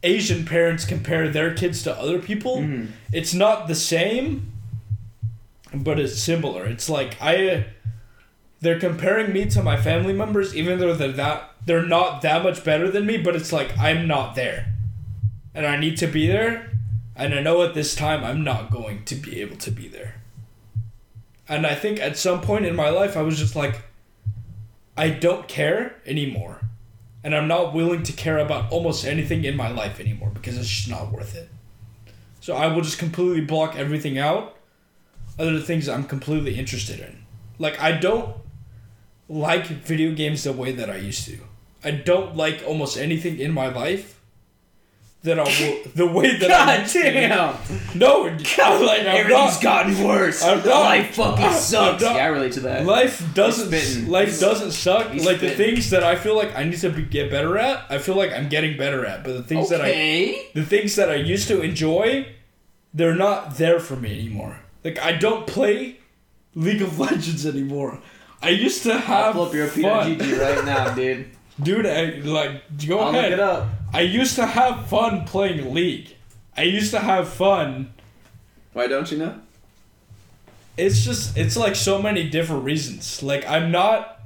Asian 0.02 0.44
parents 0.44 0.84
compare 0.84 1.28
their 1.28 1.54
kids 1.54 1.84
to 1.84 1.96
other 1.96 2.18
people? 2.18 2.58
Mhm. 2.58 2.88
It's 3.12 3.32
not 3.32 3.68
the 3.68 3.76
same, 3.76 4.51
but 5.74 5.98
it's 5.98 6.20
similar. 6.20 6.66
It's 6.66 6.88
like 6.88 7.16
I 7.20 7.66
they're 8.60 8.78
comparing 8.78 9.32
me 9.32 9.46
to 9.46 9.62
my 9.62 9.76
family 9.76 10.12
members 10.12 10.54
even 10.54 10.78
though 10.78 10.94
they're 10.94 11.12
that 11.12 11.50
they're 11.64 11.86
not 11.86 12.22
that 12.22 12.42
much 12.42 12.64
better 12.64 12.90
than 12.90 13.06
me, 13.06 13.18
but 13.18 13.36
it's 13.36 13.52
like 13.52 13.76
I'm 13.78 14.06
not 14.06 14.34
there. 14.34 14.72
And 15.54 15.66
I 15.66 15.76
need 15.76 15.96
to 15.98 16.06
be 16.06 16.26
there, 16.26 16.72
and 17.14 17.34
I 17.34 17.42
know 17.42 17.62
at 17.62 17.74
this 17.74 17.94
time 17.94 18.24
I'm 18.24 18.42
not 18.42 18.70
going 18.70 19.04
to 19.04 19.14
be 19.14 19.40
able 19.40 19.56
to 19.56 19.70
be 19.70 19.86
there. 19.86 20.22
And 21.48 21.66
I 21.66 21.74
think 21.74 22.00
at 22.00 22.16
some 22.16 22.40
point 22.40 22.64
in 22.64 22.74
my 22.74 22.88
life, 22.88 23.16
I 23.16 23.22
was 23.22 23.38
just 23.38 23.54
like, 23.54 23.82
I 24.96 25.10
don't 25.10 25.48
care 25.48 26.00
anymore. 26.06 26.60
And 27.24 27.34
I'm 27.34 27.46
not 27.46 27.74
willing 27.74 28.02
to 28.04 28.12
care 28.12 28.38
about 28.38 28.72
almost 28.72 29.04
anything 29.04 29.44
in 29.44 29.56
my 29.56 29.68
life 29.68 30.00
anymore 30.00 30.30
because 30.32 30.56
it's 30.56 30.68
just 30.68 30.88
not 30.88 31.12
worth 31.12 31.36
it. 31.36 31.48
So 32.40 32.56
I 32.56 32.66
will 32.68 32.82
just 32.82 32.98
completely 32.98 33.42
block 33.42 33.76
everything 33.76 34.18
out, 34.18 34.56
other 35.39 35.61
things 35.61 35.89
I'm 35.89 36.05
completely 36.05 36.59
interested 36.59 37.01
in. 37.01 37.24
Like, 37.59 37.80
I 37.80 37.93
don't 37.93 38.37
like 39.28 39.66
video 39.66 40.12
games 40.14 40.45
the 40.45 40.53
way 40.53 40.72
that 40.72 40.91
I 40.91 40.97
used 40.97 41.24
to. 41.26 41.39
I 41.85 41.91
don't 41.93 42.37
like 42.37 42.62
almost 42.66 42.97
anything 42.97 43.39
in 43.39 43.53
my 43.53 43.68
life 43.68 44.20
that 45.22 45.39
I 45.39 45.45
will, 45.45 45.83
the 45.95 46.07
way 46.07 46.37
that 46.37 46.51
I 46.51 46.66
God 46.76 46.80
used 46.80 46.93
to. 46.95 47.03
damn! 47.03 47.57
No, 47.95 48.26
I'm 48.26 48.39
like, 48.85 49.01
Everything's 49.03 49.55
not, 49.55 49.62
gotten 49.62 50.05
worse. 50.05 50.43
I'm 50.43 50.59
not- 50.59 50.66
Life 50.66 51.14
fucking 51.14 51.45
I'm 51.45 51.53
sucks. 51.55 52.03
not- 52.03 52.16
Yeah, 52.16 52.24
I 52.24 52.26
relate 52.26 52.53
to 52.55 52.61
that. 52.61 52.85
Life 52.87 53.33
doesn't 53.35 53.70
life 54.09 54.28
He's- 54.28 54.41
doesn't 54.41 54.72
suck. 54.72 55.14
Like 55.14 55.39
the 55.41 55.51
things 55.51 55.91
that 55.91 56.03
I 56.03 56.16
feel 56.16 56.35
like 56.37 56.55
I 56.57 56.64
need 56.64 56.78
to 56.80 56.91
be, 56.91 57.03
get 57.03 57.30
better 57.30 57.57
at, 57.57 57.85
I 57.89 57.99
feel 57.99 58.16
like 58.16 58.33
I'm 58.33 58.49
getting 58.49 58.76
better 58.76 59.07
at. 59.07 59.22
But 59.22 59.35
the 59.35 59.43
things 59.45 59.68
that 59.70 59.80
I 59.80 60.45
the 60.55 60.64
things 60.64 60.97
that 60.97 61.09
I 61.09 61.14
used 61.16 61.47
to 61.49 61.61
enjoy, 61.61 62.26
they're 62.93 63.14
not 63.14 63.57
there 63.59 63.78
for 63.78 63.95
me 63.97 64.18
anymore. 64.18 64.59
Like 64.85 64.99
I 64.99 65.12
don't 65.12 65.47
play 65.47 65.99
League 66.55 66.83
of 66.83 66.99
Legends 67.07 67.47
anymore. 67.47 68.01
I 68.43 68.51
used 68.51 68.83
to 68.85 68.99
have. 68.99 69.37
I'll 69.37 69.45
up 69.45 69.55
your 69.55 69.68
fun. 69.68 70.16
PWG 70.18 70.41
right 70.57 70.64
now, 70.64 70.95
dude. 70.95 71.30
Dude, 71.62 71.87
I 71.87 72.20
like 72.24 72.62
go 72.87 72.99
I'll 73.01 73.12
look 73.12 73.24
it 73.24 73.39
up. 73.41 73.68
I 73.93 74.01
used 74.01 74.37
to 74.37 74.47
have 74.47 74.87
fun 74.89 75.24
playing 75.24 75.72
League. 75.74 76.16
I 76.57 76.62
used 76.62 76.91
to 76.93 76.99
have 76.99 77.28
fun 77.28 77.93
Why 78.72 78.87
don't 78.87 79.11
you 79.11 79.18
know? 79.18 79.39
it's 80.76 81.05
just 81.05 81.37
it's 81.37 81.57
like 81.57 81.76
so 81.76 82.01
many 82.01 82.28
different 82.30 82.64
reasons 82.64 83.22
like 83.22 83.47
i'm 83.47 83.70
not 83.70 84.20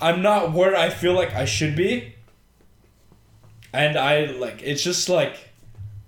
i'm 0.00 0.22
not 0.22 0.52
where 0.52 0.76
i 0.76 0.88
feel 0.88 1.12
like 1.12 1.34
i 1.34 1.44
should 1.44 1.74
be 1.74 2.14
and 3.72 3.96
i 3.98 4.26
like 4.26 4.62
it's 4.62 4.82
just 4.84 5.08
like 5.08 5.34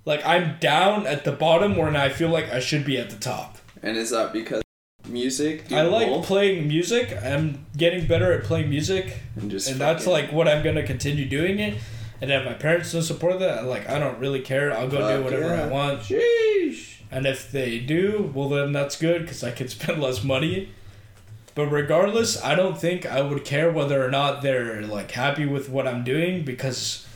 Like 0.04 0.24
I'm 0.24 0.58
down 0.60 1.06
at 1.06 1.24
the 1.24 1.32
bottom 1.32 1.76
when 1.76 1.96
I 1.96 2.08
feel 2.10 2.28
like 2.28 2.52
I 2.52 2.60
should 2.60 2.84
be 2.84 2.98
at 2.98 3.08
the 3.10 3.16
top. 3.16 3.56
And 3.84 3.96
is 3.96 4.10
that 4.10 4.32
because 4.32 4.62
music? 5.06 5.68
do 5.68 5.76
I 5.76 5.82
like 5.82 6.08
both? 6.08 6.26
playing 6.26 6.66
music. 6.66 7.16
I'm 7.22 7.66
getting 7.76 8.06
better 8.06 8.32
at 8.32 8.44
playing 8.44 8.70
music, 8.70 9.20
and 9.36 9.50
just 9.50 9.68
and 9.70 9.78
that's 9.78 10.04
fucking- 10.04 10.12
like 10.12 10.32
what 10.32 10.48
I'm 10.48 10.62
gonna 10.64 10.82
continue 10.82 11.26
doing 11.28 11.58
it. 11.60 11.78
And 12.22 12.32
if 12.32 12.44
my 12.44 12.54
parents 12.54 12.92
don't 12.92 13.02
support 13.02 13.38
that, 13.40 13.66
like 13.66 13.88
I 13.88 13.98
don't 13.98 14.18
really 14.18 14.40
care. 14.40 14.72
I'll 14.72 14.88
go 14.88 14.98
do 14.98 15.22
Fuck 15.22 15.24
whatever 15.24 15.54
I 15.54 15.66
want. 15.66 16.00
Sheesh. 16.00 16.96
And 17.10 17.26
if 17.26 17.52
they 17.52 17.78
do, 17.78 18.32
well 18.34 18.48
then 18.48 18.72
that's 18.72 18.96
good 18.96 19.22
because 19.22 19.44
I 19.44 19.50
can 19.50 19.68
spend 19.76 20.00
less 20.00 20.24
money. 20.24 20.70
But 21.54 21.66
regardless, 21.66 22.42
I 22.42 22.54
don't 22.56 22.76
think 22.78 23.06
I 23.06 23.20
would 23.20 23.44
care 23.44 23.70
whether 23.70 24.04
or 24.04 24.10
not 24.10 24.42
they're 24.42 24.82
like 24.82 25.10
happy 25.12 25.46
with 25.46 25.68
what 25.68 25.86
I'm 25.86 26.02
doing 26.02 26.44
because 26.44 27.06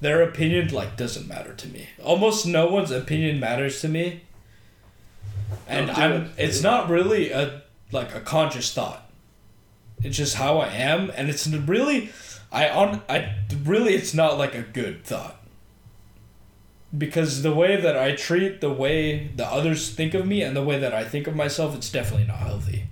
their 0.00 0.22
opinion 0.22 0.68
like 0.68 0.96
doesn't 0.96 1.26
matter 1.26 1.52
to 1.54 1.68
me. 1.68 1.88
Almost 2.02 2.46
no 2.46 2.66
one's 2.68 2.90
opinion 2.90 3.40
matters 3.40 3.80
to 3.80 3.88
me. 3.88 4.22
And 5.66 5.90
I'm 5.90 6.12
it. 6.12 6.30
it's 6.38 6.62
not 6.62 6.88
really 6.88 7.30
a 7.30 7.62
like 7.92 8.14
a 8.14 8.20
conscious 8.20 8.72
thought. 8.72 9.08
It's 10.02 10.16
just 10.16 10.36
how 10.36 10.58
I 10.58 10.68
am 10.68 11.10
and 11.16 11.28
it's 11.28 11.46
really 11.46 12.10
I 12.52 12.68
on 12.68 13.02
I 13.08 13.36
really 13.64 13.94
it's 13.94 14.14
not 14.14 14.38
like 14.38 14.54
a 14.54 14.62
good 14.62 15.04
thought 15.04 15.40
because 16.96 17.42
the 17.42 17.54
way 17.54 17.80
that 17.80 17.96
I 17.96 18.14
treat 18.14 18.60
the 18.60 18.72
way 18.72 19.28
the 19.34 19.46
others 19.46 19.90
think 19.90 20.14
of 20.14 20.26
me 20.26 20.42
and 20.42 20.56
the 20.56 20.62
way 20.62 20.78
that 20.78 20.94
I 20.94 21.04
think 21.04 21.26
of 21.26 21.34
myself, 21.34 21.74
it's 21.74 21.90
definitely 21.90 22.26
not 22.26 22.38
healthy. 22.38 22.84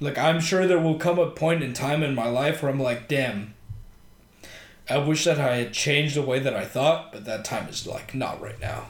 Like 0.00 0.18
I'm 0.18 0.40
sure 0.40 0.66
there 0.66 0.78
will 0.78 0.98
come 0.98 1.18
a 1.18 1.30
point 1.30 1.62
in 1.62 1.72
time 1.72 2.02
in 2.02 2.14
my 2.14 2.28
life 2.28 2.62
where 2.62 2.70
I'm 2.70 2.80
like, 2.80 3.08
damn, 3.08 3.54
I 4.90 4.98
wish 4.98 5.24
that 5.24 5.40
I 5.40 5.56
had 5.56 5.72
changed 5.72 6.16
the 6.16 6.22
way 6.22 6.38
that 6.38 6.54
I 6.54 6.64
thought, 6.64 7.12
but 7.12 7.24
that 7.24 7.44
time 7.44 7.68
is 7.68 7.86
like 7.86 8.14
not 8.14 8.40
right 8.40 8.60
now. 8.60 8.88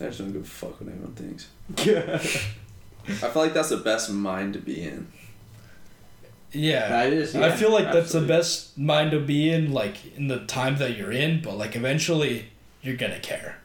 I 0.00 0.06
just 0.06 0.18
don't 0.18 0.32
give 0.32 0.42
a 0.42 0.44
fuck 0.44 0.80
what 0.80 0.90
anyone 0.90 1.12
thinks. 1.12 1.48
Yeah, 1.84 2.14
I 2.14 3.28
feel 3.28 3.42
like 3.42 3.54
that's 3.54 3.68
the 3.70 3.76
best 3.76 4.10
mind 4.10 4.54
to 4.54 4.58
be 4.58 4.82
in. 4.82 5.08
Yeah. 6.52 6.88
That 6.88 7.12
is. 7.12 7.34
I 7.36 7.40
yeah, 7.48 7.56
feel 7.56 7.72
like 7.72 7.92
that's 7.92 8.12
the 8.12 8.20
best 8.22 8.76
mind 8.76 9.12
to 9.12 9.20
be 9.20 9.50
in, 9.50 9.72
like 9.72 10.16
in 10.16 10.28
the 10.28 10.40
time 10.40 10.78
that 10.78 10.96
you're 10.96 11.12
in, 11.12 11.42
but 11.42 11.56
like 11.56 11.76
eventually 11.76 12.46
you're 12.82 12.96
gonna 12.96 13.20
care. 13.20 13.58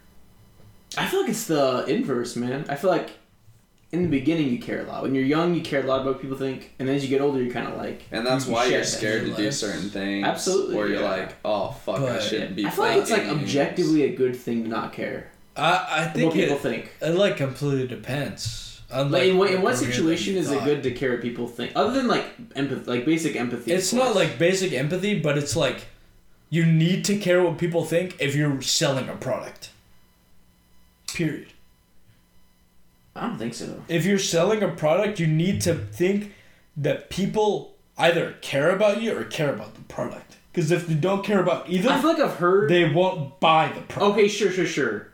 I 0.97 1.07
feel 1.07 1.21
like 1.21 1.29
it's 1.29 1.47
the 1.47 1.86
inverse, 1.88 2.36
man. 2.36 2.65
I 2.69 2.75
feel 2.75 2.89
like 2.89 3.11
in 3.91 4.03
the 4.03 4.09
beginning 4.09 4.49
you 4.49 4.59
care 4.59 4.81
a 4.81 4.88
lot. 4.88 5.03
When 5.03 5.15
you're 5.15 5.25
young, 5.25 5.55
you 5.55 5.61
care 5.61 5.83
a 5.83 5.88
lot 5.88 6.01
about 6.01 6.13
what 6.13 6.21
people 6.21 6.38
think, 6.38 6.73
and 6.79 6.88
then 6.88 6.95
as 6.95 7.03
you 7.03 7.09
get 7.09 7.21
older, 7.21 7.41
you're 7.41 7.51
kind 7.53 7.67
of 7.67 7.77
like. 7.77 8.03
And 8.11 8.25
that's 8.25 8.47
you 8.47 8.53
why 8.53 8.65
you're 8.65 8.83
scared 8.83 9.21
to 9.21 9.31
do 9.31 9.36
realize. 9.36 9.59
certain 9.59 9.89
things. 9.89 10.25
Absolutely, 10.25 10.75
Where 10.75 10.88
you're 10.88 11.01
yeah. 11.01 11.09
like, 11.09 11.36
oh 11.43 11.71
fuck, 11.71 11.99
I 12.01 12.19
shouldn't 12.19 12.55
be 12.55 12.65
I 12.65 12.69
feel 12.69 12.86
like 12.86 12.97
it's 13.01 13.11
like 13.11 13.23
objectively 13.27 14.03
a 14.03 14.15
good 14.15 14.36
thing 14.36 14.63
to 14.63 14.69
not 14.69 14.93
care. 14.93 15.31
I 15.56 16.12
I 16.16 16.24
what 16.24 16.34
people 16.34 16.56
it, 16.56 16.62
think. 16.62 16.91
it 17.01 17.16
like 17.16 17.38
completely 17.38 17.88
depends. 17.88 18.82
Like, 18.93 19.30
in 19.30 19.38
what, 19.38 19.51
in 19.51 19.62
what 19.62 19.78
situation 19.78 20.36
is 20.36 20.51
it 20.51 20.64
good 20.64 20.84
to 20.84 20.91
care 20.91 21.12
what 21.12 21.22
people 21.22 21.47
think? 21.47 21.72
Other 21.76 21.91
than 21.91 22.08
like 22.08 22.26
empathy, 22.56 22.89
like 22.89 23.06
basic 23.06 23.36
empathy. 23.36 23.72
It's 23.72 23.91
not 23.91 24.16
like 24.16 24.38
basic 24.38 24.74
empathy, 24.74 25.20
but 25.20 25.38
it's 25.38 25.56
like 25.56 25.88
you 26.49 26.66
need 26.66 27.03
to 27.06 27.18
care 27.18 27.43
what 27.43 27.58
people 27.58 27.84
think 27.84 28.16
if 28.20 28.36
you're 28.36 28.62
selling 28.62 29.10
a 29.10 29.16
product. 29.16 29.72
Period. 31.08 31.47
I 33.16 33.28
don't 33.28 33.38
think 33.38 33.53
so. 33.53 33.82
If 33.88 34.06
you're 34.06 34.20
selling 34.20 34.62
a 34.62 34.70
product, 34.70 35.20
you 35.20 35.28
need 35.28 35.62
to 35.62 35.74
think 35.74 36.34
that 36.78 37.10
people 37.10 37.76
either 37.97 38.34
care 38.41 38.70
about 38.70 39.01
you 39.01 39.18
or 39.18 39.24
care 39.24 39.53
about 39.53 39.76
the 39.76 39.82
product. 39.84 40.38
Because 40.51 40.72
if 40.72 40.88
they 40.88 40.93
don't 40.93 41.24
care 41.24 41.39
about 41.39 41.70
either, 41.70 41.89
I 41.89 41.99
feel 41.99 42.12
like 42.12 42.20
I've 42.22 42.36
heard. 42.36 42.70
they 42.70 42.89
won't 42.89 43.39
buy 43.39 43.72
the 43.74 43.82
product. 43.82 44.18
Okay, 44.18 44.28
sure, 44.28 44.51
sure, 44.51 44.66
sure. 44.66 45.12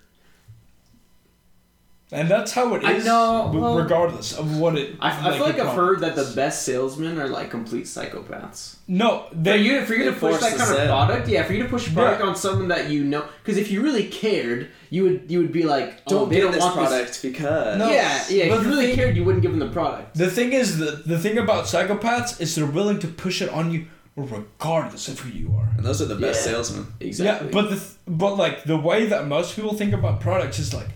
And 2.13 2.29
that's 2.29 2.51
how 2.51 2.75
it 2.75 2.83
is. 2.83 3.05
I 3.05 3.07
know, 3.07 3.49
well- 3.53 3.77
regardless 3.77 4.37
of 4.37 4.57
what 4.57 4.77
it. 4.77 4.95
I, 4.99 5.29
I 5.29 5.37
feel 5.37 5.45
like 5.45 5.59
I've 5.59 5.73
heard 5.75 6.01
that 6.01 6.15
the 6.17 6.29
best 6.35 6.63
salesmen 6.63 7.17
are 7.17 7.29
like 7.29 7.49
complete 7.49 7.85
psychopaths. 7.85 8.75
No, 8.87 9.27
For 9.29 9.35
they. 9.35 9.57
you, 9.59 9.85
for 9.85 9.93
you 9.95 10.03
to 10.05 10.11
push 10.11 10.41
that 10.41 10.51
the 10.51 10.57
kind 10.57 10.77
of 10.77 10.87
product, 10.87 11.27
yeah, 11.29 11.43
for 11.43 11.53
you 11.53 11.63
to 11.63 11.69
push 11.69 11.87
a 11.87 11.91
product 11.93 12.21
Yeah. 12.21 12.27
on 12.27 12.35
someone 12.35 12.67
that 12.67 12.89
you 12.89 13.05
know, 13.05 13.23
because 13.41 13.57
if 13.57 13.71
you 13.71 13.81
really 13.81 14.07
cared, 14.09 14.67
you 14.89 15.03
would 15.03 15.25
you 15.29 15.39
would 15.39 15.53
be 15.53 15.63
like, 15.63 16.01
oh, 16.07 16.09
Don't 16.09 16.29
they 16.29 16.35
get 16.35 16.41
don't 16.41 16.51
this 16.51 16.61
want 16.61 16.75
product 16.75 17.07
this. 17.07 17.21
because 17.21 17.77
No. 17.79 17.89
Yeah, 17.89 18.23
yeah. 18.29 18.49
But 18.49 18.57
If 18.59 18.63
you 18.65 18.69
really 18.71 18.85
thing- 18.87 18.95
cared, 18.95 19.15
you 19.15 19.23
wouldn't 19.23 19.41
give 19.41 19.51
them 19.51 19.61
the 19.61 19.69
product. 19.73 20.15
The 20.17 20.29
thing 20.29 20.51
is, 20.51 20.79
the, 20.79 21.01
the 21.05 21.17
thing 21.17 21.37
about 21.37 21.63
psychopaths 21.65 22.41
is 22.41 22.53
they're 22.55 22.65
willing 22.65 22.99
to 22.99 23.07
push 23.07 23.41
it 23.41 23.49
on 23.49 23.71
you 23.71 23.85
regardless 24.17 25.07
of 25.07 25.19
who 25.19 25.29
you 25.29 25.53
are. 25.57 25.69
and 25.77 25.85
those 25.85 26.01
are 26.01 26.05
the 26.05 26.15
best 26.15 26.45
Yeah. 26.45 26.51
salesmen. 26.53 26.87
Exactly. 26.99 27.47
Yeah, 27.47 27.53
but 27.53 27.69
the 27.69 27.81
but 28.07 28.35
like 28.35 28.65
the 28.65 28.77
way 28.77 29.05
that 29.07 29.27
most 29.27 29.55
people 29.55 29.73
think 29.73 29.93
about 29.93 30.19
products 30.19 30.59
is 30.59 30.73
like, 30.73 30.89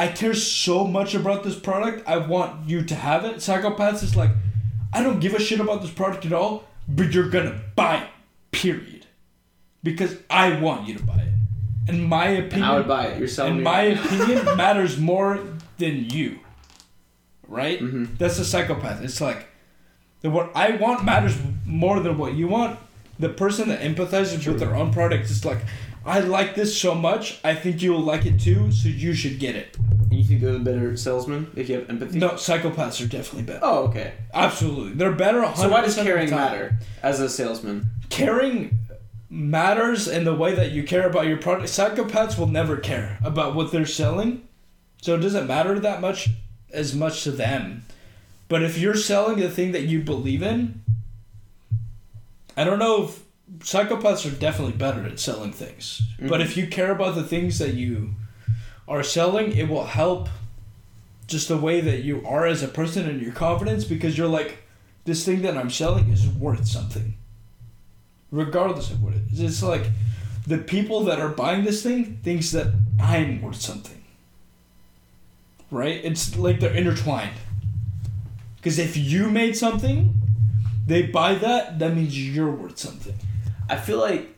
I 0.00 0.08
care 0.08 0.32
so 0.32 0.86
much 0.86 1.14
about 1.14 1.44
this 1.44 1.58
product, 1.58 2.08
I 2.08 2.16
want 2.16 2.66
you 2.66 2.82
to 2.84 2.94
have 2.94 3.26
it. 3.26 3.36
Psychopaths 3.36 4.02
is 4.02 4.16
like, 4.16 4.30
I 4.94 5.02
don't 5.02 5.20
give 5.20 5.34
a 5.34 5.38
shit 5.38 5.60
about 5.60 5.82
this 5.82 5.90
product 5.90 6.24
at 6.24 6.32
all, 6.32 6.64
but 6.88 7.12
you're 7.12 7.28
gonna 7.28 7.60
buy 7.76 7.96
it. 8.04 8.08
Period. 8.50 9.04
Because 9.82 10.16
I 10.30 10.58
want 10.58 10.88
you 10.88 10.94
to 10.94 11.02
buy 11.04 11.18
it. 11.18 11.34
And 11.88 12.06
my 12.06 12.28
opinion 12.28 12.70
I 12.70 12.76
would 12.78 12.88
buy 12.88 13.06
it. 13.08 13.18
You're 13.18 13.28
selling 13.28 13.56
and 13.56 13.62
my 13.62 13.82
opinion 13.82 14.56
matters 14.56 14.98
more 14.98 15.38
than 15.76 16.08
you. 16.08 16.38
Right? 17.46 17.78
Mhm. 17.80 18.16
That's 18.16 18.38
a 18.38 18.44
psychopath. 18.44 19.02
It's 19.02 19.20
like 19.20 19.48
the 20.22 20.30
what 20.30 20.50
I 20.54 20.76
want 20.76 21.04
matters 21.04 21.36
more 21.66 22.00
than 22.00 22.16
what 22.16 22.32
you 22.34 22.48
want. 22.48 22.78
The 23.18 23.28
person 23.28 23.68
that 23.68 23.80
empathizes 23.82 24.46
with 24.46 24.60
their 24.60 24.74
own 24.74 24.94
product 24.94 25.24
is 25.30 25.44
like, 25.44 25.60
I 26.04 26.20
like 26.20 26.54
this 26.54 26.78
so 26.78 26.94
much, 26.94 27.38
I 27.44 27.54
think 27.54 27.82
you'll 27.82 28.00
like 28.00 28.24
it 28.24 28.40
too, 28.40 28.72
so 28.72 28.88
you 28.88 29.12
should 29.12 29.38
get 29.38 29.54
it. 29.54 29.76
And 29.78 30.14
you 30.14 30.24
think 30.24 30.40
they're 30.40 30.52
the 30.52 30.58
better 30.58 30.96
salesman 30.96 31.50
if 31.54 31.68
you 31.68 31.76
have 31.76 31.90
empathy? 31.90 32.18
No, 32.18 32.30
psychopaths 32.30 33.04
are 33.04 33.08
definitely 33.08 33.42
better. 33.42 33.60
Oh, 33.62 33.88
okay. 33.88 34.14
Absolutely. 34.32 34.94
They're 34.94 35.12
better 35.12 35.40
100% 35.42 35.56
So 35.56 35.68
why 35.68 35.82
does 35.82 35.96
caring 35.96 36.30
matter 36.30 36.76
as 37.02 37.20
a 37.20 37.28
salesman? 37.28 37.86
Caring 38.08 38.78
matters 39.28 40.08
in 40.08 40.24
the 40.24 40.34
way 40.34 40.54
that 40.54 40.72
you 40.72 40.82
care 40.82 41.08
about 41.08 41.26
your 41.26 41.36
product. 41.36 41.68
Psychopaths 41.68 42.38
will 42.38 42.48
never 42.48 42.76
care 42.76 43.18
about 43.22 43.54
what 43.54 43.70
they're 43.70 43.86
selling, 43.86 44.48
so 45.00 45.14
it 45.14 45.20
doesn't 45.20 45.46
matter 45.46 45.78
that 45.78 46.00
much 46.00 46.30
as 46.72 46.94
much 46.94 47.24
to 47.24 47.30
them. 47.30 47.84
But 48.48 48.62
if 48.62 48.78
you're 48.78 48.96
selling 48.96 49.38
the 49.38 49.50
thing 49.50 49.72
that 49.72 49.82
you 49.82 50.00
believe 50.00 50.42
in, 50.42 50.82
I 52.56 52.64
don't 52.64 52.80
know 52.80 53.04
if 53.04 53.22
psychopaths 53.58 54.26
are 54.30 54.34
definitely 54.34 54.76
better 54.76 55.04
at 55.04 55.18
selling 55.20 55.52
things. 55.52 56.02
But 56.20 56.40
Mhm. 56.40 56.44
if 56.44 56.56
you 56.56 56.66
care 56.66 56.92
about 56.92 57.14
the 57.14 57.24
things 57.24 57.58
that 57.58 57.74
you 57.74 58.14
are 58.88 59.02
selling, 59.02 59.52
it 59.52 59.68
will 59.68 59.86
help 59.86 60.28
just 61.26 61.48
the 61.48 61.56
way 61.56 61.80
that 61.80 62.02
you 62.02 62.26
are 62.26 62.46
as 62.46 62.62
a 62.62 62.68
person 62.68 63.08
and 63.08 63.20
your 63.20 63.32
confidence 63.32 63.84
because 63.84 64.18
you're 64.18 64.28
like, 64.28 64.64
this 65.04 65.24
thing 65.24 65.42
that 65.42 65.56
I'm 65.56 65.70
selling 65.70 66.10
is 66.10 66.26
worth 66.26 66.66
something. 66.66 67.14
Regardless 68.30 68.90
of 68.90 69.02
what 69.02 69.14
it 69.14 69.22
is. 69.32 69.40
It's 69.40 69.62
like 69.62 69.90
the 70.46 70.58
people 70.58 71.04
that 71.04 71.20
are 71.20 71.28
buying 71.28 71.64
this 71.64 71.82
thing 71.82 72.18
thinks 72.22 72.50
that 72.50 72.68
I'm 73.00 73.40
worth 73.42 73.60
something. 73.60 74.02
Right? 75.70 76.00
It's 76.04 76.36
like 76.36 76.60
they're 76.60 76.74
intertwined. 76.74 77.36
Because 78.56 78.78
if 78.78 78.96
you 78.96 79.30
made 79.30 79.56
something, 79.56 80.14
they 80.86 81.02
buy 81.02 81.34
that, 81.36 81.78
that 81.78 81.94
means 81.94 82.18
you're 82.18 82.50
worth 82.50 82.78
something. 82.78 83.14
I 83.70 83.76
feel 83.76 83.98
like 83.98 84.36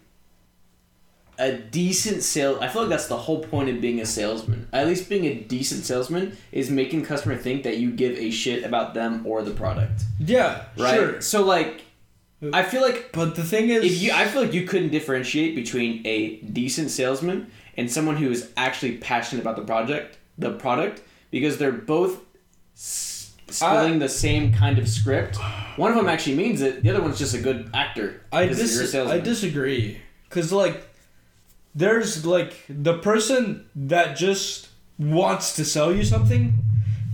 a 1.38 1.56
decent 1.56 2.22
sale. 2.22 2.58
I 2.60 2.68
feel 2.68 2.82
like 2.82 2.90
that's 2.90 3.08
the 3.08 3.16
whole 3.16 3.40
point 3.42 3.68
of 3.70 3.80
being 3.80 4.00
a 4.00 4.06
salesman. 4.06 4.68
At 4.72 4.86
least 4.86 5.08
being 5.08 5.24
a 5.24 5.34
decent 5.34 5.84
salesman 5.84 6.36
is 6.52 6.70
making 6.70 7.04
customer 7.04 7.36
think 7.36 7.62
that 7.64 7.78
you 7.78 7.90
give 7.90 8.16
a 8.18 8.30
shit 8.30 8.64
about 8.64 8.94
them 8.94 9.26
or 9.26 9.42
the 9.42 9.50
product. 9.50 10.02
Yeah, 10.20 10.66
Right. 10.76 10.94
sure. 10.94 11.20
So 11.20 11.42
like, 11.44 11.82
I 12.52 12.62
feel 12.62 12.82
like 12.82 13.10
But 13.12 13.34
the 13.36 13.44
thing 13.44 13.70
is, 13.70 13.84
if 13.84 14.02
you, 14.02 14.12
I 14.12 14.26
feel 14.26 14.42
like 14.42 14.52
you 14.52 14.66
couldn't 14.66 14.90
differentiate 14.90 15.54
between 15.54 16.06
a 16.06 16.36
decent 16.40 16.90
salesman 16.90 17.50
and 17.76 17.90
someone 17.90 18.16
who 18.16 18.30
is 18.30 18.50
actually 18.56 18.98
passionate 18.98 19.40
about 19.42 19.56
the 19.56 19.62
project, 19.62 20.18
the 20.36 20.50
product, 20.50 21.02
because 21.30 21.56
they're 21.58 21.72
both 21.72 22.20
spilling 23.52 23.98
the 23.98 24.08
same 24.08 24.52
kind 24.52 24.78
of 24.78 24.88
script. 24.88 25.36
One 25.76 25.90
of 25.90 25.96
them 25.96 26.08
actually 26.08 26.36
means 26.36 26.60
it. 26.62 26.82
The 26.82 26.90
other 26.90 27.02
one's 27.02 27.18
just 27.18 27.34
a 27.34 27.38
good 27.40 27.70
actor. 27.74 28.20
I 28.32 28.46
'cause 28.48 28.56
dis- 28.58 28.94
I 28.94 29.18
disagree 29.20 29.98
because 30.28 30.52
like 30.52 30.88
there's 31.74 32.24
like 32.26 32.54
the 32.68 32.98
person 32.98 33.64
that 33.74 34.16
just 34.16 34.68
wants 34.98 35.56
to 35.56 35.64
sell 35.64 35.94
you 35.94 36.04
something, 36.04 36.54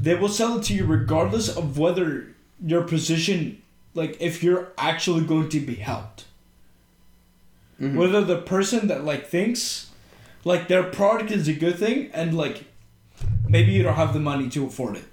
they 0.00 0.14
will 0.14 0.28
sell 0.28 0.58
it 0.58 0.64
to 0.64 0.74
you 0.74 0.84
regardless 0.84 1.48
of 1.48 1.78
whether 1.78 2.34
your 2.64 2.82
position 2.82 3.62
like 3.94 4.16
if 4.20 4.42
you're 4.42 4.68
actually 4.78 5.24
going 5.24 5.48
to 5.50 5.60
be 5.60 5.76
helped. 5.76 6.24
Mhm. 7.80 7.94
Whether 7.94 8.22
the 8.24 8.38
person 8.38 8.88
that 8.88 9.04
like 9.04 9.28
thinks 9.28 9.90
like 10.44 10.66
their 10.68 10.82
product 10.82 11.30
is 11.30 11.46
a 11.48 11.52
good 11.52 11.78
thing 11.78 12.10
and 12.12 12.36
like 12.36 12.64
maybe 13.48 13.72
you 13.72 13.82
don't 13.82 13.94
have 13.94 14.12
the 14.12 14.20
money 14.20 14.48
to 14.50 14.66
afford 14.66 14.96
it. 14.96 15.04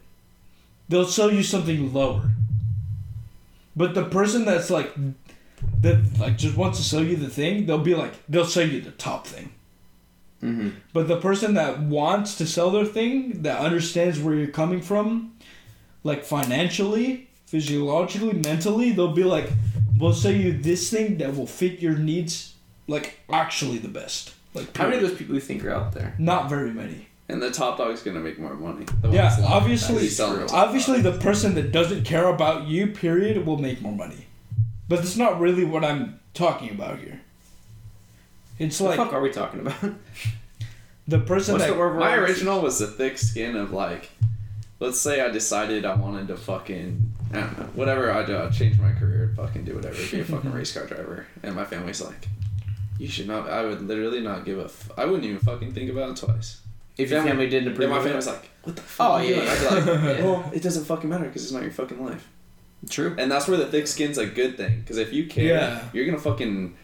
They'll 0.90 1.08
sell 1.08 1.32
you 1.32 1.44
something 1.44 1.94
lower. 1.94 2.30
But 3.76 3.94
the 3.94 4.06
person 4.06 4.46
that's 4.46 4.70
like 4.70 4.94
that 5.82 6.20
like 6.20 6.38
just 6.38 6.56
wants 6.56 6.78
to 6.78 6.84
sell 6.84 7.04
you 7.04 7.16
the 7.16 7.30
thing, 7.30 7.66
they'll 7.66 7.78
be 7.78 7.96
like 7.96 8.14
they'll 8.30 8.46
sell 8.46 8.68
you 8.68 8.82
the 8.82 8.92
top 8.92 9.28
thing. 9.28 9.52
Mm-hmm. 10.44 10.70
But 10.94 11.08
the 11.08 11.20
person 11.20 11.56
that 11.56 11.80
wants 11.80 12.38
to 12.38 12.46
sell 12.46 12.70
their 12.70 12.86
thing, 12.86 13.42
that 13.44 13.60
understands 13.60 14.20
where 14.20 14.36
you're 14.36 14.48
coming 14.48 14.82
from, 14.82 15.36
like 16.04 16.24
financially, 16.24 17.30
physiologically, 17.48 18.34
mentally, 18.34 18.92
they'll 18.92 19.14
be 19.14 19.24
like, 19.24 19.50
we'll 19.98 20.14
sell 20.14 20.32
you 20.32 20.52
this 20.52 20.90
thing 20.90 21.18
that 21.18 21.36
will 21.36 21.48
fit 21.48 21.80
your 21.80 21.98
needs, 21.98 22.54
like 22.88 23.20
actually 23.30 23.78
the 23.80 23.88
best. 23.88 24.34
Like, 24.54 24.76
How 24.78 24.86
many 24.86 24.98
of 24.98 25.10
those 25.10 25.18
people 25.18 25.36
you 25.36 25.42
think 25.42 25.66
are 25.66 25.72
out 25.72 25.94
there? 25.94 26.16
Not 26.18 26.50
very 26.50 26.72
many. 26.72 27.08
And 27.28 27.42
the 27.42 27.50
top 27.50 27.78
dog's 27.78 28.04
gonna 28.04 28.20
make 28.20 28.38
more 28.38 28.54
money. 28.54 28.86
The 29.02 29.10
Yeah, 29.10 29.36
obviously- 29.44 30.08
the 30.08 30.48
Obviously, 30.52 31.02
the 31.02 31.14
person 31.14 31.56
that 31.56 31.72
doesn't 31.72 32.04
care 32.04 32.28
about 32.28 32.68
you, 32.68 32.88
period, 32.88 33.46
will 33.46 33.58
make 33.58 33.82
more 33.82 33.96
money. 33.96 34.28
But 34.88 34.98
that's 34.98 35.18
not 35.18 35.40
really 35.40 35.66
what 35.66 35.84
I'm 35.84 36.20
talking 36.34 36.70
about 36.70 37.00
here. 37.00 37.22
It's 38.60 38.80
What 38.80 38.90
like 38.90 38.98
the 39.00 39.06
fuck 39.06 39.14
are 39.14 39.22
we 39.22 39.32
talking 39.32 39.62
about? 39.62 39.76
the 41.08 41.20
person 41.20 41.54
What's 41.54 41.66
that 41.66 41.74
the 41.74 41.80
word? 41.80 42.00
My 42.00 42.14
original 42.16 42.62
was 42.62 42.80
the 42.80 42.88
thick 42.88 43.18
skin 43.18 43.56
of 43.56 43.72
like, 43.74 44.10
let's 44.80 45.00
say 45.00 45.22
I 45.22 45.30
decided 45.30 45.86
I 45.86 45.96
wanted 45.96 46.28
to 46.30 46.38
fucking, 46.38 47.12
I 47.34 47.40
don't 47.40 47.60
know, 47.60 47.66
whatever 47.74 48.12
I 48.12 48.24
do, 48.24 48.36
I'd 48.38 48.42
uh, 48.42 48.52
change 48.52 48.80
my 48.80 48.94
career, 48.94 49.34
fucking 49.36 49.66
do 49.66 49.76
whatever, 49.76 49.98
be 50.12 50.20
a 50.22 50.24
fucking 50.26 50.52
race 50.54 50.72
car 50.74 50.86
driver. 50.86 51.26
And 51.44 51.56
my 51.56 51.66
family's 51.66 52.02
like, 52.02 52.28
you 52.98 53.08
should 53.08 53.28
not, 53.28 53.50
I 53.50 53.66
would 53.66 53.82
literally 53.82 54.22
not 54.22 54.46
give 54.46 54.60
a, 54.60 54.66
f- 54.66 54.92
I 54.98 55.06
wouldn't 55.06 55.26
even 55.26 55.40
fucking 55.40 55.74
think 55.74 55.90
about 55.90 56.12
it 56.12 56.18
twice. 56.18 56.62
If 56.98 57.10
your 57.10 57.20
Family- 57.20 57.32
family 57.32 57.50
didn't 57.50 57.68
And 57.70 57.76
approve 57.76 57.90
my 57.90 57.98
of 57.98 58.04
family's 58.04 58.28
it. 58.28 58.30
like, 58.32 58.50
what 58.64 58.76
the 58.76 58.82
oh, 58.82 58.86
fuck? 58.86 59.08
Oh, 59.10 59.12
are 59.14 59.24
you 59.24 59.36
yeah, 59.36 59.42
doing?" 59.42 59.62
yeah. 59.62 59.70
I'd 59.78 59.86
be 59.86 59.92
like, 59.92 60.18
Yeah. 60.20 60.24
well, 60.26 60.52
it 60.54 60.64
doesn't 60.64 60.86
fucking 60.86 61.10
matter 61.10 61.26
because 61.26 61.44
it's 61.44 61.52
not 61.52 61.62
your 61.64 61.72
fucking 61.72 62.04
life. 62.06 62.28
True. 62.90 63.16
And 63.18 63.32
that's 63.32 63.48
where 63.48 63.58
the 63.58 63.66
thick 63.66 63.88
skin's 63.88 64.18
a 64.18 64.26
good 64.26 64.58
thing. 64.58 64.80
Because 64.80 64.98
if 64.98 65.12
you 65.12 65.26
care, 65.28 65.46
Yeah. 65.58 65.84
you're 65.94 66.06
gonna 66.06 66.20
fucking 66.20 66.76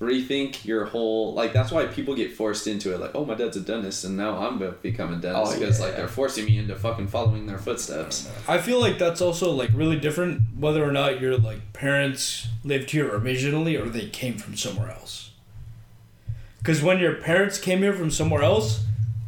rethink 0.00 0.64
your 0.64 0.86
whole 0.86 1.34
like. 1.34 1.52
That's 1.52 1.70
why 1.70 1.84
people 1.86 2.14
get 2.14 2.32
forced 2.32 2.66
into 2.66 2.94
it. 2.94 2.98
Like, 3.00 3.10
oh, 3.14 3.24
my 3.26 3.34
dad's 3.34 3.58
a 3.58 3.60
dentist, 3.60 4.04
and 4.04 4.16
now 4.16 4.38
I'm 4.38 4.58
gonna 4.58 4.72
become 4.72 5.12
a 5.12 5.16
dentist 5.18 5.52
Oh, 5.54 5.58
because 5.58 5.78
yeah. 5.78 5.84
like 5.86 5.96
they're 5.96 6.08
forcing 6.08 6.46
me 6.46 6.56
into 6.58 6.74
fucking 6.74 7.08
following 7.08 7.46
their 7.46 7.58
footsteps. 7.58 8.28
I 8.48 8.56
feel 8.58 8.80
like 8.80 8.98
that's 8.98 9.20
also 9.20 9.50
like 9.52 9.70
really 9.74 9.98
different 10.00 10.40
whether 10.58 10.82
or 10.82 10.90
not 10.92 11.20
your 11.20 11.36
like 11.36 11.72
parents 11.74 12.48
lived 12.64 12.90
here 12.92 13.14
originally 13.14 13.76
or 13.76 13.84
they 13.90 14.08
came 14.08 14.38
from 14.38 14.56
somewhere 14.56 14.90
else. 14.90 15.30
Cuz 16.64 16.82
when 16.82 16.98
your 16.98 17.14
parents 17.14 17.58
came 17.58 17.78
here 17.80 17.92
from 17.92 18.10
somewhere 18.10 18.42
else, 18.42 18.80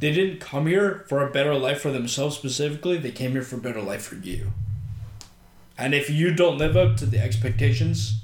they 0.03 0.12
didn't 0.12 0.40
come 0.40 0.66
here 0.66 1.05
for 1.09 1.24
a 1.24 1.30
better 1.30 1.55
life 1.55 1.80
for 1.80 1.92
themselves 1.92 2.36
specifically, 2.36 2.98
they 2.98 3.12
came 3.12 3.30
here 3.30 3.42
for 3.42 3.55
a 3.55 3.61
better 3.61 3.80
life 3.80 4.03
for 4.03 4.16
you. 4.16 4.48
And 5.78 5.94
if 5.94 6.11
you 6.11 6.34
don't 6.34 6.59
live 6.59 6.76
up 6.76 6.96
to 6.96 7.07
the 7.07 7.20
expectations 7.20 8.20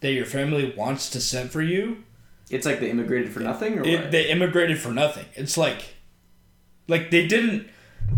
that 0.00 0.12
your 0.12 0.24
family 0.24 0.72
wants 0.74 1.10
to 1.10 1.20
set 1.20 1.50
for 1.50 1.60
you, 1.60 2.02
It's 2.48 2.64
like 2.64 2.80
they 2.80 2.90
immigrated 2.90 3.30
for 3.30 3.40
nothing, 3.40 3.78
or 3.78 3.82
it, 3.84 4.00
what? 4.00 4.10
they 4.10 4.30
immigrated 4.30 4.78
for 4.78 4.88
nothing. 4.88 5.26
It's 5.34 5.58
like, 5.58 5.96
like 6.88 7.10
they 7.10 7.26
didn't, 7.26 7.68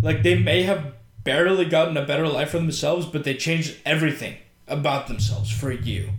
like 0.01 0.23
they 0.23 0.39
may 0.39 0.63
have 0.63 0.95
barely 1.25 1.65
gotten 1.65 1.97
a 1.97 2.07
better 2.07 2.29
life 2.29 2.51
for 2.51 2.59
themselves, 2.59 3.07
but 3.07 3.25
they 3.25 3.35
changed 3.35 3.79
everything 3.85 4.37
about 4.69 5.09
themselves 5.09 5.51
for 5.51 5.73
you. 5.73 6.11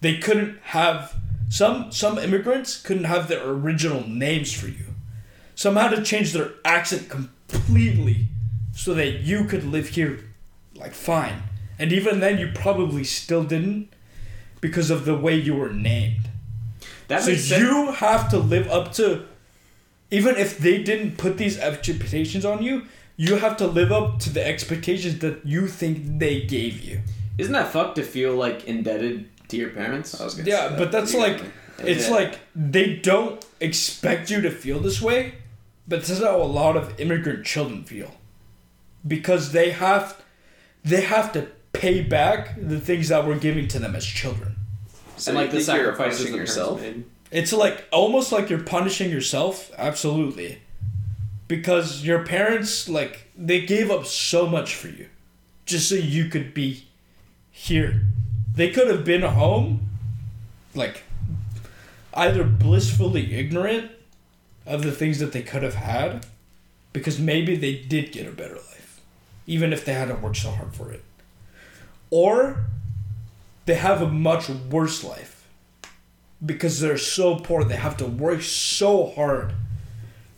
They 0.00 0.18
couldn't 0.18 0.58
have 0.62 1.14
some 1.48 1.92
some 1.92 2.18
immigrants 2.18 2.82
couldn't 2.82 3.04
have 3.04 3.28
their 3.28 3.48
original 3.48 4.04
names 4.04 4.52
for 4.52 4.66
you. 4.66 4.95
Some 5.56 5.74
had 5.76 5.90
to 5.96 6.02
change 6.04 6.32
their 6.32 6.50
accent 6.64 7.08
completely 7.08 8.28
so 8.72 8.94
that 8.94 9.20
you 9.22 9.44
could 9.46 9.64
live 9.64 9.88
here 9.88 10.20
like 10.74 10.92
fine. 10.94 11.42
And 11.78 11.92
even 11.92 12.20
then 12.20 12.38
you 12.38 12.50
probably 12.54 13.02
still 13.04 13.42
didn't 13.42 13.88
because 14.60 14.90
of 14.90 15.04
the 15.04 15.16
way 15.16 15.34
you 15.34 15.54
were 15.56 15.72
named. 15.72 16.28
that 17.08 17.22
So 17.22 17.30
makes 17.30 17.44
sense. 17.44 17.62
you 17.62 17.92
have 17.92 18.28
to 18.30 18.38
live 18.38 18.68
up 18.68 18.92
to, 18.94 19.24
even 20.10 20.36
if 20.36 20.58
they 20.58 20.82
didn't 20.82 21.16
put 21.16 21.38
these 21.38 21.58
expectations 21.58 22.44
on 22.44 22.62
you, 22.62 22.82
you 23.16 23.36
have 23.36 23.56
to 23.58 23.66
live 23.66 23.90
up 23.92 24.18
to 24.20 24.30
the 24.30 24.46
expectations 24.46 25.18
that 25.20 25.44
you 25.46 25.66
think 25.68 26.18
they 26.18 26.42
gave 26.42 26.80
you. 26.82 27.00
Isn't 27.38 27.52
that 27.54 27.72
fucked 27.72 27.96
to 27.96 28.02
feel 28.02 28.34
like 28.34 28.64
indebted 28.64 29.26
to 29.48 29.56
your 29.56 29.70
parents? 29.70 30.18
I 30.20 30.24
was 30.24 30.34
gonna 30.34 30.48
Yeah, 30.48 30.64
say 30.64 30.68
that. 30.70 30.78
but 30.78 30.92
that's 30.92 31.12
You 31.14 31.20
got 31.20 31.28
like- 31.40 31.42
It's 31.78 32.08
Yeah. 32.08 32.14
like 32.14 32.38
they 32.54 32.96
don't 32.96 33.44
expect 33.60 34.30
you 34.30 34.40
to 34.40 34.50
feel 34.50 34.80
this 34.80 35.00
way, 35.02 35.34
but 35.88 36.00
this 36.00 36.10
is 36.10 36.20
how 36.20 36.40
a 36.40 36.44
lot 36.44 36.76
of 36.76 36.98
immigrant 37.00 37.44
children 37.44 37.84
feel, 37.84 38.14
because 39.06 39.52
they 39.52 39.70
have, 39.70 40.22
they 40.84 41.02
have 41.02 41.32
to 41.32 41.48
pay 41.72 42.02
back 42.02 42.54
the 42.60 42.80
things 42.80 43.08
that 43.08 43.26
we're 43.26 43.38
giving 43.38 43.68
to 43.68 43.78
them 43.78 43.94
as 43.94 44.04
children. 44.04 44.56
So 45.16 45.30
and 45.30 45.38
like 45.38 45.50
the 45.50 45.58
think 45.58 45.68
you're 45.68 45.76
sacrifices 45.76 46.18
punishing 46.18 46.36
yourself. 46.36 46.80
parents 46.80 46.96
made. 46.96 47.04
It's 47.30 47.52
like 47.52 47.86
almost 47.90 48.32
like 48.32 48.50
you're 48.50 48.62
punishing 48.62 49.10
yourself, 49.10 49.70
absolutely. 49.76 50.62
Because 51.48 52.04
your 52.04 52.24
parents 52.24 52.88
like 52.88 53.30
they 53.36 53.64
gave 53.64 53.90
up 53.90 54.06
so 54.06 54.46
much 54.46 54.74
for 54.74 54.88
you 54.88 55.08
just 55.64 55.88
so 55.88 55.94
you 55.94 56.28
could 56.28 56.54
be 56.54 56.86
here. 57.50 58.02
They 58.54 58.70
could 58.70 58.88
have 58.88 59.04
been 59.04 59.22
home 59.22 59.88
like 60.74 61.02
either 62.14 62.44
blissfully 62.44 63.34
ignorant 63.34 63.90
of 64.66 64.82
the 64.82 64.92
things 64.92 65.18
that 65.20 65.32
they 65.32 65.42
could 65.42 65.62
have 65.62 65.74
had 65.74 66.26
because 66.92 67.18
maybe 67.18 67.56
they 67.56 67.76
did 67.76 68.12
get 68.12 68.26
a 68.26 68.32
better 68.32 68.54
life 68.54 68.76
even 69.46 69.72
if 69.72 69.84
they 69.84 69.94
hadn't 69.94 70.20
worked 70.20 70.36
so 70.36 70.50
hard 70.50 70.74
for 70.74 70.90
it. 70.90 71.02
Or 72.10 72.66
they 73.64 73.74
have 73.74 74.02
a 74.02 74.08
much 74.08 74.48
worse 74.48 75.04
life 75.04 75.48
because 76.44 76.80
they're 76.80 76.98
so 76.98 77.36
poor 77.36 77.64
they 77.64 77.76
have 77.76 77.96
to 77.96 78.06
work 78.06 78.42
so 78.42 79.06
hard 79.06 79.54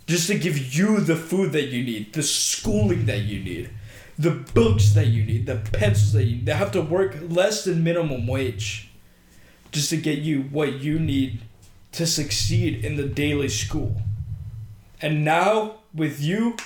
just 0.06 0.28
to 0.28 0.38
give 0.38 0.56
you 0.74 1.00
the 1.00 1.16
food 1.16 1.50
that 1.52 1.66
you 1.66 1.82
need 1.82 2.12
the 2.12 2.22
schooling 2.22 3.06
that 3.06 3.18
you 3.18 3.42
need 3.42 3.68
the 4.16 4.30
books 4.30 4.90
that 4.90 5.08
you 5.08 5.24
need 5.24 5.44
the 5.46 5.56
pencils 5.56 6.12
that 6.12 6.22
you 6.22 6.36
need 6.36 6.46
they 6.46 6.54
have 6.54 6.70
to 6.70 6.80
work 6.80 7.16
less 7.28 7.64
than 7.64 7.82
minimum 7.82 8.28
wage 8.28 8.90
just 9.72 9.90
to 9.90 9.96
get 9.96 10.18
you 10.18 10.42
what 10.42 10.74
you 10.74 11.00
need 11.00 11.40
to 11.90 12.06
succeed 12.06 12.84
in 12.84 12.94
the 12.94 13.04
daily 13.04 13.48
school 13.48 14.00
and 15.00 15.24
now 15.24 15.76
with 15.94 16.20
you 16.20 16.56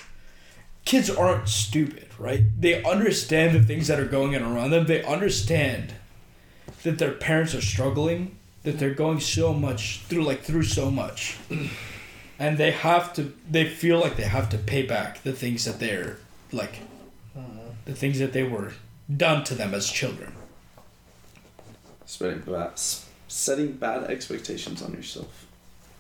kids 0.85 1.09
aren't 1.09 1.49
stupid 1.49 2.03
right? 2.23 2.45
They 2.59 2.83
understand 2.85 3.55
the 3.55 3.63
things 3.63 3.89
that 3.89 3.99
are 3.99 4.07
going 4.07 4.37
on 4.37 4.43
around 4.43 4.71
them. 4.71 4.87
They 4.87 5.03
understand 5.03 5.95
that 6.85 6.99
their 6.99 7.13
parents 7.13 7.55
are 7.55 7.61
struggling 7.61 8.37
that 8.63 8.79
they're 8.79 8.95
going 8.95 9.19
so 9.19 9.53
much 9.53 10.03
through 10.03 10.23
like 10.23 10.43
through 10.43 10.63
so 10.63 10.91
much. 10.91 11.37
And 12.39 12.59
they 12.59 12.73
have 12.73 13.13
to 13.13 13.33
they 13.49 13.69
feel 13.69 14.01
like 14.01 14.17
they 14.17 14.25
have 14.25 14.49
to 14.49 14.59
pay 14.59 14.83
back 14.83 15.23
the 15.23 15.33
things 15.33 15.65
that 15.65 15.79
they're 15.79 16.17
like 16.51 16.81
mm-hmm. 17.39 17.69
the 17.85 17.95
things 17.95 18.19
that 18.19 18.33
they 18.33 18.43
were 18.43 18.73
done 19.17 19.45
to 19.45 19.55
them 19.55 19.73
as 19.75 19.89
children. 19.89 20.33
Setting 22.05 22.41
bad, 22.41 22.73
setting 23.29 23.73
bad 23.75 24.11
expectations 24.11 24.83
on 24.83 24.93
yourself. 24.93 25.47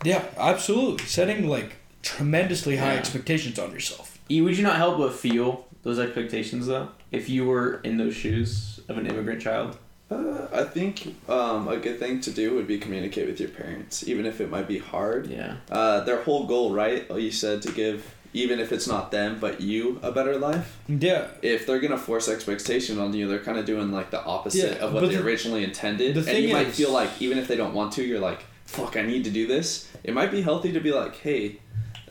yeah 0.02 0.24
absolutely. 0.36 1.06
Setting 1.06 1.46
like 1.46 1.76
tremendously 2.02 2.76
high 2.76 2.92
Yeah. 2.94 2.98
expectations 2.98 3.58
on 3.58 3.72
yourself 3.72 4.18
E, 4.28 4.40
would 4.40 4.56
you 4.56 4.62
not 4.62 4.76
help 4.76 4.98
but 4.98 5.12
feel 5.12 5.66
those 5.82 5.98
expectations 5.98 6.66
though, 6.66 6.88
if 7.10 7.28
you 7.28 7.44
were 7.44 7.80
in 7.84 7.96
those 7.98 8.14
shoes 8.14 8.80
of 8.88 8.96
an 8.98 9.06
immigrant 9.06 9.40
child? 9.42 9.76
Uh, 10.10 10.46
I 10.52 10.64
think 10.64 11.14
um, 11.28 11.68
a 11.68 11.76
good 11.76 11.98
thing 11.98 12.20
to 12.20 12.30
do 12.30 12.54
would 12.54 12.66
be 12.66 12.78
communicate 12.78 13.26
with 13.26 13.40
your 13.40 13.48
parents, 13.48 14.06
even 14.06 14.26
if 14.26 14.40
it 14.40 14.50
might 14.50 14.68
be 14.68 14.78
hard. 14.78 15.26
Yeah. 15.28 15.56
Uh, 15.70 16.00
their 16.04 16.22
whole 16.22 16.46
goal, 16.46 16.72
right? 16.72 17.10
You 17.10 17.30
said 17.30 17.62
to 17.62 17.72
give, 17.72 18.14
even 18.34 18.58
if 18.60 18.72
it's 18.72 18.86
not 18.86 19.10
them, 19.10 19.38
but 19.40 19.60
you 19.60 19.98
a 20.02 20.12
better 20.12 20.36
life. 20.38 20.78
yeah 20.88 21.28
If 21.42 21.66
they're 21.66 21.80
gonna 21.80 21.98
force 21.98 22.28
expectation 22.28 22.98
on 22.98 23.12
you, 23.14 23.26
they're 23.28 23.38
kind 23.40 23.58
of 23.58 23.64
doing 23.66 23.90
like 23.90 24.10
the 24.10 24.22
opposite 24.22 24.76
Yeah, 24.78 24.84
of 24.84 24.92
what 24.94 25.00
they 25.08 25.16
the- 25.16 25.22
originally 25.24 25.64
intended. 25.64 26.14
the 26.14 26.20
and 26.20 26.26
thing 26.28 26.44
you 26.44 26.52
might 26.54 26.68
feel 26.68 26.92
like 26.92 27.10
even 27.20 27.38
if 27.38 27.48
they 27.48 27.56
don't 27.56 27.74
want 27.74 27.92
to, 27.94 28.02
you're 28.04 28.20
like, 28.20 28.40
"Fuck, 28.66 28.96
I 28.96 29.02
need 29.02 29.24
to 29.24 29.30
do 29.30 29.46
this." 29.46 29.88
It 30.04 30.12
might 30.14 30.30
be 30.30 30.42
healthy 30.42 30.72
to 30.72 30.80
be 30.80 30.92
like, 30.92 31.16
"Hey, 31.16 31.58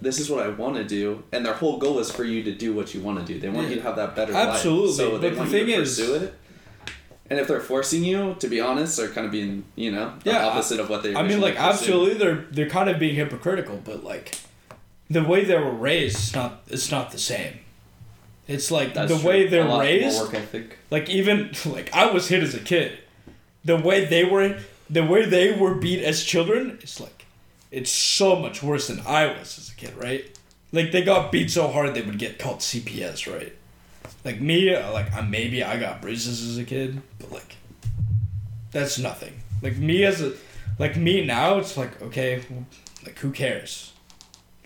this 0.01 0.19
is 0.19 0.29
what 0.29 0.45
I 0.45 0.49
want 0.49 0.75
to 0.77 0.83
do," 0.83 1.23
and 1.31 1.45
their 1.45 1.53
whole 1.53 1.77
goal 1.77 1.99
is 1.99 2.09
for 2.11 2.23
you 2.23 2.43
to 2.43 2.51
do 2.53 2.73
what 2.73 2.93
you 2.93 3.01
want 3.01 3.19
to 3.25 3.33
do. 3.33 3.39
They 3.39 3.49
want 3.49 3.69
you 3.69 3.75
to 3.75 3.81
have 3.83 3.95
that 3.97 4.15
better 4.15 4.33
Absolutely, 4.33 4.87
life. 4.87 4.95
So 4.97 5.17
they 5.17 5.29
but 5.29 5.33
the 5.35 5.39
want 5.39 5.51
thing 5.51 5.67
you 5.69 5.75
to 5.77 5.81
is- 5.81 5.97
pursue 5.99 6.15
it. 6.15 6.33
And 7.29 7.39
if 7.39 7.47
they're 7.47 7.61
forcing 7.61 8.03
you, 8.03 8.35
to 8.39 8.47
be 8.49 8.59
honest, 8.59 8.97
they're 8.97 9.07
kind 9.07 9.25
of 9.25 9.31
being, 9.31 9.63
you 9.77 9.89
know, 9.89 10.11
the 10.25 10.31
Yeah, 10.31 10.47
opposite 10.47 10.81
of 10.81 10.89
what 10.89 11.01
they. 11.01 11.15
I 11.15 11.23
mean, 11.23 11.39
like 11.39 11.55
pursued. 11.55 11.69
absolutely, 11.69 12.13
they're 12.15 12.45
they're 12.51 12.69
kind 12.69 12.89
of 12.89 12.99
being 12.99 13.15
hypocritical, 13.15 13.79
but 13.85 14.03
like 14.03 14.35
the 15.09 15.23
way 15.23 15.45
they 15.45 15.57
were 15.57 15.71
raised, 15.71 16.17
it's 16.17 16.35
not 16.35 16.61
it's 16.67 16.91
not 16.91 17.11
the 17.11 17.17
same. 17.17 17.59
It's 18.49 18.69
like 18.69 18.93
That's 18.93 19.13
the 19.13 19.17
true. 19.19 19.29
way 19.29 19.47
they're 19.47 19.65
raised. 19.79 20.21
Like 20.89 21.09
even 21.09 21.51
like 21.65 21.93
I 21.93 22.07
was 22.11 22.27
hit 22.27 22.43
as 22.43 22.53
a 22.53 22.59
kid, 22.59 22.97
the 23.63 23.77
way 23.77 24.03
they 24.03 24.25
were 24.25 24.57
the 24.89 25.05
way 25.05 25.25
they 25.25 25.53
were 25.53 25.75
beat 25.75 26.03
as 26.03 26.25
children, 26.25 26.79
it's 26.81 26.99
like 26.99 27.20
it's 27.71 27.91
so 27.91 28.35
much 28.35 28.61
worse 28.61 28.87
than 28.87 28.99
I 29.07 29.27
was 29.27 29.57
as 29.57 29.69
a 29.71 29.75
kid, 29.75 29.95
right? 29.95 30.37
Like 30.71 30.91
they 30.91 31.03
got 31.03 31.31
beat 31.31 31.49
so 31.49 31.69
hard 31.69 31.93
they 31.93 32.01
would 32.01 32.19
get 32.19 32.37
called 32.37 32.59
CPS, 32.59 33.31
right? 33.31 33.53
Like 34.23 34.39
me, 34.39 34.77
like 34.77 35.13
I 35.13 35.21
maybe 35.21 35.63
I 35.63 35.79
got 35.79 36.01
bruises 36.01 36.47
as 36.47 36.57
a 36.57 36.63
kid, 36.63 37.01
but 37.19 37.31
like 37.31 37.55
that's 38.71 38.99
nothing. 38.99 39.41
Like 39.61 39.77
me 39.77 40.03
as 40.03 40.21
a, 40.21 40.33
like 40.77 40.95
me 40.95 41.25
now, 41.25 41.57
it's 41.57 41.77
like 41.77 42.01
okay, 42.01 42.43
like 43.03 43.17
who 43.19 43.31
cares? 43.31 43.93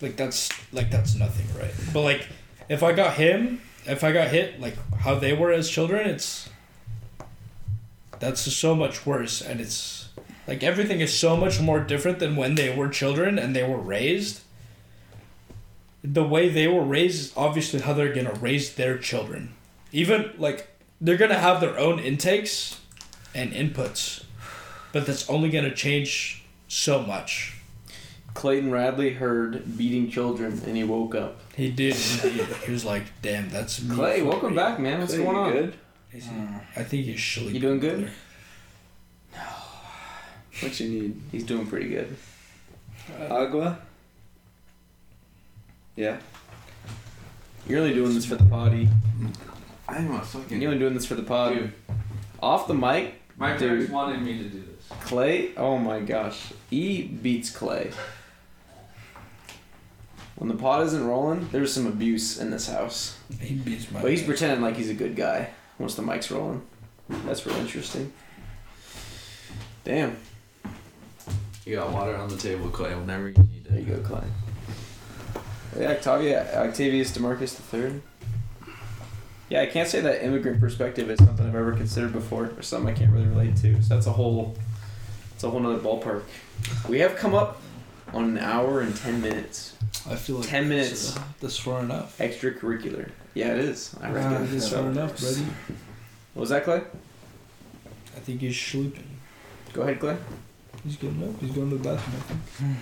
Like 0.00 0.16
that's 0.16 0.50
like 0.72 0.90
that's 0.90 1.14
nothing, 1.14 1.46
right? 1.58 1.72
But 1.92 2.02
like 2.02 2.28
if 2.68 2.82
I 2.82 2.92
got 2.92 3.14
him, 3.14 3.60
if 3.86 4.04
I 4.04 4.12
got 4.12 4.28
hit, 4.28 4.60
like 4.60 4.76
how 4.98 5.14
they 5.14 5.32
were 5.32 5.52
as 5.52 5.70
children, 5.70 6.08
it's 6.08 6.48
that's 8.18 8.40
so 8.40 8.74
much 8.74 9.06
worse, 9.06 9.40
and 9.40 9.60
it's 9.60 9.95
like 10.46 10.62
everything 10.62 11.00
is 11.00 11.12
so 11.16 11.36
much 11.36 11.60
more 11.60 11.80
different 11.80 12.18
than 12.18 12.36
when 12.36 12.54
they 12.54 12.74
were 12.74 12.88
children 12.88 13.38
and 13.38 13.54
they 13.54 13.62
were 13.66 13.78
raised. 13.78 14.40
The 16.04 16.22
way 16.24 16.48
they 16.48 16.68
were 16.68 16.84
raised 16.84 17.20
is 17.20 17.32
obviously 17.36 17.80
how 17.80 17.92
they're 17.92 18.14
gonna 18.14 18.34
raise 18.34 18.74
their 18.74 18.96
children. 18.98 19.54
Even 19.92 20.30
like 20.38 20.68
they're 21.00 21.16
gonna 21.16 21.38
have 21.38 21.60
their 21.60 21.78
own 21.78 21.98
intakes 21.98 22.80
and 23.34 23.52
inputs, 23.52 24.24
but 24.92 25.04
that's 25.06 25.28
only 25.28 25.50
gonna 25.50 25.74
change 25.74 26.44
so 26.68 27.02
much. 27.02 27.54
Clayton 28.34 28.70
Radley 28.70 29.14
heard 29.14 29.76
beating 29.78 30.10
children 30.10 30.60
and 30.66 30.76
he 30.76 30.84
woke 30.84 31.14
up. 31.14 31.40
He 31.56 31.70
did. 31.70 31.94
He 31.94 32.70
was 32.70 32.84
like, 32.84 33.04
"Damn, 33.22 33.48
that's 33.48 33.82
me 33.82 33.94
Clay, 33.96 34.20
for 34.20 34.26
welcome 34.26 34.48
real." 34.48 34.56
back, 34.56 34.78
man. 34.78 35.00
What's 35.00 35.14
Clay, 35.14 35.24
going 35.24 35.36
you 35.36 35.42
on? 35.42 35.52
Good. 35.52 35.74
Is 36.12 36.24
he- 36.24 36.30
I 36.76 36.84
think 36.84 37.04
he's 37.06 37.24
sleeping. 37.24 37.54
You 37.54 37.60
doing 37.60 37.80
good? 37.80 37.98
brother. 38.00 38.12
What 40.60 40.78
you 40.80 40.88
need? 40.88 41.20
He's 41.32 41.44
doing 41.44 41.66
pretty 41.66 41.88
good. 41.88 42.16
Agua. 43.30 43.78
Yeah. 45.94 46.18
You're 47.68 47.80
only 47.80 47.94
doing 47.94 48.14
this 48.14 48.26
for 48.26 48.36
the 48.36 48.44
potty. 48.44 48.88
I'm 49.88 50.12
a 50.12 50.20
fucking. 50.22 50.60
You're 50.60 50.70
only 50.72 50.80
doing 50.80 50.94
this 50.94 51.06
for 51.06 51.14
the 51.14 51.22
pod. 51.22 51.54
Dude, 51.54 51.72
Off 52.42 52.68
the 52.68 52.74
mic, 52.74 53.14
my 53.36 53.52
Dude. 53.52 53.60
parents 53.60 53.90
wanted 53.90 54.22
me 54.22 54.38
to 54.38 54.44
do 54.44 54.60
this. 54.62 54.86
Clay. 55.04 55.54
Oh 55.56 55.78
my 55.78 56.00
gosh, 56.00 56.52
E 56.70 57.02
beats 57.02 57.50
Clay. 57.50 57.90
When 60.36 60.48
the 60.48 60.54
pod 60.54 60.84
isn't 60.86 61.06
rolling, 61.06 61.48
there's 61.50 61.72
some 61.72 61.86
abuse 61.86 62.38
in 62.38 62.50
this 62.50 62.68
house. 62.68 63.18
He 63.40 63.54
beats 63.54 63.90
my. 63.90 64.02
But 64.02 64.10
he's 64.10 64.22
pretending 64.22 64.60
like 64.60 64.76
he's 64.76 64.90
a 64.90 64.94
good 64.94 65.16
guy 65.16 65.48
once 65.78 65.94
the 65.94 66.02
mic's 66.02 66.30
rolling. 66.30 66.62
That's 67.08 67.46
real 67.46 67.56
interesting. 67.56 68.12
Damn. 69.84 70.16
You 71.66 71.74
got 71.76 71.90
water 71.92 72.16
on 72.16 72.28
the 72.28 72.36
table, 72.36 72.70
Clay. 72.70 72.94
Whenever 72.94 73.28
you 73.28 73.34
need 73.34 73.66
it. 73.66 73.70
There 73.70 73.80
you 73.80 73.96
go, 73.96 73.98
Clay. 74.02 74.22
Yeah, 75.78 75.90
Octavia, 75.90 76.62
Octavius 76.62 77.10
Demarcus 77.16 77.56
the 77.56 77.62
third. 77.62 78.02
Yeah, 79.50 79.62
I 79.62 79.66
can't 79.66 79.88
say 79.88 80.00
that 80.00 80.24
immigrant 80.24 80.60
perspective 80.60 81.10
is 81.10 81.18
something 81.18 81.44
I've 81.46 81.54
ever 81.56 81.72
considered 81.72 82.12
before, 82.12 82.52
or 82.56 82.62
something 82.62 82.94
I 82.94 82.96
can't 82.96 83.12
really 83.12 83.26
relate 83.26 83.56
to. 83.58 83.82
So 83.82 83.94
that's 83.94 84.06
a 84.06 84.12
whole, 84.12 84.56
it's 85.34 85.42
a 85.42 85.50
whole 85.50 85.58
nother 85.60 85.78
ballpark. 85.78 86.22
We 86.88 87.00
have 87.00 87.16
come 87.16 87.34
up 87.34 87.60
on 88.14 88.24
an 88.24 88.38
hour 88.38 88.80
and 88.80 88.96
ten 88.96 89.20
minutes. 89.20 89.74
I 90.08 90.14
feel 90.14 90.36
like 90.36 90.48
10 90.48 90.68
that's, 90.68 90.70
minutes. 90.88 91.16
uh, 91.16 91.22
that's 91.40 91.58
far 91.58 91.80
enough. 91.80 92.16
Extracurricular. 92.18 93.10
Yeah, 93.34 93.52
it 93.54 93.58
is. 93.58 93.94
I 94.00 94.10
reckon. 94.12 94.34
Ah, 94.34 94.46
that's 94.48 94.68
So- 94.70 94.82
far 94.82 94.90
enough, 94.92 95.20
buddy. 95.20 95.42
What 96.34 96.40
was 96.42 96.50
that, 96.50 96.62
Clay? 96.64 96.82
I 98.16 98.20
think 98.20 98.40
he's 98.40 98.58
sleeping. 98.58 99.02
Go 99.72 99.82
ahead, 99.82 99.98
Clay. 99.98 100.16
He's 100.86 100.96
getting 100.96 101.22
up. 101.28 101.40
He's 101.40 101.50
going 101.50 101.68
to 101.70 101.78
the 101.78 101.82
bathroom. 101.82 102.16
I 102.16 102.20
think. 102.22 102.76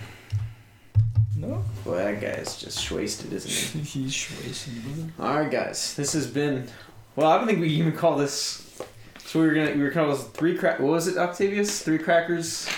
No. 1.36 1.64
Boy, 1.84 1.96
that 1.96 2.20
guy's 2.20 2.60
just 2.60 2.90
wasted, 2.90 3.32
isn't 3.32 3.50
he? 3.50 3.78
he's 4.02 4.30
wasting, 4.44 4.74
brother. 4.80 5.12
All 5.18 5.40
right, 5.40 5.50
guys. 5.50 5.94
This 5.94 6.12
has 6.12 6.26
been. 6.26 6.68
Well, 7.16 7.30
I 7.30 7.38
don't 7.38 7.46
think 7.46 7.60
we 7.60 7.70
can 7.70 7.78
even 7.78 7.92
call 7.92 8.16
this. 8.16 8.60
So 9.24 9.40
we 9.40 9.46
were 9.46 9.54
gonna 9.54 9.72
we 9.72 9.82
were 9.82 9.90
calling 9.90 10.10
this 10.10 10.24
three 10.24 10.56
crack. 10.56 10.80
What 10.80 10.90
was 10.90 11.08
it, 11.08 11.16
Octavius? 11.16 11.82
Three 11.82 11.98
crackers. 11.98 12.68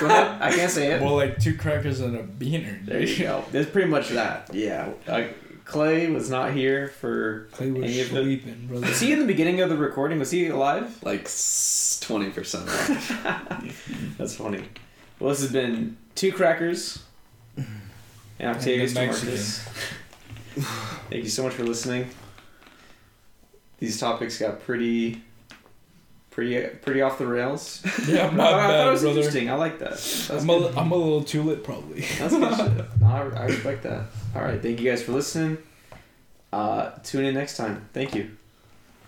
Go 0.00 0.06
ahead. 0.06 0.40
I 0.40 0.50
can't 0.50 0.70
say 0.70 0.92
it. 0.92 1.02
Well, 1.02 1.16
like 1.16 1.38
two 1.38 1.56
crackers 1.56 2.00
and 2.00 2.16
a 2.16 2.22
beaner. 2.22 2.84
There 2.86 3.02
you 3.02 3.18
go. 3.18 3.44
There's 3.52 3.66
pretty 3.66 3.88
much 3.88 4.08
that. 4.10 4.48
Yeah. 4.54 4.92
Uh, 5.06 5.24
Clay 5.64 6.08
was 6.10 6.28
not 6.30 6.52
here 6.52 6.88
for. 6.88 7.48
Clay 7.52 7.70
was 7.70 7.84
Any 7.84 8.00
of 8.02 8.10
the- 8.10 8.22
sleeping, 8.22 8.66
brother. 8.68 8.86
Was 8.86 9.00
he 9.00 9.12
in 9.12 9.18
the 9.18 9.24
beginning 9.26 9.60
of 9.60 9.70
the 9.70 9.76
recording? 9.76 10.18
Was 10.18 10.30
he 10.30 10.48
alive? 10.48 11.02
Like 11.02 11.28
twenty 12.00 12.30
percent. 12.30 12.66
That's 14.18 14.36
funny. 14.36 14.64
Well, 15.18 15.30
this 15.30 15.40
has 15.40 15.52
been 15.52 15.96
two 16.14 16.32
crackers. 16.32 17.02
And 17.56 18.56
Octavius 18.56 18.94
And 18.96 19.10
the 19.12 19.14
Demarcus. 19.16 19.58
Thank 21.10 21.22
you 21.24 21.30
so 21.30 21.44
much 21.44 21.54
for 21.54 21.62
listening. 21.64 22.08
These 23.78 23.98
topics 24.00 24.38
got 24.38 24.60
pretty, 24.64 25.22
pretty, 26.30 26.66
pretty 26.78 27.00
off 27.00 27.16
the 27.18 27.26
rails. 27.26 27.82
Yeah, 28.08 28.26
I 28.26 28.30
my 28.30 28.36
thought- 28.44 28.54
I 28.60 28.66
thought 28.66 28.88
it 28.88 28.90
was 28.90 29.02
brother. 29.02 29.16
interesting. 29.18 29.50
I 29.50 29.54
like 29.54 29.78
that. 29.78 29.90
That's 29.90 30.30
I'm 30.30 30.50
a, 30.50 30.68
I'm 30.76 30.90
a 30.92 30.96
little 30.96 31.22
too 31.24 31.42
lit, 31.42 31.62
probably. 31.64 32.00
That's 32.18 32.34
good 32.34 32.56
shit. 32.56 33.00
No, 33.00 33.06
I, 33.06 33.20
I 33.42 33.46
respect 33.46 33.82
that. 33.84 34.02
All 34.34 34.42
right, 34.42 34.60
thank 34.60 34.80
you 34.80 34.90
guys 34.90 35.02
for 35.02 35.12
listening. 35.12 35.58
Uh, 36.52 36.90
tune 37.02 37.24
in 37.24 37.34
next 37.34 37.56
time. 37.56 37.88
Thank 37.92 38.14
you. 38.14 38.36